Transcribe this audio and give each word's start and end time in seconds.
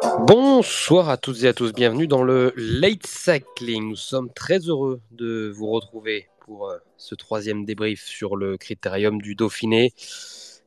Bonsoir 0.00 1.10
à 1.10 1.18
toutes 1.18 1.42
et 1.42 1.48
à 1.48 1.52
tous, 1.52 1.72
bienvenue 1.72 2.06
dans 2.06 2.22
le 2.22 2.54
Late 2.56 3.06
Cycling. 3.06 3.90
Nous 3.90 3.96
sommes 3.96 4.32
très 4.32 4.58
heureux 4.58 5.02
de 5.10 5.52
vous 5.54 5.70
retrouver 5.70 6.28
pour 6.40 6.70
euh, 6.70 6.78
ce 6.96 7.14
troisième 7.14 7.64
débrief 7.64 8.02
sur 8.02 8.36
le 8.36 8.56
critérium 8.56 9.20
du 9.20 9.34
Dauphiné. 9.34 9.92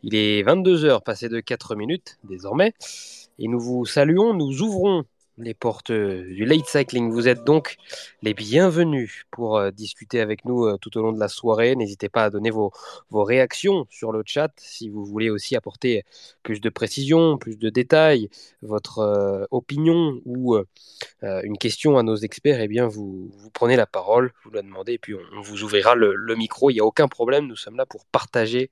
Il 0.03 0.13
est 0.13 0.43
22h, 0.43 1.01
passé 1.03 1.27
de 1.27 1.39
4 1.39 1.75
minutes 1.75 2.19
désormais, 2.23 2.73
et 3.39 3.47
nous 3.47 3.59
vous 3.59 3.85
saluons, 3.85 4.33
nous 4.35 4.61
ouvrons 4.61 5.05
les 5.37 5.53
portes 5.53 5.91
euh, 5.91 6.23
du 6.33 6.45
late 6.45 6.65
cycling. 6.65 7.11
Vous 7.11 7.27
êtes 7.27 7.43
donc 7.43 7.77
les 8.21 8.33
bienvenus 8.33 9.25
pour 9.31 9.57
euh, 9.57 9.71
discuter 9.71 10.21
avec 10.21 10.45
nous 10.45 10.65
euh, 10.65 10.77
tout 10.77 10.97
au 10.97 11.01
long 11.01 11.11
de 11.11 11.19
la 11.19 11.27
soirée. 11.27 11.75
N'hésitez 11.75 12.09
pas 12.09 12.25
à 12.25 12.29
donner 12.29 12.51
vos, 12.51 12.71
vos 13.09 13.23
réactions 13.23 13.85
sur 13.89 14.11
le 14.11 14.23
chat 14.25 14.51
si 14.57 14.89
vous 14.89 15.05
voulez 15.05 15.29
aussi 15.29 15.55
apporter 15.55 16.03
plus 16.43 16.61
de 16.61 16.69
précision, 16.69 17.37
plus 17.37 17.57
de 17.57 17.69
détails, 17.69 18.29
votre 18.61 19.47
opinion 19.51 20.21
ou 20.25 20.57
une 21.21 21.57
question 21.57 21.97
à 21.97 22.03
nos 22.03 22.15
experts. 22.15 22.61
Eh 22.61 22.67
bien, 22.67 22.87
vous, 22.87 23.31
vous 23.37 23.49
prenez 23.49 23.75
la 23.75 23.85
parole, 23.85 24.31
vous 24.43 24.51
la 24.51 24.61
demandez 24.61 24.93
et 24.93 24.97
puis 24.97 25.15
on, 25.15 25.41
vous 25.41 25.63
ouvrira 25.63 25.95
le, 25.95 26.15
le 26.15 26.35
micro. 26.35 26.69
Il 26.69 26.75
n'y 26.75 26.79
a 26.79 26.85
aucun 26.85 27.07
problème. 27.07 27.47
Nous 27.47 27.55
sommes 27.55 27.77
là 27.77 27.85
pour 27.85 28.05
partager 28.05 28.69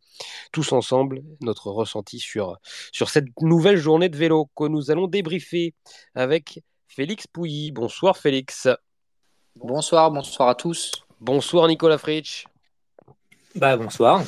tous 0.52 0.72
ensemble 0.72 1.24
notre 1.42 1.72
ressenti 1.72 2.20
sur, 2.20 2.60
sur 2.92 3.10
cette 3.10 3.28
nouvelle 3.42 3.78
journée 3.78 4.10
de 4.10 4.18
vélo 4.18 4.50
que 4.56 4.66
nous 4.66 4.92
allons 4.92 5.08
débriefer 5.08 5.74
avec 6.16 6.53
Félix 6.96 7.26
Pouilly. 7.26 7.72
Bonsoir 7.72 8.18
Félix. 8.18 8.68
Bonsoir, 9.56 10.12
bonsoir 10.12 10.50
à 10.50 10.54
tous. 10.54 10.92
Bonsoir 11.20 11.68
Nicolas 11.68 11.98
Fritsch. 11.98 12.46
Bah 13.56 13.78
bonsoir. 13.78 14.22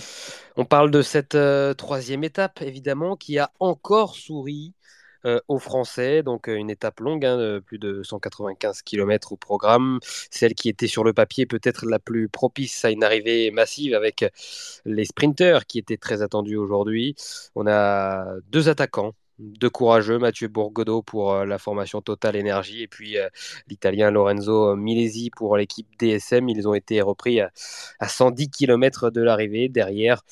On 0.55 0.65
parle 0.65 0.89
de 0.89 1.03
cette 1.03 1.35
euh, 1.35 1.75
troisième 1.75 2.23
étape, 2.23 2.63
évidemment, 2.63 3.17
qui 3.17 3.37
a 3.37 3.51
encore 3.59 4.15
souri 4.15 4.73
euh, 5.25 5.39
aux 5.47 5.59
Français. 5.59 6.23
Donc 6.23 6.49
euh, 6.49 6.55
une 6.55 6.71
étape 6.71 7.01
longue, 7.01 7.23
hein, 7.23 7.37
de 7.37 7.59
plus 7.63 7.77
de 7.77 8.01
195 8.01 8.81
km 8.81 9.33
au 9.33 9.37
programme. 9.37 9.99
Celle 10.31 10.55
qui 10.55 10.67
était 10.67 10.87
sur 10.87 11.03
le 11.03 11.13
papier 11.13 11.45
peut-être 11.45 11.85
la 11.85 11.99
plus 11.99 12.29
propice 12.29 12.83
à 12.83 12.89
une 12.89 13.03
arrivée 13.03 13.51
massive 13.51 13.93
avec 13.93 14.25
les 14.85 15.05
sprinteurs 15.05 15.67
qui 15.67 15.77
étaient 15.77 15.97
très 15.97 16.23
attendus 16.23 16.57
aujourd'hui. 16.57 17.15
On 17.53 17.67
a 17.67 18.25
deux 18.49 18.69
attaquants 18.69 19.13
deux 19.39 19.69
courageux, 19.69 20.17
Mathieu 20.17 20.47
Bourgodeau 20.47 21.01
pour 21.01 21.33
euh, 21.33 21.45
la 21.45 21.57
formation 21.57 22.01
Total 22.01 22.35
Énergie 22.35 22.83
et 22.83 22.87
puis 22.87 23.17
euh, 23.17 23.27
l'italien 23.67 24.11
Lorenzo 24.11 24.75
Milesi 24.75 25.29
pour 25.35 25.57
l'équipe 25.57 25.87
DSM. 25.99 26.49
Ils 26.49 26.67
ont 26.67 26.73
été 26.73 27.01
repris 27.01 27.41
à, 27.41 27.51
110 28.07 28.49
km 28.49 29.09
de 29.11 29.21
l'arrivée. 29.21 29.69
Derrière, 29.69 30.23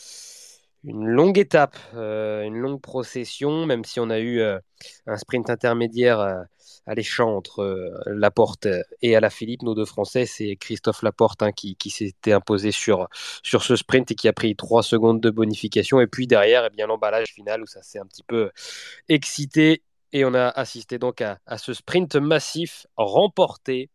une 0.83 1.05
longue 1.05 1.37
étape, 1.37 1.77
euh, 1.95 2.43
une 2.43 2.57
longue 2.57 2.81
procession, 2.81 3.65
même 3.65 3.85
si 3.85 3.99
on 3.99 4.09
a 4.09 4.19
eu 4.19 4.41
un 4.41 5.17
sprint 5.17 5.49
intermédiaire 5.49 6.45
alléchant 6.85 7.35
entre 7.35 7.61
euh, 7.61 7.89
Laporte 8.05 8.67
et 9.01 9.15
Philippe, 9.29 9.63
nos 9.63 9.75
deux 9.75 9.85
Français. 9.85 10.25
C'est 10.25 10.55
Christophe 10.55 11.01
Laporte 11.01 11.43
hein, 11.43 11.51
qui, 11.51 11.77
s'était 11.89 12.33
imposé 12.33 12.71
sur, 12.71 13.07
sur 13.43 13.63
ce 13.63 13.75
sprint 13.75 14.11
et 14.11 14.15
qui 14.15 14.27
a 14.27 14.33
pris 14.33 14.55
trois 14.55 14.83
secondes 14.83 15.21
de 15.21 15.29
bonification. 15.29 16.01
Et 16.01 16.07
puis 16.07 16.27
derrière, 16.27 16.65
eh 16.65 16.69
bien 16.69 16.87
l'emballage 16.87 17.27
final 17.33 17.61
où 17.61 17.67
ça 17.67 17.81
s'est 17.81 17.99
un 17.99 18.05
petit 18.05 18.23
peu 18.23 18.51
excité. 19.09 19.83
Et 20.11 20.25
on 20.25 20.33
a 20.35 20.47
assisté 20.47 20.99
donc 20.99 21.21
à 21.21 21.57
ce 21.57 21.73
sprint 21.73 22.15
massif 22.17 22.85
remporté 22.97 23.89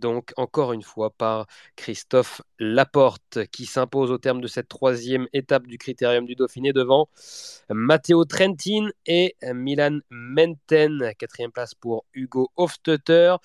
donc 0.00 0.32
encore 0.36 0.72
une 0.72 0.82
fois 0.82 1.10
par 1.10 1.46
Christophe 1.76 2.42
Laporte 2.58 3.46
qui 3.52 3.66
s'impose 3.66 4.10
au 4.10 4.18
terme 4.18 4.40
de 4.40 4.46
cette 4.46 4.68
troisième 4.68 5.26
étape 5.32 5.66
du 5.66 5.78
critérium 5.78 6.26
du 6.26 6.34
Dauphiné 6.34 6.72
devant 6.72 7.08
Matteo 7.70 8.24
Trentin 8.24 8.88
et 9.06 9.36
Milan 9.54 9.98
Menten. 10.10 11.12
Quatrième 11.18 11.52
place 11.52 11.74
pour 11.74 12.04
Hugo 12.14 12.50
Hofstetter. 12.56 13.36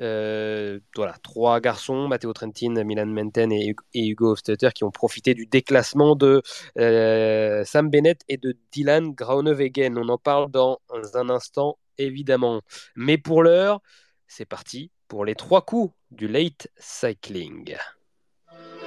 Euh, 0.00 0.80
voilà, 0.96 1.14
trois 1.22 1.60
garçons, 1.60 2.08
Matteo 2.08 2.32
Trentin, 2.32 2.82
Milan 2.84 3.06
Menten 3.06 3.52
et, 3.52 3.74
Hugo 3.94 4.32
Hofstetter, 4.32 4.70
qui 4.74 4.84
ont 4.84 4.90
profité 4.90 5.34
du 5.34 5.46
déclassement 5.46 6.16
de 6.16 6.42
euh, 6.78 7.64
Sam 7.64 7.90
Bennett 7.90 8.22
et 8.28 8.38
de 8.38 8.56
Dylan 8.72 9.12
Groenewegen. 9.12 9.98
On 9.98 10.08
en 10.08 10.18
parle 10.18 10.50
dans 10.50 10.80
un 11.14 11.28
instant, 11.28 11.78
évidemment. 11.98 12.62
Mais 12.96 13.18
pour 13.18 13.42
l'heure, 13.42 13.80
c'est 14.26 14.46
parti 14.46 14.90
pour 15.10 15.24
les 15.24 15.34
trois 15.34 15.62
coups 15.62 15.92
du 16.12 16.28
late 16.28 16.68
cycling. 16.78 17.76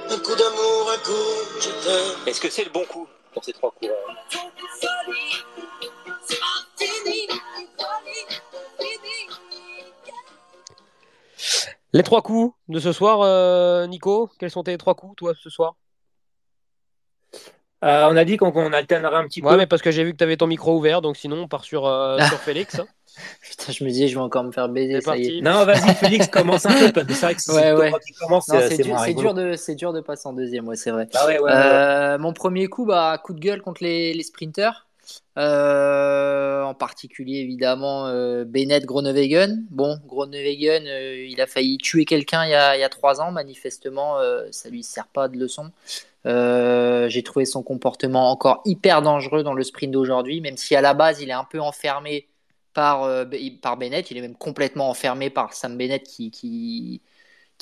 Un 0.08 0.18
coup 0.20 0.34
d'amour, 0.34 0.90
un 0.90 0.96
coup, 1.04 2.26
Est-ce 2.26 2.40
que 2.40 2.48
c'est 2.48 2.64
le 2.64 2.70
bon 2.70 2.84
coup 2.86 3.06
pour 3.34 3.44
ces 3.44 3.52
trois 3.52 3.70
coups 3.72 3.92
Les 11.92 12.02
trois 12.02 12.22
coups 12.22 12.54
de 12.68 12.80
ce 12.80 12.92
soir, 12.92 13.20
euh, 13.20 13.86
Nico, 13.86 14.30
quels 14.38 14.50
sont 14.50 14.64
tes 14.64 14.78
trois 14.78 14.94
coups, 14.94 15.16
toi, 15.16 15.34
ce 15.38 15.50
soir? 15.50 15.76
Euh, 17.84 18.08
On 18.10 18.16
a 18.16 18.24
dit 18.24 18.36
qu'on 18.36 18.72
alternerait 18.72 19.16
un 19.16 19.24
petit 19.24 19.40
peu. 19.40 19.48
Ouais, 19.48 19.56
mais 19.56 19.66
parce 19.66 19.82
que 19.82 19.90
j'ai 19.90 20.04
vu 20.04 20.12
que 20.12 20.16
tu 20.16 20.24
avais 20.24 20.36
ton 20.36 20.46
micro 20.46 20.76
ouvert, 20.76 21.02
donc 21.02 21.16
sinon, 21.16 21.42
on 21.42 21.48
part 21.48 21.64
sur, 21.64 21.86
euh, 21.86 22.18
sur 22.20 22.38
Félix. 22.38 22.80
Putain, 23.42 23.72
je 23.72 23.84
me 23.84 23.90
disais, 23.90 24.08
je 24.08 24.14
vais 24.14 24.20
encore 24.20 24.44
me 24.44 24.52
faire 24.52 24.68
baiser. 24.68 25.00
Ça 25.00 25.16
y 25.16 25.38
est. 25.38 25.40
Non, 25.40 25.64
vas-y, 25.64 25.94
Félix, 25.94 26.26
commence 26.28 26.66
un 26.66 26.90
peu. 26.90 27.02
C'est 27.08 27.20
vrai 27.20 27.34
que 27.34 27.52
ouais, 27.52 27.72
ouais. 27.72 27.92
c'est 28.40 28.82
dur, 28.82 28.96
dur, 29.14 29.34
de, 29.34 29.74
dur 29.74 29.92
de 29.92 30.00
passer 30.00 30.28
en 30.28 30.32
deuxième, 30.32 30.66
ouais, 30.66 30.76
c'est 30.76 30.90
vrai. 30.90 31.08
Ah 31.14 31.26
euh, 31.28 32.18
mon 32.18 32.32
premier 32.32 32.66
coup, 32.66 32.86
bah, 32.86 33.20
coup 33.22 33.34
de 33.34 33.40
gueule 33.40 33.62
contre 33.62 33.82
les, 33.82 34.14
les 34.14 34.22
sprinters. 34.22 34.86
Euh, 35.36 36.62
en 36.62 36.72
particulier 36.72 37.40
évidemment 37.40 38.06
euh, 38.06 38.44
Bennett 38.44 38.86
Groenewegen. 38.86 39.66
Bon, 39.70 39.98
Groenewegen, 40.06 40.84
il 40.86 41.38
a 41.42 41.46
failli 41.46 41.76
tuer 41.76 42.06
quelqu'un 42.06 42.46
il, 42.46 42.50
y 42.50 42.54
a, 42.54 42.74
il 42.74 42.80
y 42.80 42.84
a 42.84 42.88
trois 42.88 43.20
ans, 43.20 43.30
manifestement, 43.30 44.16
ça 44.50 44.70
lui 44.70 44.82
sert 44.82 45.06
pas 45.08 45.28
de 45.28 45.36
leçon. 45.36 45.70
J'ai 46.24 47.22
trouvé 47.22 47.44
son 47.44 47.62
comportement 47.62 48.30
encore 48.30 48.62
hyper 48.64 49.02
dangereux 49.02 49.42
dans 49.42 49.54
le 49.54 49.62
sprint 49.62 49.92
d'aujourd'hui, 49.92 50.40
même 50.40 50.56
si 50.56 50.74
à 50.74 50.80
la 50.80 50.94
base 50.94 51.20
il 51.20 51.30
est 51.30 51.32
un 51.32 51.44
peu 51.44 51.60
enfermé 51.60 52.28
par, 52.74 53.04
euh, 53.04 53.24
par 53.62 53.78
Bennett. 53.78 54.10
Il 54.10 54.18
est 54.18 54.20
même 54.20 54.36
complètement 54.36 54.90
enfermé 54.90 55.30
par 55.30 55.54
Sam 55.54 55.78
Bennett 55.78 56.02
qui, 56.02 56.30
qui, 56.30 57.00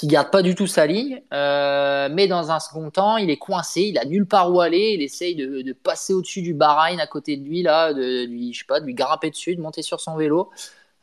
garde 0.05 0.33
pas 0.33 0.43
du 0.43 0.57
tout 0.57 0.67
sa 0.67 0.87
ligne. 0.87 1.23
Euh, 1.33 2.09
mais 2.11 2.27
dans 2.27 2.51
un 2.51 2.59
second 2.59 2.91
temps, 2.91 3.19
il 3.19 3.31
est 3.31 3.37
coincé, 3.37 3.83
il 3.83 3.99
a 3.99 4.05
nulle 4.05 4.27
part 4.27 4.53
où 4.53 4.61
aller. 4.61 4.95
Il 4.95 5.03
essaye 5.03 5.37
de, 5.37 5.73
passer 5.73 6.13
au-dessus 6.13 6.43
du 6.43 6.55
Bahreïn 6.55 6.99
à 6.99 7.07
côté 7.07 7.37
de 7.37 7.45
lui, 7.45 7.63
là, 7.63 7.93
de, 7.93 8.27
je 8.27 8.59
sais 8.59 8.65
pas, 8.67 8.81
de 8.81 8.87
lui 8.87 8.95
grimper 8.95 9.31
dessus, 9.31 9.55
de 9.55 9.61
monter 9.61 9.83
sur 9.83 10.01
son 10.01 10.17
vélo. 10.17 10.51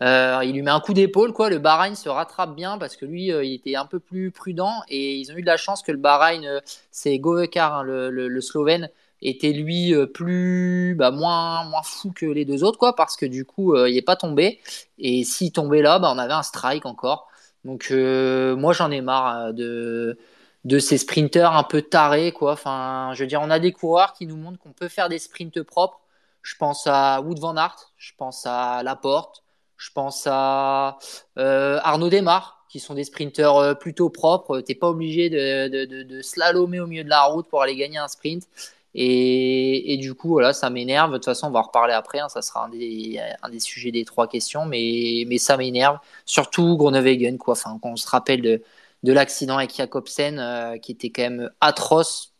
Euh, 0.01 0.39
il 0.43 0.53
lui 0.53 0.61
met 0.61 0.71
un 0.71 0.79
coup 0.79 0.93
d'épaule, 0.93 1.33
quoi. 1.33 1.49
Le 1.49 1.59
Bahreïn 1.59 1.95
se 1.95 2.09
rattrape 2.09 2.55
bien 2.55 2.77
parce 2.77 2.95
que 2.95 3.05
lui, 3.05 3.27
il 3.27 3.53
était 3.53 3.75
un 3.75 3.85
peu 3.85 3.99
plus 3.99 4.31
prudent 4.31 4.81
et 4.87 5.15
ils 5.15 5.31
ont 5.31 5.35
eu 5.35 5.41
de 5.41 5.47
la 5.47 5.57
chance 5.57 5.81
que 5.83 5.91
le 5.91 5.97
Bahreïn, 5.97 6.61
c'est 6.91 7.17
Govekar, 7.19 7.75
hein, 7.79 7.83
le, 7.83 8.09
le, 8.09 8.41
Slovène, 8.41 8.89
était 9.21 9.51
lui 9.51 9.93
euh, 9.93 10.05
plus 10.05 10.95
bah, 10.97 11.11
moins 11.11 11.63
moins 11.65 11.83
fou 11.83 12.11
que 12.11 12.25
les 12.25 12.45
deux 12.45 12.63
autres 12.63 12.77
quoi 12.77 12.95
parce 12.95 13.17
que 13.17 13.25
du 13.25 13.45
coup 13.45 13.73
euh, 13.73 13.89
il 13.89 13.95
n'est 13.95 14.01
pas 14.01 14.15
tombé. 14.15 14.59
Et 14.97 15.23
s'il 15.23 15.51
tombait 15.51 15.81
là 15.81 15.99
bah, 15.99 16.11
on 16.13 16.17
avait 16.17 16.33
un 16.33 16.43
strike 16.43 16.85
encore. 16.85 17.27
Donc 17.65 17.87
euh, 17.91 18.55
moi 18.55 18.73
j'en 18.73 18.91
ai 18.91 19.01
marre 19.01 19.53
de 19.53 20.17
de 20.65 20.79
ces 20.79 20.97
sprinteurs 20.97 21.55
un 21.55 21.63
peu 21.63 21.81
tarés 21.81 22.31
quoi. 22.31 22.53
Enfin 22.53 23.11
je 23.13 23.23
veux 23.23 23.27
dire 23.27 23.41
on 23.41 23.49
a 23.49 23.59
des 23.59 23.71
coureurs 23.71 24.13
qui 24.13 24.27
nous 24.27 24.37
montrent 24.37 24.59
qu'on 24.59 24.73
peut 24.73 24.89
faire 24.89 25.09
des 25.09 25.19
sprints 25.19 25.61
propres. 25.63 25.99
Je 26.41 26.55
pense 26.57 26.87
à 26.87 27.21
Wood 27.21 27.39
van 27.39 27.57
Aert 27.57 27.91
je 27.97 28.13
pense 28.17 28.45
à 28.45 28.83
Laporte 28.83 29.43
je 29.79 29.89
pense 29.91 30.27
à 30.27 30.97
Arnaud 31.35 32.09
Desmar 32.09 32.65
qui 32.69 32.79
sont 32.79 32.93
des 32.93 33.05
sprinteurs 33.05 33.79
plutôt 33.79 34.09
propres 34.09 34.59
t'es 34.61 34.75
pas 34.75 34.89
obligé 34.89 35.29
de, 35.31 36.21
slalomer 36.21 36.79
au 36.79 36.85
milieu 36.85 37.03
de 37.03 37.09
la 37.09 37.23
route 37.23 37.47
pour 37.47 37.63
aller 37.63 37.75
gagner 37.75 37.97
un 37.97 38.07
sprint 38.07 38.47
et, 38.95 39.97
du 40.01 40.15
coup, 40.15 40.29
voilà, 40.29 40.51
ça 40.51 40.69
m'énerve. 40.69 41.11
De 41.11 41.17
toute 41.17 41.25
façon, 41.25 41.47
on 41.47 41.51
va 41.51 41.59
en 41.59 41.63
reparler 41.63 41.93
après. 41.93 42.19
Hein. 42.19 42.29
ça 42.29 42.41
sera 42.41 42.65
un 42.65 42.69
des, 42.69 43.59
sujets 43.59 43.91
des 43.91 44.03
trois 44.03 44.27
questions. 44.27 44.65
Mais, 44.65 45.37
ça 45.37 45.57
m'énerve. 45.57 45.99
Surtout 46.25 46.75
Groenewegen, 46.75 47.37
quoi. 47.37 47.53
Enfin, 47.53 47.77
quand 47.81 47.91
on 47.91 47.95
se 47.95 48.07
rappelle 48.07 48.41
de, 48.41 48.63
de 49.03 49.13
l'accident 49.13 49.57
avec 49.57 49.75
Jacobsen, 49.75 50.39
euh, 50.39 50.77
qui 50.77 50.91
était 50.93 51.09
quand 51.09 51.23
même 51.23 51.49
atroce. 51.61 52.33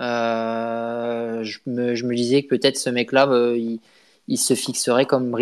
Euh, 0.00 1.44
je, 1.44 1.58
me, 1.66 2.14
disais 2.14 2.42
que 2.42 2.48
peut-être 2.48 2.78
ce 2.78 2.90
mec-là, 2.90 3.28
euh, 3.28 3.58
il, 3.58 3.80
il, 4.30 4.38
se 4.38 4.54
fixerait 4.54 5.06
comme, 5.06 5.36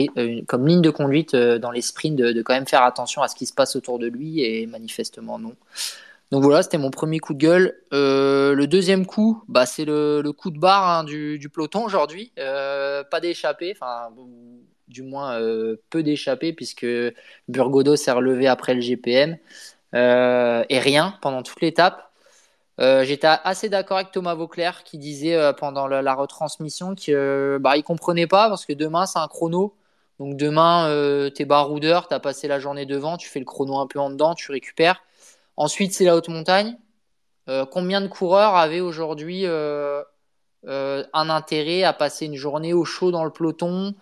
comme 0.47 0.67
ligne 0.67 0.83
de 0.83 0.91
conduite 0.91 1.37
dans 1.37 1.71
les 1.71 1.83
sprints 1.83 2.17
de, 2.17 2.43
quand 2.43 2.55
même 2.55 2.67
faire 2.67 2.83
attention 2.83 3.23
à 3.23 3.29
ce 3.29 3.37
qui 3.37 3.47
se 3.47 3.53
passe 3.53 3.77
autour 3.77 3.99
de 3.99 4.07
lui. 4.07 4.41
Et 4.41 4.67
manifestement, 4.67 5.39
non. 5.39 5.55
Donc 6.31 6.43
voilà, 6.43 6.63
c'était 6.63 6.79
mon 6.79 6.91
premier 6.91 7.21
coup 7.21 7.33
de 7.33 7.39
gueule. 7.39 7.81
Euh, 7.93 8.55
le 8.55 8.67
deuxième 8.67 9.07
coup, 9.07 9.43
bah, 9.49 9.65
c'est 9.65 9.87
le, 9.87 10.23
coup 10.33 10.51
de 10.51 10.59
barre 10.59 10.89
hein, 10.89 11.05
du, 11.05 11.49
peloton 11.53 11.85
aujourd'hui. 11.85 12.33
Euh, 12.39 13.03
pas 13.03 13.21
d'échappée, 13.21 13.75
enfin, 13.75 14.11
du 14.89 15.03
moins 15.03 15.41
euh, 15.41 15.77
peu 15.89 16.03
d'échappée, 16.03 16.53
puisque 16.53 16.87
Burgodo 17.49 17.97
s'est 17.97 18.11
relevé 18.11 18.47
après 18.47 18.75
le 18.75 18.81
GPM. 18.81 19.39
et 19.95 20.79
rien 20.79 21.15
pendant 21.23 21.43
toute 21.43 21.61
l'étape. 21.63 22.08
J'étais 22.79 23.27
assez 23.27 23.69
d'accord 23.69 23.97
avec 23.97 24.13
Thomas 24.13 24.35
Vauclair 24.35 24.85
qui 24.85 24.99
disait 24.99 25.53
pendant 25.55 25.87
la, 25.89 26.15
retransmission 26.15 26.95
qu'il 26.95 27.15
bah, 27.61 27.77
ne 27.77 27.83
comprenait 27.83 28.29
pas 28.29 28.49
parce 28.49 28.65
que 28.67 28.73
demain 28.73 29.07
c'est 29.07 29.19
un 29.19 29.27
chrono. 29.27 29.75
Donc 30.19 30.37
demain, 30.37 30.89
euh, 30.89 31.31
tu 31.35 31.43
es 31.43 31.45
baroudeur, 31.45 32.09
tu 32.09 32.15
as 32.15 32.21
passé 32.21 32.49
la 32.49 32.59
journée 32.59 32.87
devant, 32.87 33.17
tu 33.17 33.29
fais 33.29 33.39
le 33.39 33.45
chrono 33.45 33.79
un 33.79 33.87
peu 33.87 34.01
en 34.01 34.11
dedans, 34.11 34.35
tu 34.35 34.51
récupères. 34.51 35.03
Ensuite, 35.57 35.93
c'est 35.93 36.05
la 36.05 36.17
haute 36.17 36.29
montagne. 36.29 36.77
Euh, 37.49 37.65
combien 37.67 38.01
de 38.01 38.09
coureurs 38.09 38.55
avaient 38.57 38.81
aujourd'hui 38.81 39.43
euh, 39.47 40.03
un 40.65 41.31
intérêt 41.31 41.85
à 41.85 41.93
passer 41.93 42.27
une 42.27 42.35
journée 42.35 42.73
au 42.75 42.85
chaud 42.85 43.11
dans 43.11 43.25
le 43.25 43.31
peloton 43.31 43.95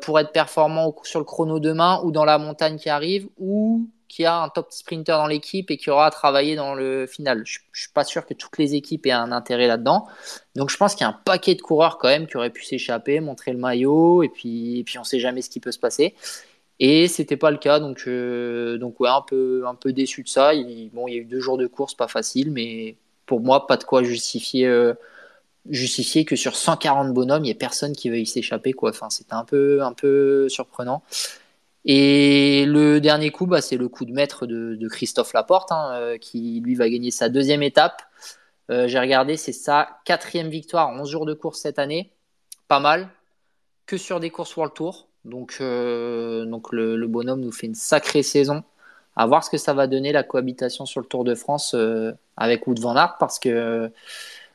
pour 0.00 0.18
être 0.18 0.32
performant 0.32 0.94
sur 1.02 1.18
le 1.18 1.26
chrono 1.26 1.60
demain 1.60 2.00
ou 2.04 2.10
dans 2.10 2.24
la 2.24 2.38
montagne 2.38 2.78
qui 2.78 2.88
arrive 2.88 3.28
ou 3.36 3.86
qui 4.12 4.26
a 4.26 4.42
un 4.42 4.50
top 4.50 4.66
sprinter 4.70 5.16
dans 5.16 5.26
l'équipe 5.26 5.70
et 5.70 5.78
qui 5.78 5.88
aura 5.88 6.06
à 6.06 6.10
travailler 6.10 6.54
dans 6.54 6.74
le 6.74 7.06
final. 7.06 7.42
Je, 7.46 7.60
ne 7.60 7.78
suis 7.78 7.92
pas 7.94 8.04
sûr 8.04 8.26
que 8.26 8.34
toutes 8.34 8.58
les 8.58 8.74
équipes 8.74 9.06
aient 9.06 9.12
un 9.12 9.32
intérêt 9.32 9.66
là-dedans. 9.66 10.06
Donc 10.54 10.68
je 10.68 10.76
pense 10.76 10.94
qu'il 10.94 11.00
y 11.00 11.04
a 11.04 11.08
un 11.08 11.18
paquet 11.24 11.54
de 11.54 11.62
coureurs 11.62 11.96
quand 11.96 12.08
même 12.08 12.26
qui 12.26 12.36
auraient 12.36 12.50
pu 12.50 12.62
s'échapper, 12.62 13.20
montrer 13.20 13.52
le 13.52 13.58
maillot 13.58 14.22
et 14.22 14.28
puis 14.28 14.80
et 14.80 14.84
puis 14.84 14.98
on 14.98 15.04
sait 15.04 15.18
jamais 15.18 15.40
ce 15.40 15.48
qui 15.48 15.60
peut 15.60 15.72
se 15.72 15.78
passer. 15.78 16.14
Et 16.78 17.08
c'était 17.08 17.38
pas 17.38 17.50
le 17.50 17.56
cas, 17.56 17.80
donc 17.80 18.04
euh, 18.06 18.76
donc 18.76 19.00
ouais 19.00 19.08
un 19.08 19.22
peu 19.22 19.64
un 19.66 19.74
peu 19.74 19.94
déçu 19.94 20.22
de 20.22 20.28
ça. 20.28 20.52
Il, 20.52 20.90
bon, 20.92 21.08
il 21.08 21.14
y 21.14 21.16
a 21.16 21.20
eu 21.20 21.24
deux 21.24 21.40
jours 21.40 21.56
de 21.56 21.66
course, 21.66 21.94
pas 21.94 22.08
facile, 22.08 22.52
mais 22.52 22.96
pour 23.24 23.40
moi 23.40 23.66
pas 23.66 23.78
de 23.78 23.84
quoi 23.84 24.02
justifier 24.02 24.66
euh, 24.66 24.92
justifier 25.70 26.26
que 26.26 26.36
sur 26.36 26.54
140 26.56 27.14
bonhommes, 27.14 27.44
il 27.44 27.48
y 27.48 27.50
ait 27.50 27.54
personne 27.54 27.94
qui 27.94 28.10
veuille 28.10 28.26
s'échapper. 28.26 28.74
Enfin 28.82 29.08
c'était 29.08 29.34
un 29.34 29.44
peu 29.44 29.82
un 29.82 29.94
peu 29.94 30.50
surprenant. 30.50 31.02
Et 31.84 32.64
le 32.66 33.00
dernier 33.00 33.30
coup, 33.30 33.46
bah, 33.46 33.60
c'est 33.60 33.76
le 33.76 33.88
coup 33.88 34.04
de 34.04 34.12
maître 34.12 34.46
de, 34.46 34.88
Christophe 34.88 35.32
Laporte, 35.32 35.72
hein, 35.72 35.90
euh, 35.94 36.18
qui 36.18 36.60
lui 36.60 36.74
va 36.74 36.88
gagner 36.88 37.10
sa 37.10 37.28
deuxième 37.28 37.62
étape. 37.62 38.02
Euh, 38.70 38.86
j'ai 38.86 39.00
regardé, 39.00 39.36
c'est 39.36 39.52
sa 39.52 39.98
quatrième 40.04 40.48
victoire 40.48 40.88
en 40.88 41.00
11 41.00 41.10
jours 41.10 41.26
de 41.26 41.34
course 41.34 41.60
cette 41.60 41.78
année. 41.78 42.12
Pas 42.68 42.78
mal. 42.78 43.08
Que 43.86 43.96
sur 43.96 44.20
des 44.20 44.30
courses 44.30 44.56
World 44.56 44.74
Tour. 44.74 45.08
Donc, 45.24 45.56
euh, 45.60 46.44
donc 46.44 46.72
le, 46.72 47.06
bonhomme 47.06 47.40
nous 47.40 47.52
fait 47.52 47.66
une 47.66 47.74
sacrée 47.74 48.22
saison. 48.22 48.62
À 49.16 49.26
voir 49.26 49.44
ce 49.44 49.50
que 49.50 49.58
ça 49.58 49.74
va 49.74 49.88
donner 49.88 50.12
la 50.12 50.22
cohabitation 50.22 50.86
sur 50.86 51.00
le 51.00 51.06
Tour 51.06 51.24
de 51.24 51.34
France 51.34 51.76
avec 52.38 52.66
Wood 52.66 52.78
van 52.78 52.96
Aert 52.96 53.16
parce 53.18 53.38
que 53.38 53.92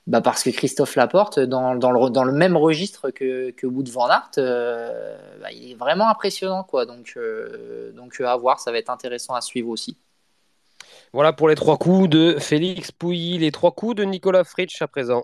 bah 0.07 0.21
parce 0.21 0.42
que 0.42 0.50
Christophe 0.50 0.95
Laporte, 0.95 1.38
dans, 1.38 1.75
dans, 1.75 1.92
le, 1.92 2.09
dans 2.09 2.24
le 2.24 2.31
même 2.31 2.56
registre 2.56 3.12
que, 3.12 3.51
que 3.51 3.68
Wood 3.68 3.89
Van 3.89 4.07
Aert, 4.07 4.31
euh, 4.38 5.18
bah, 5.42 5.51
il 5.51 5.71
est 5.71 5.75
vraiment 5.75 6.07
impressionnant. 6.07 6.63
Quoi. 6.63 6.86
Donc, 6.86 7.13
euh, 7.18 7.92
donc 7.92 8.19
à 8.21 8.36
voir, 8.38 8.62
ça 8.62 8.71
va 8.71 8.77
être 8.77 8.89
intéressant 8.89 9.33
à 9.33 9.42
suivre 9.42 9.68
aussi. 9.68 9.98
Voilà 11.12 11.33
pour 11.33 11.50
les 11.50 11.56
trois 11.56 11.77
coups 11.77 12.09
de 12.09 12.38
Félix 12.39 12.89
Pouilly, 12.89 13.38
les 13.38 13.51
trois 13.51 13.71
coups 13.71 13.95
de 13.95 14.06
Nicolas 14.06 14.45
Fritsch 14.45 14.81
à 14.81 14.88
présent. 14.88 15.24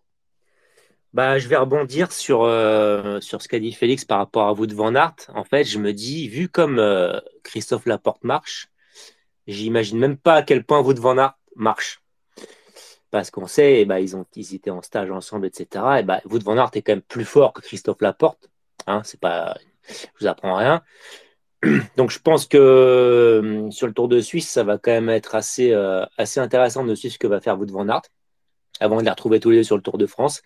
Bah, 1.14 1.40
je 1.40 1.48
vais 1.48 1.56
rebondir 1.56 2.12
sur, 2.12 2.44
euh, 2.44 3.22
sur 3.22 3.42
ce 3.42 3.48
qu'a 3.48 3.60
dit 3.60 3.72
Félix 3.72 4.04
par 4.04 4.18
rapport 4.18 4.48
à 4.48 4.54
Wood 4.54 4.74
Van 4.74 4.96
Aert. 4.96 5.16
En 5.34 5.46
fait, 5.46 5.64
je 5.64 5.80
me 5.80 5.94
dis, 5.94 6.28
vu 6.28 6.50
comme 6.50 6.82
Christophe 7.44 7.86
Laporte 7.86 8.26
marche, 8.26 8.68
j'imagine 9.48 9.98
même 9.98 10.18
pas 10.18 10.34
à 10.34 10.42
quel 10.42 10.66
point 10.66 10.82
Wood 10.82 11.00
Van 11.00 11.18
Aert 11.18 11.38
marche 11.56 12.03
parce 13.14 13.30
qu'on 13.30 13.46
sait, 13.46 13.82
eh 13.82 13.86
ben, 13.86 14.00
ils, 14.00 14.16
ont, 14.16 14.26
ils 14.36 14.56
étaient 14.56 14.72
en 14.72 14.82
stage 14.82 15.12
ensemble, 15.12 15.46
etc. 15.46 15.68
Et 15.98 16.00
eh 16.00 16.04
ben, 16.04 16.20
Wout 16.26 16.40
van 16.40 16.68
est 16.74 16.82
quand 16.82 16.94
même 16.94 17.02
plus 17.04 17.26
fort 17.26 17.54
que 17.54 17.62
Christophe 17.62 18.02
Laporte. 18.02 18.50
Hein, 18.88 19.04
c'est 19.06 19.20
pas, 19.20 19.56
vous 20.20 20.26
apprends 20.26 20.56
rien. 20.56 20.82
Donc 21.96 22.10
je 22.10 22.18
pense 22.18 22.48
que 22.48 22.58
euh, 22.58 23.70
sur 23.70 23.86
le 23.86 23.94
Tour 23.94 24.08
de 24.08 24.20
Suisse, 24.20 24.50
ça 24.50 24.64
va 24.64 24.80
quand 24.80 24.90
même 24.90 25.10
être 25.10 25.36
assez, 25.36 25.74
euh, 25.74 26.04
intéressant 26.38 26.86
de 26.86 26.96
suivre 26.96 27.14
ce 27.14 27.20
que 27.20 27.28
va 27.28 27.40
faire 27.40 27.60
Wout 27.60 27.70
van 27.70 27.88
Aert 27.88 28.02
avant 28.80 28.98
de 28.98 29.04
les 29.04 29.12
retrouver 29.12 29.40
tous 29.40 29.52
les 29.52 29.58
deux 29.58 29.64
sur 29.64 29.76
le 29.76 29.84
Tour 29.84 30.00
de 30.00 30.08
France. 30.08 30.42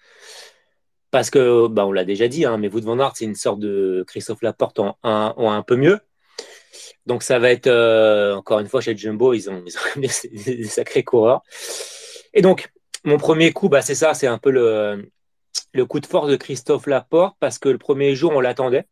Parce 1.10 1.30
que, 1.30 1.68
bah, 1.68 1.86
on 1.86 1.94
l'a 1.94 2.04
déjà 2.04 2.28
dit, 2.28 2.44
hein, 2.44 2.58
mais 2.58 2.68
Wout 2.68 2.82
van 2.82 3.00
Aert, 3.00 3.14
c'est 3.16 3.24
une 3.24 3.36
sorte 3.36 3.62
de 3.62 4.04
Christophe 4.08 4.42
Laporte 4.42 4.80
en, 4.80 4.98
un 5.04 5.64
peu 5.64 5.78
mieux. 5.78 6.02
Donc 7.06 7.24
ça 7.24 7.40
va 7.40 7.50
être, 7.50 7.68
euh, 7.68 8.36
encore 8.36 8.60
une 8.60 8.68
fois, 8.68 8.82
chez 8.82 8.98
Jumbo, 8.98 9.34
ils 9.34 9.50
ont, 9.50 9.64
ils 9.96 10.10
des, 10.46 10.64
sacrés 10.66 11.06
coureurs. 11.06 11.44
Et 12.38 12.42
donc, 12.42 12.72
mon 13.04 13.18
premier 13.18 13.52
coup, 13.52 13.68
bah, 13.68 13.82
c'est 13.82 13.96
ça, 13.96 14.14
c'est 14.14 14.28
un 14.28 14.38
peu 14.38 14.52
le, 14.52 15.10
coup 15.86 16.00
de 16.00 16.06
force 16.06 16.30
de 16.30 16.36
Christophe 16.36 16.86
Laporte, 16.86 17.36
parce 17.40 17.58
que 17.58 17.68
le 17.68 17.80
premier 17.80 18.14
jour, 18.14 18.32
on 18.36 18.40
l'attendait, 18.40 18.86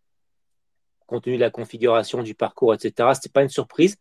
compte 1.06 1.25
tenu 1.25 1.36
de 1.36 1.42
la 1.42 1.51
configuration 1.51 2.24
du 2.24 2.33
parcours, 2.33 2.74
etc. 2.74 2.92
Ce 2.97 3.19
n'était 3.19 3.30
pas 3.30 3.44
une 3.44 3.50
surprise. 3.50 3.97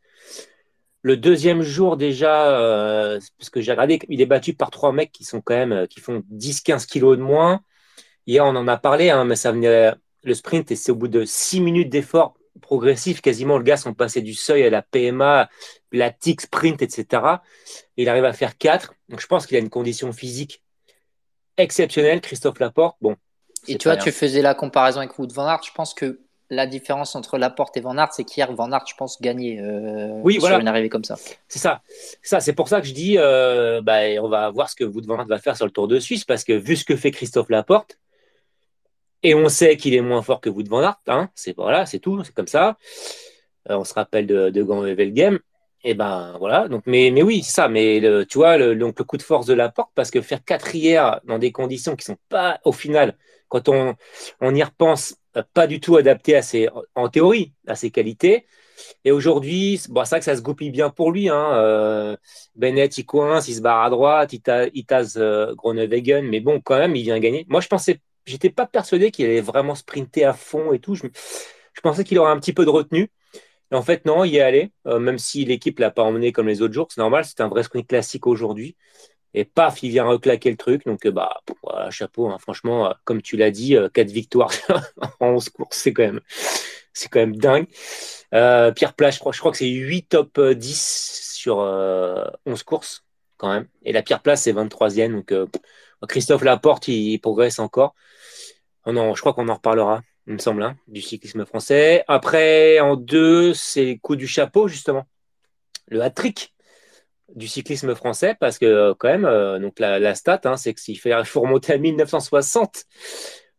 Le 1.03 1.19
deuxième 1.19 1.61
jour, 1.61 1.99
déjà, 1.99 2.59
euh, 2.59 3.21
parce 3.39 3.51
que 3.51 3.61
j'ai 3.61 3.73
regardé, 3.73 3.99
il 4.09 4.23
est 4.23 4.27
battu 4.27 4.55
par 4.55 4.71
trois 4.71 4.93
mecs 4.93 5.13
qui 5.13 5.25
sont 5.25 5.43
quand 5.43 5.55
même, 5.55 5.73
euh, 5.73 5.87
qui 5.87 6.01
font 6.01 6.23
10-15 6.31 6.87
kilos 6.87 7.19
de 7.19 7.23
moins. 7.23 7.61
Hier, 8.27 8.47
on 8.47 8.57
en 8.57 8.67
a 8.67 8.79
parlé, 8.79 9.11
hein, 9.11 9.27
mais 9.27 9.37
ça 9.37 9.53
venait, 9.53 9.93
le 10.23 10.35
sprint, 10.35 10.71
et 10.71 10.77
c'est 10.77 10.91
au 10.91 10.97
bout 10.97 11.09
de 11.09 11.27
six 11.27 11.61
minutes 11.61 11.91
d'effort 11.91 12.33
progressif, 12.65 13.21
quasiment, 13.21 13.59
le 13.59 13.65
gars 13.65 13.77
sont 13.77 13.95
passés 13.95 14.23
du 14.23 14.35
seuil 14.35 14.65
à 14.65 14.71
la 14.71 14.83
PMA, 14.83 15.49
la 15.93 16.11
TIC 16.11 16.41
sprint, 16.41 16.83
etc. 16.83 17.23
Il 17.97 18.09
arrive 18.09 18.25
à 18.25 18.33
faire 18.33 18.57
4. 18.59 18.95
Donc 19.11 19.21
je 19.21 19.27
pense 19.27 19.47
qu'il 19.47 19.57
a 19.57 19.61
une 19.61 19.71
condition 19.71 20.13
physique 20.13 20.63
exceptionnelle, 21.57 22.21
Christophe 22.21 22.59
Laporte. 22.59 22.97
Bon. 23.01 23.17
Et 23.69 23.77
tu 23.77 23.89
vois, 23.89 23.97
tu 23.97 24.11
faisais 24.11 24.43
la 24.43 24.55
comparaison 24.55 24.99
avec 24.99 25.19
Wood 25.19 25.33
Van 25.33 25.47
Aert. 25.47 25.63
Je 25.65 25.73
pense 25.73 25.95
que 25.95 26.21
la 26.51 26.67
différence 26.67 27.15
entre 27.15 27.39
Laporte 27.39 27.77
et 27.77 27.81
Van 27.81 27.97
Aert, 27.97 28.13
c'est 28.13 28.25
qu'hier, 28.25 28.53
Van 28.53 28.71
Aert, 28.73 28.87
je 28.87 28.95
pense, 28.95 29.21
gagnait 29.21 29.61
euh, 29.61 30.21
oui, 30.23 30.41
sur 30.41 30.59
une 30.59 30.69
arrivée 30.69 30.89
comme 30.89 31.05
ça. 31.05 31.17
C'est 31.49 31.59
ça. 31.59 31.83
ça. 32.23 32.41
C'est 32.41 32.53
pour 32.53 32.69
ça 32.69 32.81
que 32.81 32.87
je 32.87 32.93
dis, 32.93 33.17
euh, 33.19 33.81
bah, 33.83 34.01
on 34.21 34.29
va 34.29 34.51
voir 34.51 34.69
ce 34.69 34.77
que 34.77 34.85
Wood 34.85 35.07
Van 35.07 35.19
Aert 35.19 35.27
va 35.27 35.39
faire 35.39 35.57
sur 35.57 35.67
le 35.67 35.73
Tour 35.73 35.89
de 35.89 35.99
Suisse, 35.99 36.25
parce 36.25 36.45
que 36.45 36.53
vu 36.53 36.77
ce 36.77 36.85
que 36.85 36.97
fait 36.97 37.11
Christophe 37.11 37.51
Laporte, 37.51 37.99
et 39.25 39.35
on 39.35 39.49
sait 39.49 39.77
qu'il 39.77 39.95
est 39.95 40.01
moins 40.01 40.23
fort 40.23 40.41
que 40.41 40.51
Wood 40.51 40.69
Van 40.69 40.83
Aert, 40.83 41.01
hein, 41.09 41.31
c'est 41.35 41.57
voilà, 41.57 41.87
c'est 41.87 41.99
tout, 41.99 42.23
c'est 42.25 42.35
comme 42.35 42.47
ça. 42.47 42.77
Euh, 43.71 43.79
on 43.79 43.85
se 43.85 43.95
rappelle 43.95 44.27
de, 44.27 44.51
de 44.51 44.63
Gant 44.63 44.85
Game. 44.85 45.41
Et 45.85 45.95
ben 45.95 46.37
voilà. 46.39 46.69
Donc, 46.69 46.85
mais, 46.87 47.11
mais 47.13 47.23
oui, 47.23 47.43
ça. 47.43 47.69
Mais 47.69 48.01
le, 48.01 48.25
tu 48.27 48.39
vois, 48.39 48.57
le, 48.57 48.75
donc 48.77 48.99
le 48.99 49.05
coup 49.05 49.17
de 49.19 49.23
force 49.23 49.47
de 49.47 49.55
la 49.55 49.69
porte, 49.69 49.91
parce 49.95 50.11
que 50.11 50.21
faire 50.23 50.45
quatrième 50.45 51.21
dans 51.25 51.39
des 51.39 51.53
conditions 51.53 51.97
qui 51.97 52.05
sont 52.05 52.17
pas, 52.29 52.61
au 52.65 52.73
final, 52.73 53.17
quand 53.49 53.69
on, 53.69 53.95
on 54.41 54.55
y 54.55 54.63
repense, 54.63 55.17
euh, 55.37 55.43
pas 55.53 55.67
du 55.67 55.81
tout 55.81 55.97
adapté 55.97 56.37
à 56.37 56.43
ses, 56.43 56.69
en 56.95 57.09
théorie, 57.09 57.53
à 57.67 57.75
ses 57.75 57.91
qualités. 57.91 58.47
Et 59.05 59.13
aujourd'hui, 59.13 59.81
bon, 59.89 60.05
c'est 60.05 60.11
vrai 60.11 60.19
que 60.21 60.25
ça 60.25 60.37
se 60.37 60.43
goupille 60.43 60.71
bien 60.71 60.91
pour 60.91 61.13
lui. 61.13 61.29
Hein. 61.29 61.53
Euh, 61.55 62.17
Bennett, 62.57 62.97
il 62.99 63.05
coince, 63.05 63.49
il 63.49 63.55
se 63.55 63.61
barre 63.61 63.85
à 63.85 63.91
droite, 63.91 64.33
il, 64.33 64.41
tase 64.85 65.17
euh, 65.17 65.55
mais 66.23 66.41
bon, 66.41 66.61
quand 66.61 66.79
même, 66.79 66.97
il 66.97 67.03
vient 67.03 67.19
gagner. 67.21 67.47
Moi, 67.49 67.61
je 67.61 67.69
pensais, 67.69 68.01
j'étais 68.27 68.51
pas 68.51 68.67
persuadé 68.67 69.11
qu'il 69.11 69.27
allait 69.27 69.41
vraiment 69.41 69.75
sprinter 69.75 70.25
à 70.25 70.33
fond 70.33 70.73
et 70.73 70.79
tout. 70.79 70.95
Je, 70.95 71.07
pensais 71.83 72.05
qu'il 72.05 72.19
aurait 72.19 72.33
un 72.33 72.39
petit 72.39 72.53
peu 72.53 72.65
de 72.65 72.71
retenue 72.71 73.11
en 73.75 73.83
fait, 73.83 74.05
non, 74.07 74.25
il 74.25 74.37
est 74.37 74.41
allé, 74.41 74.73
euh, 74.87 74.99
même 74.99 75.19
si 75.19 75.45
l'équipe 75.45 75.79
l'a 75.79 75.91
pas 75.91 76.03
emmené 76.03 76.33
comme 76.33 76.49
les 76.49 76.63
autres 76.63 76.75
jours, 76.75 76.89
c'est 76.91 77.01
normal, 77.01 77.25
c'est 77.25 77.41
un 77.41 77.49
vrai 77.49 77.63
sprint 77.63 77.89
classique 77.89 78.27
aujourd'hui. 78.27 78.77
Et 79.35 79.45
paf, 79.45 79.83
il 79.83 79.91
vient 79.91 80.05
reclaquer 80.05 80.51
le 80.51 80.57
truc. 80.57 80.85
Donc, 80.87 81.07
euh, 81.07 81.11
bah, 81.11 81.41
chapeau, 81.91 82.29
hein. 82.29 82.39
franchement, 82.39 82.87
euh, 82.91 82.93
comme 83.05 83.21
tu 83.21 83.37
l'as 83.37 83.51
dit, 83.51 83.77
quatre 83.93 84.11
victoires 84.11 84.53
en 85.21 85.29
11 85.31 85.49
courses, 85.51 85.79
c'est 85.79 85.93
quand 85.93 86.05
même, 86.05 86.21
c'est 86.93 87.09
quand 87.09 87.21
même 87.21 87.37
dingue. 87.37 87.67
Pierre 88.31 88.95
Plage, 88.95 89.15
je 89.15 89.21
crois, 89.21 89.33
je 89.33 89.39
crois 89.41 89.51
que 89.51 89.59
c'est 89.59 89.69
8 89.69 90.09
top 90.09 90.41
10 90.41 91.33
sur 91.35 91.59
11 91.59 92.63
courses, 92.63 93.05
quand 93.37 93.53
même. 93.53 93.69
Et 93.85 93.93
la 93.93 94.03
Pierre 94.03 94.23
Place, 94.23 94.43
c'est 94.43 94.53
23e. 94.53 95.13
Donc, 95.13 95.33
Christophe 96.09 96.43
Laporte, 96.43 96.89
il, 96.89 97.19
progresse 97.19 97.59
encore. 97.59 97.95
Oh 98.87 98.93
je 98.93 99.21
crois 99.21 99.33
qu'on 99.33 99.49
en 99.49 99.55
reparlera 99.55 100.03
il 100.27 100.35
me 100.35 100.39
semble, 100.39 100.63
hein, 100.63 100.77
du 100.89 101.03
cyclisme 101.03 101.45
français. 101.45 102.05
Après, 102.09 102.81
en 102.81 102.97
deux, 102.97 103.53
c'est 103.55 103.85
le 103.85 103.99
coup 103.99 104.17
du 104.17 104.27
chapeau, 104.27 104.69
justement. 104.69 105.07
Le 105.89 106.01
hat-trick 106.03 106.55
du 107.35 107.49
cyclisme 107.49 107.95
français, 107.95 108.37
parce 108.39 108.59
que 108.59 108.67
euh, 108.67 108.95
quand 108.97 109.09
même, 109.09 109.25
euh, 109.25 109.59
donc 109.59 109.79
la, 109.79 110.15
stat, 110.15 110.41
hein, 110.45 110.57
c'est 110.57 110.75
qu'il 110.75 110.99
faut 110.99 111.41
remonter 111.41 111.73
à 111.73 111.79
1960 111.79 112.85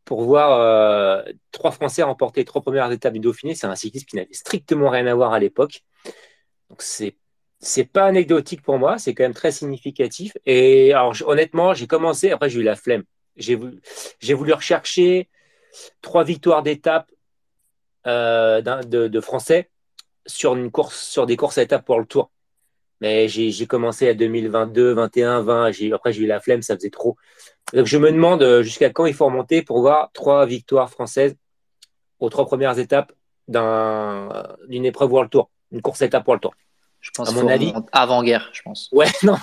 pour 0.05 0.21
voir 0.21 0.59
euh, 0.59 1.23
trois 1.51 1.71
Français 1.71 2.03
remporter 2.03 2.45
trois 2.45 2.61
premières 2.61 2.91
étapes 2.91 3.13
du 3.13 3.19
Dauphiné. 3.19 3.55
C'est 3.55 3.67
un 3.67 3.75
cyclisme 3.75 4.05
qui 4.05 4.15
n'avait 4.15 4.33
strictement 4.33 4.89
rien 4.89 5.07
à 5.07 5.15
voir 5.15 5.33
à 5.33 5.39
l'époque. 5.39 5.83
Donc 6.69 6.81
c'est 6.81 7.17
c'est 7.65 7.86
pas 7.86 8.05
anecdotique 8.05 8.62
pour 8.62 8.77
moi, 8.77 8.98
c'est 8.98 9.13
quand 9.13 9.24
même 9.24 9.34
très 9.34 9.51
significatif. 9.51 10.34
Et 10.45 10.93
alors 10.93 11.15
honnêtement, 11.25 11.74
j'ai 11.74 11.88
commencé, 11.88 12.31
après 12.31 12.50
j'ai 12.50 12.60
eu 12.60 12.63
la 12.63 12.75
flemme. 12.75 13.03
J'ai 13.38 13.55
voulu, 13.55 14.53
rechercher 14.53 15.29
trois 16.01 16.24
victoires 16.24 16.63
d'étape 16.63 17.12
euh, 18.07 18.62
de, 18.62 19.19
Français 19.19 19.69
sur 20.25 20.55
une 20.55 20.72
course, 20.72 21.01
sur 21.05 21.25
des 21.25 21.36
courses 21.36 21.57
à 21.57 21.63
étapes 21.63 21.86
pour 21.86 22.00
le 22.00 22.05
Tour. 22.05 22.31
Mais 23.01 23.27
j'ai 23.27 23.67
commencé 23.67 24.07
à 24.07 24.13
2022, 24.13 24.93
21, 24.93 25.41
20. 25.41 25.72
Après, 25.93 26.13
j'ai 26.13 26.24
eu 26.24 26.27
la 26.27 26.39
flemme, 26.39 26.62
ça 26.62 26.75
faisait 26.75 26.89
trop. 26.89 27.17
Donc, 27.74 27.88
je 27.88 27.98
me 27.98 28.12
demande 28.12 28.41
euh, 28.43 28.63
jusqu'à 28.63 28.89
quand 28.89 29.05
il 29.05 29.13
faut 29.13 29.25
remonter 29.25 29.63
pour 29.63 29.81
voir 29.81 30.12
trois 30.13 30.45
victoires 30.45 30.89
françaises 30.89 31.36
aux 32.19 32.29
trois 32.29 32.45
premières 32.45 32.79
étapes 32.79 33.12
d'une 33.48 34.86
épreuve 34.86 35.12
World 35.12 35.29
Tour, 35.29 35.50
une 35.72 35.81
course 35.81 36.01
à 36.01 36.05
étapes 36.05 36.24
pour 36.24 36.36
le 36.36 36.39
Tour. 36.39 36.53
Je 37.05 37.12
pense 37.12 37.29
à 37.29 37.31
mon 37.33 37.47
avis. 37.47 37.71
Avant-guerre, 37.91 38.50
je 38.51 38.63
pense. 38.63 38.89
Ouais, 38.91 39.05
non, 39.24 39.38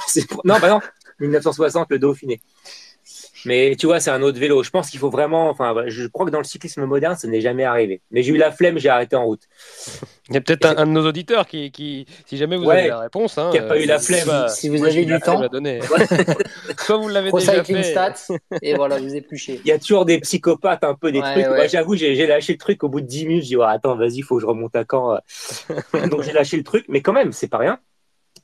non, 0.45 0.59
bah 0.59 0.69
non. 0.69 0.81
1960, 1.21 1.87
le 1.91 1.99
Dauphiné. 2.01 2.41
Mais 3.45 3.77
tu 3.77 3.87
vois, 3.87 4.01
c'est 4.01 4.11
un 4.11 4.23
autre 4.23 4.39
vélo. 4.39 4.63
Je 4.63 4.71
pense 4.71 4.91
qu'il 4.91 5.01
faut 5.01 5.11
vraiment. 5.11 5.49
Enfin, 5.49 5.75
je 5.87 6.07
crois 6.07 6.27
que 6.27 6.31
dans 6.31 6.39
le 6.39 6.45
cyclisme 6.45 6.85
moderne, 6.85 7.17
ça 7.17 7.29
n'est 7.29 7.41
jamais 7.41 7.65
arrivé. 7.65 8.01
Mais 8.11 8.23
j'ai 8.23 8.33
eu 8.33 8.37
la 8.37 8.53
flemme, 8.53 8.79
j'ai 8.79 8.89
arrêté 8.89 9.17
en 9.17 9.25
route. 9.25 9.43
Il 10.29 10.35
y 10.35 10.39
a 10.39 10.41
peut-être 10.41 10.67
un, 10.67 10.87
de 10.87 10.93
nos 10.93 11.07
auditeurs 11.07 11.47
qui, 11.47 11.73
qui 11.73 12.07
si 12.27 12.37
jamais 12.37 12.57
vous 12.57 12.71
avez 12.71 12.89
la 12.89 13.01
réponse, 13.01 13.39
hein, 13.39 13.51
qui 13.53 13.59
n'a 13.59 13.67
pas 13.67 13.81
eu 13.81 13.87
la 13.87 13.99
flemme. 13.99 14.49
Si, 14.49 14.69
vous 14.69 14.85
avez 14.85 15.05
du 15.05 15.19
temps, 15.19 15.43
soit 16.79 16.97
vous 16.97 17.09
l'avez 17.09 17.33
déjà 17.33 17.65
fait. 17.65 17.83
Stats, 17.83 18.29
et 18.63 18.75
voilà, 18.75 18.99
vous 18.99 19.15
épluchez. 19.15 19.61
Il 19.65 19.69
y 19.69 19.73
a 19.73 19.79
toujours 19.79 20.05
des 20.05 20.21
psychopathes, 20.21 20.85
un 20.85 20.95
peu 20.95 21.11
des 21.11 21.21
trucs. 21.21 21.47
Moi, 21.47 21.67
j'avoue, 21.67 21.97
j'ai 21.97 22.27
lâché 22.27 22.53
le 22.53 22.59
truc 22.59 22.85
au 22.85 22.89
bout 22.89 23.01
de 23.01 23.07
10 23.07 23.27
minutes. 23.27 23.43
Je 23.45 23.49
dis, 23.49 23.63
attends, 23.63 23.97
vas-y, 23.97 24.19
il 24.19 24.23
faut 24.23 24.37
que 24.37 24.43
je 24.43 24.47
remonte 24.47 24.77
à 24.77 24.85
quand. 24.85 25.15
Euh. 25.15 26.07
Donc 26.11 26.23
j'ai 26.23 26.33
lâché 26.33 26.57
le 26.57 26.65
truc, 26.65 26.85
mais 26.89 27.01
quand 27.01 27.13
même, 27.13 27.33
c'est 27.33 27.49
pas 27.49 27.59
rien. 27.59 27.79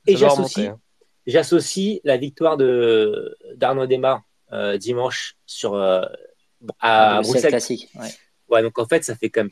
Et 0.07 0.17
j'associe, 0.17 0.69
hein. 0.69 0.79
j'associe 1.27 2.01
la 2.05 2.17
victoire 2.17 2.57
de 2.57 3.37
d'Arnaud 3.57 3.87
Desmar 3.87 4.17
euh, 4.17 4.28
dimanche 4.79 5.37
sur 5.47 5.75
euh, 5.75 6.03
à 6.81 7.21
Bruxelles. 7.23 7.51
Classique. 7.51 7.89
Ouais. 8.51 8.63
donc 8.63 8.79
en 8.79 8.87
fait, 8.87 9.05
ça 9.05 9.15
fait 9.15 9.31
quand 9.31 9.43
même 9.43 9.51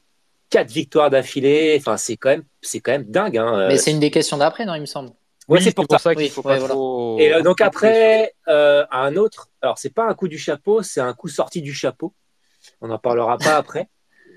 quatre 0.50 0.70
victoires 0.70 1.10
d'affilée. 1.10 1.76
Enfin, 1.78 1.96
c'est 1.96 2.16
quand 2.16 2.30
même, 2.30 2.44
c'est 2.62 2.80
quand 2.80 2.92
même 2.92 3.04
dingue. 3.04 3.38
Hein. 3.38 3.68
Mais 3.68 3.76
c'est 3.76 3.90
une 3.90 4.00
des 4.00 4.10
questions 4.10 4.36
d'après, 4.36 4.64
non 4.64 4.74
Il 4.74 4.80
me 4.80 4.86
semble. 4.86 5.10
Oui, 5.48 5.62
c'est 5.62 5.72
pour, 5.72 5.86
ça 6.00 6.12
qu'il 6.16 6.28
faut 6.28 6.42
pas 6.42 6.58
trop... 6.58 7.20
Et 7.20 7.32
euh, 7.32 7.40
donc 7.40 7.60
après, 7.60 8.34
un 8.46 9.16
autre. 9.16 9.48
Alors 9.62 9.78
c'est 9.78 9.94
pas 9.94 10.08
un 10.08 10.14
coup 10.14 10.28
du 10.28 10.38
chapeau, 10.38 10.82
c'est 10.82 11.00
un 11.00 11.14
coup 11.14 11.28
sorti 11.28 11.62
du 11.62 11.72
chapeau. 11.72 12.14
On 12.80 12.88
n'en 12.88 12.98
parlera 12.98 13.38
pas 13.38 13.56
après. 13.56 13.88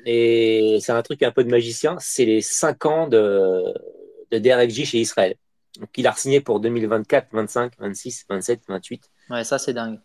Et 0.05 0.77
c'est 0.81 0.91
un 0.91 1.01
truc 1.01 1.23
un 1.23 1.31
peu 1.31 1.43
de 1.43 1.49
magicien. 1.49 1.97
C'est 1.99 2.25
les 2.25 2.41
cinq 2.41 2.85
ans 2.85 3.07
de, 3.07 3.73
de 4.31 4.37
Derek 4.37 4.69
J 4.69 4.85
chez 4.85 4.99
Israël. 4.99 5.35
Donc 5.79 5.89
il 5.97 6.07
a 6.07 6.13
signé 6.13 6.41
pour 6.41 6.59
2024, 6.59 7.27
25, 7.31 7.73
26, 7.79 8.25
27, 8.29 8.61
28. 8.67 9.03
Ouais, 9.29 9.43
ça 9.43 9.57
c'est 9.57 9.73
dingue. 9.73 9.99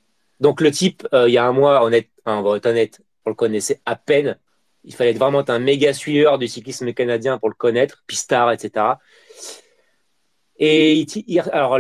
Donc 0.45 0.61
le 0.61 0.71
type, 0.71 1.09
euh, 1.15 1.27
il 1.27 1.33
y 1.33 1.39
a 1.39 1.47
un 1.47 1.53
mois, 1.53 1.83
honnête, 1.83 2.11
on 2.27 2.43
va 2.43 2.59
être 2.59 2.67
honnête, 2.67 3.01
on 3.25 3.31
le 3.31 3.35
connaissait 3.35 3.81
à 3.87 3.97
peine. 3.97 4.39
Il 4.83 4.95
fallait 4.95 5.13
être 5.13 5.19
vraiment 5.19 5.43
un 5.49 5.59
méga 5.59 5.95
suiveur 5.95 6.37
du 6.37 6.49
cyclisme 6.49 6.93
canadien 6.93 7.39
pour 7.39 7.49
le 7.49 7.55
connaître, 7.55 8.05
pistard, 8.07 8.53
etc. 8.53 8.85
Et 10.59 11.07
alors 11.51 11.79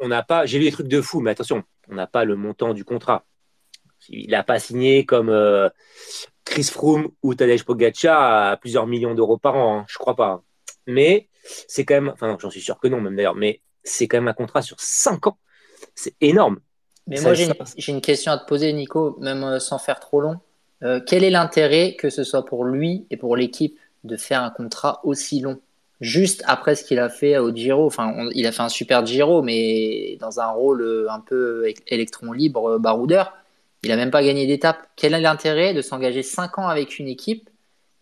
on 0.00 0.06
n'a 0.06 0.22
pas, 0.22 0.46
j'ai 0.46 0.60
lu 0.60 0.66
des 0.66 0.70
trucs 0.70 0.86
de 0.86 1.00
fou, 1.00 1.18
mais 1.18 1.32
attention, 1.32 1.64
on 1.88 1.96
n'a 1.96 2.06
pas 2.06 2.24
le 2.24 2.36
montant 2.36 2.74
du 2.74 2.84
contrat. 2.84 3.24
Il 4.08 4.30
n'a 4.30 4.44
pas 4.44 4.60
signé 4.60 5.04
comme 5.04 5.28
euh, 5.28 5.68
Chris 6.44 6.62
Froome 6.62 7.08
ou 7.24 7.34
Tadej 7.34 7.64
Pogacar 7.64 8.52
à 8.52 8.56
plusieurs 8.56 8.86
millions 8.86 9.16
d'euros 9.16 9.36
par 9.36 9.56
an, 9.56 9.80
hein, 9.80 9.84
je 9.88 9.98
crois 9.98 10.14
pas. 10.14 10.44
Mais 10.86 11.28
c'est 11.42 11.84
quand 11.84 11.94
même, 11.94 12.10
enfin 12.10 12.36
j'en 12.40 12.50
suis 12.50 12.60
sûr 12.60 12.78
que 12.78 12.86
non 12.86 13.00
même 13.00 13.16
d'ailleurs, 13.16 13.34
mais 13.34 13.62
c'est 13.82 14.06
quand 14.06 14.18
même 14.18 14.28
un 14.28 14.32
contrat 14.32 14.62
sur 14.62 14.78
5 14.78 15.26
ans. 15.26 15.38
C'est 15.96 16.14
énorme. 16.20 16.60
Mais 17.06 17.20
moi, 17.20 17.34
j'ai 17.34 17.46
une, 17.88 18.00
question 18.00 18.32
à 18.32 18.38
te 18.38 18.46
poser, 18.46 18.72
Nico, 18.72 19.16
même 19.20 19.44
euh, 19.44 19.58
sans 19.60 19.78
faire 19.78 20.00
trop 20.00 20.20
long. 20.20 20.38
Euh, 20.82 21.00
quel 21.04 21.22
est 21.22 21.30
l'intérêt, 21.30 21.94
que 21.94 22.10
ce 22.10 22.24
soit 22.24 22.44
pour 22.44 22.64
lui 22.64 23.06
et 23.10 23.16
pour 23.16 23.36
l'équipe, 23.36 23.78
de 24.04 24.16
faire 24.16 24.42
un 24.42 24.50
contrat 24.50 25.00
aussi 25.04 25.40
long? 25.40 25.60
Juste 26.00 26.42
après 26.46 26.74
ce 26.74 26.84
qu'il 26.84 26.98
a 26.98 27.08
fait 27.08 27.38
au 27.38 27.54
Giro, 27.54 27.86
enfin, 27.86 28.28
il 28.34 28.46
a 28.46 28.52
fait 28.52 28.62
un 28.62 28.68
super 28.68 29.06
Giro, 29.06 29.40
mais 29.42 30.16
dans 30.20 30.40
un 30.40 30.48
rôle 30.48 30.82
euh, 30.82 31.10
un 31.10 31.20
peu 31.20 31.72
électron 31.86 32.32
libre, 32.32 32.78
baroudeur. 32.78 33.34
Il 33.82 33.90
n'a 33.90 33.96
même 33.96 34.10
pas 34.10 34.22
gagné 34.22 34.46
d'étape. 34.46 34.78
Quel 34.96 35.14
est 35.14 35.20
l'intérêt 35.20 35.74
de 35.74 35.82
s'engager 35.82 36.22
5 36.22 36.58
ans 36.58 36.68
avec 36.68 36.98
une 36.98 37.08
équipe 37.08 37.48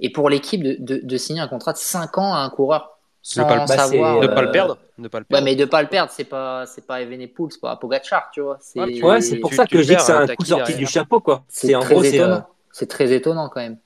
et 0.01 0.11
pour 0.11 0.31
l'équipe 0.31 0.63
de, 0.63 1.01
de, 1.03 1.17
signer 1.19 1.41
un 1.41 1.49
contrat 1.49 1.73
de 1.73 1.79
5 1.79 2.19
ans 2.19 2.35
à 2.35 2.39
un 2.39 2.49
coureur? 2.49 2.94
Sans 3.25 3.47
pas 3.47 3.67
savoir. 3.67 4.21
Ne 4.21 4.27
pas 4.27 4.43
le 4.43 4.51
perdre. 4.51 4.79
Ne 4.99 5.09
pas 5.09 5.19
le 5.19 5.25
perdre. 5.25 5.43
Ouais, 5.43 5.51
mais 5.51 5.57
de 5.57 5.65
pas 5.65 5.83
le 5.83 5.89
perdre, 5.89 6.13
c'est 6.15 6.25
pas, 6.25 6.67
c'est 6.67 6.87
pas 6.87 7.01
Evenepoel, 7.01 7.51
c'est 7.51 7.61
pas 7.61 7.75
Pogacar, 7.77 8.31
tu 8.33 8.43
vois. 8.43 8.59
C'est, 8.61 9.03
ouais, 9.03 9.21
c'est 9.23 9.39
pour 9.39 9.53
ça 9.53 9.67
que 9.67 9.83
je 9.83 9.89
dis 9.89 9.97
que 9.97 10.03
c'est 10.03 10.13
un 10.13 10.27
coup 10.27 10.45
sorti 10.45 10.75
du 10.75 10.87
chapeau, 10.87 11.21
quoi. 11.21 11.43
C'est, 11.49 11.73
très 11.73 12.07
étonnant. 12.07 12.37
Euh, 12.37 12.41
c'est 12.71 12.87
très 12.89 13.13
étonnant 13.13 13.49
quand 13.49 13.61
même. 13.61 13.79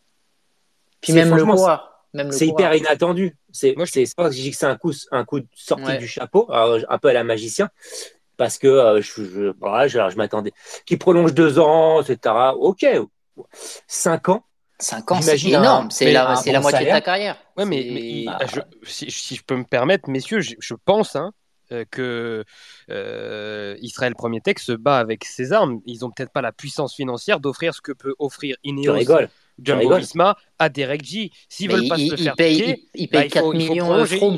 Puis 1.00 1.12
même 1.12 1.34
le 1.34 1.44
coureur. 1.44 2.04
C'est 2.30 2.48
hyper 2.48 2.74
inattendu. 2.74 3.36
C'est, 3.52 3.74
pas 3.74 3.84
que 3.84 4.34
je 4.34 4.40
dis 4.40 4.50
que 4.50 4.56
c'est 4.56 4.66
un 4.66 4.76
coup, 4.76 4.92
un 5.12 5.24
coup 5.24 5.40
sorti 5.54 5.98
du 5.98 6.08
chapeau, 6.08 6.48
un 6.50 6.98
peu 6.98 7.08
à 7.08 7.12
la 7.12 7.22
magicien, 7.22 7.70
parce 8.36 8.58
que 8.58 8.66
euh, 8.66 9.00
je, 9.00 9.22
je, 9.22 9.52
je, 9.86 10.10
je 10.10 10.16
m'attendais. 10.16 10.52
Qui 10.84 10.96
prolonge 10.96 11.32
deux 11.32 11.60
ans, 11.60 12.02
etc. 12.02 12.34
Ok, 12.58 12.84
cinq 13.86 14.30
ans. 14.30 14.44
5 14.80 15.12
ans, 15.12 15.22
c'est 15.22 15.42
énorme. 15.42 15.90
C'est 15.90 16.12
la, 16.12 16.40
la 16.46 16.60
moitié 16.60 16.86
de 16.86 16.90
ta 16.90 17.00
carrière. 17.00 17.36
Ouais, 17.56 17.64
mais, 17.64 18.24
bah, 18.26 18.38
si, 18.84 19.10
je 19.10 19.42
peux 19.42 19.56
me 19.56 19.64
permettre, 19.64 20.08
messieurs, 20.08 20.40
je, 20.40 20.74
pense 20.84 21.16
hein, 21.16 21.32
euh, 21.72 21.84
que 21.90 22.44
euh, 22.90 23.76
Israël 23.80 24.14
Premier 24.14 24.40
Tech 24.40 24.58
se 24.58 24.72
bat 24.72 24.98
avec 24.98 25.24
ses 25.24 25.52
armes. 25.52 25.80
Ils 25.84 26.00
n'ont 26.00 26.10
peut-être 26.10 26.32
pas 26.32 26.42
la 26.42 26.52
puissance 26.52 26.94
financière 26.94 27.40
d'offrir 27.40 27.74
ce 27.74 27.80
que 27.80 27.92
peut 27.92 28.14
offrir 28.18 28.56
Ineos. 28.62 29.04
Jumbo 29.60 29.96
Visma 29.96 30.36
à 30.60 30.68
Derek 30.68 31.04
G. 31.04 31.32
S'ils 31.48 31.70
veulent 31.70 31.88
pas 31.88 31.96
se 31.96 32.10
le 32.12 32.16
faire 32.16 32.36
payer, 32.36 32.88
ils, 32.94 33.08
payent 33.08 33.28
4 33.28 33.50
bah, 33.50 33.58
millions 33.58 33.88
d'euros. 33.88 34.36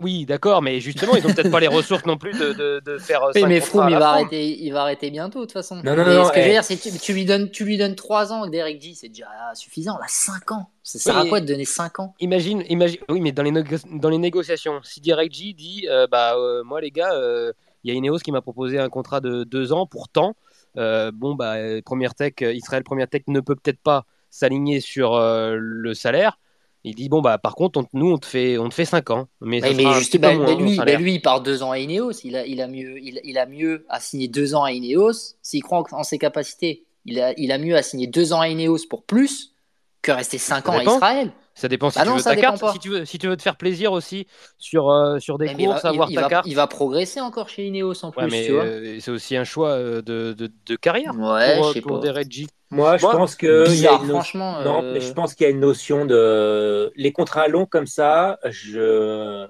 Oui, 0.00 0.26
d'accord, 0.26 0.60
mais 0.60 0.80
justement, 0.80 1.14
ils 1.14 1.24
n'ont 1.24 1.32
peut-être 1.32 1.50
pas 1.52 1.60
les 1.60 1.68
ressources 1.68 2.04
non 2.04 2.16
plus 2.16 2.32
de, 2.32 2.52
de, 2.52 2.82
de 2.84 2.98
faire. 2.98 3.22
Oui, 3.34 3.44
mais 3.46 3.60
Froome, 3.60 3.88
il 3.88 3.96
va, 3.96 4.10
arrêter, 4.10 4.62
il 4.62 4.70
va 4.72 4.82
arrêter 4.82 5.10
bientôt, 5.10 5.40
de 5.40 5.44
toute 5.44 5.52
façon. 5.52 5.76
Non, 5.76 5.94
non, 5.94 6.04
non. 6.04 6.24
Ce 6.24 6.32
que 6.32 6.40
je 6.40 6.46
veux 6.46 6.50
dire, 6.50 6.64
c'est 6.64 6.76
que 6.76 6.98
tu, 6.98 7.12
lui 7.12 7.24
donnes, 7.24 7.50
tu 7.50 7.64
lui 7.64 7.78
donnes 7.78 7.94
3 7.94 8.32
ans, 8.32 8.46
Derek 8.48 8.80
G, 8.82 8.92
c'est 8.94 9.08
déjà 9.08 9.28
suffisant. 9.54 9.96
Là, 9.98 10.06
5 10.08 10.50
ans. 10.50 10.68
Ça 10.82 10.98
sert 10.98 11.16
à 11.16 11.26
quoi 11.26 11.40
de 11.40 11.46
donner 11.46 11.64
5 11.64 12.00
ans? 12.00 12.14
Imagine, 12.18 12.64
imagine, 12.68 12.98
oui, 13.08 13.20
mais 13.20 13.30
dans 13.30 13.44
les, 13.44 13.52
dans 13.52 14.08
les 14.08 14.18
négociations, 14.18 14.80
si 14.82 15.00
Derek 15.00 15.32
G 15.32 15.52
dit, 15.52 15.86
euh, 15.88 16.08
bah, 16.08 16.34
euh, 16.36 16.64
moi, 16.64 16.80
les 16.80 16.90
gars, 16.90 17.14
euh, 17.14 17.52
il 17.84 17.92
y 17.92 17.94
a 17.94 17.96
Ineos 17.96 18.18
qui 18.18 18.32
m'a 18.32 18.42
proposé 18.42 18.78
un 18.80 18.88
contrat 18.88 19.20
de 19.20 19.44
2 19.44 19.72
ans 19.72 19.86
pour 19.86 20.08
temps. 20.08 20.34
bon, 20.74 21.34
bah, 21.36 21.54
Première 21.84 22.14
Tech, 22.14 22.34
Israël 22.40 22.82
Première 22.82 23.08
Tech 23.08 23.22
ne 23.28 23.40
peut 23.40 23.54
peut-être 23.54 23.80
pas 23.80 24.06
s'aligner 24.30 24.80
sur 24.80 25.18
le 25.20 25.94
salaire. 25.94 26.38
Il 26.84 26.94
dit 26.94 27.08
bon 27.08 27.22
bah 27.22 27.38
par 27.38 27.54
contre 27.54 27.82
nous 27.94 28.12
on 28.12 28.18
te 28.18 28.26
fait 28.26 28.58
on 28.58 28.68
te 28.68 28.74
fait 28.74 28.84
5 28.84 29.10
ans. 29.10 29.26
Mais, 29.40 29.60
mais, 29.60 29.94
juste, 29.94 30.18
bah, 30.18 30.34
lui, 30.34 30.76
bah, 30.76 30.84
lui 30.96 31.14
il 31.14 31.22
part 31.22 31.40
2 31.40 31.62
ans 31.62 31.70
à 31.70 31.78
Ineos. 31.78 32.12
Il 32.24 32.36
a, 32.36 32.46
il 32.46 32.60
a 32.60 32.68
mieux 32.68 32.98
il, 33.00 33.20
il 33.24 33.38
a 33.38 33.46
mieux 33.46 33.86
à 33.88 34.00
signer 34.00 34.28
2 34.28 34.54
ans 34.54 34.64
à 34.64 34.72
Ineos. 34.72 35.36
S'il 35.40 35.62
croit 35.62 35.82
en 35.92 36.02
ses 36.02 36.18
capacités 36.18 36.84
il 37.06 37.20
a, 37.20 37.32
il 37.38 37.52
a 37.52 37.58
mieux 37.58 37.76
à 37.76 37.82
signer 37.82 38.06
2 38.06 38.32
ans 38.32 38.40
à 38.40 38.48
Ineos 38.48 38.86
pour 38.88 39.04
plus 39.04 39.54
que 40.02 40.12
rester 40.12 40.38
5 40.38 40.68
ans 40.68 40.78
à 40.78 40.84
Israël. 40.84 41.32
Ça 41.54 41.68
dépend 41.68 41.88
si 41.88 41.98
bah 41.98 42.04
tu 42.04 42.10
veux 42.10 42.22
ta 42.22 42.34
carte, 42.34 42.64
si 42.72 42.78
tu 42.80 42.88
veux, 42.88 43.04
si 43.04 43.18
tu 43.18 43.28
veux 43.28 43.36
te 43.36 43.42
faire 43.42 43.56
plaisir 43.56 43.92
aussi 43.92 44.26
sur, 44.58 44.90
euh, 44.90 45.20
sur 45.20 45.38
des 45.38 45.54
courses, 45.54 45.84
avoir 45.84 46.10
ta 46.10 46.28
carte. 46.28 46.46
Il 46.48 46.56
va 46.56 46.66
progresser 46.66 47.20
encore 47.20 47.48
chez 47.48 47.66
Ineos 47.66 48.04
en 48.04 48.10
plus. 48.10 48.28
Euh, 48.50 48.98
c'est 48.98 49.10
aussi 49.12 49.36
un 49.36 49.44
choix 49.44 49.68
euh, 49.68 50.02
de, 50.02 50.32
de, 50.32 50.50
de 50.66 50.76
carrière 50.76 51.14
ouais, 51.16 51.60
pour, 51.60 51.74
pour 51.82 52.00
des 52.00 52.10
Reggie. 52.10 52.48
Moi, 52.70 52.96
je 52.96 53.06
pense 53.06 53.36
que 53.36 53.70
y 53.74 53.86
a 53.86 53.92
une 53.92 54.08
franchement. 54.08 54.62
Non, 54.62 54.82
mais 54.82 55.00
je 55.00 55.12
pense 55.12 55.34
qu'il 55.34 55.44
y 55.44 55.46
a 55.46 55.50
une 55.50 55.60
notion 55.60 56.06
de 56.06 56.92
les 56.96 57.12
contrats 57.12 57.48
longs 57.48 57.66
comme 57.66 57.86
ça. 57.86 58.38
Je 58.44 59.46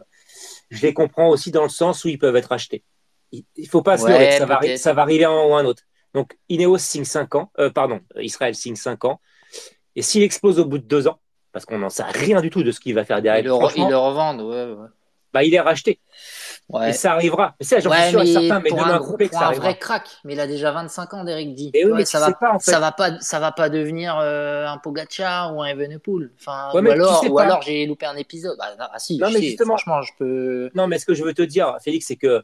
je 0.70 0.82
les 0.82 0.94
comprends 0.94 1.28
aussi 1.28 1.50
dans 1.50 1.62
le 1.62 1.68
sens 1.68 2.04
où 2.04 2.08
ils 2.08 2.18
peuvent 2.18 2.36
être 2.36 2.52
achetés. 2.52 2.84
Il, 3.32 3.44
ne 3.56 3.66
faut 3.66 3.82
pas 3.82 3.98
se 3.98 4.06
leurrer, 4.06 4.32
ça 4.32 4.46
va, 4.46 4.76
ça 4.76 4.92
va 4.92 5.02
arriver 5.02 5.24
un 5.24 5.44
ou 5.44 5.54
un 5.54 5.64
autre. 5.64 5.82
Donc 6.14 6.36
Ineos 6.48 6.78
signe 6.78 7.04
5 7.04 7.34
ans, 7.34 7.52
pardon, 7.74 8.00
Israël 8.16 8.54
signe 8.54 8.76
5 8.76 9.04
ans. 9.04 9.20
Et 9.96 10.02
s'il 10.02 10.22
explose 10.22 10.58
au 10.58 10.64
bout 10.64 10.78
de 10.78 10.84
2 10.84 11.08
ans, 11.08 11.20
parce 11.52 11.66
qu'on 11.66 11.78
n'en 11.78 11.88
sait 11.88 12.02
rien 12.02 12.40
du 12.40 12.50
tout 12.50 12.62
de 12.62 12.72
ce 12.72 12.80
qu'il 12.80 12.94
va 12.94 13.04
faire 13.04 13.22
derrière. 13.22 13.44
Ils 13.44 13.82
le, 13.84 13.90
le 13.90 13.96
revendent, 13.96 14.42
ouais, 14.42 14.88
Bah, 15.32 15.44
il 15.44 15.54
est 15.54 15.60
racheté. 15.60 16.00
Ouais. 16.70 16.90
Et 16.90 16.92
ça 16.92 17.12
arrivera. 17.12 17.54
Mais 17.60 17.66
ça, 17.66 17.78
j'en 17.78 17.92
suis 17.92 18.10
sûr 18.10 18.22
et 18.22 18.32
certain, 18.32 18.60
mais 18.60 18.70
pour 18.70 18.84
un, 18.84 18.98
groupe, 18.98 19.22
pour 19.22 19.42
un 19.42 19.52
vrai 19.52 19.78
crack. 19.78 20.08
Mais 20.24 20.32
il 20.32 20.40
a 20.40 20.46
déjà 20.46 20.72
25 20.72 21.14
ans, 21.14 21.24
Derek 21.24 21.54
D. 21.54 21.70
Et 21.74 21.84
oui, 21.84 21.92
mais 21.94 22.04
ça 22.04 22.20
va, 22.20 22.32
pas, 22.32 22.52
en 22.52 22.58
fait. 22.58 22.70
ça 22.70 22.80
va 22.80 22.90
pas, 22.90 23.20
ça 23.20 23.38
va 23.38 23.52
pas 23.52 23.68
devenir 23.68 24.18
euh, 24.18 24.66
un 24.66 24.78
Pogacar 24.78 25.54
ou 25.54 25.62
un 25.62 25.66
Evenepoel. 25.66 26.32
Enfin, 26.38 26.70
ou 26.72 26.78
alors, 26.78 27.24
ou 27.30 27.38
alors 27.38 27.62
j'ai 27.62 27.84
loupé 27.86 28.06
un 28.06 28.16
épisode. 28.16 28.56
Bah, 28.58 28.74
ah, 28.78 28.98
si, 28.98 29.18
non, 29.18 29.30
mais 29.30 29.42
justement, 29.42 29.76
franchement, 29.76 30.02
je 30.02 30.12
peux. 30.18 30.70
Non, 30.74 30.86
mais 30.86 30.98
ce 30.98 31.04
que 31.04 31.14
je 31.14 31.22
veux 31.22 31.34
te 31.34 31.42
dire, 31.42 31.76
Félix, 31.82 32.06
c'est 32.06 32.16
que 32.16 32.42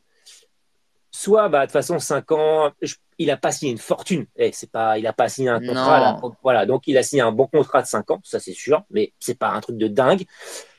soit, 1.10 1.48
bah, 1.48 1.60
de 1.60 1.64
toute 1.64 1.72
façon, 1.72 1.98
5 1.98 2.32
ans, 2.32 2.70
il 3.18 3.26
n'a 3.26 3.36
pas 3.36 3.52
signé 3.52 3.72
une 3.72 3.78
fortune. 3.78 4.26
Eh, 4.36 4.52
c'est 4.52 4.70
pas, 4.70 4.98
il 4.98 5.04
n'a 5.04 5.12
pas 5.12 5.28
signé 5.28 5.48
un 5.48 5.60
contrat. 5.60 6.20
voilà, 6.42 6.66
donc 6.66 6.86
il 6.86 6.96
a 6.98 7.02
signé 7.02 7.22
un 7.22 7.32
bon 7.32 7.46
contrat 7.46 7.82
de 7.82 7.86
5 7.86 8.10
ans, 8.10 8.20
ça 8.22 8.38
c'est 8.38 8.52
sûr, 8.52 8.82
mais 8.90 9.12
c'est 9.18 9.38
pas 9.38 9.48
un 9.48 9.60
truc 9.60 9.76
de 9.76 9.88
dingue. 9.88 10.24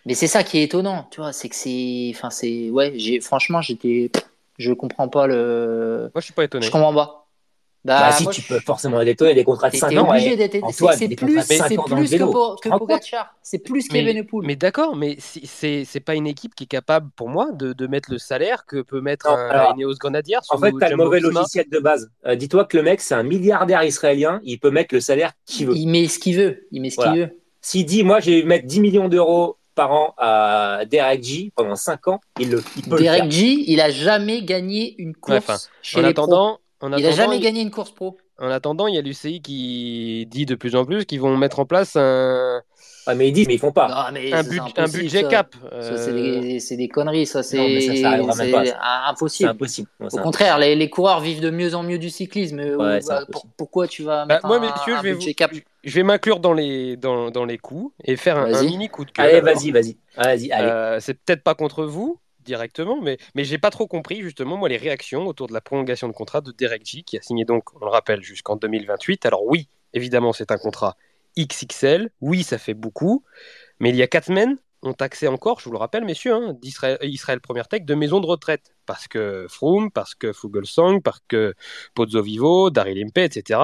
Mais 0.06 0.16
c'est 0.16 0.28
ça 0.28 0.44
qui 0.44 0.58
est 0.58 0.64
étonnant, 0.64 1.08
tu 1.12 1.22
vois, 1.22 1.32
c'est 1.32 1.50
que 1.50 1.56
c'est. 1.56 2.12
Enfin, 2.16 2.30
c'est. 2.30 2.70
Ouais, 2.70 2.94
j'ai... 2.96 3.20
franchement, 3.22 3.62
j'étais. 3.62 4.12
Je 4.58 4.74
comprends 4.74 5.10
pas 5.10 5.28
le. 5.28 6.12
Moi, 6.14 6.22
je 6.22 6.26
suis 6.26 6.34
pas 6.34 6.44
étonné. 6.44 6.66
Je 6.66 6.72
comprends 6.72 6.94
pas. 6.94 7.22
Bah, 7.84 8.00
bah 8.00 8.12
si, 8.12 8.28
tu 8.28 8.44
peux 8.44 8.60
forcément 8.60 9.04
détonner 9.04 9.34
des 9.34 9.44
contrats 9.44 9.72
de 9.72 9.76
5 9.76 9.98
ans. 9.98 10.08
obligé 10.08 10.36
d'être. 10.36 10.56
C'est 10.72 11.08
plus, 11.16 11.42
c'est 11.42 11.78
plus 11.78 12.12
que, 12.12 12.62
que 12.62 12.78
Pogacar. 12.78 13.36
C'est 13.42 13.58
plus 13.58 13.88
qu'Evenepoel. 13.88 14.46
Mais 14.46 14.56
d'accord, 14.56 14.96
mais 14.96 15.18
c'est 15.20 16.00
pas 16.06 16.14
une 16.14 16.28
équipe 16.28 16.54
qui 16.54 16.66
est 16.66 16.68
capable, 16.68 17.10
pour 17.16 17.30
moi, 17.30 17.52
de, 17.52 17.74
de 17.74 17.88
mettre 17.88 18.12
le 18.12 18.20
salaire 18.20 18.66
que 18.68 18.82
peut 18.84 19.02
mettre 19.02 19.28
un 19.28 19.74
Ineos 19.76 19.96
Grenadiers. 19.96 20.38
En 20.50 20.60
fait, 20.60 20.72
tu 20.72 20.84
as 20.84 20.90
le 20.90 20.98
mauvais 20.98 21.20
logiciel 21.20 21.66
de 21.72 21.80
base. 21.80 22.12
Euh, 22.26 22.36
dis-toi 22.36 22.66
que 22.66 22.78
le 22.78 22.84
mec, 22.84 23.02
c'est 23.02 23.16
un 23.16 23.24
milliardaire 23.24 23.84
israélien. 23.84 24.42
Il 24.44 24.60
peut 24.60 24.72
mettre 24.72 24.94
le 24.94 25.02
salaire 25.02 25.32
qu'il 25.46 25.68
veut. 25.68 25.76
Il 25.76 25.88
met 25.88 26.08
ce 26.08 26.20
qu'il 26.20 26.38
veut. 26.38 26.68
Il 26.72 26.82
met 26.82 26.92
ce 26.92 26.98
qu'il 26.98 27.20
veut. 27.20 27.38
S'il 27.62 27.86
dit, 27.86 28.04
moi, 28.04 28.20
je 28.20 28.32
vais 28.32 28.44
mettre 28.44 28.66
10 28.66 28.80
millions 28.80 29.08
d'euros 29.08 29.58
par 29.82 29.92
an 29.94 30.14
à 30.18 30.84
Derek 30.86 31.24
G 31.24 31.52
pendant 31.56 31.76
5 31.76 32.08
ans, 32.08 32.22
il, 32.40 32.52
le, 32.52 32.64
il 32.78 32.84
peut 32.84 33.00
Derek 33.00 33.32
G, 33.32 33.64
il 33.66 33.82
a 33.82 33.90
jamais 33.90 34.44
gagné 34.44 34.94
une 35.00 35.16
course 35.16 35.72
chez 35.82 36.00
en 36.00 36.04
attendant, 36.04 36.60
il 36.84 36.90
n'a 36.90 37.12
jamais 37.12 37.40
gagné 37.40 37.62
une 37.62 37.72
course 37.72 37.90
pro. 37.90 38.16
En 38.38 38.50
attendant, 38.50 38.86
il 38.86 38.94
y 38.94 39.00
a 39.00 39.02
l'UCI 39.02 39.42
qui 39.42 40.28
dit 40.30 40.46
de 40.46 40.54
plus 40.54 40.76
en 40.76 40.86
plus 40.86 41.06
qu'ils 41.06 41.20
vont 41.20 41.36
mettre 41.36 41.60
en 41.60 41.66
place 41.66 41.96
un. 41.96 42.62
Ah, 43.08 43.16
mais 43.16 43.30
ils 43.30 43.32
disent, 43.32 43.48
mais 43.48 43.56
ils 43.56 43.60
font 43.60 43.72
pas. 43.72 44.10
un, 44.10 44.88
budget 44.88 45.24
cap. 45.28 45.56
c'est 45.80 46.78
des, 46.78 46.88
conneries, 46.88 47.26
ça. 47.26 47.44
C'est 47.44 47.60
impossible. 49.08 49.50
impossible. 49.50 49.90
Au 50.00 50.18
contraire, 50.18 50.58
les, 50.60 50.90
coureurs 50.90 51.20
vivent 51.20 51.42
de 51.42 51.50
mieux 51.50 51.76
en 51.76 51.84
mieux 51.84 52.00
du 52.00 52.10
cyclisme. 52.10 52.78
Bah, 52.78 53.00
pourquoi 53.58 53.88
tu 53.88 54.04
vas 54.04 54.26
bah, 54.26 54.36
mettre 54.36 54.48
moi, 54.48 54.58
un, 54.58 54.94
un 54.94 55.02
budget 55.02 55.34
cap 55.34 55.52
je 55.84 55.96
vais 55.96 56.04
m'inclure 56.04 56.40
dans 56.40 56.54
les, 56.54 56.96
dans, 56.96 57.32
dans, 57.32 57.46
les 57.46 57.58
coups 57.58 57.94
et 58.04 58.16
faire 58.16 58.38
un, 58.38 58.64
mini 58.64 58.90
coup 58.90 59.06
de 59.06 59.12
cœur. 59.12 59.26
Allez, 59.26 59.42
vas-y, 59.42 59.72
vas-y. 59.72 59.98
vas-y 60.16 60.52
euh, 60.52 61.00
c'est 61.00 61.16
peut-être 61.16 61.44
pas 61.44 61.56
contre 61.56 61.86
vous 61.86 62.20
directement, 62.44 63.00
mais, 63.02 63.18
mais 63.36 63.44
j'ai 63.44 63.58
pas 63.58 63.70
trop 63.70 63.88
compris 63.88 64.22
justement 64.22 64.58
moi 64.58 64.70
les 64.70 64.78
réactions 64.78 65.28
autour 65.28 65.48
de 65.48 65.54
la 65.54 65.62
prolongation 65.62 66.08
de 66.08 66.14
contrat 66.14 66.42
de 66.42 66.52
Derek 66.52 66.86
G, 66.86 67.04
qui 67.04 67.18
a 67.18 67.22
signé 67.22 67.46
donc, 67.46 67.64
on 67.80 67.86
le 67.86 67.92
rappelle, 67.92 68.22
jusqu'en 68.22 68.56
2028. 68.56 69.26
Alors 69.26 69.46
oui, 69.46 69.68
évidemment, 69.94 70.34
c'est 70.34 70.52
un 70.52 70.58
contrat 70.58 70.96
XXL. 71.38 72.10
Oui, 72.22 72.44
ça 72.44 72.58
fait 72.58 72.74
beaucoup. 72.74 73.24
Mais 73.80 73.90
il 73.90 73.96
y 73.96 74.02
a 74.02 74.08
quatre 74.08 74.26
semaines, 74.26 74.58
on 74.84 74.94
taxait 74.94 75.28
encore, 75.28 75.60
je 75.60 75.66
vous 75.66 75.72
le 75.72 75.78
rappelle, 75.78 76.06
messieurs, 76.06 76.34
hein, 76.34 76.54
d'Israël 76.62 76.98
Israël 77.02 77.40
Première 77.40 77.68
Tech 77.68 77.84
de 77.84 77.96
maisons 77.96 78.20
de 78.20 78.26
retraite. 78.26 78.74
Parce 78.86 79.08
que 79.08 79.46
Froome, 79.50 79.92
parce 79.92 80.16
que 80.16 80.34
Fugelsang, 80.34 81.02
parce 81.02 81.22
que 81.28 81.54
Pozzo 81.94 82.22
Vivo, 82.22 82.70
Daryl 82.70 83.02
Impey, 83.04 83.26
etc. 83.26 83.60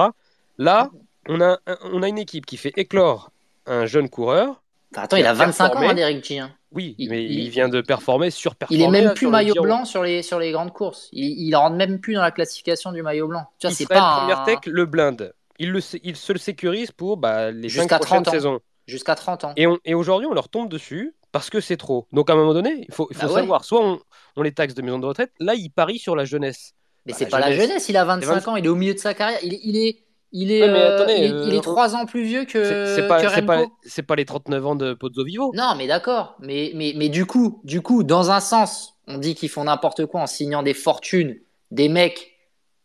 Là, 0.58 0.90
on 1.28 1.40
a, 1.40 1.58
on 1.84 2.02
a 2.02 2.08
une 2.08 2.18
équipe 2.18 2.46
qui 2.46 2.56
fait 2.56 2.72
éclore 2.76 3.30
un 3.66 3.86
jeune 3.86 4.08
coureur. 4.08 4.62
attends, 4.96 5.16
il 5.16 5.26
a 5.26 5.34
25 5.34 5.76
ans, 5.76 5.88
hein, 5.90 5.94
Derek 5.94 6.24
G. 6.24 6.38
Hein. 6.38 6.52
Oui, 6.72 6.94
mais 6.98 7.24
il, 7.24 7.48
vient 7.48 7.68
de 7.68 7.80
performer, 7.80 8.30
surperformer. 8.30 8.82
Il 8.82 8.86
est 8.86 8.90
même 8.90 9.14
plus 9.14 9.26
maillot 9.26 9.54
blanc 9.62 9.86
sur 9.86 10.02
les, 10.02 10.22
sur 10.22 10.38
les 10.38 10.52
grandes 10.52 10.72
courses. 10.72 11.08
Il, 11.12 11.50
ne 11.50 11.56
rentre 11.56 11.76
même 11.76 11.98
plus 11.98 12.14
dans 12.14 12.22
la 12.22 12.30
classification 12.30 12.92
du 12.92 13.02
maillot 13.02 13.26
blanc. 13.26 13.46
Tu 13.58 13.66
vois, 13.66 13.74
c'est 13.74 13.86
pas 13.86 14.18
Première 14.20 14.44
Tech 14.44 14.58
le 14.66 14.84
blinde. 14.84 15.32
Il, 15.58 15.70
le, 15.70 15.80
se 15.80 16.32
le 16.32 16.38
sécurise 16.38 16.92
pour 16.92 17.16
bah, 17.16 17.50
les 17.50 17.68
5 17.68 17.88
prochaines 18.00 18.24
saisons. 18.24 18.60
Jusqu'à 18.86 19.14
30 19.14 19.44
ans. 19.44 19.52
Et, 19.56 19.66
et 19.84 19.94
aujourd'hui, 19.94 20.26
on 20.26 20.34
leur 20.34 20.48
tombe 20.48 20.68
dessus 20.68 21.14
parce 21.32 21.50
que 21.50 21.60
c'est 21.60 21.76
trop. 21.76 22.06
Donc 22.12 22.30
à 22.30 22.32
un 22.32 22.36
moment 22.36 22.54
donné, 22.54 22.86
il 22.88 22.94
faut, 22.94 23.06
il 23.10 23.16
faut 23.16 23.26
bah 23.26 23.34
savoir, 23.34 23.64
soit 23.64 23.84
on, 23.84 24.00
on, 24.36 24.42
les 24.42 24.52
taxe 24.52 24.74
de 24.74 24.82
maison 24.82 24.98
de 24.98 25.06
retraite, 25.06 25.32
là, 25.40 25.54
il 25.54 25.68
parie 25.70 25.98
sur 25.98 26.16
la 26.16 26.24
jeunesse. 26.24 26.72
Mais 27.04 27.12
bah, 27.12 27.18
c'est 27.18 27.28
pas 27.28 27.40
la 27.40 27.52
jeunesse, 27.52 27.88
il 27.88 27.96
a 27.96 28.04
25 28.04 28.48
ans, 28.48 28.56
il 28.56 28.64
est 28.64 28.68
au 28.68 28.74
milieu 28.74 28.94
de 28.94 28.98
sa 28.98 29.14
carrière. 29.14 29.40
Il, 29.42 29.58
il 29.62 29.76
est 29.76 29.98
il 30.30 30.52
est, 30.52 30.62
euh, 30.62 31.06
il, 31.46 31.54
est 31.54 31.60
3 31.62 31.94
euh, 31.94 31.96
ans 31.96 32.06
plus 32.06 32.22
vieux 32.22 32.44
que. 32.44 32.94
C'est 32.94 33.08
pas, 33.08 33.22
pas, 33.22 33.66
pas, 34.06 34.16
les 34.16 34.24
39 34.26 34.66
ans 34.66 34.74
de 34.74 34.92
Pozzo 34.92 35.24
Vivo. 35.24 35.52
Non, 35.54 35.74
mais 35.76 35.86
d'accord. 35.86 36.36
Mais, 36.40 36.72
mais, 36.74 36.92
mais 36.96 37.08
du 37.08 37.24
coup, 37.24 37.60
du 37.64 37.80
coup, 37.80 38.02
dans 38.02 38.30
un 38.30 38.40
sens, 38.40 38.94
on 39.06 39.16
dit 39.16 39.34
qu'ils 39.34 39.48
font 39.48 39.64
n'importe 39.64 40.04
quoi 40.04 40.20
en 40.20 40.26
signant 40.26 40.62
des 40.62 40.74
fortunes 40.74 41.36
des 41.70 41.88
mecs 41.88 42.32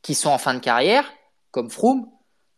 qui 0.02 0.16
sont 0.16 0.30
en 0.30 0.38
fin 0.38 0.54
de 0.54 0.60
carrière, 0.60 1.06
comme 1.52 1.70
Froome, 1.70 2.08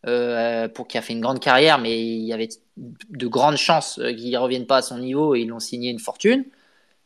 euh, 0.07 0.67
pour 0.67 0.87
qui 0.87 0.97
a 0.97 1.01
fait 1.01 1.13
une 1.13 1.21
grande 1.21 1.39
carrière, 1.39 1.77
mais 1.79 1.99
il 1.99 2.25
y 2.25 2.33
avait 2.33 2.49
de 2.77 3.27
grandes 3.27 3.57
chances 3.57 3.95
qu'il 3.95 4.31
ne 4.31 4.37
revienne 4.37 4.65
pas 4.65 4.77
à 4.77 4.81
son 4.81 4.99
niveau 4.99 5.35
et 5.35 5.41
ils 5.41 5.47
l'ont 5.47 5.59
signé 5.59 5.89
une 5.89 5.99
fortune. 5.99 6.45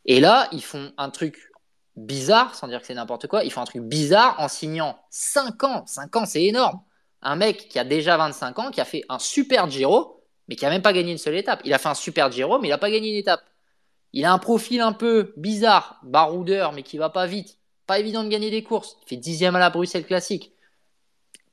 Et 0.05 0.19
là, 0.19 0.47
ils 0.51 0.63
font 0.63 0.91
un 0.97 1.09
truc 1.09 1.51
bizarre, 1.95 2.55
sans 2.55 2.67
dire 2.67 2.81
que 2.81 2.87
c'est 2.87 2.93
n'importe 2.95 3.27
quoi, 3.27 3.43
ils 3.43 3.51
font 3.51 3.61
un 3.61 3.65
truc 3.65 3.83
bizarre 3.83 4.35
en 4.39 4.47
signant 4.47 4.97
5 5.09 5.63
ans. 5.63 5.83
5 5.85 6.15
ans, 6.15 6.25
c'est 6.25 6.43
énorme 6.43 6.79
un 7.21 7.35
mec 7.35 7.67
qui 7.69 7.79
a 7.79 7.83
déjà 7.83 8.17
25 8.17 8.59
ans, 8.59 8.71
qui 8.71 8.81
a 8.81 8.85
fait 8.85 9.03
un 9.09 9.19
super 9.19 9.69
Giro, 9.69 10.23
mais 10.47 10.55
qui 10.55 10.65
a 10.65 10.69
même 10.69 10.81
pas 10.81 10.93
gagné 10.93 11.11
une 11.11 11.17
seule 11.17 11.35
étape. 11.35 11.61
Il 11.65 11.73
a 11.73 11.77
fait 11.77 11.89
un 11.89 11.95
super 11.95 12.31
Giro, 12.31 12.59
mais 12.59 12.67
il 12.67 12.71
n'a 12.71 12.77
pas 12.77 12.91
gagné 12.91 13.09
une 13.09 13.17
étape. 13.17 13.41
Il 14.13 14.25
a 14.25 14.33
un 14.33 14.39
profil 14.39 14.81
un 14.81 14.93
peu 14.93 15.33
bizarre, 15.37 15.99
baroudeur, 16.03 16.71
mais 16.71 16.83
qui 16.83 16.97
va 16.97 17.09
pas 17.09 17.27
vite. 17.27 17.59
Pas 17.85 17.99
évident 17.99 18.23
de 18.23 18.29
gagner 18.29 18.49
des 18.49 18.63
courses. 18.63 18.97
Il 19.03 19.09
fait 19.09 19.17
dixième 19.17 19.55
à 19.55 19.59
la 19.59 19.69
Bruxelles 19.69 20.05
Classique. 20.05 20.53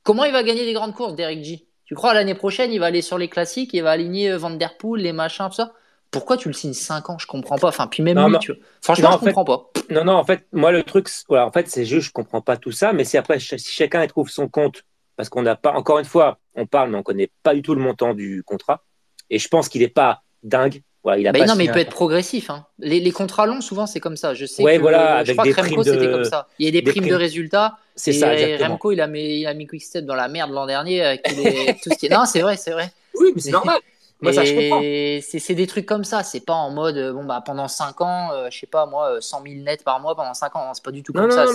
Comment 0.07 0.25
il 0.25 0.33
va 0.33 0.45
gagner 0.45 0.65
des 0.65 0.73
grandes 0.73 0.95
courses, 0.95 1.17
Derek 1.17 1.43
G 1.43 1.67
Tu 1.85 1.97
crois 1.97 2.15
l'année 2.15 2.37
prochaine, 2.37 2.73
il 2.73 2.79
va 2.79 2.87
aller 2.87 3.03
sur 3.03 3.19
les 3.19 3.29
classiques, 3.29 3.75
il 3.75 3.83
va 3.83 3.91
aligner 3.91 4.31
euh, 4.31 4.39
Van 4.39 4.51
Der 4.51 4.77
Poel, 4.77 5.03
les 5.03 5.13
machins, 5.13 5.49
tout 5.49 5.57
ça? 5.57 5.73
Pourquoi 6.13 6.37
tu 6.37 6.47
le 6.47 6.55
signes 6.55 6.75
5 6.75 7.11
ans? 7.11 7.19
Je 7.19 7.27
comprends 7.27 7.59
pas. 7.59 7.69
Enfin, 7.69 7.89
puis 7.89 8.05
même 8.05 8.17
lui, 8.29 8.39
tu 8.39 8.53
Franchement, 8.81 9.19
je 9.21 9.27
comprends 9.27 9.45
pas. 9.45 9.69
Non, 9.91 10.05
non, 10.05 10.13
en 10.13 10.25
fait, 10.25 10.47
moi, 10.53 10.71
le 10.71 10.85
truc, 10.85 11.09
voilà, 11.29 11.45
en 11.45 11.51
fait, 11.51 11.69
c'est 11.69 11.85
juste, 11.85 12.07
je 12.07 12.13
comprends 12.13 12.41
pas 12.41 12.57
tout 12.57 12.71
ça, 12.71 12.93
mais 12.93 13.03
c'est 13.03 13.19
après, 13.19 13.41
si 13.41 13.59
chacun 13.59 14.07
trouve 14.07 14.31
son 14.31 14.49
compte 14.49 14.85
parce 15.17 15.29
qu'on 15.29 15.43
n'a 15.43 15.57
pas, 15.57 15.73
encore 15.73 15.99
une 15.99 16.05
fois, 16.05 16.39
on 16.55 16.67
parle, 16.67 16.91
mais 16.91 16.99
on 16.99 17.03
connaît 17.03 17.31
pas 17.43 17.55
du 17.55 17.63
tout 17.63 17.75
le 17.75 17.81
montant 17.81 18.15
du 18.15 18.45
contrat. 18.45 18.85
Et 19.29 19.41
je 19.41 19.49
pense 19.49 19.69
qu'il 19.69 19.81
n'est 19.81 19.89
pas 19.89 20.23
dingue. 20.45 20.83
Voilà, 21.07 21.21
il 21.21 21.29
a 21.29 21.31
bah 21.31 21.47
non, 21.47 21.55
mais 21.55 21.67
il 21.67 21.71
peut 21.71 21.79
être 21.79 21.95
progressif. 21.95 22.51
Hein. 22.51 22.67
Les, 22.81 23.13
contrats 23.13 23.47
longs, 23.47 23.61
souvent, 23.61 23.87
c'est 23.87 24.01
comme 24.01 24.17
ça. 24.17 24.35
Je 24.35 24.45
sais 24.45 24.65
ouais, 24.65 24.77
voilà, 24.77 25.23
je 25.23 25.35
crois 25.35 25.45
que 25.45 25.55
Remco, 25.55 25.85
c'était 25.85 26.11
comme 26.11 26.25
ça. 26.25 26.49
Il 26.59 26.65
y 26.65 26.69
a 26.69 26.73
des, 26.73 26.83
primes, 26.83 27.07
de 27.07 27.15
résultats. 27.15 27.79
C'est 27.95 28.13
ça, 28.13 28.35
exactement. 28.35 28.71
Remco, 28.71 28.91
il 28.91 29.01
a 29.01 29.07
mis, 29.07 29.39
il 29.39 29.47
a 29.47 29.55
mis 29.55 29.69
Quickstep 29.69 30.05
dans 30.05 30.17
la 30.17 30.27
merde 30.27 30.51
l'an 30.51 30.67
dernier. 30.67 31.05
Avec 31.05 31.23
tout 31.85 31.91
ce 31.93 31.97
qui 31.97 32.07
est... 32.07 32.09
Non, 32.09 32.25
c'est 32.25 32.41
vrai, 32.41 32.57
c'est 32.57 32.73
vrai. 32.73 32.91
Oui, 33.15 33.31
mais 33.37 33.41
c'est 33.41 33.53
normal. 33.53 33.79
Moi, 34.21 34.33
ça, 34.33 34.45
je 34.45 34.53
comprends. 34.53 35.39
C'est 35.39 35.55
des 35.55 35.69
trucs 35.69 35.87
comme 35.87 36.03
ça. 36.03 36.25
C'est 36.25 36.45
pas 36.45 36.55
en 36.55 36.73
mode, 36.73 37.13
bon, 37.15 37.23
bah, 37.23 37.41
pendant 37.47 37.69
5 37.69 38.01
ans, 38.01 38.33
euh, 38.33 38.49
je 38.51 38.59
sais 38.59 38.67
pas, 38.67 38.87
moi, 38.87 39.19
100 39.21 39.43
000 39.45 39.55
nets 39.63 39.85
par 39.85 40.01
mois 40.01 40.17
pendant 40.17 40.35
5 40.35 40.57
ans. 40.57 40.75
C'est 40.75 40.83
pas 40.83 40.91
du 40.91 41.05
tout 41.05 41.13
comme 41.13 41.31
ça. 41.31 41.47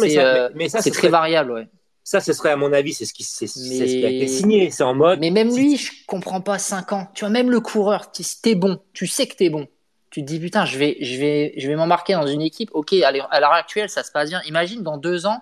C'est 0.80 0.92
très 0.92 1.10
variable, 1.10 1.52
ouais. 1.52 1.68
Ça, 2.04 2.20
ce 2.20 2.34
serait 2.34 2.50
à 2.50 2.56
mon 2.56 2.74
avis, 2.74 2.94
c'est 2.94 3.06
ce 3.06 3.14
qui, 3.14 3.24
c'est, 3.24 3.48
ce 3.48 3.60
qui 3.60 4.06
a 4.06 4.10
été 4.10 4.28
signé. 4.28 4.72
C'est 4.72 4.84
en 4.84 4.96
mode. 4.96 5.20
Mais 5.20 5.30
même 5.30 5.56
lui, 5.56 5.78
je 5.78 5.92
comprends 6.08 6.42
pas 6.42 6.58
5 6.58 6.94
ans. 6.94 7.08
Tu 7.14 7.22
vois, 7.22 7.30
même 7.30 7.50
le 7.50 7.60
coureur, 7.60 8.10
si 8.12 8.42
t'es 8.42 8.56
bon, 8.56 8.80
tu 8.94 9.08
sais 9.08 9.28
que 9.28 9.36
t'es 9.36 9.50
bon. 9.50 9.68
Tu 10.10 10.22
te 10.22 10.26
dis 10.26 10.40
putain, 10.40 10.66
je 10.66 10.78
vais, 10.78 10.98
je 11.00 11.18
vais, 11.18 11.54
je 11.56 11.68
vais 11.68 11.76
m'embarquer 11.76 12.14
dans 12.14 12.28
une 12.28 12.42
équipe. 12.42 12.70
Ok, 12.74 12.94
à 12.94 13.12
l'heure 13.12 13.54
actuelle, 13.54 13.90
ça 13.90 14.04
se 14.04 14.12
passe 14.12 14.30
bien. 14.30 14.42
Imagine 14.46 14.84
dans 14.84 14.98
deux 14.98 15.26
ans, 15.26 15.42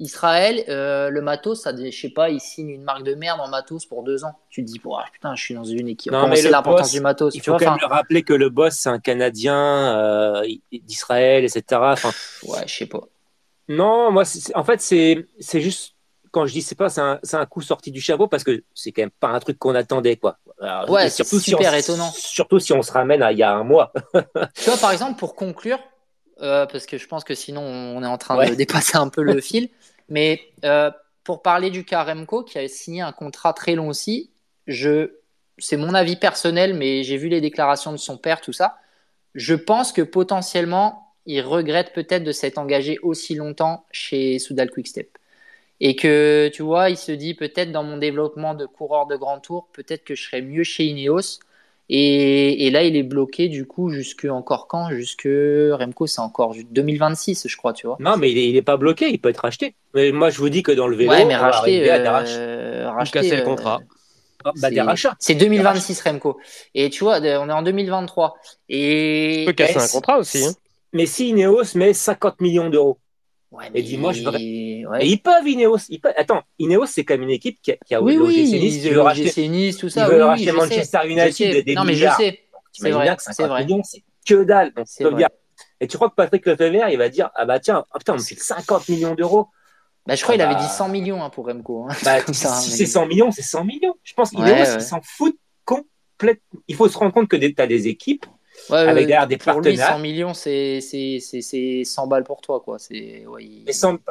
Israël, 0.00 0.64
euh, 0.70 1.10
le 1.10 1.20
matos, 1.20 1.60
ça, 1.60 1.72
je 1.76 1.90
sais 1.90 2.08
pas, 2.08 2.30
il 2.30 2.40
signe 2.40 2.70
une 2.70 2.82
marque 2.82 3.04
de 3.04 3.14
merde 3.14 3.38
en 3.38 3.48
matos 3.48 3.84
pour 3.84 4.02
deux 4.02 4.24
ans. 4.24 4.32
Tu 4.48 4.64
te 4.64 4.66
dis, 4.66 4.80
putain, 5.12 5.34
je 5.36 5.42
suis 5.42 5.54
dans 5.54 5.64
une 5.64 5.88
équipe. 5.88 6.10
Non, 6.10 6.26
mais 6.26 6.36
c'est 6.36 6.50
l'importance 6.50 6.90
du 6.90 7.00
matos. 7.00 7.34
Il 7.34 7.42
faut 7.42 7.56
quand 7.56 7.76
même 7.76 7.90
rappeler 7.90 8.22
que 8.22 8.32
le 8.32 8.48
boss, 8.48 8.74
c'est 8.74 8.88
un 8.88 8.98
Canadien 8.98 9.94
euh, 9.94 10.42
d'Israël, 10.72 11.44
etc. 11.44 11.62
Enfin, 11.72 12.10
ouais, 12.44 12.66
je 12.66 12.74
sais 12.74 12.86
pas. 12.86 13.02
Non, 13.70 14.10
moi, 14.10 14.24
en 14.56 14.64
fait, 14.64 14.80
c'est 14.80 15.60
juste 15.60 15.94
quand 16.32 16.44
je 16.44 16.52
dis 16.52 16.62
c'est 16.62 16.74
pas, 16.74 16.88
c'est 16.88 17.00
un, 17.00 17.20
un, 17.32 17.46
coup 17.46 17.60
sorti 17.60 17.92
du 17.92 18.00
chapeau 18.00 18.26
parce 18.26 18.42
que 18.42 18.64
c'est 18.74 18.90
quand 18.90 19.02
même 19.02 19.10
pas 19.10 19.28
un 19.28 19.38
truc 19.38 19.60
qu'on 19.60 19.76
attendait, 19.76 20.16
quoi. 20.16 20.38
ouais, 20.88 21.08
c'est 21.08 21.24
super 21.24 21.72
étonnant. 21.74 22.10
Surtout 22.12 22.58
si 22.58 22.72
on 22.72 22.82
se 22.82 22.90
ramène 22.90 23.22
à 23.22 23.30
il 23.30 23.38
y 23.38 23.44
a 23.44 23.52
un 23.52 23.62
mois. 23.62 23.92
tu 24.56 24.64
vois, 24.64 24.76
par 24.76 24.90
exemple, 24.90 25.20
pour 25.20 25.36
conclure, 25.36 25.78
euh, 26.42 26.66
parce 26.66 26.86
que 26.86 26.98
je 26.98 27.06
pense 27.06 27.22
que 27.22 27.36
sinon 27.36 27.62
on 27.62 28.02
est 28.02 28.08
en 28.08 28.18
train 28.18 28.44
de 28.44 28.54
dépasser 28.54 28.96
un 28.96 29.08
peu 29.08 29.22
le 29.22 29.40
fil, 29.40 29.68
mais 30.08 30.40
euh, 30.64 30.90
pour 31.22 31.40
parler 31.40 31.70
du 31.70 31.84
cas 31.84 32.02
Remco 32.02 32.42
qui 32.42 32.58
a 32.58 32.66
signé 32.66 33.02
un 33.02 33.12
contrat 33.12 33.52
très 33.52 33.76
long 33.76 33.86
aussi, 33.86 34.30
je, 34.66 35.12
c'est 35.58 35.76
mon 35.76 35.94
avis 35.94 36.16
personnel, 36.16 36.74
mais 36.74 37.04
j'ai 37.04 37.18
vu 37.18 37.28
les 37.28 37.40
déclarations 37.40 37.92
de 37.92 37.98
son 37.98 38.18
père, 38.18 38.40
tout 38.40 38.52
ça. 38.52 38.78
Je 39.36 39.54
pense 39.54 39.92
que 39.92 40.02
potentiellement 40.02 41.09
il 41.26 41.40
regrette 41.42 41.92
peut-être 41.92 42.24
de 42.24 42.32
s'être 42.32 42.58
engagé 42.58 42.98
aussi 43.02 43.34
longtemps 43.34 43.84
chez 43.90 44.38
Soudal 44.38 44.70
Quickstep. 44.70 45.08
Et 45.80 45.96
que, 45.96 46.50
tu 46.52 46.62
vois, 46.62 46.90
il 46.90 46.96
se 46.96 47.12
dit 47.12 47.34
peut-être 47.34 47.72
dans 47.72 47.84
mon 47.84 47.96
développement 47.96 48.54
de 48.54 48.66
coureur 48.66 49.06
de 49.06 49.16
grand 49.16 49.40
tour, 49.40 49.68
peut-être 49.72 50.04
que 50.04 50.14
je 50.14 50.24
serais 50.24 50.42
mieux 50.42 50.62
chez 50.62 50.84
Ineos. 50.84 51.40
Et, 51.92 52.70
là, 52.70 52.84
il 52.84 52.94
est 52.94 53.02
bloqué 53.02 53.48
du 53.48 53.66
coup 53.66 53.90
jusque 53.90 54.24
encore 54.24 54.68
quand? 54.68 54.90
Jusque 54.90 55.26
Remco, 55.26 56.06
c'est 56.06 56.20
encore 56.20 56.54
2026, 56.70 57.48
je 57.48 57.56
crois, 57.56 57.72
tu 57.72 57.88
vois. 57.88 57.96
Non, 57.98 58.16
mais 58.16 58.30
il 58.30 58.54
n'est 58.54 58.62
pas 58.62 58.76
bloqué, 58.76 59.08
il 59.08 59.18
peut 59.18 59.30
être 59.30 59.38
racheté. 59.38 59.74
Mais 59.94 60.12
moi, 60.12 60.30
je 60.30 60.38
vous 60.38 60.50
dis 60.50 60.62
que 60.62 60.70
dans 60.70 60.86
le 60.86 60.94
vélo, 60.94 61.10
ouais, 61.10 61.24
mais 61.24 61.34
racheter, 61.34 61.90
euh, 61.90 62.90
racheter 62.90 63.20
casser 63.20 63.36
le 63.36 63.42
contrat. 63.42 63.80
Euh, 64.46 64.50
bah, 64.56 64.94
c'est 65.18 65.34
2026 65.34 66.00
Remco. 66.02 66.38
Et 66.74 66.90
tu 66.90 67.02
vois, 67.02 67.18
on 67.20 67.48
est 67.48 67.52
en 67.52 67.62
2023. 67.62 68.36
Et... 68.68 69.38
Tu 69.40 69.46
peux 69.46 69.52
casser 69.52 69.78
un 69.78 69.88
contrat 69.88 70.18
aussi. 70.18 70.44
Hein 70.44 70.52
mais 70.92 71.06
si 71.06 71.28
Ineos 71.28 71.74
met 71.76 71.92
50 71.92 72.40
millions 72.40 72.70
d'euros, 72.70 72.98
et 73.74 73.82
dis-moi, 73.82 74.12
je 74.12 74.20
Et 74.38 75.06
ils 75.06 75.20
peuvent, 75.20 75.46
Ineos. 75.46 75.78
Attends, 76.16 76.42
Ineos, 76.58 76.86
c'est 76.86 77.04
comme 77.04 77.22
une 77.22 77.30
équipe 77.30 77.60
qui 77.60 77.72
a, 77.72 77.76
qui 77.76 77.94
a 77.94 78.02
oui, 78.02 78.16
oui, 78.16 78.44
Nice, 78.44 78.84
il 78.84 78.92
veut 78.92 79.00
racheter, 79.00 79.48
nice, 79.48 79.76
tout 79.76 79.88
ça. 79.88 80.06
Ils 80.06 80.12
veulent 80.12 80.22
racheter 80.22 80.52
Manchester 80.52 81.00
United 81.06 81.64
des 81.64 81.74
Non, 81.74 81.84
mais 81.84 81.94
je 81.94 82.06
sais. 82.16 82.40
C'est 82.72 82.90
vrai. 82.90 83.16
C'est 83.18 83.46
vrai. 83.46 83.66
C'est 83.82 84.04
que 84.26 84.44
dalle. 84.44 84.72
Et 85.80 85.86
tu 85.86 85.96
crois 85.96 86.10
que 86.10 86.14
Patrick 86.14 86.46
Lefebvre, 86.46 86.88
il 86.90 86.98
va 86.98 87.08
dire 87.08 87.30
Ah 87.34 87.44
bah 87.46 87.58
tiens, 87.58 87.84
oh, 87.94 87.98
putain, 87.98 88.14
on 88.14 88.16
me 88.16 88.22
fait 88.22 88.38
50 88.38 88.88
millions 88.88 89.14
d'euros. 89.14 89.48
Bah, 90.06 90.14
je 90.14 90.22
crois 90.22 90.34
qu'il 90.34 90.42
ah 90.42 90.50
avait 90.50 90.60
dit 90.60 90.68
100 90.68 90.86
bah. 90.86 90.92
millions 90.92 91.22
hein, 91.22 91.30
pour 91.30 91.46
Remco. 91.46 91.86
Hein, 91.88 91.94
bah, 92.04 92.18
si 92.32 92.70
c'est 92.70 92.86
100 92.86 93.06
millions, 93.06 93.30
c'est 93.30 93.42
100 93.42 93.64
millions. 93.64 93.94
Je 94.02 94.14
pense 94.14 94.30
qu'Ineos, 94.30 94.76
ils 94.76 94.82
s'en 94.82 95.00
foutent 95.02 95.38
complètement. 95.64 96.60
Il 96.68 96.76
faut 96.76 96.88
se 96.88 96.96
rendre 96.96 97.12
compte 97.12 97.28
que 97.28 97.36
tu 97.36 97.54
as 97.58 97.66
des 97.66 97.88
équipes 97.88 98.26
avec 98.72 99.06
derrière 99.06 99.26
des 99.26 99.36
pour 99.36 99.54
partenaires. 99.54 99.72
Lui, 99.72 99.94
100 99.94 99.98
millions, 99.98 100.34
c'est 100.34 100.80
100 101.84 102.06
balles 102.06 102.24
pour 102.24 102.40
toi. 102.40 102.60
Quoi. 102.60 102.78
Ouais, 102.90 103.24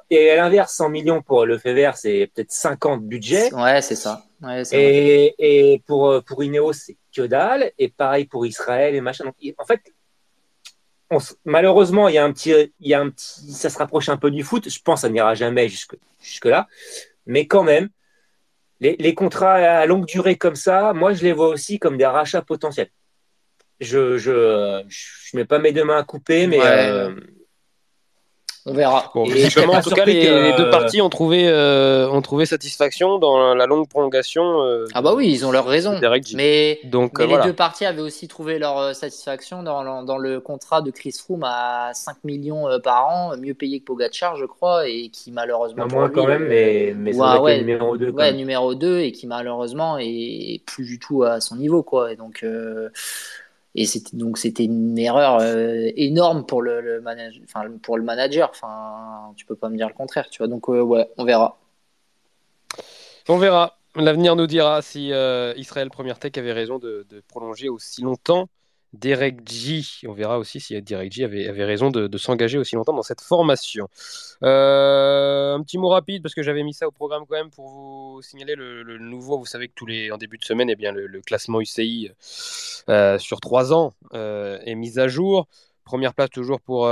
et 0.09 0.29
à 0.29 0.35
l'inverse, 0.35 0.73
100 0.73 0.89
millions 0.89 1.21
pour 1.21 1.45
le 1.45 1.57
fait 1.57 1.73
vert, 1.73 1.97
c'est 1.97 2.31
peut-être 2.33 2.51
50 2.51 3.03
budget. 3.03 3.53
Ouais, 3.53 3.81
c'est 3.81 3.95
ça. 3.95 4.23
Ouais, 4.41 4.63
et, 4.71 5.35
et, 5.73 5.79
pour, 5.79 6.23
pour 6.23 6.43
Ineos, 6.43 6.73
c'est 6.73 6.97
que 7.15 7.23
dalle. 7.23 7.71
Et 7.77 7.89
pareil 7.89 8.25
pour 8.25 8.45
Israël 8.45 8.95
et 8.95 9.01
machin. 9.01 9.25
Donc, 9.25 9.35
en 9.57 9.65
fait, 9.65 9.81
on, 11.11 11.17
malheureusement, 11.45 12.07
il 12.07 12.15
y, 12.15 12.17
a 12.17 12.23
un 12.23 12.31
petit, 12.31 12.53
il 12.79 12.87
y 12.87 12.93
a 12.93 12.99
un 12.99 13.09
petit, 13.09 13.51
ça 13.51 13.69
se 13.69 13.77
rapproche 13.77 14.09
un 14.09 14.17
peu 14.17 14.31
du 14.31 14.43
foot. 14.43 14.69
Je 14.69 14.79
pense 14.81 15.01
que 15.01 15.07
ça 15.07 15.09
n'ira 15.09 15.35
jamais 15.35 15.67
jusque, 15.67 15.95
jusque 16.21 16.45
là. 16.45 16.67
Mais 17.25 17.47
quand 17.47 17.63
même, 17.63 17.89
les, 18.79 19.13
contrats 19.13 19.55
à 19.55 19.85
longue 19.85 20.05
durée 20.05 20.37
comme 20.37 20.55
ça, 20.55 20.93
moi, 20.93 21.13
je 21.13 21.23
les 21.23 21.33
vois 21.33 21.49
aussi 21.49 21.79
comme 21.79 21.97
des 21.97 22.05
rachats 22.05 22.41
potentiels. 22.41 22.89
Je 23.79 24.17
je, 24.17 24.83
je, 24.87 25.37
mets 25.37 25.45
pas 25.45 25.59
mes 25.59 25.71
deux 25.71 25.85
mains 25.85 25.99
à 25.99 26.03
couper, 26.03 26.47
mais 26.47 26.59
euh, 26.61 27.11
on 28.65 28.73
verra. 28.73 29.09
en 29.15 29.81
tout 29.81 29.89
cas, 29.91 30.05
les, 30.05 30.53
deux 30.57 30.69
parties 30.69 31.01
ont 31.01 31.09
trouvé, 31.09 31.47
euh, 31.47 32.09
ont 32.09 32.21
trouvé 32.21 32.45
satisfaction 32.45 33.17
dans 33.17 33.55
la 33.55 33.65
longue 33.65 33.87
prolongation. 33.87 34.61
Euh, 34.63 34.85
ah 34.93 35.01
bah 35.01 35.13
oui, 35.15 35.29
ils 35.31 35.45
ont 35.45 35.51
leur 35.51 35.65
raison. 35.65 35.99
Mais, 36.35 36.79
Donc, 36.83 37.19
les 37.19 37.37
deux 37.43 37.53
parties 37.53 37.85
avaient 37.85 38.01
aussi 38.01 38.27
trouvé 38.27 38.59
leur 38.59 38.93
satisfaction 38.95 39.63
dans, 39.63 40.03
dans, 40.03 40.17
le 40.17 40.41
contrat 40.41 40.81
de 40.81 40.91
Chris 40.91 41.15
Froome 41.17 41.45
à 41.45 41.91
5 41.93 42.17
millions 42.25 42.67
par 42.83 43.07
an, 43.07 43.37
mieux 43.37 43.53
payé 43.53 43.79
que 43.79 43.85
Pogacar, 43.85 44.35
je 44.35 44.45
crois, 44.45 44.89
et 44.89 45.09
qui 45.09 45.31
malheureusement. 45.31 45.87
moins 45.87 46.09
quand 46.09 46.27
même, 46.27 46.47
mais, 46.47 46.93
mais 46.97 47.15
ouais, 47.15 47.59
numéro 47.59 47.97
2. 47.97 48.09
Ouais, 48.09 48.33
numéro 48.33 48.75
2, 48.75 48.99
et 48.99 49.11
qui 49.13 49.25
malheureusement 49.25 49.97
est 49.99 50.61
plus 50.65 50.85
du 50.85 50.99
tout 50.99 51.23
à 51.23 51.39
son 51.39 51.55
niveau, 51.55 51.81
quoi. 51.81 52.11
Et 52.11 52.17
donc. 52.17 52.43
Et 53.81 53.85
donc 54.11 54.37
c'était 54.37 54.65
une 54.65 54.99
erreur 54.99 55.39
euh, 55.39 55.89
énorme 55.95 56.45
pour 56.45 56.61
le, 56.61 56.99
manager, 56.99 57.41
enfin 57.45 57.63
pour 57.81 57.97
le 57.97 58.03
manager. 58.03 58.49
Enfin, 58.49 59.31
tu 59.37 59.45
peux 59.45 59.55
pas 59.55 59.69
me 59.69 59.77
dire 59.77 59.87
le 59.87 59.93
contraire, 59.93 60.29
tu 60.29 60.39
vois. 60.39 60.49
Donc 60.49 60.67
euh, 60.67 60.81
ouais, 60.81 61.09
on 61.17 61.23
verra. 61.23 61.57
On 63.29 63.37
verra. 63.37 63.77
L'avenir 63.95 64.35
nous 64.35 64.47
dira 64.47 64.81
si 64.81 65.13
euh, 65.13 65.53
Israël 65.55 65.89
Première 65.91 66.19
Tech 66.19 66.33
avait 66.35 66.51
raison 66.51 66.77
de, 66.77 67.05
prolonger 67.29 67.69
aussi 67.69 68.01
longtemps 68.01 68.49
Derek 68.93 69.47
G. 69.47 69.83
On 70.07 70.13
verra 70.13 70.39
aussi 70.39 70.59
si 70.59 70.79
Derek 70.81 71.11
G 71.11 71.23
avait, 71.23 71.47
avait 71.47 71.65
raison 71.65 71.91
de, 71.91 72.17
s'engager 72.17 72.57
aussi 72.57 72.75
longtemps 72.75 72.93
dans 72.93 73.03
cette 73.03 73.21
formation. 73.21 73.87
Euh, 74.43 75.55
un 75.55 75.61
petit 75.61 75.77
mot 75.77 75.89
rapide 75.89 76.23
parce 76.23 76.33
que 76.33 76.43
j'avais 76.43 76.63
mis 76.63 76.73
ça 76.73 76.87
au 76.87 76.91
programme 76.91 77.23
quand 77.27 77.35
même 77.35 77.51
pour 77.51 77.67
vous 77.67 78.21
signaler 78.21 78.55
le, 78.55 78.97
nouveau. 78.97 79.37
Vous 79.37 79.45
savez 79.45 79.67
que 79.67 79.73
tous 79.75 79.85
les 79.85 80.11
en 80.11 80.17
début 80.17 80.37
de 80.37 80.45
semaine, 80.45 80.69
eh 80.69 80.75
bien 80.75 80.91
le, 80.91 81.21
classement 81.21 81.61
UCI 81.61 82.11
euh, 82.89 83.17
sur 83.19 83.39
trois 83.39 83.73
ans 83.73 83.93
euh, 84.13 84.59
est 84.65 84.75
mis 84.75 84.99
à 84.99 85.07
jour. 85.07 85.47
Première 85.85 86.13
place 86.13 86.29
toujours 86.29 86.61
pour 86.61 86.87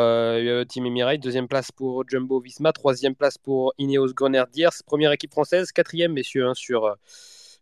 Team 0.69 0.86
Emirates, 0.88 1.19
deuxième 1.19 1.47
place 1.47 1.71
pour 1.71 2.03
Jumbo 2.10 2.39
Visma, 2.39 2.73
troisième 2.73 3.13
place 3.13 3.38
pour 3.38 3.75
Ineos 3.77 4.12
Grenadiers, 4.13 4.69
première 4.88 5.12
équipe 5.12 5.31
française, 5.31 5.71
quatrième 5.71 6.13
messieurs 6.13 6.47
hein, 6.47 6.55
sur 6.55 6.97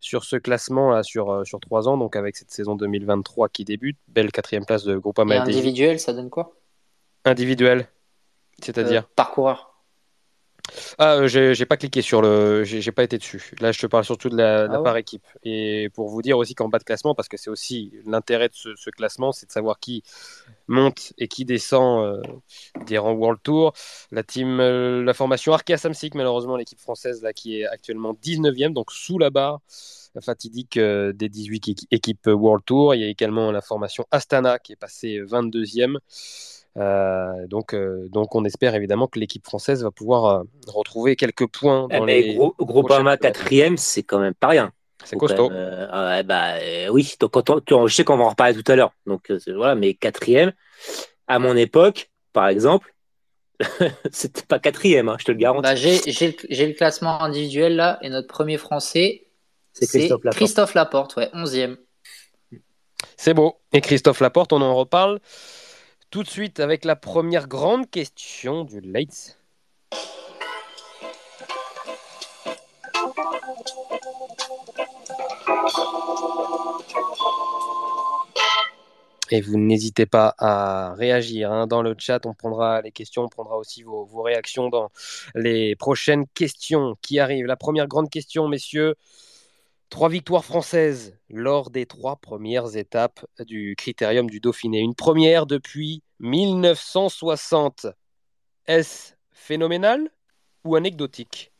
sur 0.06 0.24
ce 0.24 0.36
classement 0.36 0.92
là 0.92 1.02
sur, 1.02 1.32
euh, 1.32 1.44
sur 1.44 1.60
3 1.60 1.90
ans, 1.90 1.98
donc 1.98 2.16
avec 2.16 2.38
cette 2.38 2.52
saison 2.52 2.76
2023 2.76 3.50
qui 3.50 3.66
débute. 3.66 3.98
Belle 4.08 4.32
quatrième 4.32 4.66
place 4.66 4.84
de 4.84 4.98
Groupama. 4.98 5.36
Et 5.36 5.38
individuel, 5.40 6.00
ça 6.00 6.14
donne 6.14 6.30
quoi? 6.30 6.54
Individuel, 7.26 7.88
c'est-à-dire 8.62 9.02
euh, 9.02 9.14
Parcoureur. 9.16 9.72
Ah, 11.00 11.16
euh, 11.16 11.28
j'ai 11.28 11.66
pas 11.66 11.78
cliqué 11.78 12.02
sur 12.02 12.22
le. 12.22 12.64
J'ai 12.64 12.92
pas 12.92 13.04
été 13.04 13.18
dessus. 13.18 13.52
Là, 13.60 13.72
je 13.72 13.80
te 13.80 13.88
parle 13.88 14.04
surtout 14.04 14.30
de 14.30 14.38
la, 14.38 14.68
ah 14.72 14.80
par 14.80 14.98
équipe. 14.98 15.26
Et 15.44 15.90
pour 15.94 16.10
vous 16.10 16.22
dire 16.22 16.38
aussi 16.38 16.54
qu'en 16.54 16.70
bas 16.70 16.80
de 16.80 16.84
classement, 16.84 17.16
parce 17.16 17.28
que 17.28 17.38
c'est 17.38 17.50
aussi 17.50 17.94
l'intérêt 18.06 18.50
de 18.50 18.54
ce, 18.54 18.90
classement, 18.92 19.32
c'est 19.32 19.48
de 19.48 19.52
savoir 19.52 19.80
qui 19.80 20.04
monte 20.68 21.14
et 21.18 21.28
qui 21.28 21.46
descend 21.46 22.22
des 22.86 22.98
rangs 22.98 23.14
World 23.14 23.40
Tour. 23.44 23.74
La 24.12 24.24
team, 24.24 24.58
la 24.58 25.14
formation 25.14 25.54
Arkea 25.54 25.78
Samsic, 25.78 26.16
malheureusement, 26.16 26.56
l'équipe 26.58 26.80
française 26.80 27.22
là, 27.22 27.34
qui 27.34 27.60
est 27.60 27.66
actuellement 27.66 28.14
19e, 28.14 28.74
donc 28.74 28.92
sous 28.92 29.18
la 29.20 29.30
barre 29.30 29.62
fatidique 30.22 30.78
euh, 30.78 31.14
des 31.14 31.30
18 31.30 31.88
équipes 31.92 32.28
World 32.28 32.64
Tour. 32.66 32.96
Il 32.96 33.02
y 33.02 33.04
a 33.04 33.08
également 33.08 33.52
la 33.52 33.62
formation 33.62 34.06
Astana 34.12 34.60
qui 34.60 34.74
est 34.74 34.78
passée 34.78 35.20
22e. 35.20 35.98
Euh, 36.78 37.48
donc, 37.48 37.74
euh, 37.74 38.08
donc, 38.10 38.36
on 38.36 38.44
espère 38.44 38.76
évidemment 38.76 39.08
que 39.08 39.20
l'équipe 39.20 39.46
française 39.46 39.84
va 39.84 39.92
pouvoir 39.92 40.44
retrouver 40.68 41.16
quelques 41.16 41.48
points. 41.48 41.88
Dans 41.88 42.08
eh, 42.08 42.24
les 42.24 42.36
gros, 42.36 42.54
Groupama 42.60 43.18
quatrième, 43.18 43.78
c'est 43.78 44.04
quand 44.04 44.20
même 44.20 44.34
pas 44.34 44.48
rien. 44.48 44.72
C'est 45.04 45.18
costaud. 45.18 45.52
Ah 45.92 46.24
bah, 46.24 46.56
oui, 46.90 47.16
donc 47.20 47.32
quand 47.32 47.88
je 47.88 47.96
sais 47.96 48.04
qu'on 48.04 48.18
va 48.18 48.24
en 48.24 48.30
reparler 48.30 48.56
tout 48.62 48.72
à 48.72 48.76
l'heure. 48.76 48.94
Donc 49.06 49.32
voilà, 49.48 49.76
mais 49.76 49.94
quatrième, 49.94 50.54
à 51.28 51.40
mon 51.40 51.56
époque, 51.56 52.10
par 52.34 52.48
exemple, 52.48 52.94
c'était 54.12 54.44
pas 54.44 54.60
quatrième, 54.60 55.10
hein, 55.10 55.16
je 55.20 55.26
te 55.26 55.32
le 55.32 55.38
garantis. 55.38 55.62
Bah, 55.64 55.76
j'ai 55.76 56.68
le 56.68 56.74
classement 56.74 57.22
individuel 57.22 57.76
là, 57.76 58.00
et 58.02 58.10
notre 58.10 58.28
premier 58.28 58.58
français, 58.58 59.28
c'est 59.74 59.88
Christophe 59.88 60.24
Laporte. 60.24 60.36
Christophe 60.38 60.74
Laporte, 60.74 61.16
ouais, 61.18 61.30
11e. 61.34 61.78
C'est 63.18 63.34
beau. 63.34 63.60
Et 63.74 63.82
Christophe 63.82 64.20
Laporte, 64.20 64.54
on 64.54 64.62
en 64.62 64.76
reparle 64.76 65.20
tout 66.10 66.24
de 66.24 66.30
suite 66.30 66.60
avec 66.60 66.86
la 66.86 66.96
première 66.96 67.48
grande 67.48 67.90
question 67.90 68.64
du 68.64 68.80
Lights. 68.80 69.38
Et 79.32 79.42
vous 79.42 79.58
n'hésitez 79.58 80.06
pas 80.06 80.36
à 80.38 80.94
réagir 80.94 81.52
hein. 81.52 81.68
dans 81.68 81.82
le 81.82 81.96
chat. 81.98 82.26
On 82.26 82.34
prendra 82.34 82.82
les 82.82 82.92
questions, 82.92 83.24
on 83.24 83.30
prendra 83.30 83.58
aussi 83.58 83.84
vos, 83.84 84.06
vos, 84.06 84.22
réactions 84.22 84.70
dans 84.70 84.92
les 85.34 85.76
prochaines 85.76 86.28
questions 86.34 86.96
qui 87.02 87.20
arrivent. 87.20 87.48
La 87.48 87.56
première 87.56 87.88
grande 87.88 88.10
question, 88.10 88.48
messieurs, 88.48 88.96
Trois 89.90 90.10
victoires 90.10 90.44
françaises 90.44 91.18
lors 91.30 91.70
des 91.70 91.86
trois 91.86 92.18
premières 92.18 92.76
étapes 92.76 93.26
du 93.40 93.76
Critérium 93.78 94.30
du 94.30 94.40
Dauphiné. 94.40 94.80
Une 94.80 94.96
première 94.96 95.46
depuis 95.46 96.04
1960. 96.20 97.88
Est-ce 98.68 99.14
phénoménal 99.32 100.10
ou 100.64 100.76
anecdotique? 100.76 101.54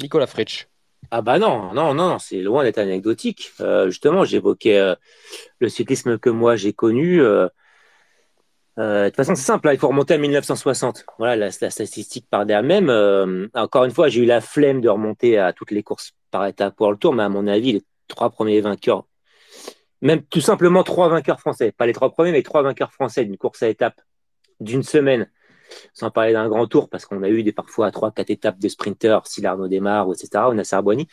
Nicolas 0.00 0.26
Fritsch. 0.26 0.69
Ah 1.12 1.22
bah 1.22 1.38
non, 1.40 1.72
non, 1.74 1.92
non, 1.92 2.18
c'est 2.20 2.40
loin 2.40 2.62
d'être 2.62 2.78
anecdotique. 2.78 3.52
Euh, 3.60 3.86
justement, 3.86 4.24
j'évoquais 4.24 4.78
euh, 4.78 4.94
le 5.58 5.68
cyclisme 5.68 6.18
que 6.18 6.30
moi 6.30 6.54
j'ai 6.54 6.72
connu. 6.72 7.20
Euh, 7.20 7.48
de 8.76 9.08
toute 9.08 9.16
façon, 9.16 9.34
c'est 9.34 9.42
simple, 9.42 9.68
il 9.72 9.78
faut 9.78 9.88
remonter 9.88 10.14
à 10.14 10.18
1960. 10.18 11.04
Voilà, 11.18 11.36
la, 11.36 11.50
statistique 11.50 12.26
par 12.30 12.46
d'elle-même. 12.46 13.50
encore 13.54 13.84
une 13.84 13.90
fois, 13.90 14.08
j'ai 14.08 14.22
eu 14.22 14.24
la 14.24 14.40
flemme 14.40 14.80
de 14.80 14.88
remonter 14.88 15.36
à 15.38 15.52
toutes 15.52 15.72
les 15.72 15.82
courses 15.82 16.12
par 16.30 16.46
étape 16.46 16.76
pour 16.76 16.90
le 16.90 16.96
tour, 16.96 17.12
mais 17.12 17.24
à 17.24 17.28
mon 17.28 17.46
avis, 17.46 17.72
les 17.72 17.82
trois 18.08 18.30
premiers 18.30 18.60
vainqueurs, 18.60 19.04
même 20.00 20.22
tout 20.22 20.40
simplement 20.40 20.82
trois 20.84 21.08
vainqueurs 21.08 21.40
français, 21.40 21.72
pas 21.72 21.86
les 21.86 21.92
trois 21.92 22.10
premiers, 22.10 22.32
mais 22.32 22.42
trois 22.42 22.62
vainqueurs 22.62 22.92
français 22.92 23.24
d'une 23.24 23.36
course 23.36 23.62
à 23.62 23.68
étapes 23.68 24.00
d'une 24.60 24.82
semaine, 24.82 25.28
sans 25.92 26.10
parler 26.10 26.32
d'un 26.32 26.48
grand 26.48 26.66
tour, 26.66 26.88
parce 26.88 27.06
qu'on 27.06 27.22
a 27.22 27.28
eu 27.28 27.42
des 27.42 27.52
parfois 27.52 27.90
trois, 27.90 28.10
quatre 28.12 28.30
étapes 28.30 28.58
de 28.58 28.68
sprinters, 28.68 29.26
si 29.26 29.40
l'Arnaud 29.40 29.68
démarre, 29.68 30.08
etc., 30.12 30.44
on 30.48 30.58
a 30.58 30.64
Sarboni. 30.64 31.08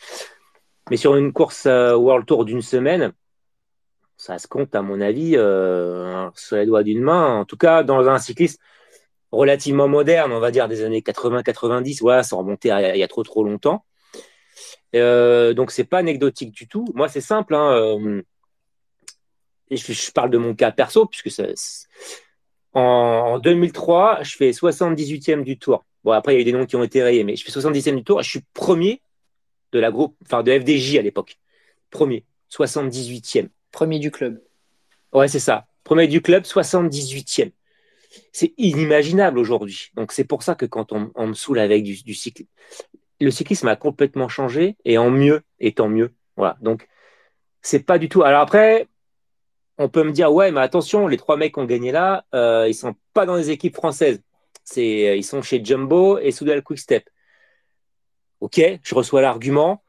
Mais 0.90 0.96
sur 0.96 1.16
une 1.16 1.32
course 1.32 1.66
euh, 1.66 1.94
World 1.96 2.26
Tour 2.26 2.44
d'une 2.44 2.62
semaine, 2.62 3.12
ça 4.16 4.38
se 4.38 4.48
compte, 4.48 4.74
à 4.74 4.82
mon 4.82 5.00
avis, 5.00 5.34
euh, 5.36 6.28
sur 6.34 6.56
les 6.56 6.66
doigts 6.66 6.82
d'une 6.82 7.02
main. 7.02 7.36
En 7.38 7.44
tout 7.44 7.56
cas, 7.56 7.82
dans 7.82 8.08
un 8.08 8.18
cyclisme 8.18 8.58
relativement 9.30 9.88
moderne, 9.88 10.32
on 10.32 10.40
va 10.40 10.50
dire 10.50 10.68
des 10.68 10.82
années 10.82 11.00
80-90, 11.00 11.98
voilà, 12.00 12.22
sans 12.22 12.38
remonter 12.38 12.68
il 12.68 12.98
y 12.98 13.02
a 13.02 13.08
trop 13.08 13.22
trop 13.22 13.44
longtemps. 13.44 13.84
Euh, 14.94 15.52
donc 15.54 15.70
c'est 15.70 15.84
pas 15.84 15.98
anecdotique 15.98 16.52
du 16.52 16.68
tout. 16.68 16.86
Moi 16.94 17.08
c'est 17.08 17.20
simple. 17.20 17.54
Hein, 17.54 17.72
euh, 17.72 18.22
je, 19.70 20.12
parle 20.12 20.30
de 20.30 20.38
mon 20.38 20.54
cas 20.54 20.72
perso 20.72 21.06
puisque 21.06 21.30
ça, 21.30 21.44
en, 22.74 23.38
2003 23.38 24.22
je 24.22 24.36
fais 24.36 24.50
78e 24.50 25.42
du 25.42 25.58
tour. 25.58 25.84
Bon 26.04 26.12
après 26.12 26.34
il 26.34 26.36
y 26.36 26.38
a 26.38 26.42
eu 26.42 26.44
des 26.44 26.52
noms 26.52 26.66
qui 26.66 26.76
ont 26.76 26.82
été 26.82 27.02
rayés, 27.02 27.24
mais 27.24 27.36
je 27.36 27.44
fais 27.44 27.52
70e 27.52 27.96
du 27.96 28.04
tour. 28.04 28.20
Et 28.20 28.22
je 28.22 28.30
suis 28.30 28.42
premier 28.54 29.02
de 29.72 29.78
la 29.78 29.90
groupe, 29.90 30.16
enfin 30.24 30.42
de 30.42 30.58
FDJ 30.58 30.96
à 30.96 31.02
l'époque. 31.02 31.38
Premier, 31.90 32.24
78e. 32.50 33.48
Premier 33.72 33.98
du 33.98 34.10
club. 34.10 34.42
Ouais 35.12 35.28
c'est 35.28 35.40
ça. 35.40 35.66
Premier 35.84 36.06
du 36.06 36.20
club, 36.20 36.44
78e. 36.44 37.52
C'est 38.32 38.54
inimaginable 38.56 39.38
aujourd'hui. 39.38 39.90
Donc 39.94 40.12
c'est 40.12 40.24
pour 40.24 40.42
ça 40.42 40.54
que 40.54 40.66
quand 40.66 40.92
on, 40.92 41.26
me 41.26 41.34
saoule 41.34 41.58
avec 41.58 41.82
du, 41.82 42.02
du 42.02 42.14
cycle, 42.14 42.44
le 43.20 43.30
cyclisme 43.30 43.68
a 43.68 43.76
complètement 43.76 44.28
changé 44.28 44.76
et 44.84 44.98
en 44.98 45.10
mieux, 45.10 45.42
étant 45.60 45.88
mieux. 45.88 46.14
Voilà. 46.36 46.56
Donc, 46.60 46.86
c'est 47.62 47.80
pas 47.80 47.98
du 47.98 48.08
tout. 48.08 48.22
Alors 48.22 48.40
après, 48.40 48.86
on 49.78 49.88
peut 49.88 50.02
me 50.02 50.12
dire, 50.12 50.32
ouais, 50.32 50.50
mais 50.50 50.60
attention, 50.60 51.06
les 51.06 51.16
trois 51.16 51.36
mecs 51.36 51.54
qui 51.54 51.60
ont 51.60 51.64
gagné 51.64 51.92
là, 51.92 52.24
euh, 52.34 52.66
ils 52.68 52.74
sont 52.74 52.94
pas 53.14 53.26
dans 53.26 53.36
les 53.36 53.50
équipes 53.50 53.74
françaises. 53.74 54.20
C'est, 54.64 55.16
ils 55.16 55.24
sont 55.24 55.40
chez 55.40 55.64
Jumbo 55.64 56.18
et 56.18 56.30
Soudal 56.30 56.62
Quickstep. 56.62 57.08
Ok, 58.40 58.60
je 58.82 58.94
reçois 58.94 59.22
l'argument. 59.22 59.82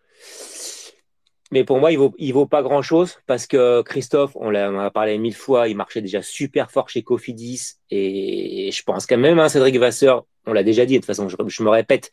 Mais 1.51 1.63
pour 1.63 1.79
moi, 1.79 1.91
il 1.91 1.97
vaut, 1.97 2.13
il 2.19 2.31
vaut 2.31 2.45
pas 2.45 2.61
grand 2.61 2.83
chose 2.83 3.17
parce 3.25 3.47
que 3.47 3.81
Christophe, 3.81 4.31
on 4.35 4.51
l'a, 4.51 4.85
a 4.85 4.91
parlé 4.91 5.17
mille 5.17 5.35
fois, 5.35 5.67
il 5.67 5.75
marchait 5.75 6.01
déjà 6.01 6.21
super 6.21 6.69
fort 6.69 6.89
chez 6.89 7.01
Cofidis 7.01 7.77
et 7.89 8.69
je 8.71 8.83
pense 8.83 9.07
quand 9.07 9.17
même, 9.17 9.39
hein, 9.39 9.49
Cédric 9.49 9.77
Vasseur, 9.77 10.25
on 10.45 10.53
l'a 10.53 10.63
déjà 10.63 10.85
dit, 10.85 10.93
de 10.93 10.99
toute 10.99 11.07
façon, 11.07 11.27
je 11.27 11.63
me 11.63 11.69
répète, 11.69 12.11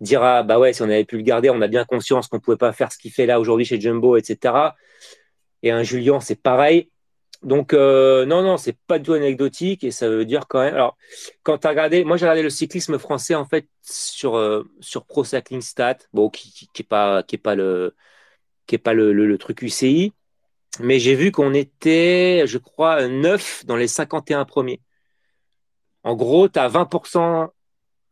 dira 0.00 0.42
bah 0.42 0.58
ouais 0.58 0.72
si 0.72 0.82
on 0.82 0.86
avait 0.86 1.04
pu 1.04 1.16
le 1.16 1.22
garder 1.22 1.50
on 1.50 1.60
a 1.60 1.68
bien 1.68 1.84
conscience 1.84 2.28
qu'on 2.28 2.40
pouvait 2.40 2.56
pas 2.56 2.72
faire 2.72 2.92
ce 2.92 2.98
qu'il 2.98 3.10
fait 3.10 3.26
là 3.26 3.40
aujourd'hui 3.40 3.64
chez 3.64 3.80
Jumbo 3.80 4.16
etc 4.16 4.54
et 5.62 5.70
un 5.70 5.82
Julien 5.82 6.20
c'est 6.20 6.40
pareil 6.40 6.90
Donc, 7.44 7.74
euh, 7.74 8.24
non, 8.24 8.42
non, 8.42 8.56
c'est 8.56 8.76
pas 8.86 8.98
du 8.98 9.04
tout 9.04 9.12
anecdotique 9.12 9.84
et 9.84 9.90
ça 9.90 10.08
veut 10.08 10.24
dire 10.24 10.48
quand 10.48 10.60
même. 10.60 10.74
Alors, 10.74 10.96
quand 11.42 11.58
tu 11.58 11.66
as 11.66 11.70
regardé, 11.70 12.02
moi 12.04 12.16
j'ai 12.16 12.24
regardé 12.24 12.42
le 12.42 12.50
cyclisme 12.50 12.98
français 12.98 13.34
en 13.34 13.44
fait 13.44 13.68
sur, 13.82 14.36
euh, 14.36 14.64
sur 14.80 15.04
Pro 15.04 15.24
Cycling 15.24 15.60
Stat, 15.60 15.98
bon, 16.14 16.30
qui 16.30 16.70
n'est 16.78 16.84
pas, 16.84 17.22
pas, 17.42 17.54
le, 17.54 17.94
pas 18.82 18.94
le, 18.94 19.12
le, 19.12 19.38
truc 19.38 19.60
UCI, 19.62 20.14
mais 20.80 20.98
j'ai 20.98 21.14
vu 21.14 21.32
qu'on 21.32 21.54
était, 21.54 22.44
je 22.46 22.58
crois, 22.58 23.08
9 23.08 23.66
dans 23.66 23.76
les 23.76 23.88
51 23.88 24.46
premiers. 24.46 24.80
En 26.02 26.14
gros, 26.16 26.48
tu 26.48 26.58
as 26.58 26.68
20%, 26.68 27.50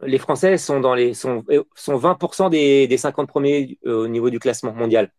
les 0.03 0.19
Français 0.19 0.59
sont, 0.59 0.81
dans 0.81 0.95
les, 0.95 1.15
sont, 1.15 1.45
sont 1.75 1.99
20% 1.99 2.51
des, 2.51 2.87
des 2.87 2.99
50 2.99 3.29
premiers 3.29 3.79
euh, 3.87 4.05
au 4.05 4.09
niveau 4.09 4.31
du 4.31 4.39
classement 4.39 4.73
mondial. 4.73 5.13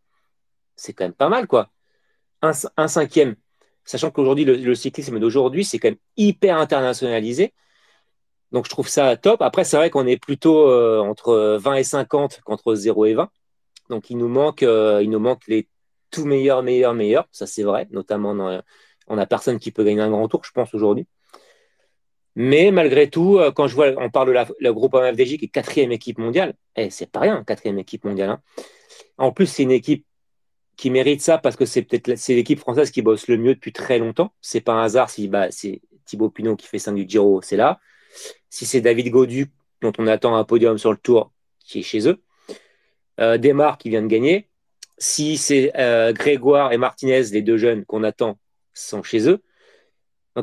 C'est 0.76 0.94
quand 0.94 1.06
même 1.06 1.14
pas 1.14 1.30
mal, 1.30 1.48
quoi. 1.48 1.72
Un, 2.42 2.52
un 2.78 2.88
cinquième 2.88 3.36
sachant 3.86 4.12
qu'aujourd'hui, 4.12 4.46
le, 4.46 4.76
cyclisme 4.76 5.20
d'aujourd'hui, 5.20 5.66
c'est 5.66 5.80
quand 5.80 5.90
même 5.90 5.98
hyper 6.18 6.58
internationalisé. 6.58 7.54
Donc, 8.52 8.66
je 8.66 8.70
trouve 8.70 8.88
ça 8.88 9.18
top. 9.18 9.42
Après, 9.42 9.64
c'est 9.64 9.78
vrai 9.78 9.90
qu'on 9.90 10.08
est 10.08 10.18
plutôt 10.18 10.70
euh, 10.70 11.00
entre 11.00 11.58
20 11.60 11.76
et 11.76 11.84
50 11.84 12.42
qu'entre 12.46 12.76
0 12.76 13.06
et 13.06 13.14
20. 13.14 13.30
Donc, 13.90 14.10
il 14.10 14.18
nous 14.18 14.28
manque, 14.28 14.64
euh, 14.64 15.02
il 15.04 15.10
nous 15.10 15.20
manque 15.20 15.42
les 15.48 15.68
tout 16.12 16.26
meilleurs, 16.26 16.64
meilleurs, 16.64 16.94
meilleurs. 16.94 17.28
Ça, 17.32 17.48
c'est 17.48 17.64
vrai. 17.64 17.88
Notamment, 17.92 18.36
dans, 18.36 18.62
on 19.08 19.16
n'a 19.16 19.26
personne 19.26 19.60
qui 19.60 19.72
peut 19.72 19.84
gagner 19.84 20.02
un 20.02 20.10
grand 20.10 20.28
tour, 20.28 20.44
je 20.44 20.52
pense, 20.52 20.74
aujourd'hui. 20.74 21.08
Mais 22.36 22.72
malgré 22.72 23.10
tout, 23.10 23.38
euh, 23.38 23.52
quand 23.52 23.68
je 23.68 23.76
vois, 23.76 23.90
on 23.98 24.10
parle 24.10 24.30
de 24.30 24.34
la, 24.34 24.72
groupe 24.72 24.96
AMFDJ 24.96 25.38
qui 25.38 25.46
est 25.46 25.50
quatrième 25.50 25.92
équipe 25.92 26.18
mondiale, 26.18 26.56
eh, 26.76 26.90
c'est 26.90 27.12
pas 27.12 27.20
rien, 27.20 27.44
quatrième 27.44 27.78
équipe 27.78 28.06
mondiale. 28.06 28.32
Hein. 28.32 28.42
En 29.18 29.32
plus, 29.32 29.46
c'est 29.46 29.64
une 29.64 29.72
équipe 29.72 30.06
qui 30.76 30.90
mérite 30.90 31.22
ça 31.22 31.38
parce 31.38 31.56
que 31.56 31.66
c'est 31.66 31.84
peut-être 31.84 32.18
c'est 32.18 32.36
l'équipe 32.36 32.60
française 32.60 32.92
qui 32.92 33.02
bosse 33.02 33.28
le 33.28 33.38
mieux 33.38 33.56
depuis 33.56 33.74
très 33.74 34.00
longtemps. 34.00 34.34
C'est 34.42 34.62
pas 34.62 34.74
un 34.74 34.84
hasard 34.84 35.10
si 35.10 35.28
bah, 35.28 35.52
c'est 35.52 35.82
Thibaut 36.06 36.30
Pinot 36.30 36.56
qui 36.56 36.68
fait 36.68 36.80
5 36.80 36.94
du 36.96 37.06
Giro, 37.08 37.42
c'est 37.42 37.58
là. 37.58 37.80
Si 38.50 38.66
c'est 38.66 38.82
David 38.82 39.10
Godu, 39.10 39.52
dont 39.82 39.94
on 39.98 40.08
attend 40.08 40.36
un 40.36 40.44
podium 40.44 40.78
sur 40.78 40.92
le 40.92 40.98
tour, 40.98 41.32
qui 41.60 41.80
est 41.80 41.84
chez 41.84 42.08
eux. 42.08 42.22
Euh, 43.20 43.38
Desmar 43.38 43.78
qui 43.78 43.90
vient 43.90 44.02
de 44.02 44.08
gagner. 44.08 44.50
Si 44.98 45.38
c'est 45.38 45.72
euh, 45.78 46.14
Grégoire 46.14 46.72
et 46.72 46.78
Martinez, 46.78 47.24
les 47.32 47.42
deux 47.42 47.58
jeunes 47.58 47.86
qu'on 47.86 48.04
attend, 48.04 48.38
sont 48.74 49.04
chez 49.04 49.30
eux. 49.30 49.42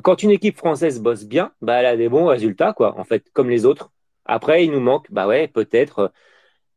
Quand 0.02 0.22
une 0.22 0.30
équipe 0.30 0.56
française 0.56 1.00
bosse 1.00 1.24
bien, 1.24 1.52
bah, 1.60 1.80
elle 1.80 1.86
a 1.86 1.96
des 1.96 2.08
bons 2.08 2.26
résultats, 2.26 2.72
quoi, 2.72 2.96
en 2.98 3.04
fait, 3.04 3.24
comme 3.32 3.50
les 3.50 3.64
autres. 3.64 3.90
Après, 4.24 4.64
il 4.64 4.70
nous 4.70 4.80
manque, 4.80 5.10
bah 5.10 5.26
ouais, 5.26 5.48
peut-être. 5.48 6.12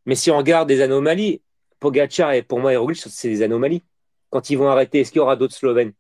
Mais 0.07 0.15
si 0.15 0.31
on 0.31 0.37
regarde 0.37 0.67
des 0.67 0.81
anomalies, 0.81 1.42
Pogacar 1.83 2.31
et 2.31 2.43
pour 2.43 2.61
moi 2.61 2.77
Roglic, 2.77 2.97
c'est 2.97 3.27
des 3.27 3.41
anomalies. 3.41 3.83
Quand 4.29 4.49
ils 4.49 4.57
vont 4.57 4.69
arrêter, 4.69 5.01
est-ce 5.01 5.11
qu'il 5.11 5.19
y 5.19 5.21
aura 5.21 5.35
d'autres 5.35 5.53
Slovènes? 5.53 5.91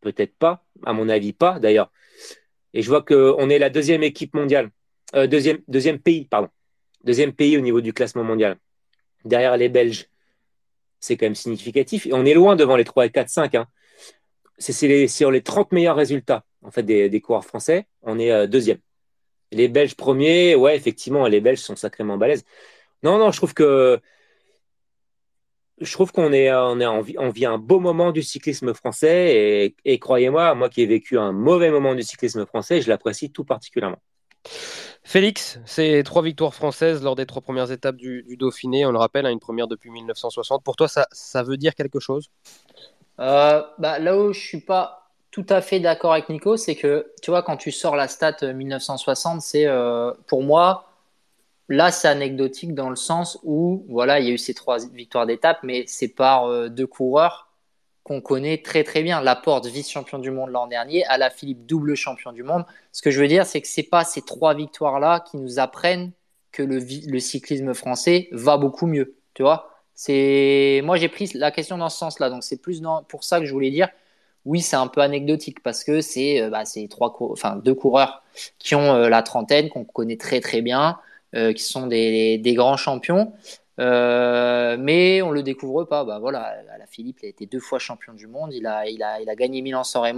Peut-être 0.00 0.32
pas, 0.36 0.64
à 0.86 0.92
mon 0.92 1.08
avis 1.08 1.32
pas 1.32 1.58
d'ailleurs. 1.58 1.90
Et 2.72 2.80
je 2.80 2.88
vois 2.88 3.02
qu'on 3.02 3.50
est 3.50 3.58
la 3.58 3.68
deuxième 3.68 4.04
équipe 4.04 4.32
mondiale, 4.32 4.70
euh, 5.16 5.26
deuxième, 5.26 5.58
deuxième 5.66 5.98
pays, 5.98 6.24
pardon, 6.24 6.50
deuxième 7.02 7.32
pays 7.32 7.58
au 7.58 7.60
niveau 7.60 7.80
du 7.80 7.92
classement 7.92 8.22
mondial, 8.22 8.58
derrière 9.24 9.56
les 9.56 9.68
Belges. 9.68 10.08
C'est 11.00 11.16
quand 11.16 11.26
même 11.26 11.34
significatif. 11.34 12.06
Et 12.06 12.12
on 12.12 12.24
est 12.24 12.34
loin 12.34 12.54
devant 12.54 12.76
les 12.76 12.84
3 12.84 13.06
et 13.06 13.10
4, 13.10 13.28
5. 13.28 13.54
Hein. 13.56 13.66
C'est 14.58 15.08
sur 15.08 15.32
les 15.32 15.42
30 15.42 15.72
meilleurs 15.72 15.96
résultats 15.96 16.44
en 16.62 16.70
fait, 16.70 16.84
des, 16.84 17.20
coureurs 17.20 17.44
français, 17.44 17.86
on 18.02 18.18
est 18.20 18.30
euh, 18.30 18.46
deuxième. 18.46 18.78
Les 19.50 19.66
Belges 19.66 19.96
premiers, 19.96 20.54
ouais, 20.54 20.76
effectivement, 20.76 21.26
les 21.26 21.40
Belges 21.40 21.58
sont 21.58 21.74
sacrément 21.74 22.16
balèzes. 22.18 22.44
Non, 23.02 23.18
non, 23.18 23.32
je 23.32 23.38
trouve 23.38 23.54
que 23.54 24.00
je 25.80 25.92
trouve 25.92 26.12
qu'on 26.12 26.32
est, 26.32 26.52
on 26.52 26.80
est 26.80 26.86
on 26.86 27.30
vit, 27.30 27.46
un 27.46 27.58
beau 27.58 27.80
moment 27.80 28.12
du 28.12 28.22
cyclisme 28.22 28.74
français 28.74 29.74
et, 29.84 29.98
croyez-moi, 29.98 30.54
moi 30.54 30.68
qui 30.68 30.82
ai 30.82 30.86
vécu 30.86 31.18
un 31.18 31.32
mauvais 31.32 31.70
moment 31.70 31.94
du 31.94 32.02
cyclisme 32.02 32.44
français, 32.46 32.82
je 32.82 32.88
l'apprécie 32.88 33.30
tout 33.30 33.44
particulièrement. 33.44 33.98
Félix, 35.02 35.58
c'est 35.64 36.02
trois 36.04 36.22
victoires 36.22 36.54
françaises 36.54 37.02
lors 37.02 37.16
des 37.16 37.26
trois 37.26 37.42
premières 37.42 37.72
étapes 37.72 37.96
du, 37.96 38.36
Dauphiné. 38.38 38.84
On 38.84 38.92
le 38.92 38.98
rappelle, 38.98 39.26
hein, 39.26 39.30
une 39.30 39.40
première 39.40 39.66
depuis 39.66 39.90
1960. 39.90 40.62
Pour 40.62 40.76
toi, 40.76 40.88
ça, 40.88 41.06
ça 41.10 41.42
veut 41.42 41.56
dire 41.56 41.74
quelque 41.74 42.00
chose? 42.00 42.30
Euh, 43.18 43.62
bah, 43.78 43.98
Là 43.98 44.18
où 44.18 44.32
je 44.32 44.40
suis 44.40 44.60
pas 44.60 45.10
tout 45.30 45.46
à 45.48 45.60
fait 45.60 45.80
d'accord 45.80 46.12
avec 46.12 46.28
Nico, 46.28 46.56
c'est 46.56 46.74
que 46.74 47.12
tu 47.22 47.30
vois, 47.30 47.42
quand 47.42 47.56
tu 47.56 47.70
sors 47.70 47.96
la 47.96 48.08
stat 48.08 48.52
1960, 48.52 49.40
c'est 49.40 49.66
euh, 49.66 50.12
pour 50.26 50.42
moi 50.42 50.89
Là, 51.70 51.92
c'est 51.92 52.08
anecdotique 52.08 52.74
dans 52.74 52.90
le 52.90 52.96
sens 52.96 53.38
où, 53.44 53.86
voilà, 53.88 54.20
il 54.20 54.26
y 54.26 54.30
a 54.30 54.32
eu 54.34 54.38
ces 54.38 54.54
trois 54.54 54.78
victoires 54.92 55.24
d'étape, 55.24 55.60
mais 55.62 55.84
c'est 55.86 56.08
par 56.08 56.46
euh, 56.46 56.68
deux 56.68 56.86
coureurs 56.86 57.48
qu'on 58.02 58.20
connaît 58.20 58.58
très 58.58 58.82
très 58.84 59.02
bien. 59.02 59.20
Laporte, 59.20 59.66
vice-champion 59.66 60.18
du 60.18 60.32
monde 60.32 60.50
l'an 60.50 60.66
dernier, 60.66 61.04
la 61.16 61.30
Philippe, 61.30 61.66
double 61.66 61.94
champion 61.94 62.32
du 62.32 62.42
monde. 62.42 62.64
Ce 62.92 63.02
que 63.02 63.10
je 63.10 63.20
veux 63.20 63.28
dire, 63.28 63.46
c'est 63.46 63.60
que 63.60 63.68
c'est 63.68 63.84
pas 63.84 64.04
ces 64.04 64.22
trois 64.22 64.52
victoires-là 64.54 65.20
qui 65.20 65.36
nous 65.36 65.60
apprennent 65.60 66.12
que 66.50 66.64
le, 66.64 67.20
cyclisme 67.20 67.72
français 67.72 68.28
va 68.32 68.56
beaucoup 68.56 68.86
mieux. 68.86 69.16
Tu 69.34 69.42
vois 69.42 69.70
moi 70.08 70.96
j'ai 70.96 71.08
pris 71.08 71.30
la 71.34 71.50
question 71.50 71.76
dans 71.78 71.90
ce 71.90 71.98
sens-là, 71.98 72.30
donc 72.30 72.42
c'est 72.42 72.60
plus 72.60 72.82
pour 73.08 73.22
ça 73.24 73.38
que 73.38 73.46
je 73.46 73.52
voulais 73.52 73.70
dire. 73.70 73.88
Oui, 74.46 74.62
c'est 74.62 74.76
un 74.76 74.86
peu 74.86 75.02
anecdotique 75.02 75.62
parce 75.62 75.84
que 75.84 76.00
c'est 76.00 76.40
euh, 76.40 76.48
bah, 76.48 76.64
trois, 76.88 77.14
enfin 77.20 77.56
deux 77.56 77.74
coureurs 77.74 78.22
qui 78.58 78.74
ont 78.74 78.94
euh, 78.94 79.08
la 79.10 79.22
trentaine 79.22 79.68
qu'on 79.68 79.84
connaît 79.84 80.16
très 80.16 80.40
très 80.40 80.62
bien. 80.62 80.98
Euh, 81.36 81.52
qui 81.52 81.62
sont 81.62 81.86
des, 81.86 82.42
grands 82.56 82.76
champions. 82.76 83.32
Euh, 83.78 84.76
mais 84.80 85.22
on 85.22 85.30
le 85.30 85.44
découvre 85.44 85.84
pas. 85.84 86.04
Bah 86.04 86.18
voilà, 86.18 86.56
la 86.76 86.86
Philippe, 86.86 87.18
il 87.22 87.26
a 87.26 87.28
été 87.28 87.46
deux 87.46 87.60
fois 87.60 87.78
champion 87.78 88.14
du 88.14 88.26
monde. 88.26 88.52
Il 88.52 88.66
a, 88.66 88.88
il 88.88 89.00
a, 89.02 89.20
il 89.20 89.30
a 89.30 89.36
gagné 89.36 89.62
Milan-San. 89.62 90.12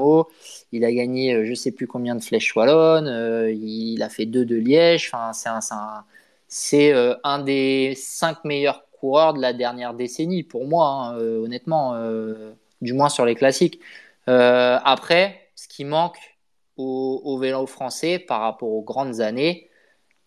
Il 0.73 0.85
a 0.87 0.93
gagné, 0.93 1.35
euh, 1.35 1.45
je 1.45 1.53
sais 1.53 1.71
plus 1.71 1.87
combien 1.87 2.15
de 2.15 2.23
flèches 2.23 2.57
wallonnes. 2.57 3.51
il 3.55 4.03
a 4.03 4.09
fait 4.09 4.25
deux 4.25 4.47
de 4.47 4.57
Liège. 4.57 5.11
Enfin, 5.13 5.35
c'est 5.35 5.51
un, 5.51 6.05
c'est 6.49 6.93
un, 6.93 7.19
un, 7.25 7.39
des 7.41 7.93
cinq 7.95 8.43
meilleurs 8.45 8.87
coureurs 8.91 9.35
de 9.35 9.41
la 9.43 9.53
dernière 9.53 9.93
décennie 9.93 10.43
pour 10.43 10.67
moi, 10.67 10.87
hein, 10.89 11.17
honnêtement, 11.19 11.95
du 12.81 12.95
moins 12.95 13.11
sur 13.11 13.27
les 13.27 13.35
classiques. 13.35 13.81
après, 14.27 15.51
ce 15.57 15.69
qui 15.69 15.85
manque 15.85 16.19
au, 16.79 17.21
au 17.25 17.39
vélo 17.39 17.67
français 17.67 18.19
par 18.19 18.41
rapport 18.41 18.71
aux 18.71 18.83
grandes 18.83 19.21
années, 19.21 19.69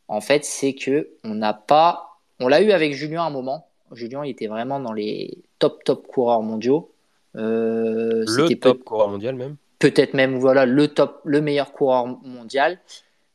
en 0.08 0.22
fait, 0.22 0.46
c'est 0.46 0.74
que 0.74 1.10
on 1.24 1.36
n'a 1.36 1.54
pas. 1.54 2.20
On 2.40 2.48
l'a 2.48 2.62
eu 2.62 2.72
avec 2.72 2.94
Julien 2.94 3.24
à 3.24 3.26
un 3.26 3.32
moment. 3.32 3.68
Julien, 3.92 4.26
il 4.26 4.32
était 4.32 4.48
vraiment 4.48 4.80
dans 4.80 4.94
les 4.94 5.38
top 5.60 5.84
top 5.84 6.08
coureurs 6.08 6.42
mondiaux. 6.42 6.92
Euh, 7.36 8.24
le 8.28 8.54
top 8.56 8.84
coureur 8.84 9.10
mondial 9.10 9.36
même. 9.36 9.56
Peut-être 9.80 10.14
même 10.14 10.38
voilà 10.38 10.66
le 10.66 10.88
top, 10.88 11.22
le 11.24 11.42
meilleur 11.42 11.74
coureur 11.74 12.08
mondial. 12.24 12.80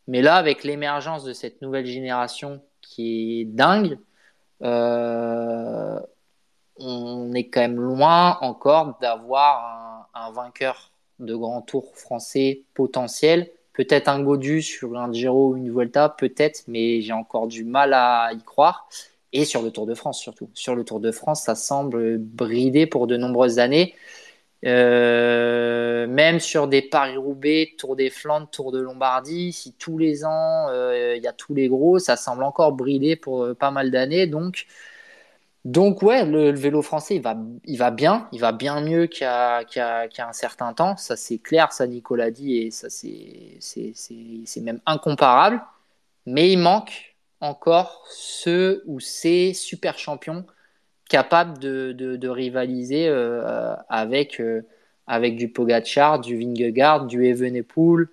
Mais 0.06 0.22
là, 0.22 0.36
avec 0.36 0.64
l'émergence 0.64 1.24
de 1.24 1.32
cette 1.32 1.62
nouvelle 1.62 1.86
génération 1.86 2.60
qui 2.80 3.40
est 3.40 3.44
dingue, 3.44 3.98
euh, 4.62 6.00
on 6.76 7.32
est 7.32 7.48
quand 7.48 7.60
même 7.60 7.80
loin 7.80 8.38
encore 8.40 8.98
d'avoir 9.00 10.08
un, 10.14 10.26
un, 10.26 10.32
vainqueur 10.32 10.92
de 11.18 11.34
grand 11.34 11.62
tour 11.62 11.94
français 11.94 12.62
potentiel 12.74 13.50
Peut-être 13.72 14.08
un 14.08 14.22
Godu 14.22 14.62
sur 14.62 14.96
un 14.98 15.12
Giro 15.12 15.50
ou 15.50 15.56
une 15.56 15.70
Vuelta, 15.70 16.08
peut-être, 16.08 16.64
mais 16.68 17.00
j'ai 17.00 17.12
encore 17.12 17.46
du 17.46 17.64
mal 17.64 17.94
à 17.94 18.30
y 18.32 18.42
croire. 18.42 18.88
Et 19.32 19.44
sur 19.44 19.62
le 19.62 19.70
Tour 19.70 19.86
de 19.86 19.94
France 19.94 20.18
surtout. 20.20 20.50
Sur 20.54 20.74
le 20.74 20.84
Tour 20.84 21.00
de 21.00 21.12
France, 21.12 21.42
ça 21.42 21.54
semble 21.54 22.18
bridé 22.18 22.86
pour 22.86 23.06
de 23.06 23.16
nombreuses 23.16 23.58
années. 23.58 23.94
Euh, 24.66 26.06
même 26.06 26.38
sur 26.38 26.68
des 26.68 26.82
Paris-Roubaix, 26.82 27.74
Tour 27.78 27.96
des 27.96 28.10
Flandres, 28.10 28.50
Tour 28.50 28.72
de 28.72 28.80
Lombardie, 28.80 29.52
si 29.52 29.72
tous 29.72 29.96
les 29.96 30.24
ans 30.24 30.68
euh, 30.68 31.14
il 31.16 31.22
y 31.22 31.26
a 31.26 31.32
tous 31.32 31.54
les 31.54 31.68
gros, 31.68 31.98
ça 31.98 32.16
semble 32.16 32.42
encore 32.42 32.72
bridé 32.72 33.16
pour 33.16 33.44
euh, 33.44 33.54
pas 33.54 33.70
mal 33.70 33.90
d'années. 33.90 34.26
Donc, 34.26 34.66
donc 35.64 36.02
ouais, 36.02 36.24
le, 36.24 36.52
vélo 36.52 36.80
français, 36.80 37.16
il 37.16 37.22
va, 37.22 37.36
il 37.64 37.76
va 37.76 37.90
bien, 37.90 38.28
il 38.32 38.40
va 38.40 38.52
bien 38.52 38.80
mieux 38.80 39.06
qu'il 39.06 39.24
y, 39.24 39.26
a, 39.26 39.64
un 40.18 40.32
certain 40.32 40.72
temps. 40.72 40.96
Ça 40.96 41.16
c'est 41.16 41.38
clair, 41.38 41.72
ça 41.72 41.86
Nicolas 41.86 42.30
dit, 42.30 42.58
et 42.58 42.70
ça 42.70 42.88
c'est 42.88 44.60
même 44.62 44.80
incomparable. 44.86 45.60
Mais 46.26 46.50
il 46.50 46.58
manque 46.58 47.14
encore 47.40 48.04
ceux 48.08 48.82
ou 48.86 49.00
ces 49.00 49.52
super 49.54 49.98
champions 49.98 50.44
capables 51.10 51.58
de, 51.58 52.28
rivaliser 52.28 53.08
euh, 53.08 53.74
avec, 53.88 54.40
euh, 54.40 54.62
avec 55.06 55.36
du 55.36 55.50
Pogacar, 55.50 56.20
du 56.20 56.38
Vingegaard, 56.38 57.06
du 57.06 57.26
Evenepoel, 57.26 58.08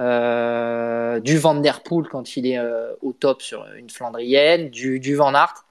euh, 0.00 1.20
du 1.20 1.38
Van 1.38 1.54
Der 1.54 1.82
Poel 1.82 2.08
quand 2.08 2.36
il 2.36 2.46
est 2.46 2.58
au 3.00 3.12
top 3.12 3.40
sur 3.40 3.66
une 3.76 3.88
Flandrienne, 3.88 4.68
du, 4.68 5.00
du 5.00 5.14
Van 5.14 5.34
Aert 5.34 5.64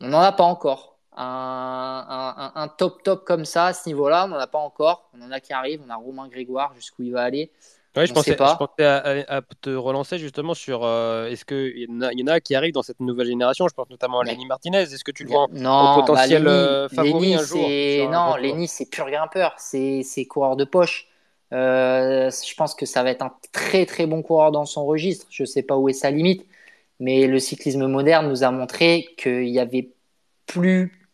on 0.00 0.08
n'en 0.08 0.20
a 0.20 0.32
pas 0.32 0.44
encore. 0.44 0.98
Un, 1.14 2.68
top 2.78 3.02
top 3.02 3.24
comme 3.24 3.44
ça 3.44 3.66
à 3.66 3.72
ce 3.74 3.86
niveau-là, 3.88 4.24
on 4.24 4.28
n'en 4.28 4.38
a 4.38 4.46
pas 4.46 4.58
encore. 4.58 5.10
On 5.18 5.22
en 5.22 5.30
a 5.30 5.40
qui 5.40 5.52
arrivent. 5.52 5.82
On 5.86 5.90
a 5.90 5.96
Romain 5.96 6.28
Grégoire 6.28 6.72
jusqu'où 6.74 7.02
il 7.02 7.12
va 7.12 7.22
aller. 7.22 7.50
Ouais, 7.94 8.06
je, 8.06 8.14
pensais, 8.14 8.36
pas. 8.36 8.56
je 8.58 8.64
pensais 8.64 8.86
à, 8.86 9.42
te 9.60 9.68
relancer 9.68 10.16
justement 10.16 10.54
sur 10.54 10.82
euh, 10.82 11.26
est-ce 11.26 11.44
qu'il 11.44 11.76
y, 11.76 11.86
y, 11.86 12.22
en 12.22 12.26
a 12.26 12.40
qui 12.40 12.54
arrivent 12.54 12.72
dans 12.72 12.82
cette 12.82 13.00
nouvelle 13.00 13.26
génération? 13.26 13.68
Je 13.68 13.74
pense 13.74 13.90
notamment 13.90 14.20
à 14.20 14.24
Lenny 14.24 14.46
Martinez. 14.46 14.80
Est-ce 14.80 15.04
que 15.04 15.10
tu 15.10 15.24
le 15.24 15.28
vois 15.28 15.46
non, 15.52 15.96
potentiel 15.96 16.44
bah, 16.44 16.50
euh, 16.50 16.88
favori 16.88 17.34
un 17.34 17.42
jour 17.42 17.68
Non, 18.10 18.36
Lenny, 18.36 18.66
c'est 18.66 18.88
pur 18.88 19.10
grimpeur. 19.10 19.54
C'est 19.58 20.24
coureur 20.24 20.56
de 20.56 20.64
poche. 20.64 21.08
Euh, 21.52 22.30
je 22.30 22.54
pense 22.54 22.74
que 22.74 22.86
ça 22.86 23.02
va 23.02 23.10
être 23.10 23.22
un 23.22 23.34
très 23.52 23.84
très 23.84 24.06
bon 24.06 24.22
coureur 24.22 24.52
dans 24.52 24.64
son 24.64 24.86
registre. 24.86 25.26
Je 25.30 25.42
ne 25.42 25.46
sais 25.46 25.62
pas 25.62 25.76
où 25.76 25.88
est 25.88 25.92
sa 25.92 26.10
limite, 26.10 26.46
mais 27.00 27.26
le 27.26 27.38
cyclisme 27.38 27.86
moderne 27.86 28.28
nous 28.28 28.44
a 28.44 28.50
montré 28.50 29.06
qu'il 29.16 29.48
y 29.48 29.58
avait 29.58 29.92
plus 30.46 31.08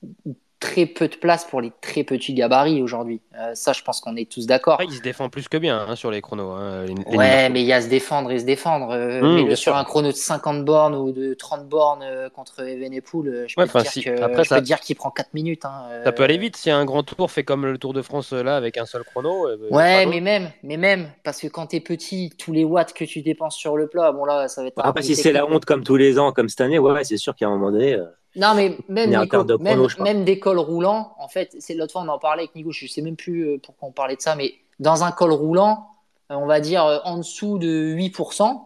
très 0.60 0.86
peu 0.86 1.06
de 1.08 1.14
place 1.14 1.44
pour 1.44 1.60
les 1.60 1.72
très 1.80 2.02
petits 2.02 2.34
gabarits 2.34 2.82
aujourd'hui. 2.82 3.20
Euh, 3.38 3.54
ça, 3.54 3.72
je 3.72 3.82
pense 3.82 4.00
qu'on 4.00 4.16
est 4.16 4.30
tous 4.30 4.46
d'accord. 4.46 4.80
Il 4.82 4.92
se 4.92 5.02
défend 5.02 5.28
plus 5.28 5.48
que 5.48 5.56
bien 5.56 5.86
hein, 5.88 5.94
sur 5.94 6.10
les 6.10 6.20
chronos. 6.20 6.50
Hein, 6.50 6.86
ouais, 7.12 7.48
mais 7.48 7.62
il 7.62 7.66
y 7.66 7.72
a 7.72 7.80
se 7.80 7.88
défendre 7.88 8.30
et 8.32 8.40
se 8.40 8.44
défendre. 8.44 8.90
Euh, 8.90 9.20
mmh, 9.20 9.46
mais 9.46 9.56
sur 9.56 9.76
un 9.76 9.84
chrono 9.84 10.08
de 10.08 10.16
50 10.16 10.64
bornes 10.64 10.96
ou 10.96 11.12
de 11.12 11.34
30 11.34 11.68
bornes 11.68 12.02
euh, 12.02 12.28
contre 12.28 12.60
Evenepoel, 12.60 13.46
je 13.46 13.54
peux 13.54 13.66
te 13.66 14.60
dire 14.60 14.80
qu'il 14.80 14.96
prend 14.96 15.10
4 15.10 15.32
minutes. 15.34 15.64
Hein, 15.64 15.84
ça 16.04 16.12
peut 16.12 16.24
aller 16.24 16.38
vite 16.38 16.56
si 16.56 16.70
un 16.70 16.84
grand 16.84 17.04
tour 17.04 17.30
fait 17.30 17.44
comme 17.44 17.64
le 17.64 17.78
Tour 17.78 17.92
de 17.92 18.02
France 18.02 18.32
là 18.32 18.56
avec 18.56 18.76
un 18.78 18.86
seul 18.86 19.04
chrono. 19.04 19.46
Ben, 19.46 19.76
ouais, 19.76 20.06
mais 20.06 20.20
même, 20.20 20.50
mais 20.64 20.76
même, 20.76 21.10
parce 21.22 21.40
que 21.40 21.46
quand 21.46 21.68
tu 21.68 21.76
es 21.76 21.80
petit, 21.80 22.32
tous 22.36 22.52
les 22.52 22.64
watts 22.64 22.92
que 22.92 23.04
tu 23.04 23.22
dépenses 23.22 23.56
sur 23.56 23.76
le 23.76 23.86
plat, 23.86 24.10
bon 24.10 24.24
là, 24.24 24.48
ça 24.48 24.62
va 24.62 24.68
être. 24.68 24.74
Après, 24.78 25.02
si 25.02 25.14
c'est 25.14 25.32
la 25.32 25.46
honte 25.46 25.64
comme 25.64 25.84
tous 25.84 25.96
les 25.96 26.18
ans, 26.18 26.32
comme 26.32 26.48
cette 26.48 26.62
année, 26.62 26.80
ouais, 26.80 27.04
c'est 27.04 27.16
sûr 27.16 27.36
qu'à 27.36 27.46
un 27.46 27.50
moment 27.50 27.70
donné. 27.70 27.96
Non, 28.38 28.54
mais 28.54 28.78
même, 28.88 29.10
même, 29.10 30.24
des 30.24 30.38
cols 30.38 30.58
roulants, 30.60 31.12
en 31.18 31.26
fait, 31.26 31.56
c'est 31.58 31.74
l'autre 31.74 31.92
fois 31.92 32.02
on 32.02 32.08
en 32.08 32.20
parlait 32.20 32.42
avec 32.42 32.54
Nico, 32.54 32.70
je 32.70 32.86
sais 32.86 33.02
même 33.02 33.16
plus 33.16 33.42
euh, 33.42 33.58
pourquoi 33.60 33.88
on 33.88 33.92
parlait 33.92 34.14
de 34.14 34.20
ça, 34.20 34.36
mais 34.36 34.54
dans 34.78 35.02
un 35.02 35.10
col 35.10 35.32
roulant, 35.32 35.88
euh, 36.30 36.36
on 36.36 36.46
va 36.46 36.60
dire 36.60 36.84
euh, 36.84 36.98
en 37.04 37.18
dessous 37.18 37.58
de 37.58 37.94
8%, 37.96 38.62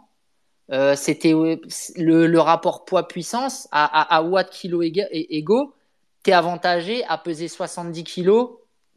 c'était 0.94 1.32
le, 1.96 2.38
rapport 2.38 2.84
poids-puissance 2.84 3.66
à, 3.72 4.14
à, 4.14 4.22
watts 4.22 4.50
kilo 4.50 4.82
égaux, 4.82 5.74
t'es 6.22 6.32
avantagé 6.32 7.04
à 7.08 7.16
peser 7.18 7.48
70 7.48 8.04
kg 8.04 8.30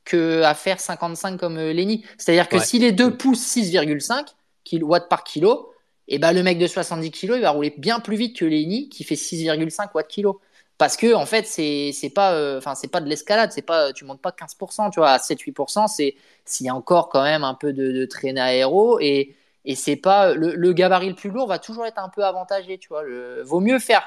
que 0.03 0.43
à 0.43 0.53
faire 0.53 0.79
55 0.79 1.37
comme 1.37 1.57
Lenny. 1.57 2.05
C'est-à-dire 2.17 2.47
que 2.47 2.59
si 2.59 2.79
les 2.79 2.91
deux 2.93 3.17
poussent 3.17 3.55
6,5 3.57 4.83
watts 4.83 5.09
par 5.09 5.23
kilo, 5.25 5.71
et 6.07 6.15
eh 6.15 6.19
ben 6.19 6.31
le 6.31 6.43
mec 6.43 6.59
de 6.59 6.67
70 6.67 7.11
kg, 7.11 7.33
il 7.35 7.41
va 7.41 7.49
rouler 7.49 7.73
bien 7.77 7.99
plus 7.99 8.15
vite 8.15 8.37
que 8.37 8.45
Lenny 8.45 8.87
qui 8.89 9.03
fait 9.03 9.15
6,5 9.15 9.89
watts 9.95 10.07
kilo 10.07 10.39
parce 10.77 10.97
que 10.97 11.13
en 11.13 11.25
fait 11.25 11.45
c'est 11.47 11.91
c'est 11.93 12.09
pas 12.09 12.33
euh, 12.33 12.57
enfin 12.57 12.75
c'est 12.75 12.89
pas 12.89 13.01
de 13.01 13.07
l'escalade 13.07 13.51
c'est 13.51 13.61
pas 13.61 13.93
tu 13.93 14.05
montes 14.05 14.21
pas 14.21 14.31
15% 14.31 14.91
tu 14.91 14.99
vois. 14.99 15.11
À 15.11 15.19
7 15.19 15.39
8% 15.39 15.87
c'est 15.87 16.15
s'il 16.45 16.65
y 16.65 16.69
a 16.69 16.75
encore 16.75 17.09
quand 17.09 17.23
même 17.23 17.43
un 17.43 17.53
peu 17.53 17.73
de, 17.73 17.91
de 17.91 18.05
traînée 18.05 18.41
aéro 18.41 18.99
et 18.99 19.35
et 19.65 19.75
c'est 19.75 19.95
pas 19.95 20.33
le, 20.35 20.73
gabarit 20.73 21.09
le 21.09 21.15
plus 21.15 21.29
lourd 21.31 21.47
va 21.47 21.59
toujours 21.59 21.85
être 21.85 21.97
un 21.97 22.09
peu 22.09 22.23
avantagé 22.23 22.77
tu 22.77 22.89
vois. 22.89 23.03
Le, 23.03 23.41
vaut 23.43 23.59
mieux 23.59 23.79
faire 23.79 24.03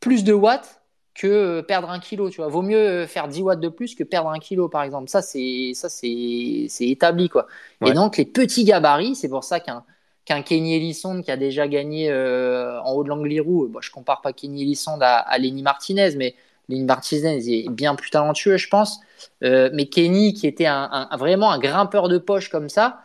plus 0.00 0.24
de 0.24 0.32
watts 0.32 0.80
que 1.14 1.26
euh, 1.26 1.62
perdre 1.62 1.90
un 1.90 2.00
kilo 2.00 2.30
tu 2.30 2.38
vois. 2.38 2.48
Vaut 2.48 2.62
mieux 2.62 2.78
euh, 2.78 3.06
faire 3.06 3.28
10 3.28 3.42
watts 3.42 3.60
de 3.60 3.68
plus 3.68 3.94
que 3.94 4.04
perdre 4.04 4.30
un 4.30 4.38
kilo 4.38 4.68
par 4.68 4.82
exemple. 4.82 5.10
Ça 5.10 5.22
c'est 5.22 5.72
ça 5.74 5.88
c'est 5.88 6.66
c'est 6.68 6.88
établi 6.88 7.28
quoi. 7.28 7.46
Et 7.84 7.92
donc 7.92 8.16
les 8.16 8.24
petits 8.24 8.64
gabarits 8.64 9.16
c'est 9.16 9.28
pour 9.28 9.44
ça 9.44 9.60
qu'un 9.60 9.84
qu'un 10.24 10.42
Kenny 10.42 10.76
Elissonde 10.76 11.24
qui 11.24 11.30
a 11.30 11.36
déjà 11.36 11.66
gagné 11.68 12.10
euh, 12.10 12.80
en 12.82 12.92
haut 12.92 13.04
de 13.04 13.08
l'Angliru. 13.08 13.68
Bon, 13.68 13.80
je 13.80 13.90
compare 13.90 14.20
pas 14.20 14.32
Kenny 14.32 14.62
Elissonde 14.62 15.02
à, 15.02 15.38
Lenny 15.38 15.62
Martinez, 15.62 16.16
mais 16.16 16.34
Lenny 16.68 16.84
Martinez 16.84 17.38
est 17.48 17.68
bien 17.70 17.94
plus 17.94 18.10
talentueux, 18.10 18.56
je 18.56 18.68
pense. 18.68 19.00
Euh, 19.42 19.70
mais 19.72 19.86
Kenny, 19.86 20.32
qui 20.34 20.46
était 20.46 20.66
un, 20.66 21.08
vraiment 21.18 21.50
un 21.50 21.58
grimpeur 21.58 22.08
de 22.08 22.18
poche 22.18 22.48
comme 22.50 22.68
ça, 22.68 23.00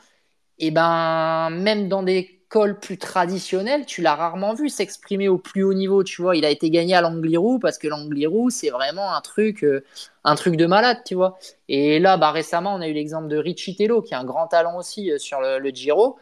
et 0.60 0.68
eh 0.68 0.72
ben 0.72 1.50
même 1.52 1.88
dans 1.88 2.02
des 2.02 2.42
cols 2.50 2.80
plus 2.80 2.98
traditionnels, 2.98 3.86
tu 3.86 4.02
l'as 4.02 4.16
rarement 4.16 4.54
vu 4.54 4.70
s'exprimer 4.70 5.28
au 5.28 5.38
plus 5.38 5.64
haut 5.64 5.74
niveau. 5.74 6.04
Tu 6.04 6.22
vois, 6.22 6.36
il 6.36 6.46
a 6.46 6.50
été 6.50 6.70
gagné 6.72 6.96
à 6.96 7.02
l'Angliru 7.02 7.60
parce 7.60 7.78
que 7.78 7.88
l'Angliru 7.88 8.50
c'est 8.52 8.70
vraiment 8.70 9.14
un 9.14 9.22
truc, 9.22 9.64
euh, 9.64 9.84
un 10.24 10.36
truc 10.36 10.56
de 10.56 10.66
malade, 10.66 11.00
tu 11.06 11.16
vois. 11.16 11.38
Et 11.70 12.00
là, 12.00 12.18
bah, 12.18 12.32
récemment, 12.32 12.74
on 12.76 12.82
a 12.82 12.88
eu 12.88 12.94
l'exemple 12.94 13.28
de 13.28 13.38
Richie 13.38 13.76
Tello, 13.76 14.02
qui 14.02 14.16
a 14.16 14.20
un 14.20 14.24
grand 14.26 14.48
talent 14.48 14.78
aussi 14.78 15.12
sur 15.20 15.42
le, 15.42 15.60
le 15.60 15.70
Giro 15.70 16.18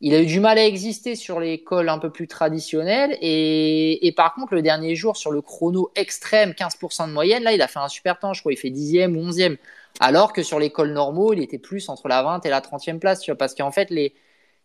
il 0.00 0.14
a 0.14 0.20
eu 0.20 0.26
du 0.26 0.40
mal 0.40 0.56
à 0.58 0.64
exister 0.64 1.14
sur 1.14 1.40
les 1.40 1.62
cols 1.62 1.88
un 1.90 1.98
peu 1.98 2.10
plus 2.10 2.26
traditionnels. 2.26 3.18
Et, 3.20 4.12
par 4.16 4.34
contre, 4.34 4.54
le 4.54 4.62
dernier 4.62 4.94
jour, 4.96 5.16
sur 5.16 5.30
le 5.30 5.42
chrono 5.42 5.90
extrême, 5.94 6.52
15% 6.52 7.08
de 7.08 7.12
moyenne, 7.12 7.42
là, 7.42 7.52
il 7.52 7.60
a 7.60 7.68
fait 7.68 7.80
un 7.80 7.88
super 7.88 8.18
temps. 8.18 8.32
Je 8.32 8.40
crois 8.40 8.52
il 8.52 8.56
fait 8.56 8.70
10e 8.70 9.14
ou 9.14 9.30
11e. 9.30 9.58
Alors 10.00 10.32
que 10.32 10.42
sur 10.42 10.58
les 10.58 10.70
cols 10.70 10.92
normaux, 10.92 11.34
il 11.34 11.42
était 11.42 11.58
plus 11.58 11.88
entre 11.90 12.08
la 12.08 12.22
20 12.22 12.46
et 12.46 12.48
la 12.48 12.60
30e 12.60 12.98
place. 12.98 13.20
Tu 13.20 13.30
vois, 13.30 13.36
parce 13.36 13.54
qu'en 13.54 13.70
fait, 13.70 13.90
les, 13.90 14.14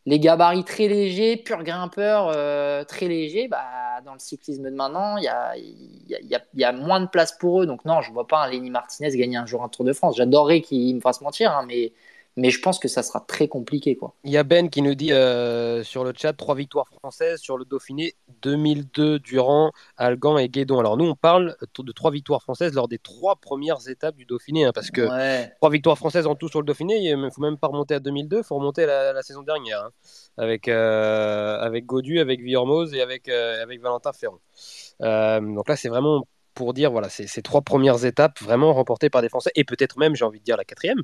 gabarits 0.08 0.64
très 0.64 0.88
légers, 0.88 1.36
pur 1.36 1.64
grimpeur 1.64 2.32
euh, 2.34 2.86
très 2.86 3.10
léger, 3.10 3.50
bah, 3.50 3.66
dans 4.06 4.14
le 4.14 4.20
cyclisme 4.20 4.64
de 4.64 4.70
maintenant, 4.70 5.18
il 5.18 5.24
y 5.26 6.64
a, 6.64 6.72
moins 6.72 7.02
de 7.02 7.08
place 7.08 7.34
pour 7.38 7.62
eux. 7.62 7.66
Donc 7.66 7.84
non, 7.84 8.02
je 8.02 8.12
vois 8.14 8.28
pas 8.28 8.46
un 8.46 8.50
Lenny 8.50 8.70
Martinez 8.70 9.10
gagner 9.18 9.36
un 9.36 9.46
jour 9.46 9.64
un 9.64 9.70
Tour 9.70 9.84
de 9.84 9.92
France. 9.92 10.16
J'adorerais 10.16 10.62
qu'il 10.62 10.96
me 10.96 11.02
fasse 11.02 11.20
mentir, 11.20 11.52
hein, 11.52 11.66
mais 11.68 11.92
mais 12.38 12.50
je 12.50 12.60
pense 12.60 12.80
que 12.80 12.88
ça 12.88 13.02
sera 13.02 13.22
très 13.22 13.48
compliqué. 13.48 13.96
Quoi. 13.96 14.14
Il 14.24 14.32
y 14.32 14.38
a 14.38 14.44
Ben 14.44 14.70
qui 14.70 14.82
nous 14.82 14.96
dit 14.96 15.14
euh, 15.14 15.84
sur 15.84 16.04
le 16.04 16.14
chat 16.16 16.34
trois 16.34 16.56
victoires 16.56 16.88
françaises 16.88 17.40
sur 17.40 17.58
le 17.58 17.66
Dauphiné 17.66 18.16
2002 18.42 19.20
Durand, 19.20 19.72
Algan 19.98 20.38
et 20.38 20.50
Guédon. 20.50 20.80
Alors 20.80 20.98
nous, 20.98 21.06
on 21.06 21.16
parle 21.16 21.56
de 21.62 21.92
trois 21.92 22.12
victoires 22.12 22.42
françaises 22.42 22.74
lors 22.74 22.88
des 22.88 23.00
trois 23.00 23.38
premières 23.38 23.88
étapes 23.88 24.16
du 24.16 24.26
Dauphiné, 24.26 24.66
hein, 24.66 24.72
parce 24.74 24.92
que 24.92 25.08
trois 25.58 25.70
victoires 25.70 25.98
françaises 25.98 26.28
en 26.28 26.36
tout 26.36 26.50
sur 26.50 26.60
le 26.60 26.66
Dauphiné, 26.66 26.98
il 26.98 27.20
ne 27.20 27.30
faut 27.30 27.42
même 27.42 27.58
pas 27.58 27.68
remonter 27.68 27.96
à 27.96 28.00
2002, 28.00 28.40
il 28.40 28.44
faut 28.44 28.56
remonter 28.56 28.84
à 28.84 29.14
la, 29.14 29.24
saison 29.24 29.42
dernière, 29.42 29.80
hein, 29.80 29.92
avec, 30.38 30.68
euh, 30.68 31.58
avec 31.60 31.86
Godu, 31.86 32.20
avec 32.20 32.42
Villermoz 32.42 32.94
et 32.94 33.02
avec, 33.02 33.30
euh, 33.30 33.64
avec 33.64 33.82
Valentin 33.82 34.12
Ferron. 34.14 34.40
donc 35.00 35.70
là, 35.70 35.76
c'est 35.76 35.90
vraiment 35.90 36.28
pour 36.54 36.74
dire, 36.74 36.90
voilà, 36.92 37.10
ces 37.10 37.42
trois 37.42 37.62
premières 37.62 38.06
étapes 38.06 38.42
vraiment 38.42 38.74
remportées 38.74 39.10
par 39.10 39.22
des 39.22 39.30
Français, 39.30 39.52
et 39.56 39.64
peut-être 39.66 39.98
même, 39.98 40.16
j'ai 40.16 40.24
envie 40.24 40.40
de 40.40 40.46
dire, 40.46 40.56
la 40.56 40.64
quatrième. 40.64 41.02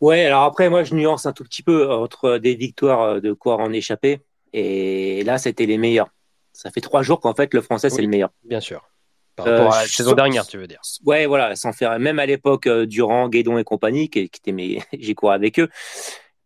Ouais, 0.00 0.26
alors 0.26 0.42
après, 0.42 0.68
moi, 0.68 0.84
je 0.84 0.94
nuance 0.94 1.26
un 1.26 1.32
tout 1.32 1.44
petit 1.44 1.62
peu 1.62 1.90
entre 1.90 2.38
des 2.38 2.54
victoires 2.54 3.02
euh, 3.02 3.20
de 3.20 3.32
quoi 3.32 3.56
en 3.56 3.72
échapper. 3.72 4.20
Et 4.52 5.24
là, 5.24 5.38
c'était 5.38 5.66
les 5.66 5.78
meilleurs. 5.78 6.08
Ça 6.52 6.70
fait 6.70 6.80
trois 6.80 7.02
jours 7.02 7.20
qu'en 7.20 7.34
fait, 7.34 7.52
le 7.52 7.60
français, 7.60 7.90
c'est 7.90 8.02
le 8.02 8.08
meilleur. 8.08 8.30
Bien 8.44 8.60
sûr. 8.60 8.88
Par 9.36 9.44
rapport 9.44 9.74
à 9.74 9.78
la 9.80 9.84
euh, 9.84 9.86
saison 9.86 10.14
dernière, 10.14 10.46
tu 10.46 10.56
veux 10.56 10.66
dire. 10.66 10.80
Ouais, 11.04 11.26
voilà, 11.26 11.54
sans 11.56 11.72
faire. 11.72 11.98
Même 11.98 12.18
à 12.18 12.24
l'époque, 12.24 12.66
euh, 12.66 12.86
Durand, 12.86 13.28
Guédon 13.28 13.58
et 13.58 13.64
compagnie, 13.64 14.08
qui, 14.08 14.30
qui 14.30 14.40
étaient 14.40 14.52
mes... 14.52 14.82
j'ai 14.98 15.14
couru 15.14 15.34
avec 15.34 15.60
eux, 15.60 15.68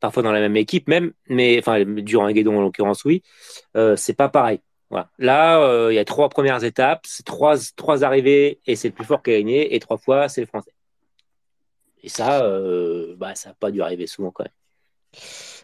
parfois 0.01 0.25
dans 0.25 0.33
la 0.33 0.41
même 0.41 0.57
équipe 0.57 0.89
même, 0.89 1.13
mais 1.29 1.59
enfin, 1.61 1.85
Durand 1.85 2.27
et 2.27 2.35
Guédon 2.35 2.59
en 2.59 2.63
l'occurrence, 2.63 3.05
oui, 3.05 3.23
euh, 3.77 3.95
c'est 3.95 4.15
pas 4.15 4.29
pareil. 4.29 4.61
Voilà. 4.91 5.09
Là, 5.19 5.89
il 5.91 5.95
y 5.95 6.01
a 6.01 6.05
trois 6.05 6.29
premières 6.29 6.65
étapes, 6.65 7.03
c'est 7.07 7.25
trois, 7.25 7.55
trois 7.77 8.03
arrivées 8.03 8.59
et 8.67 8.75
c'est 8.75 8.89
le 8.89 8.95
plus 8.95 9.05
fort 9.05 9.23
qui 9.23 9.31
a 9.31 9.39
gagné, 9.39 9.73
et 9.73 9.79
trois 9.79 9.99
fois, 9.99 10.29
c'est 10.29 10.41
le 10.41 10.49
français. 10.49 10.73
Et 12.03 12.09
ça, 12.09 12.45
euh, 12.45 13.15
bah, 13.17 13.35
ça 13.35 13.51
n'a 13.51 13.55
pas 13.55 13.71
dû 13.71 13.83
arriver 13.83 14.07
souvent 14.07 14.31
quand 14.31 14.45
même. 14.45 14.53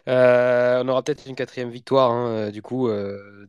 Euh, 0.07 0.83
on 0.83 0.87
aura 0.87 1.03
peut-être 1.03 1.25
une 1.25 1.35
quatrième 1.35 1.69
victoire, 1.69 2.11
hein, 2.11 2.27
euh, 2.29 2.51
du 2.51 2.61
coup. 2.61 2.89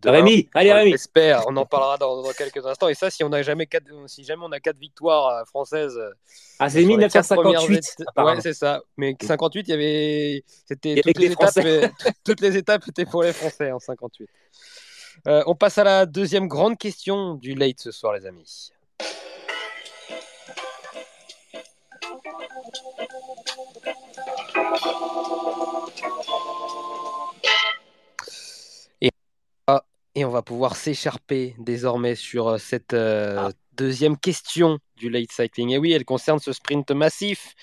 Rémi, 0.05 0.49
allez 0.55 0.73
Rémi. 0.73 0.91
J'espère, 0.93 1.45
on 1.47 1.57
en 1.57 1.67
parlera 1.67 1.99
dans, 1.99 2.23
quelques 2.33 2.65
instants. 2.67 2.89
Et 2.89 2.95
ça, 2.95 3.11
si 3.11 3.23
on 3.23 3.33
a 3.33 3.43
jamais 3.43 3.67
quatre, 3.67 3.87
si 4.07 4.25
jamais 4.25 4.43
on 4.45 4.53
a 4.53 4.61
quatre 4.61 4.79
victoires 4.79 5.47
françaises. 5.47 5.99
Ah, 6.59 6.69
c'est 6.69 6.85
1958. 6.85 7.97
Ouais, 8.17 8.41
c'est 8.41 8.55
ça. 8.55 8.83
Mais 8.97 9.17
58, 9.21 9.69
il 9.69 9.71
y 9.71 9.75
avait, 9.75 10.45
c'était 10.67 11.01
toutes, 11.01 11.19
les 11.19 11.33
étapes, 11.33 11.55
toutes 12.25 12.41
les 12.41 12.57
étapes 12.57 12.89
étaient 12.89 13.07
pour 13.07 13.23
les 13.23 13.33
Français 13.33 13.71
en 13.71 13.79
58. 13.79 14.29
on 15.27 15.55
passe 15.55 15.79
à 15.79 15.85
la 15.85 16.07
deuxième 16.07 16.49
grande 16.49 16.79
question 16.79 17.35
du 17.35 17.55
late 17.55 17.81
ce 17.81 17.93
soir, 17.93 18.15
les 18.15 18.27
amis. 18.27 18.73
Et, 30.15 30.25
on 30.25 30.31
va 30.31 30.43
pouvoir 30.43 30.75
s'écharper 30.75 31.55
désormais 31.59 32.17
sur 32.17 32.49
euh, 32.49 32.59
cette 32.59 32.93
euh, 32.93 33.37
ah. 33.39 33.51
deuxième 33.75 34.17
question 34.17 34.79
du 34.97 35.11
late 35.11 35.31
cycling. 35.31 35.71
Et 35.71 35.79
oui, 35.79 35.93
elle 35.93 36.05
concerne 36.05 36.41
ce 36.41 36.53
sprint 36.53 36.91
massif, 36.91 37.55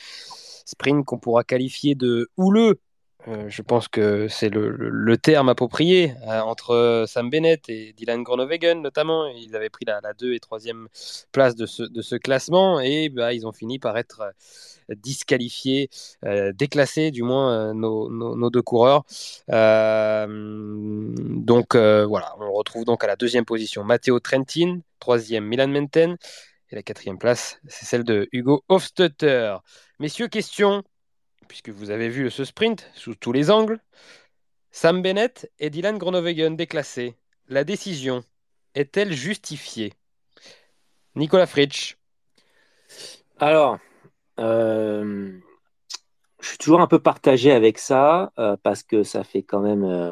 sprint 0.65 1.05
qu'on 1.05 1.19
pourra 1.19 1.43
qualifier 1.43 1.95
de 1.95 2.29
houleux 2.37 2.79
euh, 3.27 3.49
je 3.49 3.61
pense 3.63 3.87
que 3.87 4.27
c'est 4.27 4.49
le, 4.49 5.17
terme 5.17 5.49
approprié 5.49 6.13
euh, 6.27 6.41
entre 6.41 7.05
Sam 7.07 7.29
Bennett 7.29 7.67
et 7.69 7.93
Dylan 7.93 8.21
Groenewegen 8.21 8.81
notamment. 8.81 9.25
Ils 9.27 9.55
avaient 9.55 9.69
pris 9.69 9.85
la, 9.85 9.99
la 10.03 10.13
2 10.13 10.33
et 10.33 10.37
3e 10.37 10.85
place 11.31 11.55
de 11.55 11.65
ce, 11.65 12.15
classement 12.15 12.79
et 12.79 13.09
bah, 13.09 13.33
ils 13.33 13.47
ont 13.47 13.51
fini 13.51 13.79
par 13.79 13.97
être 13.97 14.33
euh, 14.89 14.95
disqualifiés, 14.95 15.89
déclassés 16.53 17.11
du 17.11 17.23
moins 17.23 17.73
nos, 17.73 18.49
deux 18.49 18.61
coureurs. 18.61 19.03
donc 19.47 21.75
voilà, 21.75 22.35
on 22.39 22.53
retrouve 22.53 22.85
donc 22.85 23.03
à 23.03 23.07
la 23.07 23.15
deuxième 23.15 23.45
position 23.45 23.83
Matteo 23.83 24.19
Trentin, 24.19 24.79
troisième 24.99 25.45
Milan 25.45 25.67
Menten 25.67 26.17
et 26.71 26.75
la 26.75 26.83
quatrième 26.83 27.17
place 27.17 27.59
c'est 27.67 27.85
celle 27.85 28.03
de 28.03 28.27
Hugo 28.31 28.63
Hofstetter. 28.69 29.57
Messieurs, 29.99 30.27
question 30.27 30.83
puisque 31.47 31.69
vous 31.69 31.91
avez 31.91 32.09
vu 32.09 32.29
ce 32.31 32.43
sprint 32.43 32.89
sous 32.93 33.15
tous 33.15 33.31
les 33.31 33.51
angles. 33.51 33.79
Sam 34.71 35.01
Bennett 35.01 35.49
et 35.59 35.69
Dylan 35.69 35.97
Groenewegen 35.97 36.55
déclassés. 36.55 37.15
La 37.47 37.63
décision 37.63 38.23
est-elle 38.73 39.13
justifiée? 39.13 39.93
Nicolas 41.15 41.47
Fritsch. 41.47 41.97
Alors, 43.39 43.79
euh, 44.39 45.31
je 46.39 46.47
suis 46.47 46.57
toujours 46.57 46.81
un 46.81 46.87
peu 46.87 46.99
partagé 46.99 47.51
avec 47.51 47.77
ça 47.77 48.31
euh, 48.37 48.57
parce 48.61 48.83
que 48.83 49.03
ça 49.03 49.23
fait 49.23 49.43
quand 49.43 49.59
même 49.59 49.83
euh, 49.83 50.11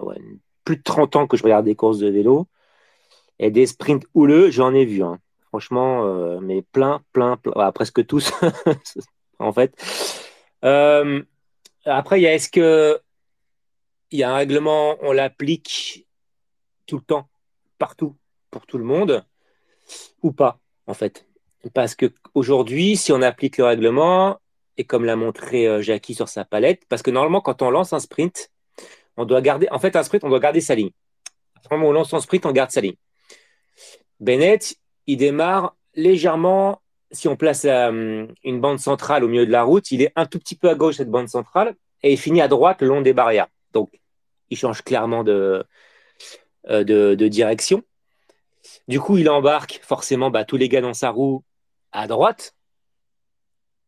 plus 0.64 0.78
de 0.78 0.84
30 0.84 1.16
ans 1.16 1.28
que 1.28 1.38
je 1.38 1.44
regarde 1.44 1.66
des 1.66 1.76
courses 1.76 2.00
de 2.00 2.10
vélo 2.10 2.48
et 3.40 3.52
des 3.52 3.66
sprints 3.66 4.06
houleux, 4.14 4.50
j'en 4.50 4.74
ai 4.74 4.86
vu. 4.86 5.04
Hein. 5.04 5.20
Franchement, 5.50 6.40
mais 6.42 6.64
plein, 6.64 7.02
plein, 7.12 7.38
presque 7.76 8.06
tous 8.08 8.32
en 9.40 9.52
fait. 9.52 9.76
après, 10.62 12.20
il 12.20 12.24
y 12.24 12.28
a 12.28 12.34
est-ce 12.34 12.50
que 12.50 13.00
il 14.10 14.20
y 14.20 14.24
a 14.24 14.32
un 14.32 14.36
règlement, 14.36 14.98
on 15.02 15.12
l'applique 15.12 16.08
tout 16.86 16.98
le 16.98 17.04
temps, 17.04 17.30
partout, 17.78 18.16
pour 18.52 18.66
tout 18.66 18.78
le 18.78 18.84
monde, 18.84 19.26
ou 20.22 20.32
pas, 20.32 20.60
en 20.86 20.94
fait? 20.94 21.26
Parce 21.74 21.96
que 21.96 22.12
aujourd'hui, 22.34 22.98
si 22.98 23.12
on 23.12 23.22
applique 23.22 23.58
le 23.58 23.66
règlement, 23.66 24.40
et 24.78 24.84
comme 24.84 25.06
l'a 25.06 25.16
montré 25.16 25.68
euh, 25.68 25.82
Jackie 25.82 26.16
sur 26.16 26.28
sa 26.28 26.46
palette, 26.46 26.84
parce 26.90 27.02
que 27.02 27.12
normalement, 27.12 27.42
quand 27.42 27.62
on 27.62 27.70
lance 27.70 27.94
un 27.94 28.00
sprint, 28.00 28.52
on 29.18 29.26
doit 29.26 29.42
garder, 29.42 29.68
en 29.72 29.80
fait, 29.80 29.96
un 29.96 30.04
sprint, 30.04 30.24
on 30.24 30.30
doit 30.30 30.40
garder 30.40 30.62
sa 30.62 30.76
ligne. 30.76 30.92
Quand 31.70 31.78
on 31.80 31.92
lance 31.92 32.14
un 32.14 32.20
sprint, 32.20 32.46
on 32.46 32.52
garde 32.52 32.72
sa 32.72 32.82
ligne. 32.82 32.96
Bennett, 34.20 34.76
il 35.08 35.18
démarre 35.18 35.76
légèrement, 35.96 36.82
si 37.12 37.28
on 37.28 37.36
place 37.36 37.66
euh, 37.66 38.26
une 38.44 38.60
bande 38.60 38.80
centrale 38.80 39.24
au 39.24 39.28
milieu 39.28 39.46
de 39.46 39.52
la 39.52 39.64
route, 39.64 39.92
il 39.92 40.02
est 40.02 40.12
un 40.16 40.26
tout 40.26 40.40
petit 40.40 40.56
peu 40.56 40.70
à 40.70 40.76
gauche, 40.76 40.96
cette 40.96 41.12
bande 41.12 41.30
centrale, 41.30 41.76
et 42.02 42.12
il 42.12 42.18
finit 42.18 42.42
à 42.42 42.48
droite 42.48 42.82
le 42.82 42.88
long 42.88 43.02
des 43.02 43.14
barrières. 43.14 43.48
Donc, 43.72 43.90
il 44.50 44.58
change 44.58 44.82
clairement 44.82 45.24
de, 45.24 45.64
euh, 46.70 46.84
de, 46.84 47.28
direction. 47.28 47.84
Du 48.88 49.00
coup, 49.00 49.18
il 49.18 49.30
embarque 49.30 49.80
forcément 49.84 50.30
bah, 50.30 50.46
tous 50.46 50.58
les 50.58 50.70
gars 50.70 50.82
dans 50.82 50.94
sa 50.94 51.10
roue 51.10 51.44
à 51.94 52.08
droite. 52.08 52.56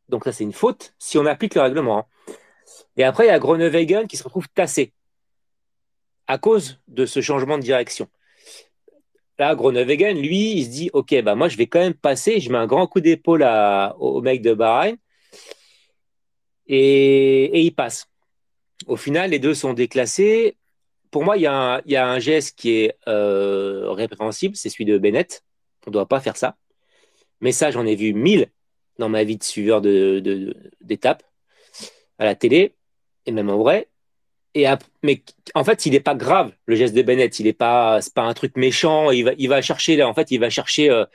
Donc 0.08 0.24
ça, 0.24 0.32
c'est 0.32 0.44
une 0.44 0.54
faute 0.54 0.94
si 1.00 1.18
on 1.18 1.26
applique 1.26 1.56
le 1.56 1.62
règlement. 1.62 2.00
Hein. 2.00 2.34
Et 2.98 3.04
après, 3.04 3.26
il 3.26 3.28
y 3.28 3.32
a 3.32 3.40
Groenewegen 3.40 4.08
qui 4.08 4.18
se 4.18 4.24
retrouve 4.24 4.48
tassé 4.50 4.94
à 6.28 6.38
cause 6.38 6.80
de 6.88 7.06
ce 7.06 7.22
changement 7.22 7.58
de 7.58 7.64
direction. 7.64 8.08
Là, 9.38 9.54
Groenewegen, 9.54 10.18
lui, 10.18 10.54
il 10.54 10.66
se 10.66 10.70
dit, 10.70 10.90
OK, 10.94 11.14
bah, 11.22 11.36
moi, 11.36 11.50
je 11.50 11.58
vais 11.58 11.68
quand 11.68 11.80
même 11.80 11.94
passer. 11.94 12.40
Je 12.40 12.50
mets 12.50 12.58
un 12.58 12.68
grand 12.68 12.88
coup 12.88 13.02
d'épaule 13.02 13.46
au, 14.00 14.22
mec 14.22 14.42
de 14.42 14.54
Bahreïn. 14.54 14.96
Et, 16.68 17.44
et 17.44 17.62
il 17.62 17.76
passe. 17.76 18.08
Au 18.88 18.96
final, 18.96 19.32
les 19.32 19.40
deux 19.40 19.54
sont 19.54 19.74
déclassés. 19.74 20.58
Pour 21.12 21.24
moi, 21.24 21.38
il 21.38 21.44
y, 21.44 21.48
a 21.48 21.82
un, 21.86 22.20
geste 22.20 22.58
qui 22.58 22.72
est 22.72 22.98
euh, 23.08 23.92
répréhensible, 23.92 24.56
c'est 24.56 24.70
celui 24.70 24.86
de 24.86 24.98
Bennett. 24.98 25.44
On 25.86 25.90
ne 25.90 25.94
doit 25.94 26.08
pas 26.08 26.20
faire 26.20 26.36
ça. 26.36 26.58
Mais 27.42 27.52
ça, 27.52 27.72
j'en 27.72 27.86
ai 27.86 27.96
vu 27.96 28.14
mille 28.14 28.48
dans 28.98 29.10
ma 29.10 29.24
vie 29.24 29.38
de 29.38 29.44
suiveur 29.44 29.82
d'étapes 29.82 31.24
à 32.18 32.26
la 32.26 32.36
télé 32.36 32.76
et 33.26 33.32
même 33.32 33.50
en 33.50 33.58
vrai. 33.58 33.90
Et 34.54 34.66
mais 35.04 35.22
en 35.54 35.66
fait, 35.66 35.86
il 35.86 35.92
n'est 35.92 36.00
pas 36.00 36.16
grave 36.16 36.54
le 36.66 36.76
geste 36.76 36.96
de 36.96 37.02
Bennett. 37.02 37.38
Il 37.40 37.46
n'est 37.46 37.54
pas, 37.54 38.00
c'est 38.02 38.14
pas 38.14 38.22
un 38.22 38.34
truc 38.34 38.56
méchant. 38.56 39.12
Il 39.12 39.26
va, 39.26 39.32
il 39.38 39.50
va 39.50 39.62
chercher 39.62 40.02
en 40.02 40.14
fait, 40.14 40.32
il 40.32 40.40
va 40.40 40.50
chercher 40.50 40.90
euh, 40.90 41.06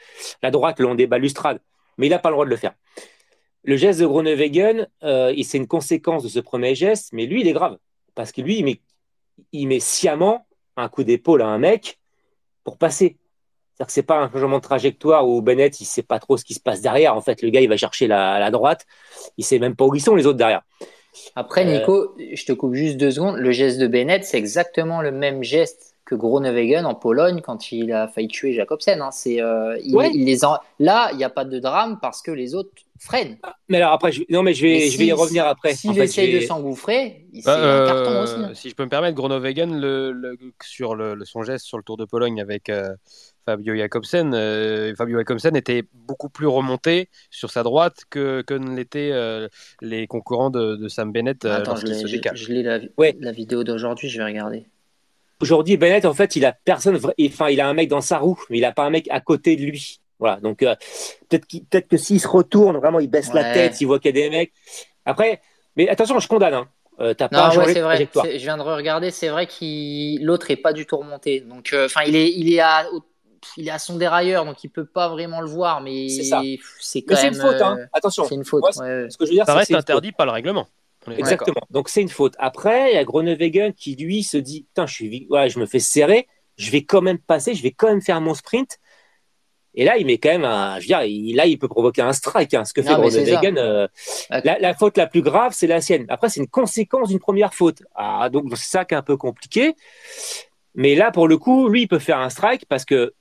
la 0.42 0.50
droite 0.50 0.78
le 0.78 0.84
long 0.84 0.94
des 0.94 1.06
balustrades, 1.06 1.60
mais 1.96 2.06
il 2.06 2.10
n'a 2.10 2.18
pas 2.18 2.28
le 2.28 2.34
droit 2.34 2.44
de 2.44 2.50
le 2.50 2.56
faire. 2.56 2.74
Le 3.64 3.76
geste 3.76 4.00
de 4.00 4.06
Groenewegen, 4.06 4.88
euh, 5.02 5.34
c'est 5.42 5.58
une 5.58 5.66
conséquence 5.66 6.22
de 6.22 6.28
ce 6.28 6.40
premier 6.40 6.74
geste, 6.74 7.12
mais 7.12 7.26
lui, 7.26 7.40
il 7.40 7.48
est 7.48 7.52
grave. 7.52 7.78
Parce 8.14 8.32
que 8.32 8.42
lui, 8.42 8.58
il 8.58 8.64
met, 8.64 8.80
il 9.52 9.68
met 9.68 9.80
sciemment 9.80 10.46
un 10.76 10.88
coup 10.88 11.04
d'épaule 11.04 11.42
à 11.42 11.46
un 11.46 11.58
mec 11.58 11.98
pour 12.64 12.76
passer. 12.76 13.16
C'est-à-dire 13.80 13.86
que 13.86 13.92
c'est 13.94 14.02
pas 14.02 14.18
un 14.18 14.30
changement 14.30 14.58
de 14.58 14.62
trajectoire 14.62 15.26
où 15.26 15.40
Bennett, 15.40 15.80
il 15.80 15.86
sait 15.86 16.02
pas 16.02 16.18
trop 16.18 16.36
ce 16.36 16.44
qui 16.44 16.52
se 16.52 16.60
passe 16.60 16.82
derrière. 16.82 17.16
En 17.16 17.22
fait, 17.22 17.40
le 17.40 17.48
gars, 17.48 17.62
il 17.62 17.68
va 17.68 17.78
chercher 17.78 18.08
la, 18.08 18.38
la 18.38 18.50
droite. 18.50 18.84
Il 19.38 19.44
sait 19.44 19.58
même 19.58 19.74
pas 19.74 19.86
où 19.86 19.94
ils 19.94 20.02
sont 20.02 20.14
les 20.14 20.26
autres 20.26 20.36
derrière. 20.36 20.60
Après, 21.34 21.64
Nico, 21.64 22.14
je 22.18 22.44
te 22.44 22.52
coupe 22.52 22.74
juste 22.74 22.98
deux 22.98 23.10
secondes. 23.10 23.36
Le 23.36 23.50
geste 23.52 23.78
de 23.78 23.86
Bennett, 23.86 24.22
c'est 24.22 24.36
exactement 24.36 25.00
le 25.00 25.12
même 25.12 25.42
geste 25.42 25.94
que 26.04 26.14
Groenewegen 26.14 26.84
en 26.84 26.94
Pologne 26.94 27.40
quand 27.40 27.72
il 27.72 27.90
a 27.92 28.06
failli 28.06 28.28
tuer 28.28 28.52
Jacobsen. 28.52 29.00
Hein. 29.00 29.10
C'est, 29.12 29.40
euh, 29.40 29.78
il, 29.82 29.96
les 30.26 30.38
Là, 30.78 31.08
il 31.12 31.16
n'y 31.16 31.24
a 31.24 31.30
pas 31.30 31.46
de 31.46 31.58
drame 31.58 31.98
parce 32.02 32.20
que 32.20 32.30
les 32.30 32.54
autres 32.54 32.70
freine. 32.98 33.38
Ah, 33.42 33.56
mais 33.68 33.78
alors 33.78 33.92
après, 33.92 34.12
je... 34.12 34.22
non, 34.28 34.42
mais 34.42 34.52
je 34.52 34.62
vais, 34.62 34.90
je 34.90 34.98
vais 34.98 35.06
y 35.06 35.12
revenir 35.12 35.46
après. 35.46 35.74
S'il 35.74 35.98
essaye 35.98 36.38
de 36.38 36.40
s'engouffrer, 36.44 37.26
c'est 37.32 37.46
bah, 37.46 37.82
un 37.82 37.86
carton 37.86 38.10
euh, 38.10 38.22
aussi. 38.24 38.34
Hein. 38.34 38.50
Si 38.54 38.68
je 38.68 38.74
peux 38.74 38.84
me 38.84 38.90
permettre, 38.90 39.14
Groenewegen, 39.14 39.80
le, 39.80 40.36
sur 40.62 40.94
le, 40.94 41.16
son 41.24 41.42
geste 41.42 41.64
sur 41.64 41.78
le 41.78 41.82
Tour 41.82 41.96
de 41.96 42.04
Pologne 42.04 42.40
avec 42.40 42.68
euh, 42.68 42.94
Fabio 43.50 43.76
Jacobsen, 43.76 44.32
euh, 44.34 44.94
Fabio 44.96 45.18
Jacobsen 45.18 45.56
était 45.56 45.84
beaucoup 45.92 46.28
plus 46.28 46.46
remonté 46.46 47.08
sur 47.30 47.50
sa 47.50 47.62
droite 47.62 48.04
que, 48.10 48.42
que 48.42 48.54
ne 48.54 48.74
l'étaient 48.76 49.12
les 49.80 50.06
concurrents 50.06 50.50
de, 50.50 50.88
Sam 50.88 51.12
Bennett 51.12 51.44
Attends, 51.44 51.76
je, 51.76 51.86
lis 51.86 52.62
la, 52.62 52.80
ouais. 52.98 53.16
la 53.20 53.32
vidéo 53.32 53.64
d'aujourd'hui, 53.64 54.08
je 54.08 54.18
vais 54.18 54.24
regarder. 54.24 54.66
Aujourd'hui, 55.40 55.78
Bennett, 55.78 56.04
en 56.04 56.12
fait, 56.12 56.36
il 56.36 56.44
a 56.44 56.52
personne, 56.52 56.96
enfin, 56.96 57.48
il 57.48 57.60
a 57.60 57.68
un 57.68 57.74
mec 57.74 57.88
dans 57.88 58.02
sa 58.02 58.18
roue, 58.18 58.38
mais 58.50 58.58
il 58.58 58.60
n'a 58.60 58.72
pas 58.72 58.84
un 58.84 58.90
mec 58.90 59.08
à 59.10 59.20
côté 59.20 59.56
de 59.56 59.62
lui. 59.62 60.00
Voilà, 60.18 60.36
donc 60.36 60.62
euh, 60.62 60.76
peut-être 61.30 61.46
peut 61.70 61.80
que 61.80 61.96
s'il 61.96 62.20
se 62.20 62.28
retourne, 62.28 62.76
vraiment, 62.76 63.00
il 63.00 63.08
baisse 63.08 63.32
la 63.32 63.54
tête, 63.54 63.74
s'il 63.74 63.86
voit 63.86 63.98
qu'il 63.98 64.14
y 64.14 64.18
a 64.18 64.22
des 64.22 64.30
mecs. 64.30 64.52
Après, 65.06 65.40
mais 65.76 65.88
attention, 65.88 66.18
je 66.18 66.28
condamne. 66.28 66.52
Hein. 66.52 66.68
Euh, 67.00 67.14
t'as 67.14 67.30
pas 67.30 67.56
ouais, 67.56 67.72
c'est 67.72 67.80
vrai. 67.80 68.06
Je 68.14 68.36
viens 68.36 68.58
de 68.58 68.62
regarder, 68.62 69.10
c'est 69.10 69.28
vrai 69.28 69.46
qu'il 69.46 70.22
l'autre 70.22 70.50
est 70.50 70.56
pas 70.56 70.74
du 70.74 70.84
tout 70.84 70.98
remonté. 70.98 71.40
Donc, 71.40 71.72
euh, 71.72 71.86
enfin, 71.86 72.02
il 72.06 72.14
est, 72.14 72.30
il 72.30 72.52
est 72.52 72.60
à, 72.60 72.84
il 73.56 73.68
est 73.68 73.70
à 73.70 73.78
son 73.78 73.96
dérailleur, 73.96 74.44
donc 74.44 74.62
il 74.64 74.68
peut 74.68 74.84
pas 74.84 75.08
vraiment 75.08 75.40
le 75.40 75.48
voir, 75.48 75.80
mais 75.80 76.08
c'est 76.08 76.28
quand 76.30 76.42
même. 76.42 76.56
C'est 76.78 77.28
une 77.28 77.34
faute, 77.34 77.60
hein. 77.60 77.78
Attention. 77.92 78.24
C'est 78.24 78.34
une 78.34 78.44
faute. 78.44 78.64
ce 78.72 79.16
que 79.16 79.24
je 79.24 79.30
veux 79.30 79.36
dire, 79.36 79.46
ça 79.46 79.54
reste 79.54 79.74
interdit 79.74 80.12
par 80.12 80.26
le 80.26 80.32
règlement. 80.32 80.66
Exactement. 81.08 81.62
Donc 81.70 81.88
c'est 81.88 82.02
une 82.02 82.08
faute. 82.08 82.34
Après, 82.38 82.92
il 82.92 82.94
y 82.94 82.98
a 82.98 83.04
Groenewegen 83.04 83.72
qui 83.72 83.96
lui 83.96 84.22
se 84.22 84.36
dit, 84.36 84.62
putain, 84.62 84.86
je 84.86 84.94
suis, 84.94 85.26
ouais, 85.30 85.48
je 85.48 85.58
me 85.58 85.66
fais 85.66 85.78
serrer, 85.78 86.28
je 86.56 86.70
vais 86.70 86.84
quand 86.84 87.00
même 87.00 87.18
passer, 87.18 87.54
je 87.54 87.62
vais 87.62 87.70
quand 87.70 87.88
même 87.88 88.02
faire 88.02 88.20
mon 88.20 88.34
sprint. 88.34 88.78
Et 89.74 89.84
là, 89.84 89.96
il 89.98 90.06
met 90.06 90.18
quand 90.18 90.30
même 90.30 90.44
un. 90.44 90.76
Je 90.76 90.80
veux 90.82 90.86
dire, 90.88 91.02
il, 91.04 91.36
là, 91.36 91.46
il 91.46 91.56
peut 91.56 91.68
provoquer 91.68 92.02
un 92.02 92.12
strike. 92.12 92.54
Hein. 92.54 92.64
Ce 92.64 92.74
que 92.74 92.82
fait 92.82 92.92
Groenewegen, 92.92 93.56
euh, 93.56 93.86
la, 94.30 94.74
faute 94.74 94.96
la 94.96 95.06
plus 95.06 95.22
grave, 95.22 95.52
c'est 95.54 95.68
la 95.68 95.80
sienne. 95.80 96.06
Après, 96.08 96.28
c'est 96.28 96.40
une 96.40 96.48
conséquence 96.48 97.08
d'une 97.08 97.20
première 97.20 97.54
faute. 97.54 97.82
Ah, 97.94 98.28
donc, 98.30 98.46
c'est 98.56 98.68
ça 98.68 98.84
qui 98.84 98.94
est 98.94 98.96
un 98.96 99.02
peu 99.02 99.16
compliqué. 99.16 99.76
Mais 100.74 100.96
là, 100.96 101.12
pour 101.12 101.28
le 101.28 101.38
coup, 101.38 101.68
lui, 101.68 101.82
il 101.82 101.88
peut 101.88 102.00
faire 102.00 102.18
un 102.18 102.30
strike 102.30 102.66
parce 102.66 102.84
que 102.84 103.14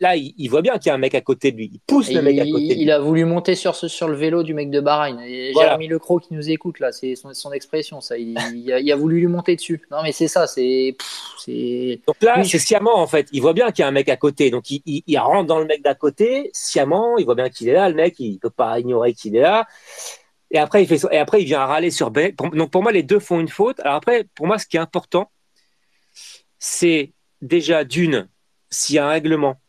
là, 0.00 0.16
il, 0.16 0.48
voit 0.48 0.62
bien 0.62 0.78
qu'il 0.78 0.88
y 0.88 0.90
a 0.90 0.94
un 0.94 0.98
mec 0.98 1.14
à 1.14 1.20
côté 1.20 1.52
de 1.52 1.56
lui. 1.56 1.70
Il 1.72 1.80
pousse 1.80 2.10
le 2.12 2.22
mec 2.22 2.38
à 2.38 2.44
côté. 2.44 2.76
Il, 2.76 2.90
a 2.90 2.98
voulu 2.98 3.24
monter 3.24 3.54
sur, 3.54 3.74
ce, 3.74 3.88
sur 3.88 4.08
le 4.08 4.16
vélo 4.16 4.42
du 4.42 4.54
mec 4.54 4.70
de 4.70 4.80
Bahreïn. 4.80 5.18
Jérémy 5.20 5.88
Lecro 5.88 6.18
qui 6.18 6.34
nous 6.34 6.50
écoute, 6.50 6.80
là, 6.80 6.92
c'est 6.92 7.14
son, 7.14 7.52
expression, 7.52 8.00
ça. 8.00 8.16
Il, 8.18 8.36
a, 8.92 8.96
voulu 8.96 9.20
lui 9.20 9.26
monter 9.26 9.56
dessus. 9.56 9.82
Non, 9.90 10.02
mais 10.02 10.12
c'est 10.12 10.28
ça, 10.28 10.46
c'est. 10.46 10.96
Donc 11.46 12.16
là, 12.22 12.42
c'est 12.44 12.58
sciemment, 12.58 12.98
en 12.98 13.06
fait. 13.06 13.28
Il 13.32 13.40
voit 13.40 13.52
bien 13.52 13.70
qu'il 13.70 13.82
y 13.82 13.84
a 13.84 13.88
un 13.88 13.92
mec 13.92 14.08
à 14.08 14.16
côté. 14.16 14.50
Donc 14.50 14.64
il, 14.68 15.18
rentre 15.18 15.46
dans 15.46 15.58
le 15.58 15.66
mec 15.66 15.82
d'à 15.82 15.94
côté, 15.94 16.50
sciemment. 16.52 17.16
Il 17.18 17.24
voit 17.24 17.34
bien 17.34 17.48
qu'il 17.48 17.68
est 17.68 17.74
là, 17.74 17.88
le 17.88 17.94
mec. 17.94 18.16
Il 18.18 18.38
peut 18.38 18.50
pas 18.50 18.78
ignorer 18.80 19.14
qu'il 19.14 19.36
est 19.36 19.42
là. 19.42 19.66
Et 20.50 20.58
après, 20.58 20.82
il 20.82 20.86
fait 20.86 21.00
et 21.10 21.18
après, 21.18 21.42
il 21.42 21.46
vient 21.46 21.64
râler 21.64 21.90
sur 21.90 22.10
Ben. 22.10 22.32
Donc 22.34 22.70
pour 22.70 22.82
moi, 22.82 22.92
les 22.92 23.02
deux 23.02 23.18
font 23.18 23.40
une 23.40 23.48
faute. 23.48 23.80
Alors 23.80 23.94
après, 23.94 24.24
pour 24.34 24.46
moi, 24.46 24.58
ce 24.58 24.66
qui 24.66 24.76
est 24.76 24.80
important, 24.80 25.30
c'est 26.58 27.12
déjà 27.42 27.84
d'une, 27.84 28.28
s'il 28.70 28.96
y 28.96 28.98
a 28.98 29.06
un 29.06 29.10
règlement 29.10 29.60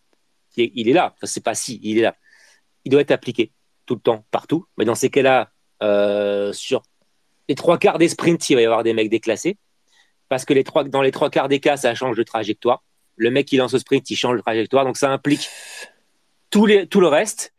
il 0.57 0.89
est 0.89 0.93
là. 0.93 1.15
C'est 1.23 1.43
pas 1.43 1.55
si, 1.55 1.79
il 1.83 1.99
est 1.99 2.03
là. 2.03 2.15
Il 2.83 2.91
doit 2.91 3.01
être 3.01 3.11
appliqué 3.11 3.51
tout 3.85 3.95
le 3.95 4.01
temps, 4.01 4.25
partout. 4.31 4.65
Mais 4.77 4.85
dans 4.85 4.95
ces 4.95 5.09
cas-là, 5.09 5.51
euh, 5.83 6.53
sur 6.53 6.83
les 7.47 7.55
trois 7.55 7.77
quarts 7.77 7.97
des 7.97 8.09
sprints, 8.09 8.49
il 8.49 8.55
va 8.55 8.61
y 8.61 8.65
avoir 8.65 8.83
des 8.83 8.93
mecs 8.93 9.09
déclassés. 9.09 9.57
Parce 10.29 10.45
que 10.45 10.53
dans 10.89 11.01
les 11.01 11.11
trois 11.11 11.29
quarts 11.29 11.47
des 11.47 11.59
cas, 11.59 11.77
ça 11.77 11.93
change 11.93 12.17
de 12.17 12.23
trajectoire. 12.23 12.83
Le 13.15 13.29
mec 13.31 13.47
qui 13.47 13.57
lance 13.57 13.73
au 13.73 13.79
sprint, 13.79 14.09
il 14.09 14.15
change 14.15 14.37
de 14.37 14.41
trajectoire. 14.41 14.85
Donc 14.85 14.97
ça 14.97 15.11
implique 15.11 15.47
tout 16.49 16.65
le 16.65 17.07
reste. 17.07 17.53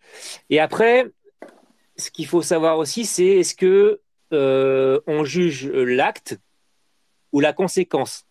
Et 0.50 0.58
après, 0.58 1.06
ce 1.96 2.10
qu'il 2.10 2.26
faut 2.26 2.42
savoir 2.42 2.78
aussi, 2.78 3.04
c'est 3.04 3.26
est-ce 3.26 3.54
que 3.54 4.00
euh, 4.32 5.00
on 5.06 5.24
juge 5.24 5.66
l'acte 5.66 6.38
ou 7.32 7.40
la 7.40 7.52
conséquence? 7.52 8.25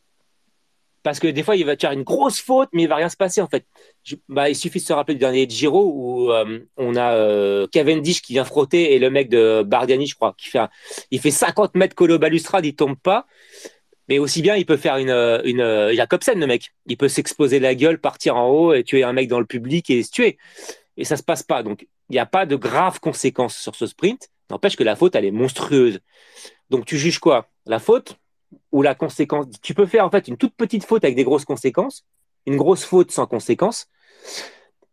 Parce 1.06 1.20
que 1.20 1.28
des 1.28 1.44
fois, 1.44 1.56
il 1.56 1.64
va 1.68 1.78
faire 1.78 1.92
une 1.92 2.02
grosse 2.02 2.42
faute, 2.42 2.70
mais 2.74 2.82
il 2.82 2.90
va 2.90 2.96
rien 2.96 3.10
se 3.10 3.16
passer 3.16 3.40
en 3.40 3.48
fait. 3.48 3.68
bah, 4.28 4.50
il 4.50 4.56
suffit 4.56 4.80
de 4.80 4.86
se 4.86 4.92
rappeler 4.92 5.14
du 5.14 5.20
dernier 5.20 5.48
Giro 5.48 5.92
où 5.94 6.32
euh, 6.32 6.62
on 6.78 6.96
a 6.96 7.14
euh, 7.14 7.68
Cavendish 7.68 8.24
qui 8.24 8.34
vient 8.34 8.44
frotter 8.44 8.96
et 8.96 8.98
le 8.98 9.12
mec 9.12 9.30
de 9.30 9.62
Bardiani, 9.62 10.08
je 10.08 10.16
crois, 10.16 10.34
qui 10.36 10.50
fait, 10.50 10.62
il 11.12 11.20
fait 11.20 11.30
50 11.30 11.76
mètres 11.76 11.94
colo 11.94 12.18
balustrade, 12.18 12.66
il 12.66 12.76
tombe 12.76 12.98
pas. 12.98 13.28
Mais 14.10 14.18
aussi 14.18 14.42
bien, 14.42 14.56
il 14.56 14.66
peut 14.66 14.78
faire 14.78 14.98
une, 14.98 15.12
une 15.46 15.94
Jacobsen, 15.94 16.40
le 16.40 16.48
mec. 16.48 16.72
Il 16.88 16.98
peut 16.98 17.08
s'exposer 17.08 17.60
la 17.60 17.76
gueule, 17.76 18.00
partir 18.02 18.36
en 18.38 18.50
haut 18.50 18.74
et 18.74 18.84
tuer 18.84 19.04
un 19.04 19.14
mec 19.14 19.28
dans 19.28 19.40
le 19.40 19.46
public 19.46 19.92
et 19.92 20.02
se 20.02 20.10
tuer. 20.10 20.40
Et 20.98 21.04
ça 21.06 21.18
se 21.18 21.24
passe 21.24 21.44
pas. 21.44 21.62
Donc, 21.62 21.84
il 22.10 22.14
n'y 22.14 22.20
a 22.20 22.26
pas 22.26 22.48
de 22.48 22.56
graves 22.56 23.00
conséquences 23.00 23.56
sur 23.56 23.76
ce 23.76 23.86
sprint. 23.86 24.30
N'empêche 24.50 24.76
que 24.76 24.84
la 24.84 24.96
faute, 24.96 25.14
elle 25.14 25.26
est 25.26 25.32
monstrueuse. 25.32 26.00
Donc, 26.72 26.86
tu 26.86 26.98
juges 26.98 27.20
quoi? 27.20 27.52
La 27.68 27.78
faute? 27.78 28.18
Où 28.76 28.82
la 28.82 28.94
conséquence, 28.94 29.46
tu 29.62 29.74
peux 29.74 29.86
faire 29.86 30.06
en 30.06 30.10
fait 30.10 30.28
une 30.28 30.36
toute 30.36 30.54
petite 30.54 30.84
faute 30.84 31.06
avec 31.06 31.16
des 31.16 31.24
grosses 31.24 31.46
conséquences, 31.46 32.06
une 32.46 32.58
grosse 32.58 32.84
faute 32.84 33.10
sans 33.10 33.26
conséquence. 33.26 33.88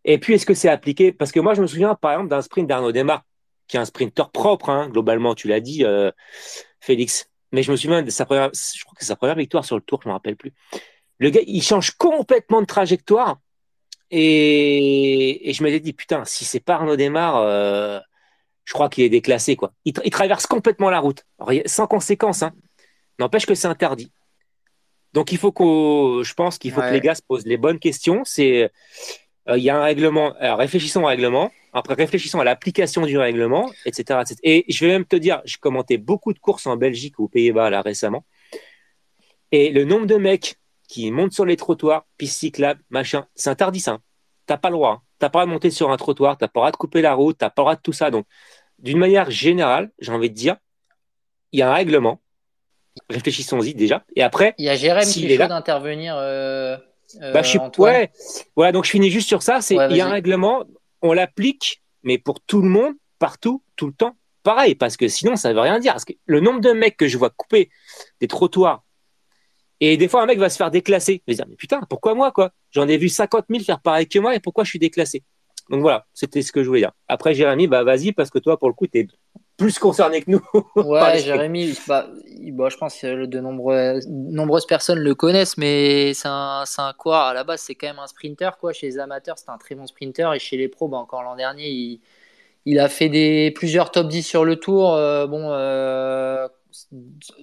Et 0.05 0.19
puis, 0.19 0.35
est-ce 0.35 0.47
que 0.47 0.55
c'est 0.55 0.69
appliqué? 0.69 1.11
Parce 1.11 1.33
que 1.33 1.41
moi, 1.41 1.55
je 1.55 1.63
me 1.63 1.67
souviens, 1.67 1.97
par 1.97 2.13
exemple, 2.13 2.29
d'un 2.29 2.43
sprint 2.43 2.69
d'Arnaud 2.69 2.93
Desmar, 2.93 3.25
qui 3.67 3.77
est 3.77 3.81
un 3.81 3.85
sprinter 3.85 4.31
propre, 4.31 4.71
hein, 4.71 4.89
globalement, 4.89 5.35
tu 5.35 5.49
l'as 5.49 5.59
dit, 5.59 5.85
euh, 5.85 6.13
Félix. 6.79 7.29
Mais 7.51 7.65
je 7.65 7.73
me 7.73 7.77
souviens 7.77 8.03
de 8.03 8.11
sa 8.11 8.25
première, 8.25 8.51
je 8.53 8.85
crois 8.85 8.95
que 8.97 9.05
sa 9.05 9.17
première 9.17 9.35
victoire 9.35 9.65
sur 9.65 9.75
le 9.75 9.83
tour, 9.83 10.01
je 10.01 10.07
ne 10.07 10.13
me 10.13 10.15
rappelle 10.15 10.37
plus. 10.37 10.53
Le 11.19 11.31
gars, 11.31 11.41
il 11.45 11.61
change 11.61 11.91
complètement 11.97 12.61
de 12.61 12.67
trajectoire. 12.67 13.41
Et, 14.13 15.53
je 15.53 15.65
me 15.65 15.77
dit, 15.77 15.93
putain, 15.93 16.25
si 16.25 16.45
c'est 16.45 16.61
pas 16.61 16.75
Arnaud 16.75 16.95
Desmar, 16.95 17.39
euh, 17.39 17.99
je 18.65 18.75
crois 18.75 18.89
qu'il 18.89 19.03
est 19.03 19.09
déclassé, 19.09 19.57
quoi. 19.57 19.73
Il, 19.85 19.93
traverse 19.93 20.47
complètement 20.47 20.89
la 20.89 21.01
route, 21.01 21.27
sans 21.67 21.89
conséquence, 21.89 22.45
hein. 22.45 22.53
N'empêche 23.19 23.47
que 23.47 23.55
c'est 23.55 23.69
interdit. 23.69 24.13
Donc 25.13 25.33
il 25.33 25.39
faut 25.39 25.53
qu'on, 25.53 26.23
je 26.23 26.35
pense 26.35 26.59
qu'il 26.59 26.73
faut 26.73 26.81
que 26.81 26.93
les 26.93 27.01
gars 27.01 27.15
se 27.15 27.23
posent 27.23 27.47
les 27.47 27.59
bonnes 27.59 27.79
questions. 27.79 28.23
C'est, 28.25 28.71
euh, 29.49 29.59
il 29.59 29.63
y 29.63 29.71
a 29.71 29.77
un 29.77 29.83
règlement. 29.83 30.35
Alors 30.39 30.59
réfléchissons 30.59 31.03
au 31.03 31.07
règlement. 31.07 31.51
Après 31.75 31.95
réfléchissons 31.95 32.41
à 32.41 32.45
l'application 32.45 33.07
du 33.07 33.17
règlement, 33.17 33.71
etc., 33.87 34.21
Et 34.43 34.65
je 34.69 34.87
vais 34.87 34.93
même 34.93 35.07
te 35.07 35.17
dire, 35.17 35.41
j'ai 35.45 35.57
commenté 35.59 35.97
beaucoup 35.97 36.33
de 36.33 36.39
courses 36.39 36.67
en 36.67 36.77
Belgique 36.77 37.19
ou 37.19 37.25
aux 37.25 37.29
Pays-Bas 37.29 37.71
là 37.71 37.83
récemment. 37.83 38.25
Et 39.53 39.71
le 39.71 39.85
nombre 39.85 40.07
de 40.07 40.17
mecs 40.17 40.57
qui 40.89 41.11
montent 41.11 41.33
sur 41.33 41.47
les 41.47 41.57
trottoirs, 41.57 42.07
pistes 42.19 42.39
cyclables, 42.39 42.83
machin, 42.91 43.27
c'est 43.35 43.51
interdit 43.51 43.81
ça. 43.81 43.99
T'as 44.47 44.59
pas 44.59 44.69
le 44.69 44.75
droit. 44.75 44.91
Hein. 44.91 45.03
T'as 45.19 45.31
pas 45.31 45.41
le 45.41 45.45
droit 45.45 45.47
de 45.47 45.53
monter 45.53 45.71
sur 45.71 45.91
un 45.91 45.97
trottoir, 45.97 46.37
t'as 46.37 46.49
pas 46.49 46.61
le 46.61 46.63
droit 46.63 46.71
de 46.73 46.77
couper 46.77 47.01
la 47.01 47.15
route, 47.15 47.39
t'as 47.39 47.51
pas 47.51 47.63
le 47.63 47.65
droit 47.65 47.77
de 47.77 47.81
tout 47.81 47.93
ça. 47.93 48.11
Donc, 48.11 48.27
d'une 48.79 48.99
manière 48.99 49.31
générale, 49.31 49.91
j'ai 49.99 50.13
envie 50.13 50.31
de 50.31 50.35
dire, 50.35 50.57
il 51.53 51.61
y 51.61 51.63
a 51.63 51.71
un 51.71 51.75
règlement 51.75 52.21
réfléchissons-y 53.11 53.75
déjà. 53.75 54.05
Et 54.17 54.23
après, 54.23 54.55
il 54.59 54.65
y 54.65 54.69
a 54.69 54.75
Jérém 54.75 55.05
qui 55.05 55.31
est 55.31 55.37
chaud 55.37 55.47
d'intervenir. 55.47 56.15
Euh, 56.17 56.77
euh, 57.21 57.33
bah, 57.33 57.43
je 57.43 57.49
suis... 57.49 57.59
Ouais. 57.79 58.11
Voilà, 58.57 58.73
donc 58.73 58.85
je 58.85 58.91
finis 58.91 59.11
juste 59.11 59.29
sur 59.29 59.43
ça. 59.43 59.61
C'est 59.61 59.77
il 59.91 59.97
y 59.97 60.01
a 60.01 60.07
un 60.07 60.11
règlement, 60.11 60.65
on 61.03 61.13
l'applique, 61.13 61.83
mais 62.03 62.19
pour 62.19 62.41
tout 62.41 62.63
le 62.63 62.69
monde, 62.69 62.95
partout, 63.19 63.63
tout 63.77 63.87
le 63.87 63.93
temps, 63.93 64.17
pareil, 64.43 64.75
parce 64.75 64.97
que 64.97 65.09
sinon 65.09 65.37
ça 65.37 65.53
veut 65.53 65.61
rien 65.61 65.79
dire. 65.79 65.93
Parce 65.93 66.05
que 66.05 66.15
le 66.27 66.41
nombre 66.41 66.61
de 66.61 66.73
mecs 66.73 66.97
que 66.97 67.09
je 67.09 67.19
vois 67.19 67.31
couper 67.31 67.71
des 68.21 68.29
trottoirs, 68.29 68.85
et 69.81 69.97
des 69.97 70.09
fois 70.09 70.23
un 70.23 70.27
mec 70.27 70.39
va 70.39 70.49
se 70.49 70.57
faire 70.57 70.71
déclasser. 70.71 71.23
Je 71.27 71.33
vais 71.33 71.37
dire, 71.37 71.47
mais 71.49 71.57
putain, 71.57 71.81
pourquoi 71.89 72.15
moi 72.15 72.33
quoi? 72.33 72.53
J'en 72.71 72.89
ai 72.89 72.97
vu 72.97 73.09
50 73.09 73.47
000 73.51 73.65
faire 73.65 73.81
pareil 73.81 74.07
que 74.07 74.19
moi, 74.19 74.35
et 74.35 74.41
pourquoi 74.41 74.65
je 74.65 74.71
suis 74.71 74.79
déclassé? 74.79 75.23
Donc 75.71 75.81
voilà, 75.81 76.07
c'était 76.13 76.43
ce 76.43 76.53
que 76.53 76.63
je 76.63 76.69
voulais 76.69 76.81
dire. 76.81 76.93
Après, 77.09 77.35
Jérémy, 77.35 77.67
bah 77.67 77.85
vas-y, 77.85 78.13
parce 78.13 78.31
que 78.31 78.39
toi, 78.39 78.59
pour 78.59 78.69
le 78.69 78.75
coup, 78.75 78.87
tu 78.87 78.99
es 78.99 79.07
plus 79.63 79.79
concerné 79.79 80.23
que 80.23 80.31
nous. 80.31 80.43
ouais, 80.77 81.19
Jérémy, 81.21 81.75
bah, 81.87 82.09
bah, 82.51 82.69
je 82.69 82.77
pense 82.77 82.99
que 82.99 83.27
de 83.27 83.41
nombreuses 83.41 84.67
personnes 84.67 84.99
le 84.99 85.15
connaissent, 85.15 85.57
mais 85.57 86.15
c'est 86.15 86.29
un, 86.29 86.65
un, 86.79 86.93
quoi 86.95 87.29
À 87.29 87.35
la 87.35 87.45
base, 87.45 87.61
c'est 87.61 87.77
quand 87.77 87.87
même 87.87 88.01
un 88.01 88.09
sprinter. 88.09 88.59
Quoi. 88.59 88.73
Chez 88.73 88.87
les 88.87 88.99
amateurs, 88.99 89.39
c'est 89.39 89.51
un 89.51 89.59
très 89.59 89.77
bon 89.77 89.87
sprinter. 89.87 90.35
Et 90.35 90.41
chez 90.41 90.57
les 90.57 90.69
pros, 90.69 90.89
bah, 90.89 90.97
encore 90.97 91.23
l'an 91.23 91.37
dernier, 91.37 91.69
il, 91.69 92.01
il, 92.67 92.81
a 92.81 92.89
fait 92.89 93.09
des, 93.09 93.53
plusieurs 93.55 93.93
top 93.93 94.09
10 94.09 94.23
sur 94.25 94.45
le 94.45 94.57
tour. 94.57 94.95
Euh, 94.95 95.29
bon, 95.29 95.51
euh, 95.53 96.49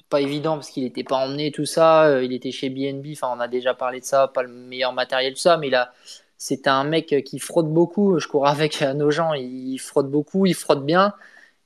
pas 0.09 0.19
évident 0.19 0.55
parce 0.55 0.69
qu'il 0.69 0.83
n'était 0.83 1.05
pas 1.05 1.15
emmené, 1.15 1.51
tout 1.51 1.65
ça. 1.65 2.03
Euh, 2.05 2.23
il 2.23 2.33
était 2.33 2.51
chez 2.51 2.69
BNB. 2.69 3.07
Enfin, 3.13 3.33
on 3.33 3.39
a 3.39 3.47
déjà 3.47 3.73
parlé 3.73 4.01
de 4.01 4.05
ça. 4.05 4.27
Pas 4.27 4.43
le 4.43 4.49
meilleur 4.49 4.91
matériel, 4.91 5.33
tout 5.33 5.39
ça. 5.39 5.55
Mais 5.55 5.69
là, 5.69 5.93
c'était 6.37 6.69
un 6.69 6.83
mec 6.83 7.23
qui 7.25 7.39
frotte 7.39 7.69
beaucoup. 7.69 8.19
Je 8.19 8.27
cours 8.27 8.45
avec 8.45 8.81
nos 8.95 9.09
gens. 9.09 9.33
Il 9.33 9.77
frotte 9.77 10.11
beaucoup, 10.11 10.45
il 10.45 10.53
frotte 10.53 10.85
bien. 10.85 11.13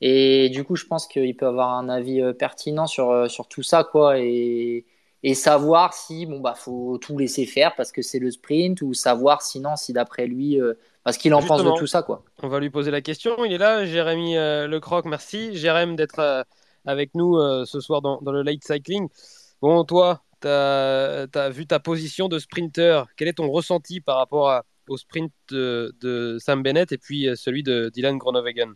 Et 0.06 0.50
du 0.50 0.66
coup, 0.66 0.76
je 0.76 0.86
pense 0.86 1.08
qu'il 1.08 1.34
peut 1.38 1.48
avoir 1.48 1.78
un 1.78 1.88
avis 1.88 2.22
euh, 2.22 2.34
pertinent 2.34 2.88
sur, 2.88 3.10
euh, 3.10 3.30
sur 3.30 3.48
tout 3.48 3.64
ça, 3.64 3.86
quoi. 3.86 4.20
Et, 4.20 4.86
et 5.24 5.34
savoir 5.34 5.94
si, 5.94 6.26
bon, 6.26 6.42
bah, 6.42 6.56
faut 6.56 6.98
tout 6.98 7.18
laisser 7.18 7.46
faire 7.46 7.74
parce 7.78 7.94
que 7.94 8.02
c'est 8.02 8.20
le 8.20 8.30
sprint, 8.30 8.82
ou 8.82 8.94
savoir 8.94 9.42
sinon, 9.42 9.78
si 9.78 9.94
d'après 9.94 10.28
lui, 10.28 10.60
euh, 10.60 10.74
parce 11.06 11.18
qu'il 11.18 11.34
en 11.34 11.42
pense 11.42 11.64
de 11.64 11.72
tout 11.80 11.88
ça, 11.88 12.04
quoi. 12.04 12.26
On 12.42 12.50
va 12.50 12.60
lui 12.60 12.70
poser 12.70 12.92
la 12.92 13.00
question. 13.00 13.46
Il 13.46 13.54
est 13.54 13.58
là, 13.58 13.86
Jérémy 13.86 14.36
Lecroc, 14.36 15.06
merci. 15.06 15.56
Jérémy 15.56 15.96
d'être 15.96 16.46
avec 16.86 17.16
nous 17.16 17.38
ce 17.66 17.80
soir 17.80 18.02
dans, 18.02 18.20
dans, 18.22 18.34
le 18.34 18.42
late 18.42 18.62
cycling. 18.62 19.08
Bon, 19.62 19.86
toi, 19.86 20.22
tu 20.42 20.50
as, 20.50 21.28
as, 21.34 21.50
vu 21.50 21.66
ta 21.66 21.80
position 21.80 22.28
de 22.28 22.40
sprinter. 22.40 23.06
Quel 23.16 23.30
est 23.30 23.38
ton 23.38 23.50
ressenti 23.50 24.02
par 24.02 24.18
rapport 24.18 24.64
au 24.90 24.98
sprint 24.98 25.32
de, 25.50 25.96
de, 26.02 26.38
Sam 26.40 26.62
Bennett 26.62 26.92
et 26.92 26.98
puis 26.98 27.30
celui 27.36 27.64
de 27.64 27.90
Dylan 27.94 28.18
Groenewegen? 28.18 28.76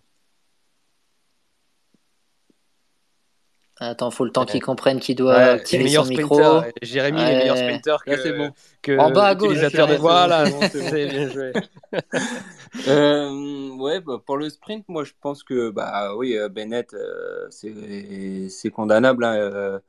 Attends, 3.79 4.09
faut 4.09 4.25
le 4.25 4.31
temps 4.31 4.45
qu'il 4.45 4.61
comprenne 4.61 4.99
qu'il 4.99 5.15
doit 5.15 5.35
activer 5.35 5.87
son 5.87 6.05
micro. 6.05 6.41
Jérémy, 6.81 7.19
ouais. 7.19 7.31
est 7.31 7.37
meilleur 7.37 7.57
sprinter 7.57 7.97
que, 8.03 8.17
c'est 8.17 8.33
bon. 8.33 8.51
que 8.81 8.97
en 8.97 9.11
bas 9.11 9.25
à 9.25 9.35
gauche. 9.35 9.59
de 9.59 9.95
voilà, 9.97 10.45
c'est 10.71 11.07
bien 11.07 11.29
joué. 11.29 11.53
euh, 12.87 13.69
ouais, 13.75 14.01
bah, 14.01 14.19
pour 14.25 14.37
le 14.37 14.49
sprint, 14.49 14.85
moi 14.87 15.03
je 15.03 15.13
pense 15.21 15.43
que 15.43 15.69
bah 15.69 16.15
oui, 16.15 16.35
euh, 16.35 16.49
Bennett, 16.49 16.95
euh, 16.95 17.47
c'est 17.51 18.69
condamnable. 18.71 19.23
Hein, 19.23 19.35
euh, 19.35 19.79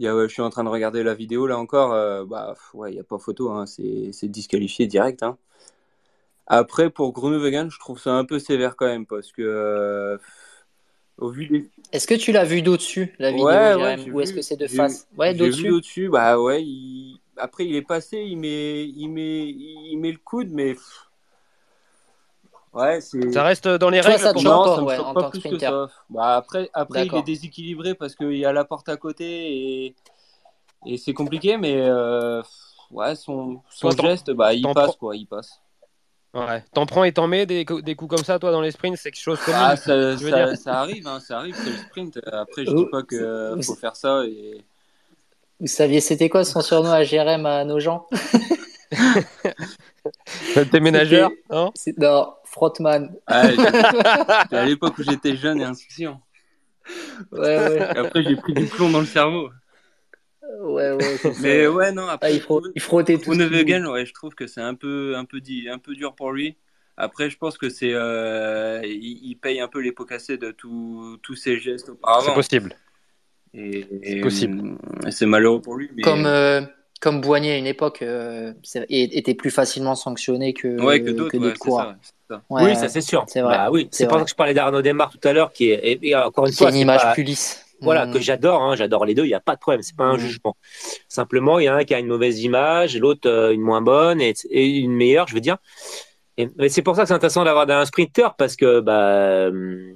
y 0.00 0.08
a, 0.08 0.26
je 0.26 0.32
suis 0.32 0.42
en 0.42 0.50
train 0.50 0.64
de 0.64 0.68
regarder 0.68 1.04
la 1.04 1.14
vidéo 1.14 1.46
là 1.46 1.58
encore. 1.58 1.90
bah 2.26 2.54
ouais, 2.74 2.92
il 2.92 2.96
y 2.96 3.00
a 3.00 3.04
pas 3.04 3.18
photo, 3.18 3.50
hein, 3.50 3.66
c'est 3.66 4.28
disqualifié 4.28 4.88
direct. 4.88 5.22
Hein. 5.22 5.38
Après, 6.48 6.90
pour 6.90 7.12
Groenewegen, 7.12 7.70
je 7.70 7.78
trouve 7.78 8.00
ça 8.00 8.12
un 8.14 8.24
peu 8.24 8.40
sévère 8.40 8.74
quand 8.76 8.86
même 8.86 9.06
parce 9.06 9.30
que 9.32 10.18
au 11.18 11.30
vu 11.30 11.46
des 11.46 11.70
est-ce 11.92 12.06
que 12.06 12.14
tu 12.14 12.32
l'as 12.32 12.44
vu 12.44 12.62
d'au-dessus, 12.62 13.14
la 13.18 13.30
vidéo, 13.30 13.46
ouais, 13.46 14.10
ou 14.10 14.20
est-ce 14.20 14.32
que 14.32 14.42
c'est 14.42 14.56
de 14.56 14.66
face? 14.66 15.06
Ouais, 15.16 15.34
d'au-dessus. 15.34 15.68
d'au-dessus, 15.68 16.08
bah 16.08 16.38
ouais. 16.38 16.62
Il... 16.62 17.20
Après, 17.36 17.64
il 17.64 17.76
est 17.76 17.82
passé, 17.82 18.18
il 18.18 18.36
met, 18.36 18.84
il 18.84 19.08
met, 19.08 19.46
il 19.48 19.96
met 19.98 20.10
le 20.10 20.18
coude, 20.18 20.48
mais. 20.50 20.74
Ouais, 22.72 23.00
c'est. 23.00 23.32
Ça 23.32 23.44
reste 23.44 23.68
dans 23.68 23.88
les 23.88 24.00
règles. 24.00 24.18
Ça 24.18 24.34
te 24.34 24.42
non, 24.42 24.74
ça 24.74 24.80
me 24.80 24.86
ouais, 24.86 24.96
pas 24.96 25.30
plus 25.30 25.42
que 25.42 25.58
ça. 25.58 25.88
Bah, 26.10 26.36
après, 26.36 26.68
après 26.74 27.06
il 27.06 27.14
est 27.14 27.22
déséquilibré 27.22 27.94
parce 27.94 28.16
qu'il 28.16 28.36
y 28.36 28.44
a 28.44 28.52
la 28.52 28.64
porte 28.64 28.88
à 28.88 28.96
côté 28.96 29.84
et, 29.86 29.94
et 30.86 30.96
c'est 30.96 31.14
compliqué, 31.14 31.56
mais 31.56 31.76
euh... 31.78 32.42
ouais, 32.90 33.14
son, 33.14 33.60
son 33.70 33.90
geste, 33.90 34.32
bah, 34.32 34.54
il 34.54 34.66
passe, 34.74 34.96
quoi, 34.96 35.14
il 35.16 35.26
passe. 35.26 35.60
Ouais. 36.34 36.62
T'en 36.74 36.84
prends 36.84 37.04
et 37.04 37.12
t'en 37.12 37.26
mets 37.26 37.46
des, 37.46 37.64
des, 37.64 37.94
coups 37.94 38.14
comme 38.14 38.24
ça, 38.24 38.38
toi, 38.38 38.50
dans 38.50 38.60
les 38.60 38.70
sprints 38.70 38.98
C'est 38.98 39.10
quelque 39.10 39.22
chose 39.22 39.40
comme 39.40 39.54
ah, 39.56 39.76
ça, 39.76 40.18
ça, 40.18 40.56
ça, 40.56 40.80
arrive, 40.80 41.06
hein, 41.06 41.18
ça 41.18 41.38
arrive, 41.38 41.56
c'est 41.56 41.70
le 41.70 41.76
sprint. 41.76 42.20
Après, 42.30 42.66
je 42.66 42.72
dis 42.72 42.86
pas 42.90 43.02
qu'il 43.02 43.64
faut 43.64 43.74
faire 43.74 43.96
ça. 43.96 44.22
Et... 44.26 44.62
Vous 45.60 45.66
saviez, 45.66 46.00
c'était 46.00 46.28
quoi 46.28 46.44
son 46.44 46.60
surnom 46.60 46.90
à 46.90 47.04
Jérém 47.04 47.46
à 47.46 47.64
nos 47.64 47.80
gens? 47.80 48.06
T'es 50.70 50.80
ménageur 50.80 51.30
Non, 51.50 51.72
non 51.96 52.34
Frottman. 52.44 53.14
Ah, 53.26 53.48
à 54.50 54.64
l'époque 54.64 54.98
où 54.98 55.02
j'étais 55.02 55.36
jeune 55.36 55.60
et 55.60 55.64
insouciant. 55.64 56.20
Ouais, 57.32 57.40
ouais. 57.40 57.80
après, 57.80 58.22
j'ai 58.22 58.36
pris 58.36 58.54
du 58.54 58.66
plomb 58.66 58.90
dans 58.90 59.00
le 59.00 59.06
cerveau. 59.06 59.50
Ouais, 60.60 60.92
ouais, 60.92 61.18
Mais 61.40 61.66
ouais, 61.66 61.92
non, 61.92 62.06
après, 62.08 62.28
ah, 62.28 62.30
il, 62.30 62.40
faut, 62.40 62.62
il 62.74 62.80
frottait 62.80 63.18
tout. 63.18 63.32
ouais, 63.32 64.06
je 64.06 64.12
trouve 64.12 64.34
que 64.34 64.46
c'est 64.46 64.60
un 64.60 64.74
peu, 64.74 65.14
un, 65.16 65.24
peu 65.24 65.40
dit, 65.40 65.68
un 65.68 65.78
peu 65.78 65.94
dur 65.94 66.14
pour 66.14 66.32
lui. 66.32 66.56
Après, 66.96 67.28
je 67.28 67.36
pense 67.36 67.58
que 67.58 67.68
c'est, 67.68 67.92
euh, 67.92 68.80
il, 68.84 69.36
paye 69.36 69.60
un 69.60 69.68
peu 69.68 69.80
les 69.80 69.92
pots 69.92 70.06
cassés 70.06 70.38
de 70.38 70.50
tous 70.50 71.36
ses 71.36 71.58
gestes 71.58 71.90
auparavant. 71.90 72.26
C'est 72.26 72.34
possible. 72.34 72.76
C'est 73.54 74.20
possible. 74.22 74.78
C'est 75.10 75.26
malheureux 75.26 75.60
pour 75.60 75.76
lui. 75.76 75.90
Mais... 75.94 76.02
Comme, 76.02 76.26
euh, 76.26 76.62
comme 77.00 77.20
Boigny 77.20 77.50
à 77.50 77.58
une 77.58 77.66
époque 77.66 78.00
euh, 78.00 78.54
était 78.88 79.34
plus 79.34 79.50
facilement 79.50 79.94
sanctionné 79.94 80.54
que, 80.54 80.80
ouais, 80.80 81.02
que 81.02 81.10
d'autres 81.10 81.36
ouais, 81.38 81.52
coureurs. 81.54 81.96
Ça, 82.30 82.42
oui, 82.48 82.74
ça 82.74 82.88
c'est 82.88 83.02
sûr. 83.02 83.24
C'est 83.28 83.42
vrai. 83.42 83.56
Bah, 83.56 83.70
oui, 83.70 83.88
c'est 83.90 84.06
pour 84.08 84.18
ça 84.18 84.24
que 84.24 84.30
je 84.30 84.34
parlais 84.34 84.54
d'Arnaud 84.54 84.82
Demar 84.82 85.10
tout 85.10 85.28
à 85.28 85.32
l'heure, 85.32 85.52
qui 85.52 85.70
est, 85.70 85.98
et, 86.02 86.14
encore 86.16 86.46
une 86.46 86.52
fois, 86.52 86.70
une 86.70 86.76
image 86.76 87.12
plus 87.12 87.22
lisse 87.22 87.65
voilà, 87.80 88.06
que 88.06 88.18
mm. 88.18 88.22
j'adore, 88.22 88.62
hein, 88.62 88.76
j'adore 88.76 89.04
les 89.04 89.14
deux, 89.14 89.24
il 89.24 89.28
n'y 89.28 89.34
a 89.34 89.40
pas 89.40 89.54
de 89.54 89.60
problème, 89.60 89.82
c'est 89.82 89.96
pas 89.96 90.04
un 90.04 90.16
mm. 90.16 90.20
jugement. 90.20 90.56
Simplement, 91.08 91.58
il 91.58 91.64
y 91.64 91.70
en 91.70 91.74
a 91.74 91.78
un 91.78 91.84
qui 91.84 91.94
a 91.94 91.98
une 91.98 92.06
mauvaise 92.06 92.40
image, 92.40 92.96
l'autre 92.96 93.28
euh, 93.28 93.52
une 93.52 93.60
moins 93.60 93.82
bonne 93.82 94.20
et, 94.20 94.34
une 94.50 94.94
meilleure, 94.94 95.28
je 95.28 95.34
veux 95.34 95.40
dire. 95.40 95.58
Et, 96.38 96.48
c'est 96.68 96.82
pour 96.82 96.96
ça 96.96 97.02
que 97.02 97.08
c'est 97.08 97.14
intéressant 97.14 97.44
d'avoir 97.44 97.68
un 97.68 97.84
sprinter 97.84 98.34
parce 98.36 98.56
que, 98.56 98.80
bah, 98.80 99.48
euh, 99.48 99.92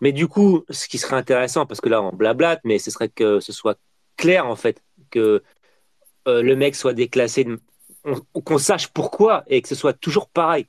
mais 0.00 0.12
du 0.12 0.28
coup, 0.28 0.64
ce 0.70 0.88
qui 0.88 0.98
serait 0.98 1.16
intéressant, 1.16 1.66
parce 1.66 1.80
que 1.80 1.88
là 1.88 2.02
on 2.02 2.12
blablate, 2.12 2.60
mais 2.64 2.78
ce 2.78 2.90
serait 2.90 3.08
que 3.08 3.40
ce 3.40 3.52
soit 3.52 3.78
clair 4.16 4.46
en 4.46 4.56
fait, 4.56 4.82
que 5.10 5.42
euh, 6.26 6.42
le 6.42 6.56
mec 6.56 6.74
soit 6.74 6.94
déclassé, 6.94 7.46
qu'on 8.44 8.58
sache 8.58 8.88
pourquoi 8.88 9.44
et 9.46 9.60
que 9.60 9.68
ce 9.68 9.74
soit 9.74 9.92
toujours 9.92 10.28
pareil. 10.28 10.66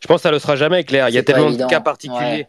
Je 0.00 0.06
pense 0.06 0.18
que 0.18 0.22
ça 0.22 0.30
le 0.30 0.38
sera 0.38 0.56
jamais 0.56 0.84
clair. 0.84 1.08
Il 1.08 1.14
y 1.14 1.18
a 1.18 1.22
tellement 1.22 1.50
de 1.50 1.66
cas 1.66 1.80
particuliers. 1.80 2.46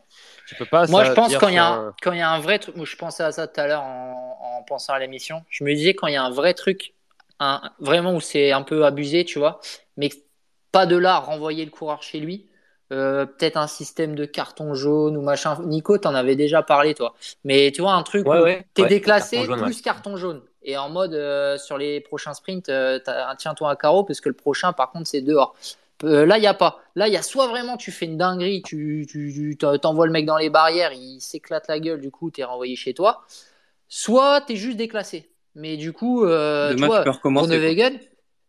Moi, 0.89 1.03
je 1.03 1.11
pense 1.11 1.35
quand 1.37 1.49
il 1.49 1.55
y, 1.55 1.57
a 1.57 1.67
un, 1.67 1.93
quand 2.01 2.11
il 2.13 2.19
y 2.19 2.21
a 2.21 2.29
un 2.29 2.39
vrai 2.39 2.59
truc, 2.59 2.75
je 2.81 2.95
pensais 2.95 3.23
à 3.23 3.31
ça 3.31 3.47
tout 3.47 3.59
à 3.59 3.67
l'heure 3.67 3.83
en, 3.83 4.63
pensant 4.67 4.93
à 4.93 4.99
l'émission, 4.99 5.43
je 5.49 5.63
me 5.63 5.73
disais 5.73 5.93
quand 5.93 6.07
il 6.07 6.13
y 6.13 6.17
a 6.17 6.23
un 6.23 6.29
vrai 6.29 6.53
truc, 6.53 6.93
un, 7.39 7.61
vraiment 7.79 8.13
où 8.13 8.19
c'est 8.19 8.51
un 8.51 8.63
peu 8.63 8.85
abusé, 8.85 9.23
tu 9.23 9.39
vois, 9.39 9.61
mais 9.95 10.09
pas 10.73 10.85
de 10.85 10.97
là 10.97 11.15
à 11.15 11.19
renvoyer 11.19 11.63
le 11.63 11.71
coureur 11.71 12.03
chez 12.03 12.19
lui, 12.19 12.47
euh, 12.91 13.25
peut-être 13.25 13.55
un 13.55 13.67
système 13.67 14.15
de 14.15 14.25
carton 14.25 14.73
jaune 14.73 15.15
ou 15.15 15.21
machin. 15.21 15.57
Nico, 15.63 15.97
t'en 15.97 16.15
avais 16.15 16.35
déjà 16.35 16.63
parlé, 16.63 16.95
toi. 16.95 17.15
Mais 17.45 17.71
tu 17.71 17.81
vois, 17.81 17.93
un 17.93 18.03
truc 18.03 18.27
où 18.27 18.33
t'es 18.73 18.87
déclassé 18.87 19.45
plus 19.45 19.81
carton 19.81 20.17
jaune. 20.17 20.41
et 20.63 20.77
en 20.77 20.89
mode 20.89 21.17
sur 21.59 21.77
les 21.77 22.01
prochains 22.01 22.33
sprints, 22.33 22.71
tiens-toi 23.37 23.69
à 23.69 23.75
carreau 23.75 24.03
parce 24.03 24.19
que 24.19 24.29
le 24.29 24.35
prochain, 24.35 24.73
par 24.73 24.91
contre, 24.91 25.07
c'est 25.07 25.21
dehors. 25.21 25.55
Là, 26.01 26.37
il 26.37 26.41
n'y 26.41 26.47
a 26.47 26.53
pas. 26.53 26.81
Là, 26.95 27.07
il 27.07 27.13
y 27.13 27.17
a 27.17 27.21
soit 27.21 27.47
vraiment 27.47 27.77
tu 27.77 27.91
fais 27.91 28.05
une 28.05 28.17
dinguerie, 28.17 28.61
tu, 28.63 29.05
tu, 29.09 29.57
t'envoies 29.57 30.05
le 30.05 30.11
mec 30.11 30.25
dans 30.25 30.37
les 30.37 30.49
barrières, 30.49 30.91
il 30.93 31.19
s'éclate 31.19 31.67
la 31.67 31.79
gueule, 31.79 32.01
du 32.01 32.11
coup, 32.11 32.31
tu 32.31 32.41
es 32.41 32.43
renvoyé 32.43 32.75
chez 32.75 32.93
toi. 32.93 33.23
Soit 33.87 34.41
tu 34.41 34.53
es 34.53 34.55
juste 34.55 34.77
déclassé. 34.77 35.31
Mais 35.55 35.75
du 35.75 35.91
coup, 35.91 36.23
euh, 36.23 36.75
tu 36.75 36.85
vois, 36.85 37.03
Groenewegen, 37.03 37.99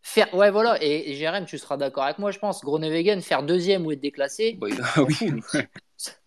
faire. 0.01 0.33
Ouais, 0.35 0.51
voilà. 0.51 0.77
Et, 0.81 1.15
Jérém, 1.15 1.45
tu 1.45 1.57
seras 1.57 1.75
d'accord 1.75 2.03
avec 2.03 2.19
moi, 2.19 2.31
je 2.31 2.39
pense. 2.39 2.63
Groenewegen, 2.63 3.21
faire 3.21 3.43
deuxième 3.43 3.85
ou 3.85 3.91
être 3.91 3.99
déclassé. 3.99 4.59
oui. 4.61 4.73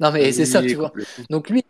non, 0.01 0.11
mais 0.11 0.33
c'est 0.33 0.47
ça, 0.47 0.61
tu 0.61 0.75
vois. 0.75 0.93
Donc 1.31 1.51
lui, 1.51 1.65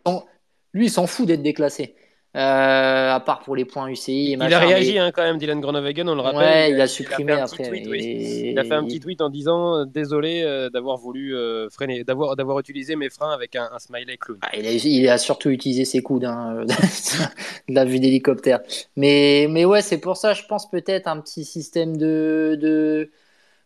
lui 0.73 0.87
il 0.87 0.89
s'en 0.89 1.05
fout 1.05 1.27
d'être 1.27 1.43
déclassé. 1.43 1.95
Euh, 2.35 3.11
à 3.13 3.19
part 3.19 3.41
pour 3.41 3.55
les 3.55 3.63
points 3.63 3.87
UCI. 3.87 4.31
il 4.31 4.41
a 4.41 4.57
réagi 4.57 4.97
hein, 4.97 5.11
quand 5.11 5.21
même, 5.21 5.37
Dylan 5.37 5.61
Groenewegen, 5.61 6.09
on 6.09 6.15
le 6.15 6.21
rappelle. 6.21 6.39
Ouais, 6.39 6.71
il, 6.71 6.81
a 6.81 6.87
supprimé 6.87 7.33
après. 7.33 7.69
Il 7.71 8.57
a 8.57 8.63
fait 8.63 8.73
un 8.73 8.83
petit 8.85 8.99
tweet 8.99 9.21
en 9.21 9.29
disant 9.29 9.75
euh, 9.75 9.85
désolé 9.85 10.41
euh, 10.41 10.71
d'avoir 10.71 10.97
voulu 10.97 11.35
freiner, 11.69 12.03
d'avoir 12.03 12.35
d'avoir 12.35 12.57
utilisé 12.57 12.95
mes 12.95 13.11
freins 13.11 13.31
avec 13.31 13.55
un, 13.55 13.69
smiley 13.77 14.17
clown. 14.17 14.39
Ah, 14.41 14.57
il, 14.57 15.07
a, 15.09 15.19
surtout 15.19 15.51
utilisé 15.51 15.85
ses 15.85 16.01
coudes, 16.01 16.25
hein, 16.25 16.65
de 17.69 17.75
la 17.75 17.85
vue 17.85 17.99
d'hélicoptère. 17.99 18.61
Mais 18.95 19.45
mais 19.47 19.63
ouais, 19.63 19.83
c'est 19.83 19.99
pour 19.99 20.17
ça, 20.17 20.33
je 20.33 20.43
pense 20.45 20.67
peut-être 20.67 21.07
un 21.07 21.19
petit 21.19 21.45
système 21.45 21.97
de, 21.97 22.57
de 22.59 23.11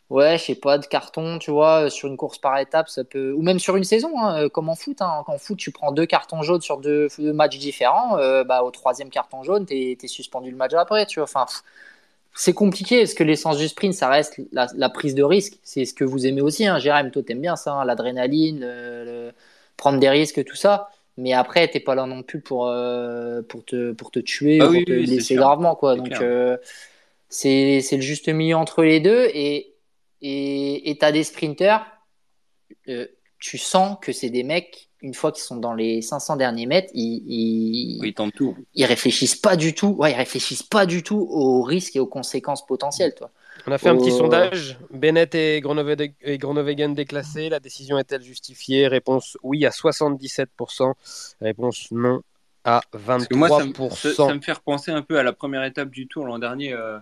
Ouais, 0.09 0.37
je 0.37 0.43
sais 0.45 0.55
pas, 0.55 0.77
de 0.77 0.85
carton, 0.85 1.37
tu 1.37 1.51
vois, 1.51 1.85
euh, 1.85 1.89
sur 1.89 2.07
une 2.07 2.15
course 2.15 2.37
par 2.37 2.57
étape, 2.59 2.87
ça 2.87 3.03
peut. 3.03 3.33
Ou 3.33 3.41
même 3.41 3.59
sur 3.59 3.75
une 3.75 3.83
saison, 3.83 4.17
hein, 4.17 4.43
euh, 4.43 4.49
comme 4.49 4.69
en 4.69 4.75
foot. 4.75 5.01
Hein. 5.01 5.23
En 5.27 5.37
foot, 5.37 5.57
tu 5.57 5.71
prends 5.71 5.91
deux 5.91 6.05
cartons 6.05 6.41
jaunes 6.43 6.61
sur 6.61 6.77
deux, 6.77 7.09
matchs 7.19 7.57
différents. 7.57 8.17
Euh, 8.17 8.45
bah, 8.45 8.63
au 8.63 8.71
troisième 8.71 9.09
carton 9.09 9.43
jaune, 9.43 9.65
tu 9.65 9.73
es, 9.73 10.07
suspendu 10.07 10.49
le 10.49 10.55
match 10.55 10.73
après, 10.75 11.05
tu 11.05 11.19
vois. 11.19 11.25
Enfin, 11.25 11.45
c'est 12.33 12.53
compliqué 12.53 12.99
parce 12.99 13.15
que 13.15 13.23
l'essence 13.25 13.57
du 13.57 13.67
sprint, 13.67 13.93
ça 13.93 14.07
reste 14.07 14.39
la, 14.53 14.89
prise 14.89 15.13
de 15.13 15.23
risque. 15.23 15.59
C'est 15.63 15.83
ce 15.83 15.93
que 15.93 16.05
vous 16.05 16.25
aimez 16.25 16.41
aussi, 16.41 16.65
hein. 16.65 16.79
Jérém. 16.79 17.11
Toi, 17.11 17.23
t'aimes 17.23 17.41
bien 17.41 17.57
ça, 17.57 17.73
hein, 17.73 17.83
l'adrénaline, 17.83 18.65
prendre 19.75 19.99
des 19.99 20.09
risques, 20.09 20.43
tout 20.45 20.55
ça. 20.55 20.89
Mais 21.17 21.33
après, 21.33 21.67
t'es 21.67 21.81
pas 21.81 21.95
là 21.95 22.05
non 22.05 22.23
plus 22.23 22.39
pour, 22.39 22.71
pour, 23.49 23.65
te, 23.65 23.91
pour 23.91 24.11
te 24.11 24.19
tuer, 24.19 24.59
ah 24.61 24.67
pour 24.67 24.85
te 24.85 24.91
laisser 24.91 25.35
gravement, 25.35 25.75
quoi. 25.75 25.97
Donc, 25.97 26.13
c'est 27.27 27.81
le 27.91 28.01
juste 28.01 28.29
milieu 28.29 28.55
entre 28.55 28.83
les 28.83 29.01
deux. 29.01 29.27
Et 29.33 29.73
et 30.21 30.97
tu 30.99 31.05
as 31.05 31.11
des 31.11 31.23
sprinters, 31.23 31.85
euh, 32.89 33.07
tu 33.39 33.57
sens 33.57 33.97
que 34.01 34.11
c'est 34.11 34.29
des 34.29 34.43
mecs, 34.43 34.89
une 35.01 35.13
fois 35.13 35.31
qu'ils 35.31 35.43
sont 35.43 35.57
dans 35.57 35.73
les 35.73 36.01
500 36.01 36.37
derniers 36.37 36.65
mètres, 36.65 36.89
ils, 36.93 37.23
ils, 37.27 38.05
ils 38.05 38.13
tentent 38.13 38.33
tout. 38.33 38.57
Ils 38.73 38.85
réfléchissent 38.85 39.35
pas 39.35 39.55
du 39.55 39.73
tout, 39.73 39.89
ouais, 39.89 40.11
ils 40.11 40.15
réfléchissent 40.15 40.63
pas 40.63 40.85
du 40.85 41.03
tout 41.03 41.27
aux 41.29 41.61
risques 41.61 41.95
et 41.95 41.99
aux 41.99 42.07
conséquences 42.07 42.65
potentielles. 42.65 43.13
Toi. 43.15 43.29
On 43.67 43.71
a 43.71 43.77
fait 43.77 43.89
un 43.89 43.97
petit 43.97 44.11
sondage. 44.11 44.79
Bennett 44.91 45.35
et 45.35 45.61
Groenewegen 45.61 46.93
déclassés. 46.95 47.49
La 47.49 47.59
décision 47.59 47.99
est-elle 47.99 48.23
justifiée? 48.23 48.87
Réponse 48.87 49.37
oui 49.43 49.65
à 49.65 49.69
77%. 49.69 50.93
Réponse 51.41 51.91
non 51.91 52.21
à 52.63 52.81
23%. 52.95 53.35
Moi, 53.35 53.49
ça, 53.49 53.65
me, 53.65 54.13
ça, 54.13 54.33
me 54.33 54.41
fait 54.41 54.51
repenser 54.53 54.91
un 54.91 55.01
peu 55.01 55.19
à 55.19 55.23
la 55.23 55.31
première 55.31 55.63
étape 55.63 55.89
du 55.89 56.07
tour 56.07 56.25
l'an 56.25 56.39
dernier. 56.39 56.73
Euh, 56.73 56.97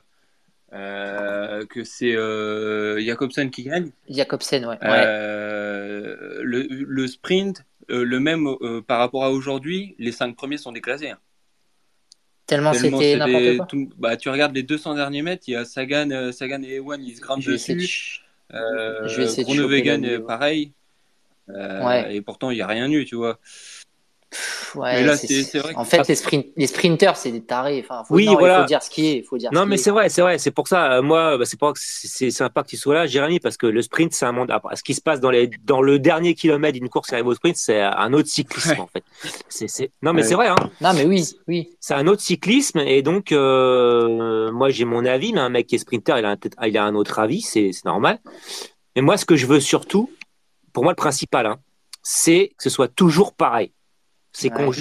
euh, 0.75 1.65
que 1.67 1.83
c'est 1.85 2.15
euh, 2.15 2.99
Jacobsen 2.99 3.49
qui 3.49 3.63
gagne. 3.63 3.91
Jacobsen, 4.09 4.65
ouais. 4.65 4.77
Euh, 4.83 6.41
le, 6.43 7.07
sprint, 7.07 7.63
le 7.87 8.19
même 8.19 8.47
par 8.85 8.99
rapport 8.99 9.23
à 9.23 9.31
aujourd'hui, 9.31 9.95
les 9.99 10.11
cinq 10.11 10.35
premiers 10.35 10.57
sont 10.57 10.73
déclassés. 10.73 11.11
Hein. 11.11 11.19
Tellement, 12.45 12.73
c'était 12.73 13.15
n'importe 13.15 13.69
quoi. 13.69 13.87
bah, 13.97 14.17
tu 14.17 14.29
regardes 14.29 14.53
les 14.53 14.63
200 14.63 14.95
derniers 14.95 15.21
mètres, 15.21 15.43
il 15.47 15.51
y 15.51 15.55
a 15.55 15.65
Sagan, 15.65 16.31
Sagan 16.31 16.61
et 16.61 16.75
Ewan, 16.75 17.01
ils 17.03 17.15
se 17.15 17.21
grimpent 17.21 17.45
dessus. 17.45 18.21
Je 18.51 19.17
vais 19.17 19.23
essayer 19.23 19.57
de 19.57 20.17
pareil. 20.17 20.73
Et 22.09 22.21
pourtant, 22.21 22.51
il 22.51 22.55
n'y 22.55 22.61
a 22.61 22.67
rien 22.67 22.91
eu, 22.91 23.05
tu 23.05 23.15
vois. 23.15 23.39
Ouais, 24.75 25.07
en 25.75 25.85
fait, 25.85 26.07
les, 26.07 26.15
sprint, 26.15 26.47
les 26.57 26.67
sprinters, 26.67 27.15
c'est 27.15 27.31
des 27.31 27.41
tarés. 27.41 27.81
Enfin, 27.83 28.03
faut, 28.03 28.15
oui, 28.15 28.25
voilà. 28.25 28.57
il 28.57 28.61
faut 28.61 28.67
dire 28.67 28.83
ce 28.83 28.89
qui 28.89 29.07
est. 29.07 29.23
Faut 29.23 29.37
dire 29.37 29.49
non, 29.53 29.65
mais 29.65 29.77
c'est 29.77 29.91
vrai, 29.91 30.09
c'est 30.09 30.21
vrai. 30.21 30.37
C'est 30.37 30.51
pour 30.51 30.67
ça, 30.67 30.93
euh, 30.93 31.01
moi, 31.01 31.37
bah, 31.37 31.45
c'est 31.45 31.57
pour 31.57 31.71
c'est 31.75 32.31
sympa 32.31 32.63
que 32.63 32.67
tu 32.67 32.77
sois 32.77 32.93
là, 32.93 33.07
Jérémy, 33.07 33.39
parce 33.39 33.55
que 33.55 33.67
le 33.67 33.81
sprint, 33.81 34.13
c'est 34.13 34.25
un 34.25 34.31
monde. 34.31 34.51
Ce 34.73 34.83
qui 34.83 34.93
se 34.93 35.01
passe 35.01 35.19
dans, 35.21 35.29
les, 35.29 35.49
dans 35.63 35.81
le 35.81 35.99
dernier 35.99 36.33
kilomètre 36.33 36.77
d'une 36.77 36.89
course 36.89 37.07
qui 37.07 37.15
arrive 37.15 37.27
au 37.27 37.35
sprint, 37.35 37.55
c'est 37.55 37.81
un 37.81 38.11
autre 38.13 38.27
cyclisme, 38.27 38.79
en 38.79 38.87
fait. 38.87 39.03
C'est, 39.47 39.91
Non, 40.01 40.13
mais 40.13 40.23
c'est 40.23 40.35
vrai. 40.35 40.47
Hein. 40.47 40.55
Non, 40.81 40.93
mais 40.93 41.05
oui, 41.05 41.23
oui. 41.47 41.69
C'est 41.79 41.93
un 41.93 42.07
autre 42.07 42.21
cyclisme, 42.21 42.79
et 42.79 43.01
donc, 43.01 43.31
euh, 43.31 44.51
moi, 44.51 44.69
j'ai 44.69 44.85
mon 44.85 45.05
avis, 45.05 45.31
mais 45.31 45.39
un 45.39 45.49
mec 45.49 45.67
qui 45.67 45.75
est 45.75 45.79
sprinter, 45.79 46.17
il 46.19 46.25
a 46.25 46.31
un, 46.31 46.67
il 46.67 46.77
a 46.77 46.83
un 46.83 46.95
autre 46.95 47.19
avis, 47.19 47.41
c'est 47.41 47.71
normal. 47.85 48.19
Mais 48.95 49.01
moi, 49.01 49.17
ce 49.17 49.25
que 49.25 49.35
je 49.35 49.45
veux 49.45 49.59
surtout, 49.59 50.09
pour 50.73 50.83
moi, 50.83 50.91
le 50.91 50.97
principal, 50.97 51.45
hein, 51.45 51.59
c'est 52.03 52.51
que 52.57 52.63
ce 52.63 52.69
soit 52.69 52.87
toujours 52.87 53.33
pareil. 53.33 53.71
C'est 54.35 54.49
qu'on 54.49 54.71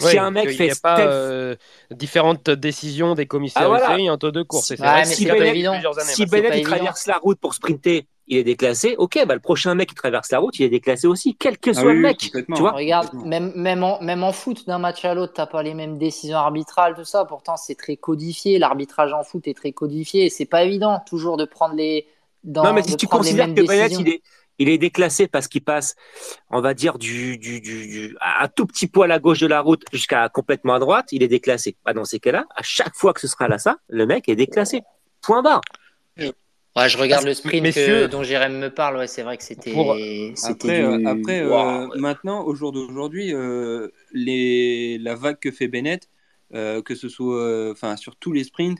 si 0.00 0.18
un 0.18 0.30
mec 0.30 0.50
fait. 0.50 0.70
A 0.70 0.74
pas 0.82 1.00
euh, 1.00 1.56
différentes 1.90 2.50
décisions 2.50 3.14
des 3.14 3.26
commissaires 3.26 3.62
ah, 3.64 3.68
voilà. 3.68 4.12
entre 4.12 4.30
deux 4.30 4.44
courses. 4.44 4.68
C'est 4.68 4.80
ouais, 4.80 5.04
si 5.04 5.26
Bennett, 5.26 5.66
si 6.00 6.26
Bennett 6.26 6.64
traverse 6.64 7.06
la 7.06 7.18
route 7.18 7.38
pour 7.38 7.54
sprinter, 7.54 8.06
il 8.28 8.38
est 8.38 8.44
déclassé. 8.44 8.94
Ok, 8.98 9.22
bah, 9.26 9.34
le 9.34 9.40
prochain 9.40 9.74
mec 9.74 9.88
qui 9.88 9.94
traverse 9.94 10.30
la 10.30 10.38
route, 10.38 10.58
il 10.58 10.64
est 10.64 10.70
déclassé 10.70 11.06
aussi, 11.06 11.36
quel 11.36 11.58
que 11.58 11.70
ah 11.70 11.74
soit 11.74 11.92
le 11.92 12.00
mec. 12.00 12.18
Tu 12.18 12.44
vois 12.48 12.72
Regarde, 12.72 13.12
même, 13.24 13.52
même, 13.54 13.82
en, 13.82 14.00
même 14.00 14.22
en 14.22 14.32
foot, 14.32 14.66
d'un 14.66 14.78
match 14.78 15.04
à 15.04 15.14
l'autre, 15.14 15.34
tu 15.34 15.40
n'as 15.40 15.46
pas 15.46 15.62
les 15.62 15.74
mêmes 15.74 15.98
décisions 15.98 16.38
arbitrales, 16.38 16.94
tout 16.94 17.04
ça. 17.04 17.24
Pourtant, 17.24 17.56
c'est 17.56 17.74
très 17.74 17.96
codifié. 17.96 18.58
L'arbitrage 18.58 19.12
en 19.12 19.24
foot 19.24 19.46
est 19.48 19.54
très 19.54 19.72
codifié. 19.72 20.30
C'est 20.30 20.46
pas 20.46 20.64
évident 20.64 21.02
toujours 21.06 21.36
de 21.36 21.44
prendre 21.44 21.74
les. 21.74 22.06
Dans, 22.44 22.64
non, 22.64 22.72
mais 22.72 22.82
si 22.82 22.96
tu 22.96 23.06
considères 23.06 23.54
que 23.54 23.64
Bennett, 23.64 23.92
il 23.92 24.08
est 24.08 24.22
il 24.62 24.68
est 24.68 24.78
déclassé 24.78 25.26
parce 25.26 25.48
qu'il 25.48 25.62
passe, 25.62 25.94
on 26.50 26.60
va 26.60 26.74
dire, 26.74 26.98
du, 26.98 27.38
du, 27.38 27.60
du, 27.60 28.16
un 28.20 28.48
tout 28.48 28.66
petit 28.66 28.86
poil 28.86 29.12
à 29.12 29.18
gauche 29.18 29.40
de 29.40 29.46
la 29.46 29.60
route 29.60 29.84
jusqu'à 29.92 30.28
complètement 30.28 30.74
à 30.74 30.78
droite. 30.78 31.08
Il 31.12 31.22
est 31.22 31.28
déclassé. 31.28 31.76
Bah, 31.84 31.92
dans 31.92 32.04
ces 32.04 32.20
cas-là, 32.20 32.46
à 32.56 32.62
chaque 32.62 32.94
fois 32.94 33.12
que 33.12 33.20
ce 33.20 33.28
sera 33.28 33.48
là, 33.48 33.58
ça, 33.58 33.78
le 33.88 34.06
mec 34.06 34.28
est 34.28 34.36
déclassé. 34.36 34.82
Point 35.20 35.42
barre. 35.42 35.60
Ouais, 36.74 36.88
je 36.88 36.96
regarde 36.96 37.26
le 37.26 37.34
sprint 37.34 37.62
Messieurs, 37.62 38.08
dont 38.08 38.22
Jérém 38.22 38.58
me 38.58 38.70
parle. 38.70 38.96
Ouais, 38.96 39.06
c'est 39.06 39.22
vrai 39.22 39.36
que 39.36 39.44
c'était. 39.44 39.72
Après, 39.72 40.82
euh, 40.82 41.04
après 41.04 41.42
euh, 41.42 41.86
maintenant, 41.96 42.44
au 42.46 42.54
jour 42.54 42.72
d'aujourd'hui, 42.72 43.34
euh, 43.34 43.88
les... 44.12 44.96
la 44.98 45.14
vague 45.14 45.38
que 45.38 45.50
fait 45.50 45.68
Bennett, 45.68 46.08
que 46.52 46.94
ce 46.94 47.08
soit, 47.10 47.70
enfin, 47.70 47.96
sur 47.96 48.16
tous 48.16 48.32
les 48.32 48.44
sprints, 48.44 48.78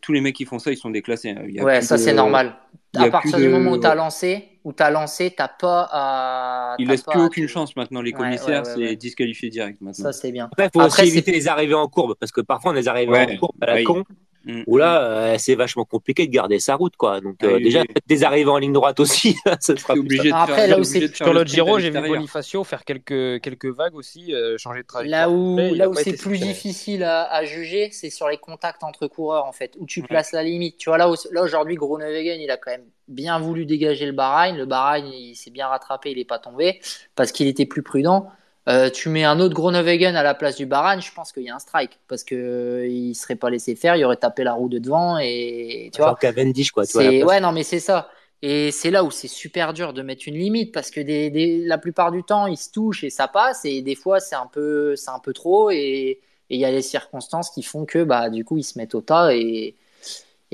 tous 0.00 0.12
les 0.12 0.20
mecs 0.20 0.36
qui 0.36 0.44
font 0.44 0.58
ça, 0.58 0.70
ils 0.70 0.76
sont 0.76 0.90
déclassés. 0.90 1.30
Hein. 1.30 1.62
ouais, 1.62 1.80
ça 1.82 1.98
c'est 1.98 2.14
normal. 2.14 2.56
À 2.96 3.10
partir 3.10 3.38
du 3.38 3.48
moment 3.48 3.72
où 3.72 3.80
tu 3.80 3.86
as 3.86 3.94
lancé, 3.94 4.48
où 4.64 4.72
tu 4.72 4.82
as 4.82 4.90
lancé, 4.90 5.34
t'as 5.36 5.48
pas 5.48 5.88
à. 5.92 6.76
Il 6.78 6.88
laisse 6.88 7.02
plus 7.02 7.20
aucune 7.20 7.48
chance 7.48 7.76
maintenant, 7.76 8.02
les 8.02 8.12
commissaires, 8.12 8.66
c'est 8.66 8.96
disqualifié 8.96 9.50
direct 9.50 9.80
maintenant. 9.80 10.04
Ça, 10.04 10.12
c'est 10.12 10.32
bien. 10.32 10.46
Après, 10.46 10.66
il 10.66 10.70
faut 10.72 10.84
aussi 10.84 11.02
éviter 11.02 11.32
les 11.32 11.48
arrivées 11.48 11.74
en 11.74 11.88
courbe, 11.88 12.14
parce 12.18 12.32
que 12.32 12.40
parfois, 12.40 12.72
on 12.72 12.74
les 12.74 12.88
arrivées 12.88 13.18
en 13.18 13.36
courbe 13.36 13.56
à 13.60 13.66
la 13.66 13.82
con. 13.82 14.04
Mm. 14.44 14.62
Où 14.66 14.76
là, 14.76 15.02
euh, 15.02 15.36
c'est 15.38 15.54
vachement 15.54 15.84
compliqué 15.84 16.26
de 16.26 16.32
garder 16.32 16.58
sa 16.58 16.74
route, 16.74 16.96
quoi. 16.96 17.20
Donc, 17.20 17.36
ah 17.42 17.46
euh, 17.46 17.58
déjà, 17.58 17.82
des 18.06 18.24
arrivées 18.24 18.50
en 18.50 18.58
ligne 18.58 18.72
droite 18.72 19.00
aussi, 19.00 19.36
ça 19.60 19.76
sera 19.76 19.94
obligé 19.94 20.28
de 20.28 20.34
Après, 20.34 20.66
là 20.66 20.78
où 20.78 20.84
Sur 20.84 21.32
le 21.32 21.44
Giro, 21.44 21.78
j'ai 21.78 21.90
vu 21.90 22.00
Bonifacio 22.00 22.62
faire 22.64 22.84
quelques, 22.84 23.40
quelques 23.40 23.66
vagues 23.66 23.94
aussi, 23.94 24.34
euh, 24.34 24.58
changer 24.58 24.82
de 24.82 24.86
trajectoire. 24.86 25.28
Là 25.28 25.30
où, 25.30 25.56
là 25.74 25.88
où 25.88 25.94
c'est 25.94 26.16
plus 26.16 26.38
difficile 26.38 27.04
à, 27.04 27.44
juger, 27.44 27.88
c'est 27.92 28.10
sur 28.10 28.28
les 28.28 28.38
contacts 28.38 28.84
entre 28.84 29.06
coureurs, 29.06 29.46
en 29.46 29.52
fait, 29.52 29.74
où 29.78 29.86
tu 29.86 30.02
places 30.02 30.32
la 30.32 30.42
limite. 30.42 30.76
Tu 30.76 30.90
vois, 30.90 30.98
là, 30.98 31.10
là 31.32 31.42
aujourd'hui, 31.42 31.76
Groenewegen, 31.76 32.40
il 32.40 32.50
a 32.50 32.56
quand 32.56 32.70
même 32.70 32.84
bien 33.08 33.38
voulu 33.38 33.64
dégager 33.66 34.06
le 34.06 34.12
Bahreïn. 34.12 34.56
Le 34.56 34.66
Bahreïn, 34.66 35.06
il 35.06 35.34
s'est 35.34 35.50
bien 35.50 35.68
rattrapé, 35.68 36.10
il 36.10 36.18
n'est 36.18 36.24
pas 36.24 36.38
tombé 36.38 36.80
parce 37.14 37.32
qu'il 37.32 37.46
était 37.46 37.66
plus 37.66 37.82
prudent. 37.82 38.30
Euh, 38.66 38.88
tu 38.88 39.10
mets 39.10 39.24
un 39.24 39.40
autre 39.40 39.54
Groenewegen 39.54 40.16
à 40.16 40.22
la 40.22 40.34
place 40.34 40.56
du 40.56 40.64
Bahreïn, 40.64 41.00
je 41.00 41.12
pense 41.12 41.32
qu'il 41.32 41.42
y 41.42 41.50
a 41.50 41.54
un 41.54 41.58
strike 41.58 41.98
parce 42.08 42.24
que 42.24 42.34
euh, 42.34 42.86
il 42.86 43.14
serait 43.14 43.36
pas 43.36 43.50
laissé 43.50 43.74
faire, 43.74 43.94
il 43.96 44.04
aurait 44.04 44.16
tapé 44.16 44.42
la 44.42 44.54
roue 44.54 44.70
de 44.70 44.78
devant 44.78 45.18
et 45.18 45.90
tu 45.92 46.00
vois. 46.00 46.16
Cavendish 46.18 46.70
quoi. 46.70 46.86
Tu 46.86 46.96
ouais 46.96 47.40
non 47.40 47.52
mais 47.52 47.62
c'est 47.62 47.80
ça. 47.80 48.08
Et 48.40 48.70
c'est 48.70 48.90
là 48.90 49.04
où 49.04 49.10
c'est 49.10 49.28
super 49.28 49.74
dur 49.74 49.92
de 49.92 50.02
mettre 50.02 50.24
une 50.26 50.36
limite 50.36 50.72
parce 50.72 50.90
que 50.90 51.00
des, 51.00 51.62
la 51.64 51.76
plupart 51.76 52.10
du 52.10 52.22
temps 52.24 52.46
ils 52.46 52.56
se 52.56 52.70
touchent 52.70 53.04
et 53.04 53.10
ça 53.10 53.28
passe 53.28 53.64
et 53.66 53.82
des 53.82 53.94
fois 53.94 54.18
c'est 54.18 54.34
un 54.34 54.46
peu 54.46 54.96
c'est 54.96 55.10
un 55.10 55.18
peu 55.18 55.34
trop 55.34 55.70
et 55.70 56.20
il 56.48 56.58
y 56.58 56.64
a 56.64 56.70
les 56.70 56.82
circonstances 56.82 57.50
qui 57.50 57.62
font 57.62 57.84
que 57.84 58.02
bah 58.02 58.30
du 58.30 58.44
coup 58.44 58.56
ils 58.56 58.64
se 58.64 58.78
mettent 58.78 58.94
au 58.94 59.00
tas 59.02 59.34
et 59.34 59.76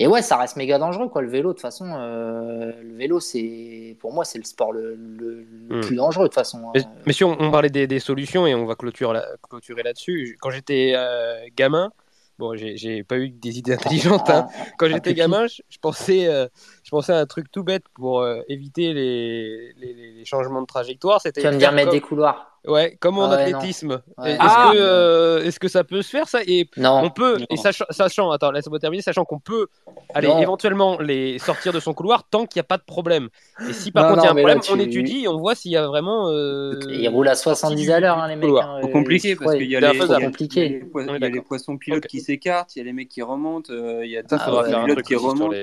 et 0.03 0.07
ouais, 0.07 0.23
ça 0.23 0.39
reste 0.39 0.57
méga 0.57 0.79
dangereux, 0.79 1.11
quoi. 1.11 1.21
Le 1.21 1.29
vélo, 1.29 1.51
de 1.51 1.53
toute 1.53 1.61
façon, 1.61 1.85
euh, 1.95 2.73
le 2.83 2.97
vélo, 2.97 3.21
c'est 3.21 3.99
pour 4.01 4.15
moi, 4.15 4.25
c'est 4.25 4.39
le 4.39 4.45
sport 4.45 4.73
le, 4.73 4.97
hmm. 4.97 5.83
plus 5.83 5.95
dangereux, 5.95 6.25
de 6.25 6.29
toute 6.29 6.37
façon. 6.37 6.73
Hein. 6.75 6.81
Mais, 7.05 7.13
si 7.13 7.23
on, 7.23 7.51
parlait 7.51 7.69
des, 7.69 7.99
solutions 7.99 8.47
et 8.47 8.55
on 8.55 8.65
va 8.65 8.77
clôturer, 8.77 9.21
clôturer 9.47 9.83
là-dessus. 9.83 10.39
Quand 10.41 10.49
j'étais 10.49 10.95
euh, 10.97 11.45
gamin, 11.55 11.93
bon, 12.39 12.57
j'ai 12.57 13.05
pas 13.05 13.19
eu 13.19 13.29
des 13.29 13.59
idées 13.59 13.73
intelligentes. 13.75 14.31
Hein. 14.31 14.47
Quand 14.79 14.89
j'étais 14.89 15.13
gamin, 15.13 15.47
je, 15.47 15.79
pensais, 15.83 16.29
euh, 16.29 16.49
je 16.91 16.97
pensais 16.97 17.13
à 17.13 17.19
un 17.19 17.27
truc 17.27 17.53
tout 17.53 17.63
bête 17.63 17.85
pour 17.95 18.27
éviter 18.49 18.93
les, 18.93 19.73
les, 19.79 20.25
changements 20.25 20.61
de 20.61 20.67
trajectoire. 20.67 21.21
C'était 21.21 21.41
tu 21.41 21.47
vas 21.47 21.53
me 21.53 21.59
dire 21.59 21.71
mettre 21.71 21.93
des 21.93 22.01
couloirs. 22.01 22.51
Ouais, 22.67 22.99
comme 23.01 23.19
en 23.19 23.31
athlétisme. 23.31 24.03
Ah. 24.19 24.73
Euh, 24.75 25.43
est-ce 25.43 25.59
que, 25.59 25.69
ça 25.69 25.83
peut 25.83 26.03
se 26.03 26.11
faire 26.11 26.29
ça? 26.29 26.41
Et 26.47 26.69
non. 26.77 27.01
on 27.05 27.11
peut, 27.11 27.39
et 27.49 27.57
sachant, 27.57 27.87
sachant 27.89 28.31
attends, 28.31 28.51
laisse-moi 28.51 28.79
terminer, 28.79 29.03
sachant 29.03 29.25
qu'on 29.25 29.39
peut 29.39 29.69
aller 30.13 30.29
éventuellement 30.29 30.99
les 31.01 31.39
sortir 31.39 31.73
de 31.73 31.81
son 31.81 31.95
couloir 31.95 32.25
tant 32.25 32.45
qu'il 32.45 32.59
n'y 32.59 32.61
a 32.61 32.65
pas 32.65 32.77
de 32.77 32.83
problème. 32.83 33.29
Et 33.67 33.73
si 33.73 33.91
par 33.91 34.09
contre 34.09 34.25
il 34.25 34.27
y 34.27 34.29
a 34.29 34.33
un 34.33 34.35
problème, 34.35 34.61
on 34.71 34.79
étudie 34.79 35.25
et 35.25 35.29
on 35.29 35.39
voit 35.39 35.55
s'il 35.55 35.71
y 35.71 35.77
a 35.77 35.87
vraiment. 35.87 36.29
Euh, 36.29 36.79
ils 36.91 37.09
roulent 37.09 37.29
à 37.29 37.35
70 37.35 37.91
à 37.91 38.01
l'heure, 38.01 38.19
hein, 38.19 38.29
les 38.29 38.37
mecs. 38.37 38.51
Hein, 38.51 38.81
compliqué 38.93 39.37
parce 39.37 39.55
qu'il 39.55 39.71
y 39.71 39.77
a 39.77 39.81
les, 39.81 41.41
poissons 41.41 41.79
pilotes 41.79 42.07
qui 42.07 42.21
s'écartent, 42.21 42.77
il 42.77 42.81
y 42.81 42.83
a 42.83 42.85
les 42.85 42.93
mecs 42.93 43.09
qui 43.09 43.23
remontent, 43.23 43.73
euh, 43.73 44.05
il 44.05 44.11
y 44.11 44.19
a 44.19 44.23
des 44.23 44.37
pilotes 44.85 45.03
qui 45.03 45.15
remontent. 45.15 45.57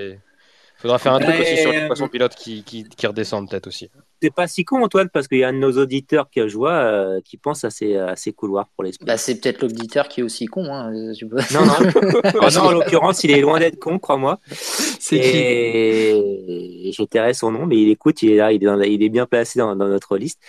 Il 0.78 0.82
faudra 0.82 1.00
faire 1.00 1.14
un 1.14 1.20
truc 1.20 1.36
aussi 1.40 1.58
sur 1.58 1.72
les 1.72 1.88
poissons 1.88 2.08
pilotes 2.08 2.36
qui, 2.36 2.64
qui, 2.64 2.84
qui 2.84 3.08
redescendent 3.08 3.50
peut-être 3.50 3.66
aussi. 3.66 3.90
C'est 4.22 4.34
pas 4.34 4.48
si 4.48 4.64
con, 4.64 4.84
Antoine, 4.84 5.10
parce 5.10 5.28
qu'il 5.28 5.40
y 5.40 5.44
a 5.44 5.50
un 5.50 5.54
de 5.54 5.58
nos 5.58 5.78
auditeurs 5.78 6.30
qui 6.30 6.40
a 6.40 6.48
joué 6.48 6.70
euh, 6.72 7.20
qui 7.24 7.38
pense 7.38 7.64
à 7.64 7.70
ces, 7.70 7.96
à 7.96 8.16
ces 8.16 8.32
couloirs 8.32 8.68
pour 8.76 8.84
les 8.84 8.92
bah, 9.02 9.18
C'est 9.18 9.40
peut-être 9.40 9.62
l'auditeur 9.62 10.08
qui 10.08 10.22
est 10.22 10.24
aussi 10.24 10.46
con. 10.46 10.74
Hein, 10.74 10.92
non, 10.92 11.66
non. 11.66 11.74
Oh, 12.36 12.48
non, 12.54 12.62
en 12.62 12.72
l'occurrence, 12.72 13.24
il 13.24 13.32
est 13.32 13.42
loin 13.42 13.60
d'être 13.60 13.80
con, 13.80 13.98
crois-moi. 13.98 14.40
C'est 14.48 15.18
et... 15.18 16.92
Je 16.96 17.04
tairai 17.04 17.34
son 17.34 17.52
nom, 17.52 17.66
mais 17.66 17.78
il 17.78 17.90
écoute, 17.90 18.22
il 18.22 18.32
est 18.32 18.38
là, 18.38 18.52
il 18.52 18.64
est, 18.64 18.94
il 18.94 19.04
est 19.04 19.10
bien 19.10 19.26
placé 19.26 19.60
dans, 19.60 19.76
dans, 19.76 19.88
notre 19.88 20.18
liste. 20.18 20.40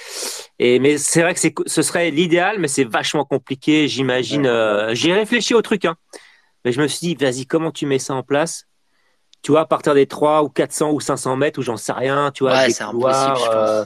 Et, 0.59 0.79
mais 0.79 0.99
c'est 0.99 1.23
vrai 1.23 1.35
que 1.35 1.41
ce 1.67 1.83
serait 1.83 2.11
l'idéal, 2.11 2.59
mais 2.59 2.69
c'est 2.69 2.85
vachement 2.85 3.25
compliqué, 3.25 3.89
j'imagine. 3.89 4.47
Euh, 4.47 4.95
j'ai 4.95 5.13
réfléchi 5.13 5.55
au 5.55 5.63
truc, 5.63 5.85
hein. 5.85 5.97
mais 6.65 6.73
je 6.73 6.81
me 6.81 6.87
suis 6.87 7.07
dit, 7.07 7.15
vas-y, 7.15 7.47
comment 7.47 7.71
tu 7.71 7.87
mets 7.87 7.99
ça 7.99 8.15
en 8.15 8.23
place? 8.23 8.68
Tu 9.43 9.53
vois, 9.53 9.61
à 9.61 9.67
partir 9.67 9.95
des 9.95 10.07
3 10.07 10.43
ou 10.43 10.49
400 10.49 10.91
ou 10.93 11.01
500 11.01 11.37
mètres, 11.37 11.59
ou 11.59 11.63
j'en 11.63 11.77
sais 11.77 11.93
rien, 11.93 12.31
tu 12.33 12.45
vois, 12.45 12.67
des 12.67 12.75
couloirs, 12.75 13.51
euh, 13.55 13.85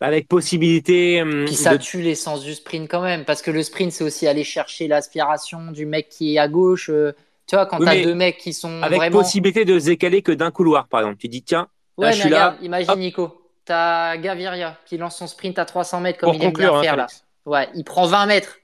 avec 0.00 0.28
possibilité. 0.28 1.22
Hum, 1.22 1.44
Puis 1.46 1.54
ça 1.54 1.78
tue 1.78 2.02
l'essence 2.02 2.42
du 2.42 2.54
sprint 2.54 2.90
quand 2.90 3.02
même, 3.02 3.24
parce 3.24 3.42
que 3.42 3.50
le 3.50 3.62
sprint, 3.62 3.92
c'est 3.92 4.04
aussi 4.04 4.26
aller 4.26 4.44
chercher 4.44 4.88
l'aspiration 4.88 5.70
du 5.70 5.86
mec 5.86 6.08
qui 6.08 6.34
est 6.34 6.38
à 6.38 6.48
gauche. 6.48 6.90
Euh, 6.90 7.12
tu 7.46 7.56
vois, 7.56 7.66
quand 7.66 7.78
tu 7.78 7.88
as 7.88 8.02
deux 8.02 8.14
mecs 8.14 8.38
qui 8.38 8.52
sont. 8.52 8.82
Avec 8.82 9.12
possibilité 9.12 9.64
de 9.64 9.78
se 9.78 9.86
décaler 9.86 10.22
que 10.22 10.32
d'un 10.32 10.50
couloir, 10.50 10.88
par 10.88 11.00
exemple. 11.00 11.18
Tu 11.18 11.28
dis, 11.28 11.42
tiens, 11.42 11.68
ouais, 11.96 12.12
je 12.12 12.20
suis 12.20 12.30
là. 12.30 12.56
Imagine, 12.62 12.98
Nico, 12.98 13.42
tu 13.66 13.72
as 13.72 14.16
Gaviria 14.16 14.78
qui 14.86 14.96
lance 14.96 15.16
son 15.16 15.26
sprint 15.26 15.58
à 15.58 15.64
300 15.64 16.00
mètres 16.00 16.18
comme 16.18 16.34
il 16.34 16.42
aime 16.42 16.52
bien 16.52 16.74
hein, 16.74 16.82
faire 16.82 16.96
là. 16.96 17.06
Ouais, 17.46 17.68
il 17.74 17.84
prend 17.84 18.06
20 18.06 18.26
mètres 18.26 18.58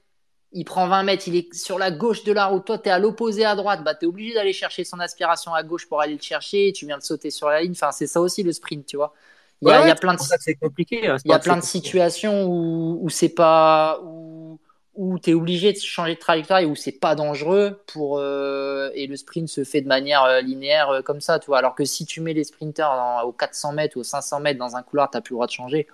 il 0.53 0.65
prend 0.65 0.87
20 0.87 1.03
mètres, 1.03 1.27
il 1.27 1.35
est 1.35 1.53
sur 1.53 1.79
la 1.79 1.91
gauche 1.91 2.23
de 2.23 2.33
la 2.33 2.47
route, 2.47 2.65
toi 2.65 2.77
tu 2.77 2.89
es 2.89 2.91
à 2.91 2.99
l'opposé 2.99 3.45
à 3.45 3.55
droite, 3.55 3.83
bah 3.83 3.95
tu 3.95 4.05
es 4.05 4.07
obligé 4.07 4.33
d'aller 4.33 4.53
chercher 4.53 4.83
son 4.83 4.99
aspiration 4.99 5.53
à 5.53 5.63
gauche 5.63 5.87
pour 5.87 6.01
aller 6.01 6.15
le 6.15 6.21
chercher, 6.21 6.73
tu 6.73 6.85
viens 6.85 6.97
de 6.97 7.03
sauter 7.03 7.31
sur 7.31 7.49
la 7.49 7.61
ligne, 7.61 7.71
enfin 7.71 7.91
c'est 7.91 8.07
ça 8.07 8.19
aussi 8.19 8.43
le 8.43 8.51
sprint, 8.51 8.85
tu 8.85 8.97
vois. 8.97 9.13
Il 9.61 9.67
y 9.67 9.71
a, 9.71 9.95
plein 9.95 10.15
de 10.15 10.19
c'est 10.39 10.55
compliqué. 10.55 11.07
Hein, 11.07 11.17
il 11.23 11.29
y 11.29 11.33
a 11.33 11.39
plein 11.39 11.57
de 11.57 11.63
situations 11.63 12.45
où, 12.45 12.97
où 12.99 13.09
c'est 13.09 13.29
pas 13.29 13.99
où, 14.03 14.59
où 14.95 15.19
tu 15.19 15.29
es 15.29 15.33
obligé 15.33 15.71
de 15.71 15.77
changer 15.77 16.15
de 16.15 16.19
trajectoire 16.19 16.59
et 16.59 16.65
où 16.65 16.75
c'est 16.75 16.91
pas 16.91 17.15
dangereux 17.15 17.79
pour 17.87 18.17
euh, 18.17 18.89
et 18.93 19.07
le 19.07 19.15
sprint 19.15 19.47
se 19.47 19.63
fait 19.63 19.81
de 19.81 19.87
manière 19.87 20.23
euh, 20.23 20.41
linéaire 20.41 20.89
euh, 20.89 21.01
comme 21.01 21.21
ça, 21.21 21.39
tu 21.39 21.47
vois. 21.47 21.59
Alors 21.59 21.75
que 21.75 21.85
si 21.85 22.05
tu 22.05 22.21
mets 22.21 22.33
les 22.33 22.43
sprinters 22.43 22.91
aux 23.25 23.31
400 23.31 23.73
mètres 23.73 23.97
ou 23.97 24.01
aux 24.01 24.03
500 24.03 24.39
mètres 24.39 24.59
dans 24.59 24.75
un 24.75 24.81
couloir, 24.81 25.09
tu 25.11 25.21
plus 25.21 25.33
le 25.33 25.35
droit 25.35 25.47
de 25.47 25.51
changer. 25.51 25.87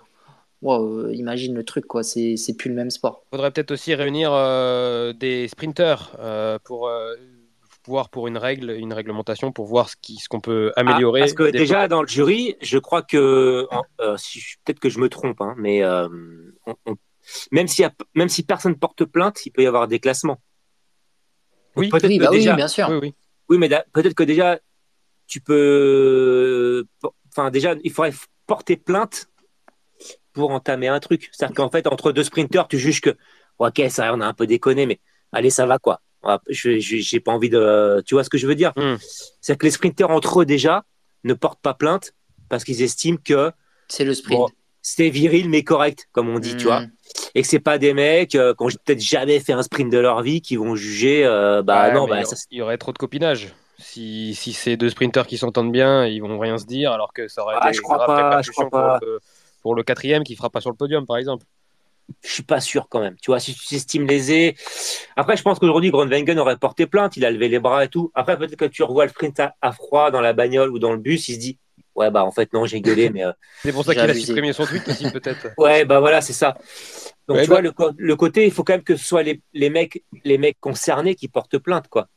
Wow, 0.60 1.10
imagine 1.10 1.54
le 1.54 1.64
truc, 1.64 1.86
quoi. 1.86 2.02
C'est, 2.02 2.36
c'est 2.36 2.56
plus 2.56 2.68
le 2.68 2.74
même 2.74 2.90
sport. 2.90 3.22
Il 3.26 3.36
faudrait 3.36 3.50
peut-être 3.52 3.70
aussi 3.70 3.94
réunir 3.94 4.32
euh, 4.32 5.12
des 5.12 5.46
sprinters 5.46 6.16
euh, 6.18 6.58
pour 6.64 6.88
euh, 6.88 7.14
voir 7.86 8.08
pour 8.08 8.26
une 8.26 8.36
règle, 8.36 8.70
une 8.70 8.92
réglementation 8.92 9.52
pour 9.52 9.66
voir 9.66 9.88
ce, 9.88 9.94
qui, 10.00 10.16
ce 10.16 10.28
qu'on 10.28 10.40
peut 10.40 10.72
ah, 10.74 10.80
améliorer. 10.80 11.20
parce 11.20 11.34
que 11.34 11.50
déjà 11.50 11.86
dans 11.86 12.02
le 12.02 12.08
jury, 12.08 12.56
je 12.60 12.78
crois 12.78 13.02
que 13.02 13.68
si, 14.16 14.42
peut-être 14.64 14.80
que 14.80 14.88
je 14.88 14.98
me 14.98 15.08
trompe, 15.08 15.40
hein, 15.40 15.54
mais 15.56 15.82
même 17.52 17.68
si 17.68 17.84
même 18.14 18.28
si 18.28 18.42
personne 18.42 18.76
porte 18.76 19.04
plainte, 19.04 19.46
il 19.46 19.50
peut 19.52 19.62
y 19.62 19.66
avoir 19.66 19.86
des 19.86 20.00
classements. 20.00 20.40
Oui, 21.76 21.88
peut-être 21.88 22.18
bah 22.18 22.30
déjà, 22.30 22.54
bien 22.54 22.68
sûr. 22.68 22.88
Oui, 22.90 23.14
oui. 23.48 23.58
mais 23.58 23.68
peut-être 23.92 24.14
que 24.14 24.24
déjà 24.24 24.58
tu 25.28 25.40
peux, 25.40 26.84
enfin 27.28 27.50
déjà 27.50 27.76
il 27.84 27.92
faudrait 27.92 28.12
porter 28.46 28.76
plainte 28.76 29.28
pour 30.38 30.50
entamer 30.52 30.88
un 30.88 31.00
truc. 31.00 31.28
C'est-à-dire 31.32 31.56
qu'en 31.56 31.68
fait, 31.68 31.86
entre 31.88 32.12
deux 32.12 32.22
sprinteurs, 32.22 32.68
tu 32.68 32.78
juges 32.78 33.00
que, 33.00 33.16
ok, 33.58 33.82
ça, 33.90 34.14
on 34.14 34.20
a 34.20 34.26
un 34.26 34.32
peu 34.32 34.46
déconné, 34.46 34.86
mais 34.86 35.00
allez, 35.32 35.50
ça 35.50 35.66
va 35.66 35.78
quoi. 35.78 36.00
Je 36.48 36.78
j'ai 36.78 37.20
pas 37.20 37.32
envie 37.32 37.50
de. 37.50 38.02
Tu 38.06 38.14
vois 38.14 38.24
ce 38.24 38.30
que 38.30 38.38
je 38.38 38.46
veux 38.46 38.54
dire? 38.54 38.72
Hmm. 38.76 38.96
C'est 39.40 39.56
que 39.56 39.64
les 39.64 39.70
sprinteurs 39.70 40.10
entre 40.10 40.42
eux 40.42 40.46
déjà 40.46 40.84
ne 41.24 41.34
portent 41.34 41.60
pas 41.60 41.74
plainte 41.74 42.12
parce 42.48 42.64
qu'ils 42.64 42.82
estiment 42.82 43.18
que 43.22 43.50
c'est 43.88 44.04
le 44.04 44.14
sprint. 44.14 44.50
c'est 44.82 45.10
viril 45.10 45.48
mais 45.48 45.62
correct, 45.62 46.08
comme 46.12 46.28
on 46.28 46.38
dit, 46.38 46.56
tu 46.56 46.64
vois. 46.64 46.82
Hmm. 46.82 46.90
Et 47.34 47.42
que 47.42 47.48
c'est 47.48 47.60
pas 47.60 47.78
des 47.78 47.94
mecs 47.94 48.34
euh, 48.34 48.54
qui 48.54 48.62
ont 48.62 48.68
peut-être 48.84 49.00
jamais 49.00 49.40
fait 49.40 49.52
un 49.52 49.62
sprint 49.62 49.90
de 49.90 49.98
leur 49.98 50.22
vie 50.22 50.40
qui 50.40 50.56
vont 50.56 50.76
juger. 50.76 51.24
Euh, 51.24 51.62
bah 51.62 51.92
non, 51.92 52.06
bah, 52.06 52.22
il 52.50 52.58
y 52.58 52.62
aurait 52.62 52.78
trop 52.78 52.92
de 52.92 52.98
copinage. 52.98 53.54
Si, 53.80 54.34
si 54.34 54.52
c'est 54.52 54.76
deux 54.76 54.90
sprinteurs 54.90 55.26
qui 55.26 55.38
s'entendent 55.38 55.70
bien, 55.70 56.04
ils 56.04 56.20
vont 56.20 56.38
rien 56.38 56.58
se 56.58 56.66
dire, 56.66 56.90
alors 56.90 57.12
que 57.12 57.28
ça 57.28 57.42
aurait 57.42 57.54
ah, 57.60 57.70
je 57.70 57.80
crois 57.80 58.04
pas, 58.04 58.42
je 58.42 58.50
crois 58.50 58.68
pas 58.68 58.98
pour 58.98 59.08
le 59.64 59.82
quatrième 59.82 60.24
qui 60.24 60.36
fera 60.36 60.50
pas 60.50 60.60
sur 60.60 60.70
le 60.70 60.76
podium, 60.76 61.06
par 61.06 61.16
exemple. 61.16 61.44
Je 62.24 62.32
suis 62.32 62.42
pas 62.42 62.60
sûr 62.60 62.88
quand 62.88 63.00
même. 63.00 63.16
Tu 63.20 63.30
vois, 63.30 63.38
si 63.38 63.54
tu 63.54 63.74
estimes 63.74 64.06
lésé. 64.06 64.56
Après, 65.14 65.36
je 65.36 65.42
pense 65.42 65.58
qu'aujourd'hui, 65.58 65.90
Grondwengen 65.90 66.38
aurait 66.38 66.56
porté 66.56 66.86
plainte. 66.86 67.16
Il 67.18 67.24
a 67.24 67.30
levé 67.30 67.48
les 67.48 67.58
bras 67.58 67.84
et 67.84 67.88
tout. 67.88 68.10
Après, 68.14 68.38
peut-être 68.38 68.56
que 68.56 68.64
tu 68.64 68.82
revois 68.82 69.04
le 69.04 69.10
sprint 69.10 69.40
à, 69.40 69.72
froid 69.72 70.10
dans 70.10 70.22
la 70.22 70.32
bagnole 70.32 70.70
ou 70.70 70.78
dans 70.78 70.92
le 70.92 70.98
bus, 70.98 71.28
il 71.28 71.34
se 71.34 71.38
dit 71.38 71.58
Ouais, 71.94 72.10
bah 72.10 72.24
en 72.24 72.30
fait, 72.30 72.52
non, 72.52 72.64
j'ai 72.64 72.80
gueulé, 72.80 73.10
mais. 73.10 73.24
Euh, 73.24 73.32
c'est 73.62 73.72
pour 73.72 73.84
ça 73.84 73.92
qu'il 73.92 74.08
a 74.08 74.14
supprimé 74.14 74.52
son 74.52 74.64
tweet 74.64 74.88
aussi, 74.88 75.10
peut-être. 75.10 75.48
ouais, 75.58 75.84
bah 75.84 76.00
voilà, 76.00 76.20
c'est 76.20 76.32
ça. 76.32 76.56
Donc, 77.26 77.40
tu 77.40 77.46
vois, 77.46 77.60
bah 77.60 77.62
le, 77.62 77.72
le, 77.96 78.16
côté, 78.16 78.46
il 78.46 78.52
faut 78.52 78.62
quand 78.62 78.74
même 78.74 78.84
que 78.84 78.96
ce 78.96 79.04
soit 79.04 79.22
les, 79.22 79.42
les, 79.52 79.68
mecs, 79.68 80.02
les 80.24 80.38
mecs 80.38 80.58
concernés 80.60 81.14
qui 81.14 81.28
portent 81.28 81.58
plainte, 81.58 81.88
quoi. 81.88 82.08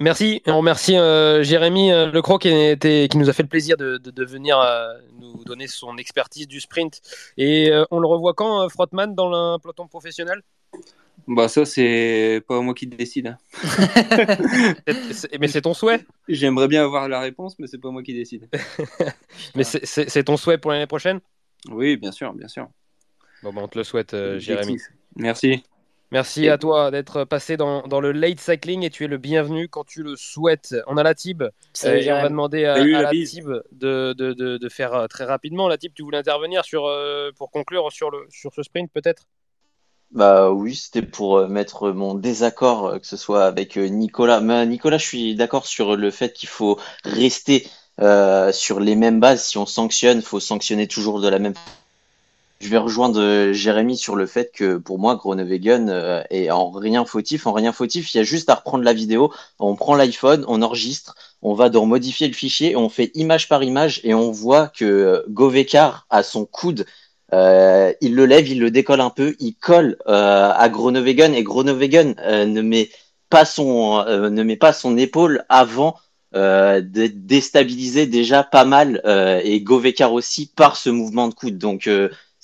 Merci, 0.00 0.42
on 0.46 0.58
remercie 0.58 0.96
euh, 0.96 1.42
Jérémy 1.42 1.92
euh, 1.92 2.10
Lecroc 2.10 2.42
qui, 2.42 2.48
était, 2.48 3.08
qui 3.10 3.18
nous 3.18 3.28
a 3.28 3.32
fait 3.32 3.42
le 3.42 3.48
plaisir 3.48 3.76
de, 3.76 4.24
venir 4.24 4.60
euh, 4.60 4.92
nous 5.18 5.42
donner 5.44 5.66
son 5.66 5.96
expertise 5.96 6.46
du 6.46 6.60
sprint. 6.60 7.00
Et 7.36 7.70
on 7.90 7.98
le 7.98 8.06
revoit 8.06 8.34
quand, 8.34 8.68
Frottman, 8.68 9.14
dans 9.14 9.28
le 9.28 9.58
peloton 9.58 9.88
professionnel? 9.88 10.42
Bah 11.26 11.48
ça, 11.48 11.64
c'est 11.64 12.42
pas 12.46 12.60
moi 12.60 12.74
qui 12.74 12.86
décide. 12.86 13.36
mais 15.40 15.48
c'est 15.48 15.62
ton 15.62 15.74
souhait 15.74 16.06
J'aimerais 16.28 16.68
bien 16.68 16.84
avoir 16.84 17.08
la 17.08 17.20
réponse, 17.20 17.58
mais 17.58 17.66
c'est 17.66 17.78
pas 17.78 17.90
moi 17.90 18.02
qui 18.02 18.14
décide. 18.14 18.48
mais 19.54 19.64
c'est 19.64 20.24
ton 20.24 20.36
souhait 20.36 20.58
pour 20.58 20.70
l'année 20.70 20.86
prochaine? 20.86 21.20
Oui, 21.70 21.96
bien 21.96 22.12
sûr, 22.12 22.32
bien 22.32 22.48
sûr. 22.48 22.68
Bon, 23.42 23.52
bah, 23.52 23.60
on 23.64 23.68
te 23.68 23.76
le 23.76 23.84
souhaite, 23.84 24.16
Jérémy. 24.38 24.78
Merci. 25.16 25.64
Merci 26.10 26.48
à 26.48 26.56
toi 26.56 26.90
d'être 26.90 27.24
passé 27.24 27.58
dans, 27.58 27.82
le 28.00 28.12
late 28.12 28.40
cycling 28.40 28.82
et 28.82 28.90
tu 28.90 29.04
es 29.04 29.08
le 29.08 29.18
bienvenu 29.18 29.68
quand 29.68 29.84
tu 29.84 30.02
le 30.02 30.16
souhaites. 30.16 30.74
On 30.86 30.96
a 30.96 31.02
la 31.02 31.14
Tib. 31.14 31.42
Euh, 31.42 31.50
on 31.84 32.22
va 32.22 32.28
demander 32.28 32.64
à, 32.64 32.82
la 32.82 33.10
Tib 33.10 33.46
de, 33.72 34.14
de, 34.14 34.32
de, 34.32 34.68
faire 34.70 34.94
euh, 34.94 35.06
très 35.06 35.24
rapidement. 35.24 35.68
La 35.68 35.76
Tib, 35.76 35.92
tu 35.94 36.02
voulais 36.02 36.16
intervenir 36.16 36.64
sur, 36.64 36.86
euh, 36.86 37.30
pour 37.36 37.50
conclure 37.50 37.92
sur, 37.92 38.10
le, 38.10 38.26
sur 38.30 38.54
ce 38.54 38.62
sprint 38.62 38.90
peut-être? 38.90 39.24
Bah 40.10 40.50
oui, 40.50 40.74
c'était 40.74 41.02
pour 41.02 41.46
mettre 41.46 41.90
mon 41.90 42.14
désaccord, 42.14 42.98
que 42.98 43.06
ce 43.06 43.18
soit 43.18 43.44
avec 43.44 43.76
Nicolas. 43.76 44.40
Mais 44.40 44.64
Nicolas, 44.64 44.96
je 44.96 45.06
suis 45.06 45.34
d'accord 45.34 45.66
sur 45.66 45.94
le 45.94 46.10
fait 46.10 46.32
qu'il 46.32 46.48
faut 46.48 46.78
rester 47.04 47.66
sur 48.52 48.80
les 48.80 48.96
mêmes 48.96 49.20
bases. 49.20 49.44
Si 49.44 49.58
on 49.58 49.66
sanctionne, 49.66 50.18
il 50.18 50.24
faut 50.24 50.40
sanctionner 50.40 50.86
toujours 50.86 51.20
de 51.20 51.28
la 51.28 51.38
même 51.38 51.52
je 52.60 52.68
vais 52.68 52.78
rejoindre 52.78 53.20
euh, 53.20 53.52
Jérémy 53.52 53.96
sur 53.96 54.16
le 54.16 54.26
fait 54.26 54.50
que 54.52 54.78
pour 54.78 54.98
moi, 54.98 55.14
Groenewegen 55.14 55.88
euh, 55.90 56.22
est 56.30 56.50
en 56.50 56.70
rien 56.70 57.04
fautif. 57.04 57.46
En 57.46 57.52
rien 57.52 57.72
fautif, 57.72 58.12
il 58.12 58.16
y 58.16 58.20
a 58.20 58.24
juste 58.24 58.50
à 58.50 58.56
reprendre 58.56 58.84
la 58.84 58.92
vidéo. 58.92 59.32
On 59.60 59.76
prend 59.76 59.94
l'iPhone, 59.94 60.44
on 60.48 60.62
enregistre, 60.62 61.14
on 61.40 61.54
va 61.54 61.68
dans 61.68 61.86
modifier 61.86 62.26
le 62.26 62.34
fichier, 62.34 62.74
on 62.74 62.88
fait 62.88 63.12
image 63.14 63.48
par 63.48 63.62
image 63.62 64.00
et 64.02 64.12
on 64.12 64.32
voit 64.32 64.68
que 64.68 64.84
euh, 64.84 65.22
Govekar 65.28 66.06
a 66.10 66.22
son 66.24 66.46
coude. 66.46 66.84
il 67.32 68.14
le 68.14 68.26
lève, 68.26 68.48
il 68.48 68.58
le 68.58 68.70
décolle 68.72 69.00
un 69.02 69.10
peu, 69.10 69.36
il 69.38 69.54
colle 69.54 69.96
à 70.06 70.68
Groenewegen 70.68 71.34
et 71.34 71.44
Groenewegen 71.44 72.16
ne 72.26 72.62
met 72.62 72.90
pas 73.30 73.44
son 73.44 74.02
ne 74.04 74.42
met 74.42 74.56
pas 74.56 74.72
son 74.72 74.96
épaule 74.96 75.44
avant 75.50 75.96
de 76.32 77.06
déstabiliser 77.06 78.06
déjà 78.06 78.42
pas 78.44 78.64
mal 78.64 79.02
et 79.44 79.60
Govekar 79.60 80.12
aussi 80.14 80.46
par 80.46 80.76
ce 80.76 80.88
mouvement 80.88 81.28
de 81.28 81.34
coude. 81.34 81.58
Donc 81.58 81.86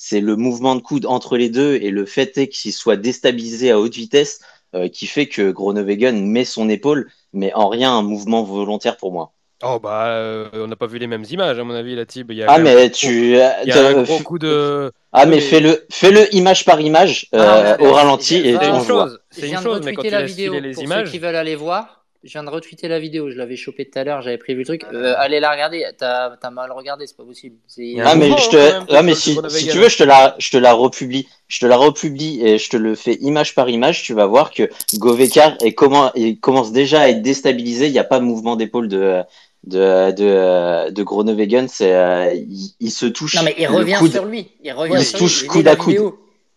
c'est 0.07 0.21
le 0.21 0.37
mouvement 0.37 0.75
de 0.75 0.83
coude 0.83 1.07
entre 1.07 1.39
les 1.39 1.49
deux 1.49 1.77
et 1.77 1.91
le 1.91 2.05
fait 2.05 2.47
qu'il 2.49 2.75
soit 2.75 2.97
déstabilisé 2.97 3.71
à 3.71 3.79
haute 3.79 3.95
vitesse 3.95 4.41
euh, 4.75 4.89
qui 4.89 5.07
fait 5.07 5.29
que 5.29 5.51
Groenewegen 5.51 6.27
met 6.27 6.45
son 6.45 6.69
épaule, 6.69 7.11
mais 7.33 7.55
en 7.55 7.71
rien 7.71 7.91
un 7.91 8.03
mouvement 8.03 8.43
volontaire 8.43 8.99
pour 8.99 9.13
moi. 9.13 9.33
Oh 9.63 9.79
bah 9.83 10.09
euh, 10.09 10.51
on 10.53 10.67
n'a 10.67 10.77
pas 10.77 10.89
vu 10.89 10.99
les 10.99 11.07
mêmes 11.07 11.25
images 11.31 11.59
à 11.59 11.65
mon 11.65 11.73
avis 11.73 11.95
la 11.95 12.05
Tib. 12.05 12.31
ah 12.47 12.59
mais 12.59 12.91
tu 12.91 13.31
il 13.33 13.69
y 13.69 13.73
a 13.73 13.87
un 13.87 14.03
gros 14.03 14.19
coup 14.19 14.39
de 14.39 14.93
ah 15.15 15.25
mais, 15.25 15.41
fais-le 15.41 15.87
fais-le 15.91 16.35
image 16.35 16.67
par 16.67 16.83
image 16.83 17.29
ah, 17.33 17.37
euh, 17.37 17.77
au 17.79 17.93
ralenti 17.95 18.37
et 18.37 18.57
une 18.57 18.85
chose. 18.85 19.21
C'est 19.31 19.49
une 19.49 19.63
chose 19.63 19.81
mais 19.85 19.95
quand 19.95 20.03
tu 20.03 20.11
la 20.11 20.23
vidéo 20.23 20.61
les 20.61 20.73
pour 20.73 20.83
images 20.83 21.07
ceux 21.07 21.13
qui 21.13 21.19
veulent 21.19 21.37
aller 21.37 21.57
voir 21.57 22.04
je 22.25 22.33
viens 22.33 22.43
de 22.43 22.49
retweeter 22.49 22.89
la 22.89 22.99
vidéo, 22.99 23.31
je 23.31 23.37
l'avais 23.37 23.57
chopé 23.57 23.85
tout 23.85 23.99
à 23.99 24.05
l'heure, 24.05 24.23
j'avais 24.23 24.39
prévu 24.39 24.61
le 24.61 24.65
truc. 24.65 24.85
Euh, 24.93 25.15
allez 25.19 25.41
la 25.41 25.53
regarder, 25.53 25.85
t'as 25.99 26.33
as 26.41 26.51
mal 26.51 26.73
regardé, 26.73 27.07
c'est 27.07 27.17
pas 27.17 27.25
possible. 27.25 27.57
Ah 28.03 28.15
mais, 28.15 28.31
je 28.31 28.49
te... 28.49 28.93
ah, 28.95 29.03
mais 29.03 29.15
si, 29.15 29.39
si 29.51 29.69
tu 29.69 29.77
veux, 29.77 29.91
je 29.91 29.99
te, 29.99 30.05
la, 30.05 30.35
je 30.39 30.51
te 30.51 30.57
la 30.57 30.73
republie. 30.73 31.29
Je 31.49 31.61
te 31.61 31.67
la 31.67 31.77
republie 31.77 32.41
et 32.43 32.57
je 32.57 32.71
te 32.71 32.79
le 32.79 32.95
fais 32.95 33.15
image 33.17 33.55
par 33.55 33.69
image. 33.69 34.03
Tu 34.03 34.15
vas 34.15 34.25
voir 34.25 34.53
que 34.53 34.71
Govekar 34.95 35.57
est 35.63 35.75
comment, 35.75 36.11
il 36.15 36.41
commence 36.41 36.73
déjà 36.73 37.03
à 37.03 37.09
être 37.09 37.21
déstabilisé. 37.21 37.87
Il 37.87 37.93
n'y 37.93 37.99
a 37.99 38.05
pas 38.05 38.19
de 38.19 38.25
mouvement 38.25 38.57
d'épaule 38.57 38.89
de, 38.89 39.21
de, 39.65 40.11
de, 40.13 40.91
de 40.91 41.03
Groenewegen. 41.03 41.69
C'est, 41.69 41.95
euh, 41.95 42.35
il, 42.81 42.91
se 42.91 43.05
touche. 43.05 43.35
Non 43.37 43.43
mais 43.43 43.55
il 43.59 43.67
revient 43.67 44.01
sur 44.11 44.25
lui. 44.25 44.49
Il 44.63 44.73
revient 44.73 44.95
il 44.97 45.05
se 45.05 45.17
touche 45.17 45.47
coude 45.47 45.69
à 45.69 45.77
coude. 45.77 46.15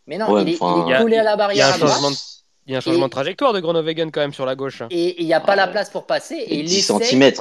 Mais 0.07 0.17
non, 0.17 0.39
il, 0.39 0.47
est, 0.47 0.51
il, 0.53 0.93
est, 0.93 0.97
collé 0.97 1.17
à 1.17 1.23
la 1.23 1.35
barrière. 1.35 1.73
à 1.73 1.77
droite. 1.77 2.36
Il 2.67 2.73
y 2.73 2.75
a 2.75 2.79
un 2.79 2.81
changement 2.81 3.05
de 3.05 3.11
trajectoire 3.11 3.53
de 3.53 3.61
Groenewegen 3.61 4.11
quand 4.11 4.19
même 4.19 4.33
sur 4.33 4.45
la 4.45 4.55
gauche. 4.55 4.83
Et 4.91 5.21
il 5.21 5.25
n'y 5.25 5.33
a 5.33 5.39
pas 5.39 5.55
la 5.55 5.67
place 5.67 5.89
pour 5.89 6.05
passer. 6.05 6.43
Et 6.47 6.63
10 6.63 6.81
cm. 6.81 7.31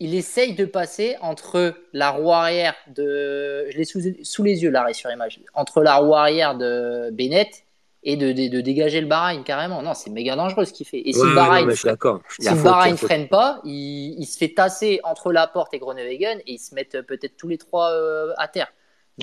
Il 0.00 0.14
essaye 0.14 0.54
de 0.54 0.64
passer 0.64 1.16
entre 1.20 1.74
la 1.92 2.10
roue 2.10 2.32
arrière 2.32 2.74
de. 2.94 3.68
Je 3.70 3.76
l'ai 3.76 3.84
sous, 3.84 4.00
sous, 4.22 4.44
les 4.44 4.62
yeux, 4.62 4.70
l'arrêt 4.70 4.94
sur 4.94 5.10
image. 5.10 5.40
Entre 5.54 5.82
la 5.82 5.96
roue 5.96 6.14
arrière 6.14 6.56
de 6.56 7.10
Bennett 7.10 7.64
et 8.04 8.16
de, 8.16 8.30
de, 8.30 8.60
dégager 8.60 9.00
le 9.00 9.08
Bahreïn 9.08 9.42
carrément. 9.42 9.82
Non, 9.82 9.94
c'est 9.94 10.10
méga 10.10 10.36
dangereux 10.36 10.64
ce 10.64 10.72
qu'il 10.72 10.86
fait. 10.86 11.02
Et 11.04 11.12
si 11.12 11.20
le 11.20 11.34
Bahreïn 11.34 11.66
ne 11.66 12.96
freine 12.96 13.26
pas, 13.26 13.60
il, 13.64 14.14
il, 14.20 14.26
se 14.26 14.38
fait 14.38 14.54
tasser 14.54 15.00
entre 15.02 15.32
la 15.32 15.48
porte 15.48 15.74
et 15.74 15.80
Groenewegen 15.80 16.38
et 16.46 16.52
ils 16.52 16.60
se 16.60 16.76
mettent 16.76 17.02
peut-être 17.02 17.36
tous 17.36 17.48
les 17.48 17.58
trois 17.58 17.90
euh, 17.90 18.32
à 18.38 18.46
terre. 18.46 18.68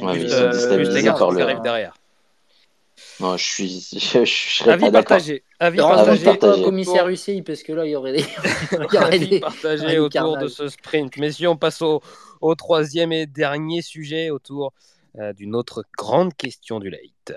Ouais, 0.01 0.19
euh, 0.29 0.77
les 0.91 1.03
gars 1.03 1.13
qui 1.13 1.41
arrivent 1.41 1.61
derrière. 1.61 1.93
Non, 3.19 3.37
je 3.37 3.43
suis. 3.43 3.87
Je, 3.93 3.97
je 4.25 4.57
serais 4.57 4.71
Avis 4.71 4.85
pas 4.85 5.03
partagé. 5.03 5.43
Avis 5.59 5.77
partagé. 5.77 6.25
pas 6.25 6.37
commissaire 6.37 7.07
UCI 7.07 7.41
parce 7.41 7.63
que 7.63 7.73
là, 7.73 7.85
il 7.85 7.91
y 7.91 7.95
aurait 7.95 8.13
des. 8.13 8.25
il 8.71 8.93
y 8.93 8.97
aurait 8.97 9.19
des... 9.19 9.39
partagé 9.39 9.99
autour 9.99 10.37
de 10.37 10.47
ce 10.47 10.67
sprint. 10.67 11.17
Messieurs, 11.17 11.49
on 11.49 11.57
passe 11.57 11.81
au, 11.81 12.01
au 12.41 12.55
troisième 12.55 13.11
et 13.11 13.25
dernier 13.25 13.81
sujet 13.81 14.29
autour 14.29 14.73
euh, 15.19 15.33
d'une 15.33 15.55
autre 15.55 15.83
grande 15.97 16.35
question 16.35 16.79
du 16.79 16.89
late. 16.89 17.33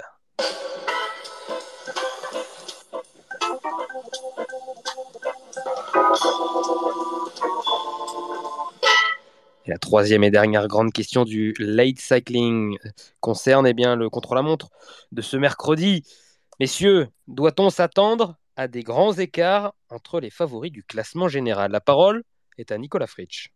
La 9.69 9.77
troisième 9.79 10.25
et 10.25 10.31
dernière 10.31 10.67
grande 10.67 10.93
question 10.93 11.25
du 11.25 11.55
late 11.59 11.99
cycling 11.99 12.79
concerne 13.21 13.67
eh 13.67 13.75
bien, 13.75 13.97
le 13.97 14.09
contre-la-montre 14.09 14.71
de 15.13 15.21
ce 15.21 15.37
mercredi. 15.37 16.05
Messieurs, 16.59 17.09
doit-on 17.29 17.69
s'attendre 17.69 18.37
à 18.57 18.67
des 18.67 18.83
grands 18.83 19.13
écarts 19.13 19.75
entre 19.91 20.21
les 20.21 20.31
favoris 20.31 20.73
du 20.73 20.83
classement 20.83 21.29
général? 21.29 21.71
La 21.71 21.81
parole 21.81 22.25
est 22.57 22.73
à 22.73 22.79
Nicolas 22.79 23.07
Fritsch. 23.07 23.53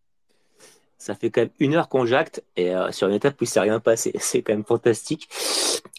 Ça 0.98 1.14
fait 1.14 1.30
quand 1.30 1.40
même 1.40 1.50
une 1.58 1.74
heure 1.74 1.88
qu'on 1.88 2.04
jacte 2.04 2.44
et 2.56 2.74
euh, 2.74 2.92
sur 2.92 3.08
une 3.08 3.14
étape 3.14 3.40
où 3.40 3.44
il 3.44 3.46
ne 3.46 3.50
s'est 3.50 3.60
rien 3.60 3.80
passé. 3.80 4.12
C'est 4.20 4.42
quand 4.42 4.52
même 4.52 4.64
fantastique. 4.64 5.30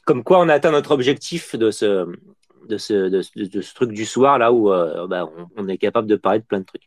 Comme 0.06 0.24
quoi 0.24 0.40
on 0.40 0.48
a 0.48 0.54
atteint 0.54 0.72
notre 0.72 0.92
objectif 0.92 1.56
de 1.56 1.72
ce, 1.72 2.08
de 2.68 2.78
ce, 2.78 2.94
de, 3.10 3.22
ce 3.62 3.74
truc 3.74 3.92
du 3.92 4.06
soir 4.06 4.38
là 4.38 4.52
où 4.52 4.72
euh, 4.72 5.08
bah, 5.08 5.30
on, 5.58 5.68
est 5.68 5.78
capable 5.78 6.08
de 6.08 6.16
parler 6.16 6.40
de 6.40 6.46
plein 6.46 6.60
de 6.60 6.66
trucs. 6.66 6.84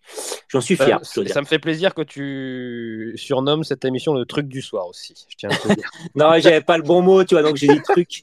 J'en 0.48 0.60
suis 0.60 0.76
fier. 0.76 1.00
Euh, 1.18 1.26
ça 1.26 1.40
me 1.40 1.46
fait 1.46 1.58
plaisir 1.58 1.94
que 1.94 2.02
tu 2.02 3.14
surnommes 3.16 3.64
cette 3.64 3.84
émission 3.84 4.14
le 4.14 4.24
truc 4.24 4.48
du 4.48 4.62
soir 4.62 4.86
aussi. 4.86 5.14
Je 5.28 5.36
tiens 5.36 5.50
à 5.50 5.56
te 5.56 5.68
dire. 5.74 5.90
non, 6.14 6.32
j'avais 6.38 6.60
pas 6.60 6.76
le 6.76 6.82
bon 6.82 7.02
mot, 7.02 7.24
tu 7.24 7.34
vois, 7.34 7.42
donc 7.42 7.56
j'ai 7.56 7.68
dit 7.68 7.82
truc. 7.82 8.22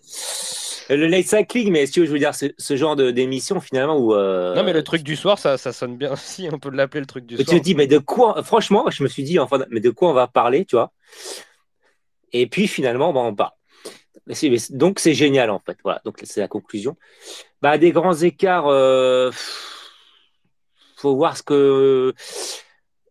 Le 0.89 1.07
late 1.07 1.25
cycling, 1.25 1.71
mais 1.71 1.85
si 1.85 2.05
je 2.05 2.11
veux 2.11 2.19
dire, 2.19 2.33
ce 2.35 2.75
genre 2.75 2.95
d'émission 2.95 3.61
finalement 3.61 3.97
où. 3.97 4.13
Euh, 4.13 4.55
non, 4.55 4.63
mais 4.63 4.73
le 4.73 4.83
truc 4.83 5.03
du 5.03 5.15
soir, 5.15 5.39
ça, 5.39 5.57
ça 5.57 5.71
sonne 5.71 5.95
bien 5.95 6.11
aussi. 6.11 6.49
On 6.51 6.59
peut 6.59 6.71
l'appeler 6.71 7.01
le 7.01 7.07
truc 7.07 7.25
du 7.25 7.35
soir. 7.35 7.47
Tu 7.47 7.59
te 7.59 7.63
dis, 7.63 7.75
mais 7.75 7.87
de 7.87 7.99
quoi 7.99 8.43
Franchement, 8.43 8.85
je 8.89 9.03
me 9.03 9.07
suis 9.07 9.23
dit, 9.23 9.39
enfin, 9.39 9.59
mais 9.69 9.79
de 9.79 9.89
quoi 9.89 10.09
on 10.09 10.13
va 10.13 10.27
parler, 10.27 10.65
tu 10.65 10.75
vois? 10.75 10.91
Et 12.33 12.47
puis 12.47 12.67
finalement, 12.67 13.13
bon, 13.13 13.27
on 13.27 13.35
parle 13.35 13.51
donc 14.71 14.99
c'est 14.99 15.13
génial 15.13 15.49
en 15.49 15.59
fait. 15.59 15.77
Voilà, 15.83 16.01
donc 16.05 16.19
c'est 16.23 16.41
la 16.41 16.47
conclusion. 16.47 16.95
Bah, 17.61 17.77
des 17.77 17.91
grands 17.91 18.15
écarts, 18.15 18.67
euh, 18.67 19.31
faut 20.95 21.15
voir 21.15 21.37
ce 21.37 21.43
que. 21.43 22.13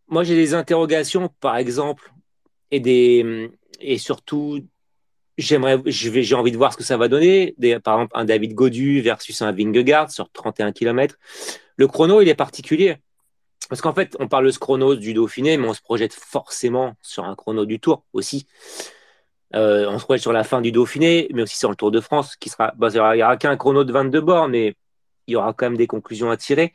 Moi 0.08 0.24
j'ai 0.24 0.34
des 0.36 0.54
interrogations, 0.54 1.28
par 1.40 1.56
exemple, 1.56 2.12
et 2.70 2.80
des 2.80 3.50
et 3.80 3.98
surtout 3.98 4.60
j'aimerais, 5.38 5.78
j'ai 5.86 6.34
envie 6.34 6.52
de 6.52 6.56
voir 6.56 6.72
ce 6.72 6.78
que 6.78 6.84
ça 6.84 6.96
va 6.96 7.08
donner. 7.08 7.54
Des, 7.58 7.78
par 7.80 7.94
exemple, 7.94 8.12
un 8.16 8.24
David 8.24 8.54
Godu 8.54 9.00
versus 9.00 9.42
un 9.42 9.52
Vingegaard 9.52 10.10
sur 10.10 10.30
31 10.30 10.72
km. 10.72 11.16
Le 11.76 11.86
chrono, 11.86 12.20
il 12.20 12.28
est 12.28 12.34
particulier. 12.34 12.96
Parce 13.68 13.80
qu'en 13.80 13.94
fait, 13.94 14.16
on 14.18 14.28
parle 14.28 14.46
de 14.46 14.50
ce 14.50 14.58
chrono 14.58 14.96
du 14.96 15.14
Dauphiné, 15.14 15.56
mais 15.56 15.68
on 15.68 15.74
se 15.74 15.80
projette 15.80 16.12
forcément 16.12 16.94
sur 17.00 17.24
un 17.24 17.34
chrono 17.34 17.64
du 17.64 17.80
Tour 17.80 18.04
aussi. 18.12 18.46
Euh, 19.54 19.86
on 19.88 19.98
se 19.98 20.04
projette 20.04 20.22
sur 20.22 20.32
la 20.32 20.44
fin 20.44 20.60
du 20.60 20.72
Dauphiné, 20.72 21.28
mais 21.32 21.42
aussi 21.42 21.56
sur 21.56 21.70
le 21.70 21.76
Tour 21.76 21.90
de 21.90 22.00
France, 22.00 22.36
qui 22.36 22.48
sera. 22.48 22.72
Bah, 22.76 22.88
il 22.92 23.16
n'y 23.16 23.22
aura 23.22 23.36
qu'un 23.36 23.56
chrono 23.56 23.84
de 23.84 23.92
22 23.92 24.20
bornes, 24.20 24.50
mais 24.52 24.74
il 25.26 25.32
y 25.32 25.36
aura 25.36 25.52
quand 25.52 25.66
même 25.66 25.76
des 25.76 25.86
conclusions 25.86 26.30
à 26.30 26.36
tirer. 26.36 26.72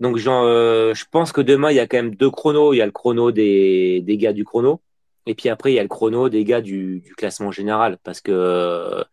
Donc, 0.00 0.18
euh, 0.26 0.94
je 0.94 1.04
pense 1.10 1.32
que 1.32 1.40
demain, 1.40 1.70
il 1.70 1.76
y 1.76 1.80
a 1.80 1.86
quand 1.86 1.96
même 1.96 2.14
deux 2.14 2.30
chronos. 2.30 2.74
Il 2.74 2.78
y 2.78 2.82
a 2.82 2.86
le 2.86 2.92
chrono 2.92 3.30
des, 3.32 4.00
des 4.02 4.16
gars 4.16 4.32
du 4.32 4.44
chrono, 4.44 4.80
et 5.26 5.34
puis 5.34 5.48
après, 5.48 5.72
il 5.72 5.76
y 5.76 5.78
a 5.78 5.82
le 5.82 5.88
chrono 5.88 6.28
des 6.28 6.44
gars 6.44 6.60
du, 6.60 7.02
classement 7.16 7.52
général. 7.52 7.98
Parce 8.02 8.20
que. 8.20 9.04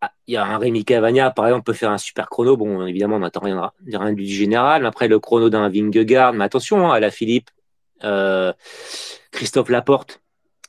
Ah, 0.00 0.12
il 0.26 0.34
y 0.34 0.36
a 0.36 0.44
un 0.44 0.58
Rémi 0.58 0.84
Cavagna, 0.84 1.30
par 1.30 1.46
exemple, 1.46 1.64
peut 1.64 1.72
faire 1.72 1.90
un 1.90 1.98
super 1.98 2.28
chrono. 2.28 2.56
Bon, 2.56 2.86
évidemment, 2.86 3.16
on 3.16 3.20
n'attend 3.20 3.40
rien, 3.40 3.72
rien, 3.86 4.12
du 4.12 4.26
général. 4.26 4.84
Après, 4.86 5.08
le 5.08 5.18
chrono 5.18 5.48
d'un 5.48 5.68
Vingegaard, 5.70 6.34
mais 6.34 6.44
attention, 6.44 6.90
hein, 6.90 6.94
à 6.94 7.00
la 7.00 7.10
Philippe, 7.10 7.50
euh, 8.02 8.52
Christophe 9.30 9.70
Laporte, 9.70 10.20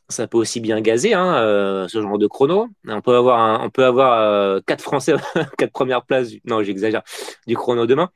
ça 0.10 0.28
peut 0.28 0.38
aussi 0.38 0.60
bien 0.60 0.82
gazer 0.82 1.14
hein, 1.14 1.36
euh, 1.38 1.88
ce 1.88 2.02
genre 2.02 2.18
de 2.18 2.28
chrono. 2.28 2.68
On 2.88 3.02
peut 3.02 3.16
avoir, 3.16 3.64
on 3.64 3.70
peut 3.70 3.86
avoir 3.86 4.20
euh, 4.20 4.60
quatre 4.66 4.82
Français, 4.82 5.16
quatre 5.58 5.72
premières 5.72 6.06
places. 6.06 6.32
Non, 6.46 6.64
j'exagère. 6.64 7.02
Du 7.48 7.56
chrono 7.56 7.86
demain. 7.86 8.10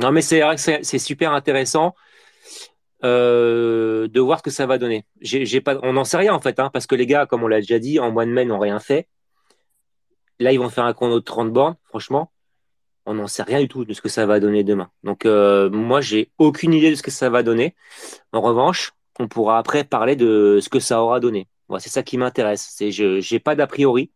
Non, 0.00 0.10
mais 0.12 0.22
c'est 0.22 0.42
c'est 0.56 0.98
super 0.98 1.32
intéressant 1.32 1.94
euh, 3.04 4.08
de 4.08 4.20
voir 4.20 4.38
ce 4.38 4.42
que 4.42 4.50
ça 4.50 4.66
va 4.66 4.76
donner. 4.78 5.06
On 5.82 5.92
n'en 5.92 6.04
sait 6.04 6.16
rien 6.16 6.34
en 6.34 6.40
fait, 6.40 6.58
hein, 6.58 6.70
parce 6.72 6.86
que 6.86 6.94
les 6.94 7.06
gars, 7.06 7.26
comme 7.26 7.42
on 7.42 7.48
l'a 7.48 7.60
déjà 7.60 7.78
dit, 7.78 7.98
en 8.00 8.10
mois 8.10 8.26
de 8.26 8.30
mai 8.30 8.44
n'ont 8.44 8.58
rien 8.58 8.80
fait. 8.80 9.08
Là, 10.40 10.52
ils 10.52 10.58
vont 10.58 10.68
faire 10.68 10.84
un 10.84 10.92
chrono 10.92 11.20
de 11.20 11.24
30 11.24 11.52
bornes. 11.52 11.76
Franchement, 11.84 12.32
on 13.06 13.14
n'en 13.14 13.28
sait 13.28 13.44
rien 13.44 13.60
du 13.60 13.68
tout 13.68 13.84
de 13.84 13.92
ce 13.92 14.02
que 14.02 14.08
ça 14.08 14.26
va 14.26 14.40
donner 14.40 14.64
demain. 14.64 14.90
Donc, 15.04 15.24
moi, 15.26 16.00
j'ai 16.00 16.32
aucune 16.38 16.74
idée 16.74 16.90
de 16.90 16.96
ce 16.96 17.04
que 17.04 17.12
ça 17.12 17.30
va 17.30 17.44
donner. 17.44 17.76
En 18.32 18.40
revanche, 18.40 18.92
on 19.18 19.28
pourra 19.28 19.58
après 19.58 19.84
parler 19.84 20.16
de 20.16 20.58
ce 20.62 20.68
que 20.68 20.80
ça 20.80 21.02
aura 21.02 21.20
donné. 21.20 21.48
c'est 21.78 21.88
ça 21.90 22.02
qui 22.02 22.18
m'intéresse. 22.18 22.68
C'est 22.70 22.90
je 22.90 23.34
n'ai 23.34 23.40
pas 23.40 23.54
d'a 23.54 23.66
priori. 23.66 24.10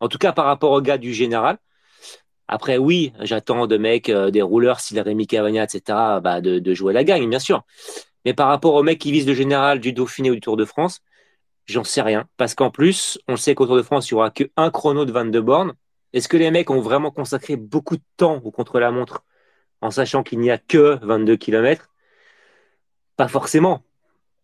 En 0.00 0.08
tout 0.08 0.18
cas, 0.18 0.32
par 0.32 0.44
rapport 0.46 0.72
au 0.72 0.80
gars 0.80 0.98
du 0.98 1.14
général. 1.14 1.58
Après, 2.48 2.78
oui, 2.78 3.12
j'attends 3.20 3.66
de 3.66 3.76
mecs, 3.76 4.08
euh, 4.08 4.30
des 4.30 4.42
rouleurs, 4.42 4.80
s'il 4.80 5.00
Rémi 5.00 5.26
Cavagna, 5.26 5.64
etc., 5.64 5.82
bah, 6.22 6.40
de, 6.40 6.74
jouer 6.74 6.92
la 6.92 7.02
gagne, 7.04 7.28
bien 7.28 7.38
sûr. 7.40 7.64
Mais 8.24 8.34
par 8.34 8.48
rapport 8.48 8.74
aux 8.74 8.82
mecs 8.82 9.00
qui 9.00 9.12
visent 9.12 9.26
le 9.26 9.34
général 9.34 9.80
du 9.80 9.92
Dauphiné 9.92 10.30
ou 10.30 10.34
du 10.34 10.40
Tour 10.40 10.56
de 10.56 10.64
France, 10.64 11.00
j'en 11.66 11.84
sais 11.84 12.02
rien. 12.02 12.28
Parce 12.36 12.54
qu'en 12.54 12.70
plus, 12.70 13.18
on 13.28 13.36
sait 13.36 13.54
qu'au 13.54 13.66
Tour 13.66 13.76
de 13.76 13.82
France, 13.82 14.10
il 14.10 14.14
n'y 14.14 14.18
aura 14.18 14.30
qu'un 14.30 14.70
chrono 14.70 15.04
de 15.04 15.12
22 15.12 15.40
bornes. 15.42 15.74
Est-ce 16.12 16.28
que 16.28 16.36
les 16.36 16.50
mecs 16.50 16.70
ont 16.70 16.80
vraiment 16.80 17.10
consacré 17.10 17.56
beaucoup 17.56 17.96
de 17.96 18.02
temps 18.16 18.40
au 18.44 18.50
contre-la-montre 18.50 19.24
en 19.80 19.90
sachant 19.90 20.22
qu'il 20.22 20.38
n'y 20.40 20.50
a 20.50 20.58
que 20.58 20.98
22 21.02 21.36
km 21.36 21.88
Pas 23.16 23.28
forcément. 23.28 23.82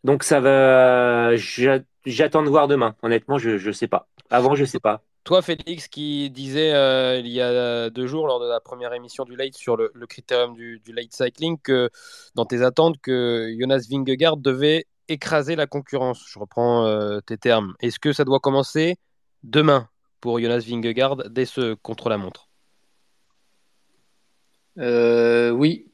Donc 0.05 0.25
ça 0.25 0.41
va. 0.41 1.37
J'attends 2.05 2.43
de 2.43 2.49
voir 2.49 2.69
demain. 2.69 2.97
Honnêtement, 3.03 3.39
je 3.39 3.67
ne 3.67 3.73
sais 3.73 3.89
pas. 3.89 4.09
Avant, 4.31 4.55
je 4.55 4.63
ne 4.63 4.67
sais 4.67 4.81
pas. 4.81 5.03
Toi, 5.25 5.41
Félix, 5.41 5.87
qui 5.87 6.31
disait 6.31 6.73
euh, 6.75 7.21
il 7.21 7.29
y 7.29 7.41
a 7.41 7.91
deux 7.91 8.09
jours 8.09 8.27
lors 8.27 8.41
de 8.41 8.49
la 8.49 8.59
première 8.59 8.93
émission 8.93 9.25
du 9.25 9.37
Late 9.37 9.55
sur 9.55 9.77
le, 9.77 9.93
critérium 10.09 10.55
du, 10.55 10.81
Late 10.89 11.13
Cycling 11.13 11.59
que 11.63 11.91
dans 12.35 12.45
tes 12.45 12.63
attentes 12.63 12.97
que 13.01 13.55
Jonas 13.59 13.87
Vingegaard 13.89 14.37
devait 14.37 14.87
écraser 15.07 15.55
la 15.55 15.69
concurrence. 15.69 16.25
Je 16.29 16.41
reprends 16.41 16.87
euh, 16.87 17.21
tes 17.21 17.37
termes. 17.37 17.75
Est-ce 17.81 18.01
que 18.01 18.13
ça 18.13 18.25
doit 18.25 18.41
commencer 18.41 18.97
demain 19.45 19.89
pour 20.21 20.41
Jonas 20.41 20.65
Vingegaard 20.67 21.29
dès 21.31 21.45
ce 21.45 21.75
contre-la-montre? 21.75 22.49
Euh, 24.79 25.51
Oui. 25.51 25.89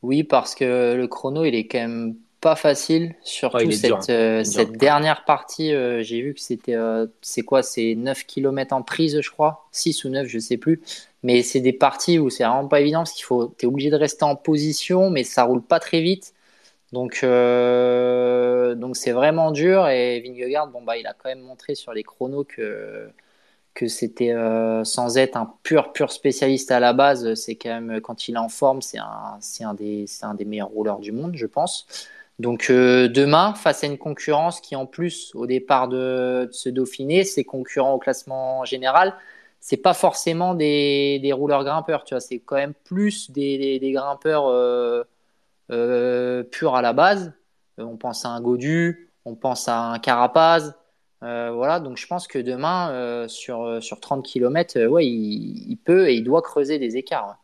Oui, 0.00 0.22
parce 0.22 0.54
que 0.54 0.94
le 0.94 1.08
chrono, 1.08 1.44
il 1.44 1.54
est 1.54 1.66
quand 1.66 1.78
même 1.78 2.16
pas 2.44 2.56
facile, 2.56 3.14
surtout 3.22 3.70
cette, 3.72 4.10
euh, 4.10 4.44
cette 4.44 4.72
dernière 4.72 5.24
partie. 5.24 5.72
Euh, 5.72 6.02
j'ai 6.02 6.20
vu 6.20 6.34
que 6.34 6.40
c'était, 6.40 6.74
euh, 6.74 7.06
c'est 7.22 7.40
quoi, 7.40 7.62
c'est 7.62 7.94
9 7.94 8.26
km 8.26 8.74
en 8.74 8.82
prise, 8.82 9.22
je 9.22 9.30
crois, 9.30 9.66
6 9.72 10.04
ou 10.04 10.10
9, 10.10 10.26
je 10.26 10.38
sais 10.38 10.58
plus. 10.58 10.82
Mais 11.22 11.42
c'est 11.42 11.60
des 11.60 11.72
parties 11.72 12.18
où 12.18 12.28
c'est 12.28 12.44
vraiment 12.44 12.68
pas 12.68 12.80
évident 12.82 12.98
parce 12.98 13.12
qu'il 13.12 13.24
faut, 13.24 13.54
es 13.62 13.64
obligé 13.64 13.88
de 13.88 13.96
rester 13.96 14.26
en 14.26 14.36
position, 14.36 15.08
mais 15.08 15.24
ça 15.24 15.44
roule 15.44 15.62
pas 15.62 15.80
très 15.80 16.02
vite. 16.02 16.34
Donc, 16.92 17.22
donc 17.22 18.96
c'est 18.96 19.12
vraiment 19.12 19.50
dur. 19.50 19.88
Et 19.88 20.20
Vingegaard, 20.20 20.68
bon 20.68 20.82
bah, 20.82 20.98
il 20.98 21.06
a 21.06 21.14
quand 21.14 21.30
même 21.30 21.40
montré 21.40 21.74
sur 21.74 21.94
les 21.94 22.02
chronos 22.02 22.44
que 22.44 23.08
que 23.74 23.88
c'était 23.88 24.32
euh, 24.32 24.84
sans 24.84 25.18
être 25.18 25.36
un 25.36 25.52
pur 25.62 25.92
pur 25.92 26.12
spécialiste 26.12 26.70
à 26.70 26.80
la 26.80 26.92
base, 26.92 27.34
c'est 27.34 27.56
quand 27.56 27.80
même 27.80 28.00
quand 28.00 28.28
il 28.28 28.36
est 28.36 28.38
en 28.38 28.48
forme, 28.48 28.80
c'est 28.80 28.98
un, 28.98 29.38
un, 29.60 29.74
des, 29.74 30.06
un 30.22 30.34
des 30.34 30.44
meilleurs 30.44 30.68
rouleurs 30.68 31.00
du 31.00 31.12
monde, 31.12 31.36
je 31.36 31.46
pense. 31.46 31.86
Donc 32.38 32.68
euh, 32.70 33.08
demain, 33.08 33.54
face 33.54 33.84
à 33.84 33.86
une 33.86 33.98
concurrence 33.98 34.60
qui 34.60 34.76
en 34.76 34.86
plus 34.86 35.32
au 35.34 35.46
départ 35.46 35.88
de, 35.88 36.48
ce 36.52 36.68
Dauphiné, 36.68 37.24
c'est 37.24 37.44
concurrent 37.44 37.94
au 37.94 37.98
classement 37.98 38.64
général, 38.64 39.14
c'est 39.60 39.76
pas 39.76 39.94
forcément 39.94 40.54
des, 40.54 41.20
des, 41.22 41.32
rouleurs 41.32 41.64
grimpeurs, 41.64 42.04
tu 42.04 42.14
vois, 42.14 42.20
c'est 42.20 42.38
quand 42.40 42.56
même 42.56 42.74
plus 42.84 43.30
des, 43.30 43.78
des, 43.78 43.92
grimpeurs 43.92 44.46
euh, 44.48 46.42
purs 46.50 46.74
à 46.74 46.82
la 46.82 46.92
base. 46.92 47.32
on 47.78 47.96
pense 47.96 48.24
à 48.24 48.28
un 48.30 48.40
Godu, 48.40 49.10
on 49.24 49.34
pense 49.36 49.68
à 49.68 49.78
un 49.78 49.98
Carapaz, 49.98 50.74
euh, 51.24 51.52
voilà, 51.52 51.80
donc 51.80 51.96
je 51.96 52.06
pense 52.06 52.26
que 52.26 52.38
demain, 52.38 52.90
euh, 52.90 53.28
sur, 53.28 53.62
euh, 53.62 53.80
sur 53.80 53.98
30 54.00 54.24
km, 54.24 54.84
ouais, 54.86 55.06
il, 55.06 55.76
peut 55.82 56.08
et 56.08 56.14
il 56.14 56.22
doit 56.24 56.42
creuser 56.42 56.78
des 56.78 56.96
écarts. 56.98 57.38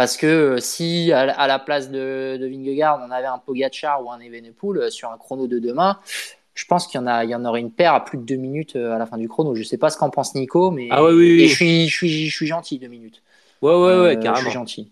Parce 0.00 0.16
que 0.16 0.56
si 0.60 1.12
à, 1.12 1.46
la 1.46 1.58
place 1.58 1.90
de, 1.90 2.38
de, 2.40 2.46
Vingegaard, 2.46 3.02
on 3.06 3.10
avait 3.10 3.26
un 3.26 3.36
Pogachar 3.36 4.02
ou 4.02 4.10
un 4.10 4.18
Evenepoel 4.18 4.90
sur 4.90 5.10
un 5.10 5.18
chrono 5.18 5.46
de 5.46 5.58
demain, 5.58 5.98
je 6.54 6.64
pense 6.64 6.86
qu'il 6.86 6.98
y, 6.98 7.04
en 7.04 7.06
a, 7.06 7.24
il 7.24 7.30
y 7.30 7.34
en 7.34 7.44
aurait 7.44 7.60
une 7.60 7.70
paire 7.70 7.92
à 7.92 8.02
plus 8.02 8.16
de 8.16 8.22
deux 8.22 8.36
minutes 8.36 8.76
à 8.76 8.96
la 8.96 9.04
fin 9.04 9.18
du 9.18 9.28
chrono. 9.28 9.54
Je 9.54 9.60
ne 9.60 9.64
sais 9.64 9.76
pas 9.76 9.90
ce 9.90 9.98
qu'en 9.98 10.08
pense 10.08 10.34
Nico, 10.34 10.70
mais 10.70 10.88
ah 10.90 11.04
oui, 11.04 11.46
je, 11.46 11.54
suis, 11.54 11.86
je, 11.86 11.94
suis, 11.94 12.08
je 12.30 12.34
suis 12.34 12.46
gentil, 12.46 12.78
deux 12.78 12.88
minutes. 12.88 13.22
Ouais, 13.60 13.74
ouais, 13.74 14.00
ouais, 14.00 14.18
carrément. 14.18 14.36
Je 14.36 14.40
suis 14.44 14.50
gentil. 14.52 14.90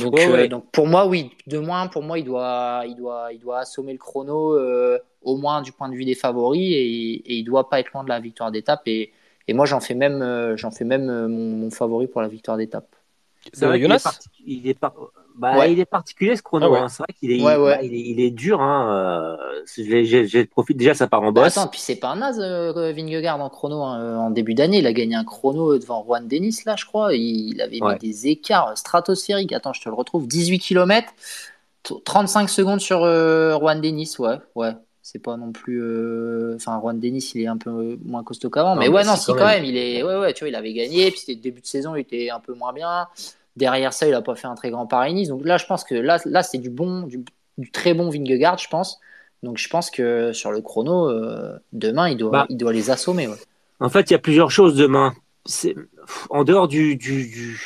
Donc, 0.00 0.18
euh, 0.18 0.48
donc, 0.48 0.64
pour 0.72 0.88
moi, 0.88 1.06
oui, 1.06 1.30
de 1.46 1.58
moins, 1.58 1.86
pour 1.86 2.02
moi, 2.02 2.18
il 2.18 2.24
doit, 2.24 2.82
il 2.88 2.96
doit, 2.96 3.32
il 3.32 3.38
doit 3.38 3.60
assommer 3.60 3.92
le 3.92 3.98
chrono 3.98 4.58
euh, 4.58 4.98
au 5.22 5.36
moins 5.36 5.62
du 5.62 5.70
point 5.70 5.88
de 5.88 5.94
vue 5.94 6.04
des 6.04 6.16
favoris 6.16 6.72
et, 6.74 7.22
et 7.24 7.34
il 7.36 7.44
doit 7.44 7.70
pas 7.70 7.78
être 7.78 7.92
loin 7.92 8.02
de 8.02 8.08
la 8.08 8.18
victoire 8.18 8.50
d'étape. 8.50 8.82
Et, 8.86 9.12
et 9.46 9.54
moi, 9.54 9.66
j'en 9.66 9.78
fais 9.78 9.94
même, 9.94 10.20
euh, 10.20 10.56
j'en 10.56 10.72
fais 10.72 10.84
même 10.84 11.06
mon, 11.28 11.70
favori 11.70 12.06
pour 12.06 12.20
la 12.20 12.28
victoire 12.28 12.56
d'étape. 12.56 12.94
C'est 13.52 13.66
vrai 13.66 13.80
Jonas 13.80 14.20
il 14.46 14.68
est, 14.68 14.78
bah, 15.36 15.66
il 15.66 15.78
est 15.78 15.84
particulier 15.84 16.36
ce 16.36 16.42
chrono. 16.42 16.74
Ah 16.74 16.82
hein. 16.82 16.88
C'est 16.88 17.02
vrai 17.02 17.12
qu'il 17.18 17.32
est, 17.32 17.42
bah, 17.42 17.82
il, 17.82 17.94
est, 17.94 18.00
il, 18.00 18.20
est, 18.20 18.30
dur. 18.30 18.60
Hein. 18.60 19.36
Euh, 19.38 19.62
j'ai 19.76 20.44
profite 20.46 20.76
déjà, 20.76 20.94
ça 20.94 21.06
part 21.06 21.22
en 21.22 21.32
boss. 21.32 21.56
Attends, 21.56 21.68
puis 21.68 21.80
c'est 21.80 21.96
pas 21.96 22.08
un 22.08 22.16
naze, 22.16 22.40
euh, 22.40 22.92
Vingegaard 22.92 23.40
en 23.40 23.48
chrono. 23.48 23.82
Hein. 23.82 24.00
Euh, 24.00 24.16
en 24.16 24.30
début 24.30 24.54
d'année, 24.54 24.78
il 24.78 24.86
a 24.86 24.92
gagné 24.92 25.14
un 25.14 25.24
chrono 25.24 25.78
devant 25.78 26.04
Juan 26.04 26.26
Dennis, 26.26 26.60
là, 26.66 26.76
je 26.76 26.84
crois. 26.84 27.14
Il 27.14 27.60
avait 27.60 27.80
mis 27.80 27.98
des 28.00 28.28
écarts 28.28 28.76
stratosphériques. 28.76 29.52
Attends, 29.52 29.72
je 29.72 29.80
te 29.80 29.88
le 29.88 29.94
retrouve. 29.94 30.26
18 30.26 30.58
km, 30.58 31.12
35 32.04 32.48
secondes 32.48 32.80
sur 32.80 33.00
Juan 33.00 33.80
Dennis. 33.80 34.16
Ouais, 34.18 34.38
ouais. 34.54 34.72
C'est 35.02 35.18
pas 35.18 35.36
non 35.36 35.50
plus. 35.50 35.82
Enfin, 36.54 36.78
Juan 36.80 36.98
Dennis, 36.98 37.32
il 37.34 37.42
est 37.42 37.46
un 37.48 37.56
peu 37.56 37.98
moins 38.04 38.22
costaud 38.22 38.50
qu'avant. 38.50 38.76
Mais 38.76 38.88
ouais, 38.88 39.04
non, 39.04 39.16
si, 39.16 39.26
quand 39.26 39.46
même. 39.46 39.64
Il 39.64 39.76
est. 39.76 40.02
Ouais, 40.02 40.16
ouais, 40.16 40.32
tu 40.32 40.44
vois, 40.44 40.48
il 40.48 40.54
avait 40.54 40.72
gagné. 40.72 41.10
Puis 41.10 41.20
c'était 41.20 41.34
début 41.34 41.60
de 41.60 41.66
saison, 41.66 41.96
il 41.96 42.00
était 42.00 42.30
un 42.30 42.38
peu 42.38 42.54
moins 42.54 42.72
bien. 42.72 43.08
Derrière 43.56 43.92
ça, 43.92 44.06
il 44.06 44.12
n'a 44.12 44.22
pas 44.22 44.34
fait 44.34 44.46
un 44.46 44.54
très 44.54 44.70
grand 44.70 44.86
Paris-Nice. 44.86 45.28
Donc 45.28 45.44
là, 45.44 45.58
je 45.58 45.66
pense 45.66 45.84
que 45.84 45.94
là, 45.94 46.18
là 46.24 46.42
c'est 46.42 46.58
du 46.58 46.70
bon, 46.70 47.02
du, 47.02 47.24
très 47.72 47.94
bon 47.94 48.08
Vingegaard, 48.10 48.58
je 48.58 48.68
pense. 48.68 49.00
Donc 49.42 49.58
je 49.58 49.68
pense 49.68 49.90
que 49.90 50.32
sur 50.32 50.52
le 50.52 50.60
chrono, 50.62 51.10
euh, 51.10 51.58
demain, 51.72 52.08
il 52.08 52.16
doit, 52.16 52.30
bah. 52.30 52.46
il 52.48 52.56
doit 52.56 52.72
les 52.72 52.90
assommer. 52.90 53.28
En 53.80 53.88
fait, 53.88 54.10
il 54.10 54.12
y 54.12 54.16
a 54.16 54.20
plusieurs 54.20 54.50
choses 54.50 54.76
demain. 54.76 55.14
En 56.30 56.44
dehors 56.44 56.68
du, 56.68 56.96
du, 56.96 57.26
du, 57.26 57.60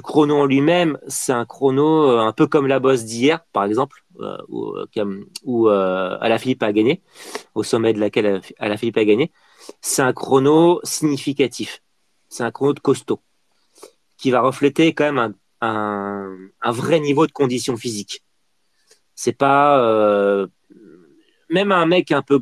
chrono 0.00 0.36
en 0.38 0.46
lui-même, 0.46 0.98
c'est 1.08 1.32
un 1.32 1.44
chrono 1.44 2.10
euh, 2.10 2.20
un 2.20 2.32
peu 2.32 2.46
comme 2.46 2.66
la 2.66 2.78
bosse 2.78 3.04
d'hier, 3.04 3.44
par 3.52 3.64
exemple, 3.64 4.04
euh, 4.20 4.36
où, 4.48 4.74
où 5.44 5.68
Alaphilippe 5.68 6.62
a 6.62 6.72
gagné, 6.72 7.02
au 7.54 7.62
sommet 7.62 7.92
de 7.92 8.00
laquelle 8.00 8.40
Alaphilippe 8.58 8.96
a 8.96 9.04
gagné. 9.04 9.32
C'est 9.80 10.02
un 10.02 10.12
chrono 10.12 10.80
significatif. 10.84 11.82
C'est 12.28 12.44
un 12.44 12.50
chrono 12.50 12.72
de 12.72 12.80
costaud 12.80 13.20
qui 14.16 14.30
va 14.30 14.40
refléter 14.40 14.94
quand 14.94 15.12
même 15.12 15.18
un, 15.18 15.34
un, 16.60 16.70
vrai 16.70 17.00
niveau 17.00 17.26
de 17.26 17.32
condition 17.32 17.76
physique. 17.76 18.24
C'est 19.14 19.32
pas 19.32 19.80
euh, 19.80 20.46
même 21.50 21.72
un 21.72 21.86
mec 21.86 22.12
un 22.12 22.22
peu 22.22 22.40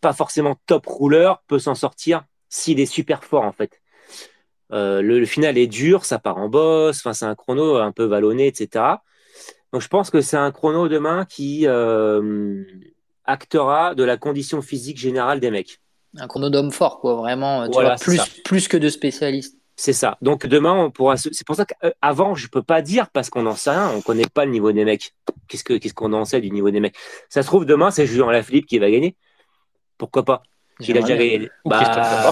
pas 0.00 0.12
forcément 0.12 0.58
top 0.66 0.86
rouleur 0.86 1.42
peut 1.46 1.58
s'en 1.58 1.74
sortir 1.74 2.24
s'il 2.48 2.80
est 2.80 2.86
super 2.86 3.22
fort 3.22 3.44
en 3.44 3.52
fait. 3.52 3.80
Euh, 4.72 5.02
le, 5.02 5.24
final 5.26 5.58
est 5.58 5.66
dur, 5.66 6.04
ça 6.04 6.18
part 6.18 6.38
en 6.38 6.48
bosse, 6.48 6.98
enfin 6.98 7.12
c'est 7.12 7.26
un 7.26 7.34
chrono 7.34 7.76
un 7.76 7.92
peu 7.92 8.04
vallonné, 8.04 8.46
etc. 8.46 8.84
Donc 9.72 9.82
je 9.82 9.88
pense 9.88 10.10
que 10.10 10.20
c'est 10.20 10.36
un 10.36 10.50
chrono 10.52 10.88
demain 10.88 11.26
qui 11.26 11.66
euh, 11.66 12.64
actera 13.24 13.94
de 13.94 14.04
la 14.04 14.16
condition 14.16 14.62
physique 14.62 14.98
générale 14.98 15.40
des 15.40 15.50
mecs. 15.50 15.80
Un 16.16 16.28
chrono 16.28 16.48
d'homme 16.48 16.70
fort, 16.70 17.00
quoi, 17.00 17.16
vraiment. 17.16 17.68
Tu 17.68 17.72
vois, 17.72 17.96
plus, 17.96 18.20
plus 18.44 18.68
que 18.68 18.76
de 18.76 18.88
spécialistes. 18.88 19.58
C'est 19.76 19.92
ça. 19.92 20.16
Donc 20.22 20.46
demain, 20.46 20.72
on 20.72 20.90
pourra. 20.90 21.16
C'est 21.16 21.44
pour 21.44 21.56
ça 21.56 21.64
qu'avant, 21.64 22.36
je 22.36 22.46
peux 22.46 22.62
pas 22.62 22.80
dire 22.80 23.10
parce 23.10 23.28
qu'on 23.28 23.42
n'en 23.42 23.56
sait 23.56 23.70
rien. 23.70 23.90
On 23.90 24.00
connaît 24.00 24.26
pas 24.32 24.44
le 24.44 24.52
niveau 24.52 24.70
des 24.70 24.84
mecs. 24.84 25.14
Qu'est-ce 25.48 25.64
que 25.64 25.74
qu'est-ce 25.74 25.94
qu'on 25.94 26.12
en 26.12 26.24
sait 26.24 26.40
du 26.40 26.50
niveau 26.52 26.70
des 26.70 26.78
mecs? 26.78 26.94
Ça 27.28 27.42
se 27.42 27.48
trouve 27.48 27.64
demain, 27.64 27.90
c'est 27.90 28.06
Julien 28.06 28.30
Lafilippe 28.30 28.66
qui 28.66 28.78
va 28.78 28.90
gagner. 28.90 29.16
Pourquoi 29.98 30.24
pas? 30.24 30.44
Il 30.80 30.96
a 30.96 31.00
déjà 31.00 31.16
gagné. 31.16 31.50
Bah, 31.64 32.30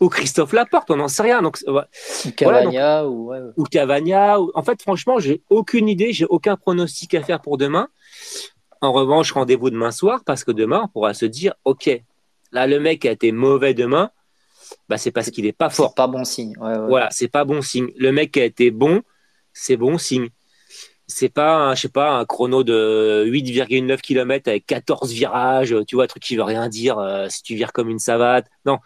ou, 0.00 0.08
Christophe 0.08 0.52
Laporte, 0.52 0.90
on 0.90 0.96
n'en 0.96 1.08
sait 1.08 1.22
rien. 1.22 1.42
Donc 1.42 1.58
ou 1.66 2.30
Cavagna 2.36 3.06
ou, 3.06 3.32
ou 3.56 3.64
Cavagna. 3.64 4.38
En 4.54 4.62
fait, 4.62 4.80
franchement, 4.82 5.18
j'ai 5.18 5.42
aucune 5.50 5.88
idée. 5.88 6.12
J'ai 6.12 6.26
aucun 6.26 6.56
pronostic 6.56 7.14
à 7.14 7.22
faire 7.22 7.40
pour 7.40 7.58
demain. 7.58 7.88
En 8.80 8.92
revanche, 8.92 9.32
rendez-vous 9.32 9.70
demain 9.70 9.90
soir 9.90 10.22
parce 10.24 10.44
que 10.44 10.52
demain, 10.52 10.82
on 10.84 10.88
pourra 10.88 11.14
se 11.14 11.26
dire, 11.26 11.54
ok, 11.64 11.90
là, 12.52 12.66
le 12.66 12.78
mec 12.78 13.04
a 13.04 13.10
été 13.10 13.32
mauvais 13.32 13.74
demain 13.74 14.10
bah, 14.88 14.98
c'est 14.98 15.10
parce 15.10 15.30
qu'il 15.30 15.44
n'est 15.44 15.52
pas 15.52 15.70
fort. 15.70 15.94
pas 15.94 16.06
bon 16.06 16.24
signe. 16.24 16.54
Voilà, 16.58 17.08
c'est 17.10 17.28
pas 17.28 17.44
bon 17.44 17.62
signe. 17.62 17.90
Le 17.96 18.12
mec 18.12 18.32
qui 18.32 18.40
a 18.40 18.44
été 18.44 18.70
bon, 18.70 19.02
c'est 19.52 19.76
bon 19.76 19.98
signe. 19.98 20.28
C'est 21.06 21.30
pas, 21.30 21.74
je 21.74 21.82
sais 21.82 21.88
pas, 21.88 22.10
un 22.18 22.26
chrono 22.26 22.64
de 22.64 23.24
8,9 23.26 24.00
km 24.00 24.48
avec 24.48 24.66
14 24.66 25.10
virages, 25.12 25.74
tu 25.86 25.94
vois, 25.94 26.04
un 26.04 26.06
truc 26.06 26.22
qui 26.22 26.36
veut 26.36 26.42
rien 26.42 26.68
dire 26.68 26.98
euh, 26.98 27.28
si 27.30 27.42
tu 27.42 27.54
vires 27.54 27.72
comme 27.72 27.88
une 27.88 27.98
savate. 27.98 28.46
Non. 28.66 28.78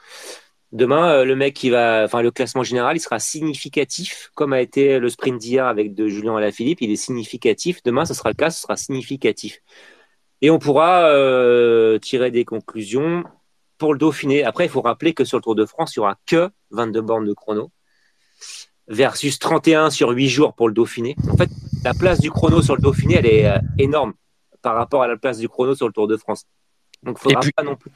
Demain, 0.73 1.11
euh, 1.11 1.25
le 1.25 1.37
mec 1.37 1.55
qui 1.55 1.69
va, 1.69 2.03
enfin, 2.05 2.23
le 2.23 2.31
classement 2.31 2.63
général, 2.63 2.97
il 2.97 3.01
sera 3.01 3.19
significatif, 3.19 4.31
comme 4.35 4.55
a 4.55 4.61
été 4.63 4.99
le 4.99 5.09
sprint 5.11 5.39
d'hier 5.39 5.67
avec 5.67 5.95
de 5.95 6.09
Julien 6.09 6.37
Alaphilippe. 6.37 6.81
Il 6.81 6.91
est 6.91 6.97
significatif. 6.97 7.83
Demain, 7.83 8.07
ce 8.07 8.15
sera 8.15 8.31
le 8.31 8.35
cas, 8.35 8.51
ce 8.51 8.63
sera 8.63 8.77
significatif. 8.77 9.61
Et 10.41 10.51
on 10.51 10.59
pourra 10.59 11.11
euh, 11.11 11.99
tirer 11.99 12.31
des 12.31 12.47
conclusions 12.47 13.23
pour 13.77 13.93
le 13.93 13.99
Dauphiné. 13.99 14.45
Après, 14.45 14.65
il 14.65 14.71
faut 14.71 14.81
rappeler 14.81 15.13
que 15.13 15.25
sur 15.25 15.37
le 15.37 15.43
Tour 15.43 15.55
de 15.55 15.67
France, 15.67 15.95
il 15.95 16.01
n'y 16.01 16.05
aura 16.05 16.17
que 16.27 16.51
22 16.71 17.01
bornes 17.03 17.27
de 17.27 17.35
chrono 17.35 17.71
versus 18.89 19.39
31 19.39 19.91
sur 19.91 20.09
8 20.11 20.29
jours 20.29 20.55
pour 20.55 20.69
le 20.69 20.75
Dauphiné. 20.75 21.17
En 21.31 21.37
fait, 21.37 21.51
la 21.85 21.93
place 21.93 22.19
du 22.19 22.31
chrono 22.31 22.63
sur 22.63 22.77
le 22.77 22.83
Dauphiné, 22.83 23.17
elle 23.17 23.27
est 23.27 23.47
euh, 23.47 23.59
énorme 23.79 24.15
par 24.63 24.75
rapport 24.75 25.03
à 25.03 25.09
la 25.09 25.17
place 25.17 25.39
du 25.39 25.49
chrono 25.49 25.75
sur 25.75 25.87
le 25.87 25.93
Tour 25.93 26.09
de 26.09 26.17
France. 26.17 26.45
Donc, 27.03 27.19
il 27.19 27.23
faudra 27.23 27.41
pas 27.55 27.63
non 27.63 27.77
plus. 27.77 27.91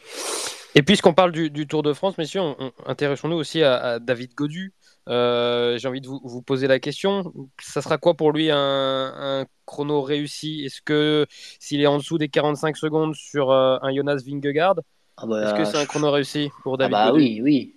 Et 0.76 0.82
puisqu'on 0.82 1.14
parle 1.14 1.32
du, 1.32 1.66
Tour 1.66 1.82
de 1.82 1.94
France, 1.94 2.18
messieurs, 2.18 2.42
intéressons-nous 2.84 3.36
aussi 3.36 3.62
à, 3.62 3.98
David 3.98 4.34
Godu. 4.34 4.74
Euh, 5.08 5.78
j'ai 5.78 5.88
envie 5.88 6.02
de 6.02 6.06
vous, 6.06 6.42
poser 6.42 6.66
la 6.66 6.78
question. 6.78 7.32
Ça 7.58 7.80
sera 7.80 7.96
quoi 7.96 8.12
pour 8.12 8.30
lui 8.30 8.50
un, 8.52 9.46
chrono 9.64 10.02
réussi? 10.02 10.66
Est-ce 10.66 10.82
que 10.82 11.24
s'il 11.58 11.80
est 11.80 11.86
en 11.86 11.96
dessous 11.96 12.18
des 12.18 12.28
45 12.28 12.76
secondes 12.76 13.14
sur 13.14 13.52
euh, 13.52 13.78
un 13.80 13.94
Jonas 13.94 14.20
Vingegaard, 14.26 14.74
ah 15.16 15.24
bah, 15.24 15.44
Est-ce 15.44 15.54
que 15.54 15.64
c'est 15.64 15.82
un 15.82 15.86
chrono 15.86 16.10
réussi 16.10 16.50
pour 16.62 16.74
ah 16.74 16.76
David 16.76 16.94
Ah 16.94 17.06
bah 17.06 17.12
oui, 17.14 17.40
oui. 17.42 17.76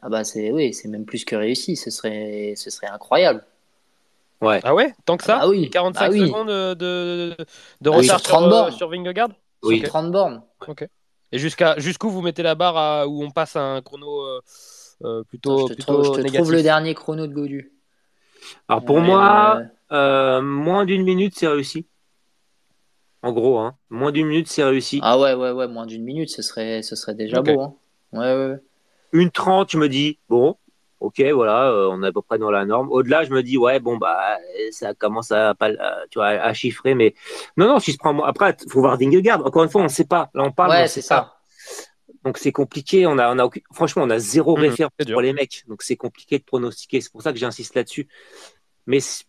Ah 0.00 0.08
bah 0.08 0.24
c'est 0.24 0.50
oui, 0.50 0.72
c'est 0.72 0.88
même 0.88 1.04
plus 1.04 1.26
que 1.26 1.36
réussi. 1.36 1.76
Ce 1.76 1.90
serait, 1.90 2.54
ce 2.56 2.70
serait 2.70 2.86
incroyable. 2.86 3.44
Ouais. 4.40 4.60
Ah 4.64 4.74
ouais, 4.74 4.94
tant 5.04 5.18
que 5.18 5.24
ça? 5.24 5.40
Ah 5.42 5.48
oui. 5.48 5.68
45 5.68 6.04
ah 6.06 6.10
secondes 6.10 6.48
de, 6.48 6.72
de, 6.72 7.36
de 7.82 7.90
retard 7.90 8.18
sur, 8.18 8.42
euh, 8.42 8.70
sur, 8.70 8.88
Vingegaard? 8.88 9.28
Oui. 9.62 9.82
30 9.82 10.10
bornes. 10.10 10.42
Ok. 10.66 10.86
Et 11.32 11.38
jusqu'à 11.38 11.78
jusqu'où 11.78 12.10
vous 12.10 12.22
mettez 12.22 12.42
la 12.42 12.54
barre 12.54 12.76
à, 12.76 13.08
où 13.08 13.22
on 13.22 13.30
passe 13.30 13.56
à 13.56 13.62
un 13.62 13.82
chrono 13.82 14.22
euh, 14.22 14.40
euh 15.04 15.22
plutôt, 15.24 15.60
je 15.60 15.64
te, 15.66 15.74
plutôt 15.74 16.02
trouve, 16.02 16.16
je 16.16 16.22
te 16.22 16.34
trouve 16.34 16.52
le 16.52 16.62
dernier 16.62 16.94
chrono 16.94 17.26
de 17.26 17.32
Godu. 17.32 17.72
Alors 18.68 18.84
pour 18.84 19.00
moi, 19.00 19.62
euh, 19.92 20.40
moins 20.40 20.84
d'une 20.84 21.04
minute, 21.04 21.34
c'est 21.36 21.48
réussi. 21.48 21.86
En 23.22 23.32
gros, 23.32 23.58
hein. 23.58 23.76
moins 23.90 24.12
d'une 24.12 24.26
minute, 24.26 24.48
c'est 24.48 24.64
réussi. 24.64 24.98
Ah 25.02 25.18
ouais, 25.18 25.34
ouais, 25.34 25.50
ouais, 25.50 25.68
moins 25.68 25.84
d'une 25.84 26.02
minute, 26.02 26.30
ce 26.30 26.40
serait, 26.40 26.82
ce 26.82 26.96
serait 26.96 27.14
déjà 27.14 27.42
beau. 27.42 27.60
Hein. 27.60 27.74
Ouais, 28.12 28.34
ouais. 28.34 28.56
Une 29.12 29.30
trente, 29.30 29.70
je 29.72 29.76
me 29.76 29.88
dis, 29.88 30.18
bon, 30.30 30.56
ok, 31.00 31.20
voilà, 31.32 31.70
euh, 31.70 31.88
on 31.90 32.02
est 32.02 32.08
à 32.08 32.12
peu 32.12 32.22
près 32.22 32.38
dans 32.38 32.50
la 32.50 32.64
norme. 32.64 32.90
Au-delà, 32.90 33.24
je 33.24 33.30
me 33.30 33.42
dis, 33.42 33.56
ouais, 33.56 33.80
bon, 33.80 33.96
bah, 33.96 34.38
ça 34.70 34.94
commence 34.94 35.32
à, 35.32 35.54
pas, 35.54 35.70
tu 36.10 36.18
vois, 36.18 36.28
à 36.28 36.52
chiffrer, 36.52 36.94
mais 36.94 37.14
non, 37.56 37.66
non, 37.66 37.78
si 37.78 37.92
je 37.92 37.98
prends, 37.98 38.22
après, 38.22 38.56
il 38.64 38.70
faut 38.70 38.80
voir 38.80 38.96
Vingegaard. 38.96 39.44
Encore 39.44 39.64
une 39.64 39.70
fois, 39.70 39.80
on 39.80 39.84
ne 39.84 39.88
sait 39.88 40.04
pas. 40.04 40.30
Là, 40.34 40.44
on 40.44 40.52
parle, 40.52 40.70
ouais, 40.70 40.88
c'est 40.88 41.02
ça. 41.02 41.36
Donc 42.24 42.36
c'est 42.38 42.52
compliqué. 42.52 43.06
On 43.06 43.18
a, 43.18 43.34
on 43.34 43.38
a, 43.38 43.48
franchement, 43.72 44.02
on 44.04 44.10
a 44.10 44.18
zéro 44.18 44.56
mmh, 44.56 44.60
référence 44.60 44.92
pour 45.10 45.20
les 45.20 45.32
mecs. 45.32 45.64
Donc 45.68 45.82
c'est 45.82 45.96
compliqué 45.96 46.38
de 46.38 46.44
pronostiquer. 46.44 47.00
C'est 47.00 47.10
pour 47.10 47.22
ça 47.22 47.32
que 47.32 47.38
j'insiste 47.38 47.74
là-dessus. 47.74 48.08
Mais 48.86 49.00
si, 49.00 49.24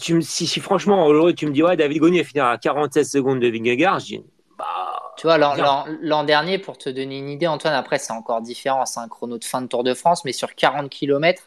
tu, 0.00 0.20
si, 0.22 0.46
si 0.46 0.60
franchement, 0.60 1.08
tu 1.32 1.46
me 1.46 1.52
dis, 1.52 1.62
ouais, 1.62 1.76
David 1.76 1.98
Gognier 1.98 2.24
finira 2.24 2.50
à 2.50 2.58
47 2.58 3.04
secondes 3.04 3.40
de 3.40 3.48
Vingegaard, 3.48 4.00
je 4.00 4.06
dis. 4.06 4.24
Tu 5.20 5.26
vois, 5.26 5.36
l'an 5.36 6.24
dernier, 6.24 6.56
pour 6.56 6.78
te 6.78 6.88
donner 6.88 7.18
une 7.18 7.28
idée, 7.28 7.46
Antoine, 7.46 7.74
après, 7.74 7.98
c'est 7.98 8.14
encore 8.14 8.40
différent. 8.40 8.86
C'est 8.86 9.00
un 9.00 9.08
chrono 9.08 9.36
de 9.36 9.44
fin 9.44 9.60
de 9.60 9.66
Tour 9.66 9.84
de 9.84 9.92
France, 9.92 10.24
mais 10.24 10.32
sur 10.32 10.54
40 10.54 10.88
km, 10.88 11.42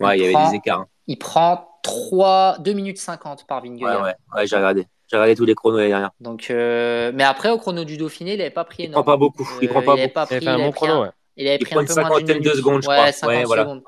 ouais, 0.00 0.16
il, 0.18 0.22
y 0.22 0.34
avait 0.34 0.48
des 0.48 0.56
écarts. 0.56 0.80
Hein. 0.80 0.86
Il 1.08 1.18
prend 1.18 1.68
3, 1.82 2.56
2 2.60 2.72
minutes 2.72 2.96
50 2.96 3.46
par 3.46 3.62
Vingegaard. 3.62 4.02
Ouais, 4.02 4.14
ouais, 4.34 4.46
j'ai 4.46 4.56
regardé. 4.56 4.86
J'ai 5.10 5.18
regardé 5.18 5.34
tous 5.34 5.44
les 5.44 5.54
chronos 5.54 5.76
l'année 5.76 5.90
dernière. 5.90 6.12
Donc, 6.20 6.46
euh, 6.48 7.12
mais 7.14 7.24
après, 7.24 7.50
au 7.50 7.58
chrono 7.58 7.84
du 7.84 7.98
Dauphiné, 7.98 8.32
il 8.32 8.38
n'avait 8.38 8.48
pas 8.48 8.64
pris 8.64 8.84
énormément. 8.84 9.00
Il 9.00 9.04
prend 9.04 9.12
pas 9.12 9.16
beaucoup. 9.18 9.48
Il 9.60 9.68
prend 9.68 9.82
pas 9.82 9.96
beaucoup. 9.96 10.34
il, 10.40 10.48
avait 10.48 10.62
un 10.62 10.64
bon 10.64 10.72
chrono, 10.72 11.04
Il 11.36 11.48
avait 11.48 11.58
pris 11.58 11.74
un 11.74 11.84
peu 11.84 11.94
moins 11.94 12.22
d'une 12.22 12.40
de 12.40 12.50
secondes, 12.50 12.80
je 12.80 12.88
crois. 12.88 13.04
Ouais, 13.04 13.12
50 13.12 13.44
voilà. 13.44 13.62
secondes. 13.64 13.82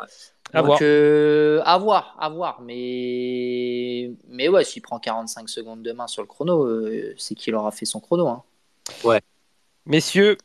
À 0.52 0.60
voir. 0.60 0.78
Euh, 0.82 1.62
à 1.64 1.78
voir, 1.78 2.14
à 2.20 2.28
voir. 2.28 2.60
Mais, 2.60 4.10
mais 4.28 4.48
ouais, 4.48 4.64
s'il 4.64 4.82
prend 4.82 4.98
45 4.98 5.48
secondes 5.48 5.82
de 5.82 5.92
main 5.92 6.08
sur 6.08 6.20
le 6.20 6.28
chrono, 6.28 6.66
euh, 6.66 7.14
c'est 7.16 7.34
qu'il 7.34 7.54
aura 7.54 7.70
fait 7.70 7.86
son 7.86 8.00
chrono. 8.00 8.28
Hein. 8.28 8.42
Ouais. 9.04 9.20
Messieurs, 9.86 10.36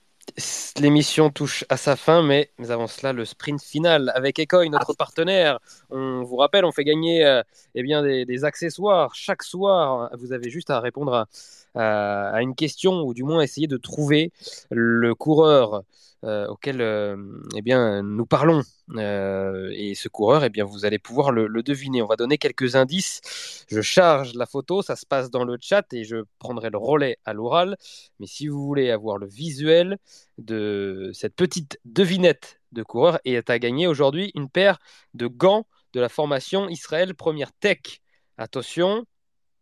l'émission 0.79 1.29
touche 1.29 1.65
à 1.69 1.77
sa 1.77 1.95
fin, 1.95 2.21
mais 2.23 2.51
avant 2.67 2.87
cela, 2.87 3.13
le 3.13 3.25
sprint 3.25 3.61
final 3.61 4.11
avec 4.15 4.39
Ecoy, 4.39 4.69
notre 4.69 4.93
partenaire. 4.93 5.59
On 5.89 6.23
vous 6.23 6.35
rappelle, 6.35 6.65
on 6.65 6.71
fait 6.71 6.83
gagner 6.83 7.25
euh, 7.25 7.41
eh 7.75 7.83
bien, 7.83 8.03
des, 8.03 8.45
accessoires 8.45 9.15
chaque 9.15 9.43
soir. 9.43 10.09
Vous 10.17 10.33
avez 10.33 10.49
juste 10.49 10.69
à 10.69 10.79
répondre 10.79 11.27
à, 11.75 12.29
à, 12.31 12.41
une 12.41 12.55
question 12.55 13.01
ou 13.01 13.13
du 13.13 13.23
moins 13.23 13.41
essayer 13.41 13.67
de 13.67 13.77
trouver 13.77 14.31
le 14.69 15.15
coureur 15.15 15.83
auquel 16.23 16.81
euh, 16.81 17.15
eh 17.55 17.61
bien, 17.61 18.03
nous 18.03 18.25
parlons. 18.25 18.61
Euh, 18.95 19.69
et 19.73 19.95
ce 19.95 20.09
coureur, 20.09 20.43
eh 20.43 20.49
bien, 20.49 20.65
vous 20.65 20.85
allez 20.85 20.99
pouvoir 20.99 21.31
le, 21.31 21.47
deviner. 21.63 22.01
On 22.01 22.07
va 22.07 22.15
donner 22.15 22.37
quelques 22.37 22.75
indices. 22.75 23.65
Je 23.69 23.81
charge 23.81 24.33
la 24.33 24.45
photo, 24.45 24.81
ça 24.81 24.95
se 24.95 25.05
passe 25.05 25.29
dans 25.31 25.43
le 25.45 25.57
chat 25.61 25.85
et 25.93 26.03
je 26.03 26.17
prendrai 26.39 26.69
le 26.69 26.77
relais 26.77 27.17
à 27.25 27.33
l'oral. 27.33 27.77
Mais 28.19 28.27
si 28.27 28.47
vous 28.47 28.65
voulez 28.65 28.91
avoir 28.91 29.17
le 29.17 29.27
visuel 29.27 29.97
de 30.37 31.11
cette 31.13 31.35
petite 31.35 31.79
devinette 31.85 32.59
de 32.71 32.83
coureur, 32.83 33.19
et 33.25 33.37
à 33.37 33.59
gagner 33.59 33.87
aujourd'hui 33.87 34.31
une 34.35 34.49
paire 34.49 34.79
de 35.13 35.27
gants 35.27 35.65
de 35.93 35.99
la 35.99 36.09
formation 36.09 36.69
Israël 36.69 37.15
Première 37.15 37.51
Tech. 37.53 38.01
Attention, 38.37 39.05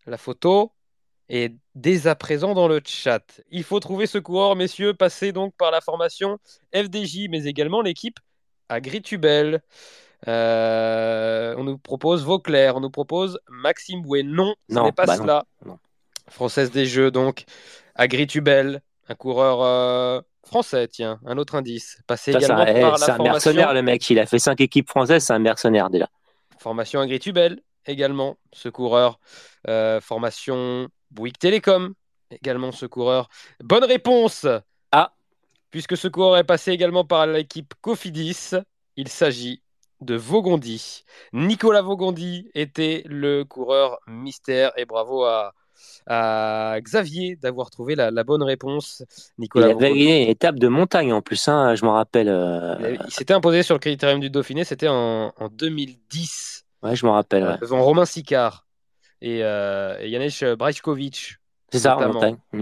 la 0.06 0.18
photo 0.18 0.72
et 1.30 1.56
dès 1.76 2.08
à 2.08 2.16
présent 2.16 2.54
dans 2.54 2.68
le 2.68 2.82
chat. 2.86 3.42
Il 3.52 3.64
faut 3.64 3.80
trouver 3.80 4.08
ce 4.08 4.18
coureur, 4.18 4.56
messieurs, 4.56 4.94
passer 4.94 5.32
donc 5.32 5.54
par 5.58 5.72
la 5.72 5.82
formation 5.82 6.38
FDJ, 6.74 7.28
mais 7.30 7.46
également 7.46 7.82
l'équipe 7.82 8.20
Agritubel. 8.70 9.62
Euh, 10.28 11.54
on 11.58 11.64
nous 11.64 11.78
propose 11.78 12.24
Vauclair, 12.24 12.76
on 12.76 12.80
nous 12.80 12.90
propose 12.90 13.40
Maxime 13.50 14.02
Bouet. 14.02 14.24
Non, 14.24 14.56
ce 14.70 14.80
n'est 14.80 14.92
pas 14.92 15.06
bah 15.06 15.18
cela. 15.18 15.46
Française 16.30 16.72
des 16.72 16.86
Jeux, 16.86 17.12
donc 17.12 17.46
Agritubel, 17.96 18.82
un 19.08 19.16
coureur 19.16 19.62
euh, 19.62 20.22
français, 20.46 20.88
tiens, 20.88 21.20
un 21.26 21.38
autre 21.38 21.56
indice. 21.56 22.00
Passé 22.08 22.32
également 22.32 22.66
eh, 22.66 22.82
par 22.82 22.92
la 22.94 22.98
C'est 22.98 23.12
un 23.12 23.18
mercenaire, 23.20 23.74
le 23.74 23.82
mec. 23.82 24.10
Il 24.10 24.20
a 24.20 24.26
fait 24.26 24.40
cinq 24.40 24.60
équipes 24.60 24.90
françaises, 24.90 25.26
c'est 25.26 25.34
un 25.34 25.40
mercenaire 25.40 25.90
déjà. 25.90 26.10
Formation 26.58 27.00
Agritubel 27.00 27.62
également, 27.86 28.38
ce 28.52 28.70
coureur. 28.70 29.20
Euh, 29.68 30.02
formation 30.02 30.90
Bouygues 31.12 31.38
Télécom, 31.38 31.94
également 32.32 32.72
ce 32.72 32.86
coureur. 32.86 33.30
Bonne 33.64 33.84
réponse 33.84 34.46
Ah 34.92 35.14
Puisque 35.72 35.98
ce 35.98 36.08
coureur 36.08 36.38
est 36.38 36.44
passé 36.44 36.72
également 36.72 37.06
par 37.06 37.28
l'équipe 37.28 37.74
Cofidis, 37.82 38.52
il 38.96 39.08
s'agit 39.08 39.62
de 40.02 40.16
Vaugondi. 40.16 41.04
Nicolas 41.34 41.82
Vaugondi 41.82 42.50
était 42.54 43.04
le 43.06 43.44
coureur 43.44 44.00
mystère 44.08 44.72
et 44.78 44.86
bravo 44.86 45.26
à, 45.26 45.54
Xavier 46.80 47.36
d'avoir 47.36 47.70
trouvé 47.70 47.96
la, 47.96 48.24
bonne 48.24 48.44
réponse. 48.44 49.04
Nicolas 49.38 49.68
il 49.68 49.72
avait 49.72 49.90
gagné 49.90 50.24
une 50.24 50.30
étape 50.30 50.58
de 50.58 50.68
montagne 50.68 51.14
en 51.14 51.22
plus, 51.22 51.48
hein, 51.48 51.76
je 51.76 51.84
m'en 51.86 51.94
rappelle. 51.94 52.30
Euh. 52.30 52.98
Il, 53.06 53.12
s'était 53.12 53.34
imposé 53.34 53.62
sur 53.64 53.76
le 53.76 53.80
critérium 53.80 54.20
du 54.20 54.30
Dauphiné, 54.30 54.64
c'était 54.64 54.88
en, 54.88 55.32
2010. 55.52 56.66
Ouais, 56.84 56.96
je 56.96 57.06
m'en 57.06 57.14
rappelle. 57.14 57.44
Ouais. 57.44 57.58
Devant 57.60 57.84
Romain 57.84 58.06
Sicard 58.06 58.67
et, 59.22 59.44
euh, 59.44 60.08
Janusz 60.10 60.44
Brajkovic. 60.58 61.38
C'est 61.72 61.80
ça, 61.80 61.98
en 61.98 62.14
montagne. 62.14 62.38
Mm. 62.54 62.62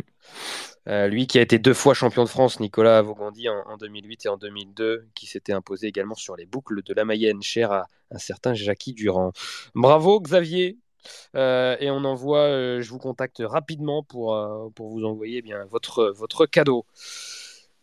Euh, 0.88 1.08
lui 1.08 1.26
qui 1.26 1.40
a 1.40 1.42
été 1.42 1.58
deux 1.58 1.74
fois 1.74 1.96
champion 1.96 2.24
de 2.24 2.30
France, 2.30 2.60
Nicolas 2.60 3.02
Vaugondi 3.02 3.50
en, 3.50 3.78
2008 3.78 4.26
et 4.26 4.30
en 4.30 4.38
2002, 4.38 5.08
qui 5.16 5.26
s'était 5.26 5.54
imposé 5.54 5.88
également 5.88 6.14
sur 6.14 6.36
les 6.36 6.46
boucles 6.46 6.84
de 6.84 6.94
la 6.94 7.06
Mayenne, 7.06 7.42
cher 7.42 7.72
à 7.72 7.88
un 8.12 8.20
certain 8.20 8.54
Jackie 8.54 8.94
Durand. 8.94 9.32
Bravo 9.74 10.20
Xavier, 10.20 10.78
euh, 11.36 11.76
et 11.80 11.90
on 11.90 12.04
envoie, 12.04 12.42
euh, 12.42 12.82
je 12.82 12.90
vous 12.92 13.00
contacte 13.00 13.42
rapidement 13.44 14.04
pour, 14.04 14.40
pour 14.76 14.90
vous 14.90 15.04
envoyer 15.06 15.40
eh 15.40 15.42
bien, 15.42 15.66
votre, 15.66 16.14
votre 16.16 16.46
cadeau. 16.46 16.86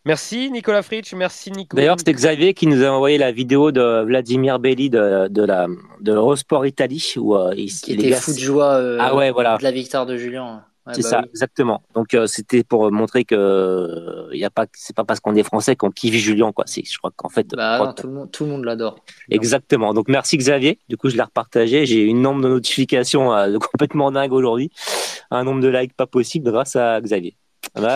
Merci 0.05 0.51
Nicolas 0.51 0.83
Fritsch, 0.83 1.15
merci 1.15 1.53
Nico. 1.53 1.77
D'ailleurs, 1.77 1.97
c'était 1.97 2.13
Xavier 2.13 2.55
qui 2.55 2.67
nous 2.67 2.83
a 2.83 2.89
envoyé 2.89 3.19
la 3.19 3.31
vidéo 3.31 3.71
de 3.71 4.03
Vladimir 4.03 4.59
Belli 4.59 4.91
de, 4.91 5.29
de 5.29 5.45
la 5.45 5.69
de 6.01 6.13
l'Eurosport 6.13 6.67
Italie 6.67 7.15
où 7.17 7.37
euh, 7.37 7.55
il, 7.57 7.71
qui 7.71 7.93
était 7.93 8.11
fou 8.13 8.33
de 8.33 8.39
joie 8.39 8.75
euh, 8.75 8.99
ah 9.01 9.15
ouais, 9.15 9.31
voilà. 9.31 9.59
de 9.59 9.63
la 9.63 9.71
victoire 9.71 10.05
de 10.05 10.17
Julien. 10.17 10.65
c'est 10.93 11.03
bah 11.03 11.09
ça, 11.09 11.23
exactement. 11.31 11.83
Donc 11.95 12.15
euh, 12.15 12.27
c'était 12.27 12.65
pour 12.65 12.91
montrer 12.91 13.25
que 13.25 14.27
il 14.33 14.41
y 14.41 14.45
a 14.45 14.51
pas, 14.51 14.67
c'est 14.73 14.97
pas 14.97 15.05
parce 15.05 15.21
qu'on 15.21 15.37
est 15.37 15.45
français 15.45 15.77
qu'on 15.77 15.93
kiffe 15.93 16.17
Julien 16.17 16.51
quoi. 16.51 16.65
C'est, 16.67 16.83
je 16.85 16.99
crois 16.99 17.13
qu'en 17.15 17.29
fait, 17.29 17.47
bah, 17.55 17.95
tout 17.97 18.09
le 18.09 18.13
monde, 18.13 18.33
tout 18.33 18.45
le 18.45 18.51
monde 18.51 18.65
l'adore. 18.65 18.97
Exactement. 19.31 19.95
Donc 19.95 20.09
merci 20.09 20.37
Xavier. 20.37 20.81
Du 20.89 20.97
coup, 20.97 21.11
je 21.11 21.17
l'ai 21.17 21.23
repartagé. 21.23 21.87
J'ai 21.87 22.03
une 22.03 22.23
nombre 22.23 22.43
de 22.43 22.49
notifications 22.49 23.29
complètement 23.71 24.11
dingue 24.11 24.33
aujourd'hui, 24.33 24.73
un 25.31 25.45
nombre 25.45 25.61
de 25.61 25.69
likes 25.69 25.95
pas 25.95 26.09
possible 26.09 26.51
grâce 26.51 26.75
à 26.75 27.01
Xavier 27.01 27.37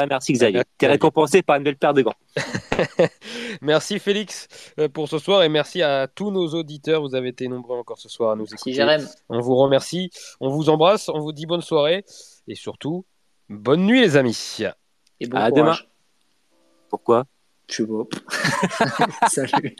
merci 0.08 0.32
Xavier. 0.32 0.62
Tu 0.78 0.84
es 0.84 0.88
récompensé 0.88 1.42
par 1.42 1.56
une 1.56 1.64
belle 1.64 1.76
paire 1.76 1.94
de 1.94 2.02
gants. 2.02 2.14
merci 3.62 3.98
Félix 3.98 4.48
euh, 4.78 4.88
pour 4.88 5.08
ce 5.08 5.18
soir 5.18 5.42
et 5.42 5.48
merci 5.48 5.82
à 5.82 6.06
tous 6.08 6.30
nos 6.30 6.48
auditeurs. 6.48 7.02
Vous 7.02 7.14
avez 7.14 7.28
été 7.28 7.48
nombreux 7.48 7.78
encore 7.78 7.98
ce 7.98 8.08
soir 8.08 8.32
à 8.32 8.36
nous 8.36 8.46
écouter. 8.46 8.96
On 9.28 9.40
vous 9.40 9.56
remercie, 9.56 10.10
on 10.40 10.48
vous 10.48 10.68
embrasse, 10.68 11.08
on 11.08 11.20
vous 11.20 11.32
dit 11.32 11.46
bonne 11.46 11.62
soirée 11.62 12.04
et 12.48 12.54
surtout 12.54 13.04
bonne 13.48 13.84
nuit 13.84 14.00
les 14.00 14.16
amis. 14.16 14.58
Et 15.20 15.26
bon 15.26 15.38
à 15.38 15.50
demain. 15.50 15.76
Pourquoi? 16.88 17.24
Je 17.68 17.76
sais 17.76 17.86
pas. 17.86 19.28
Salut. 19.28 19.76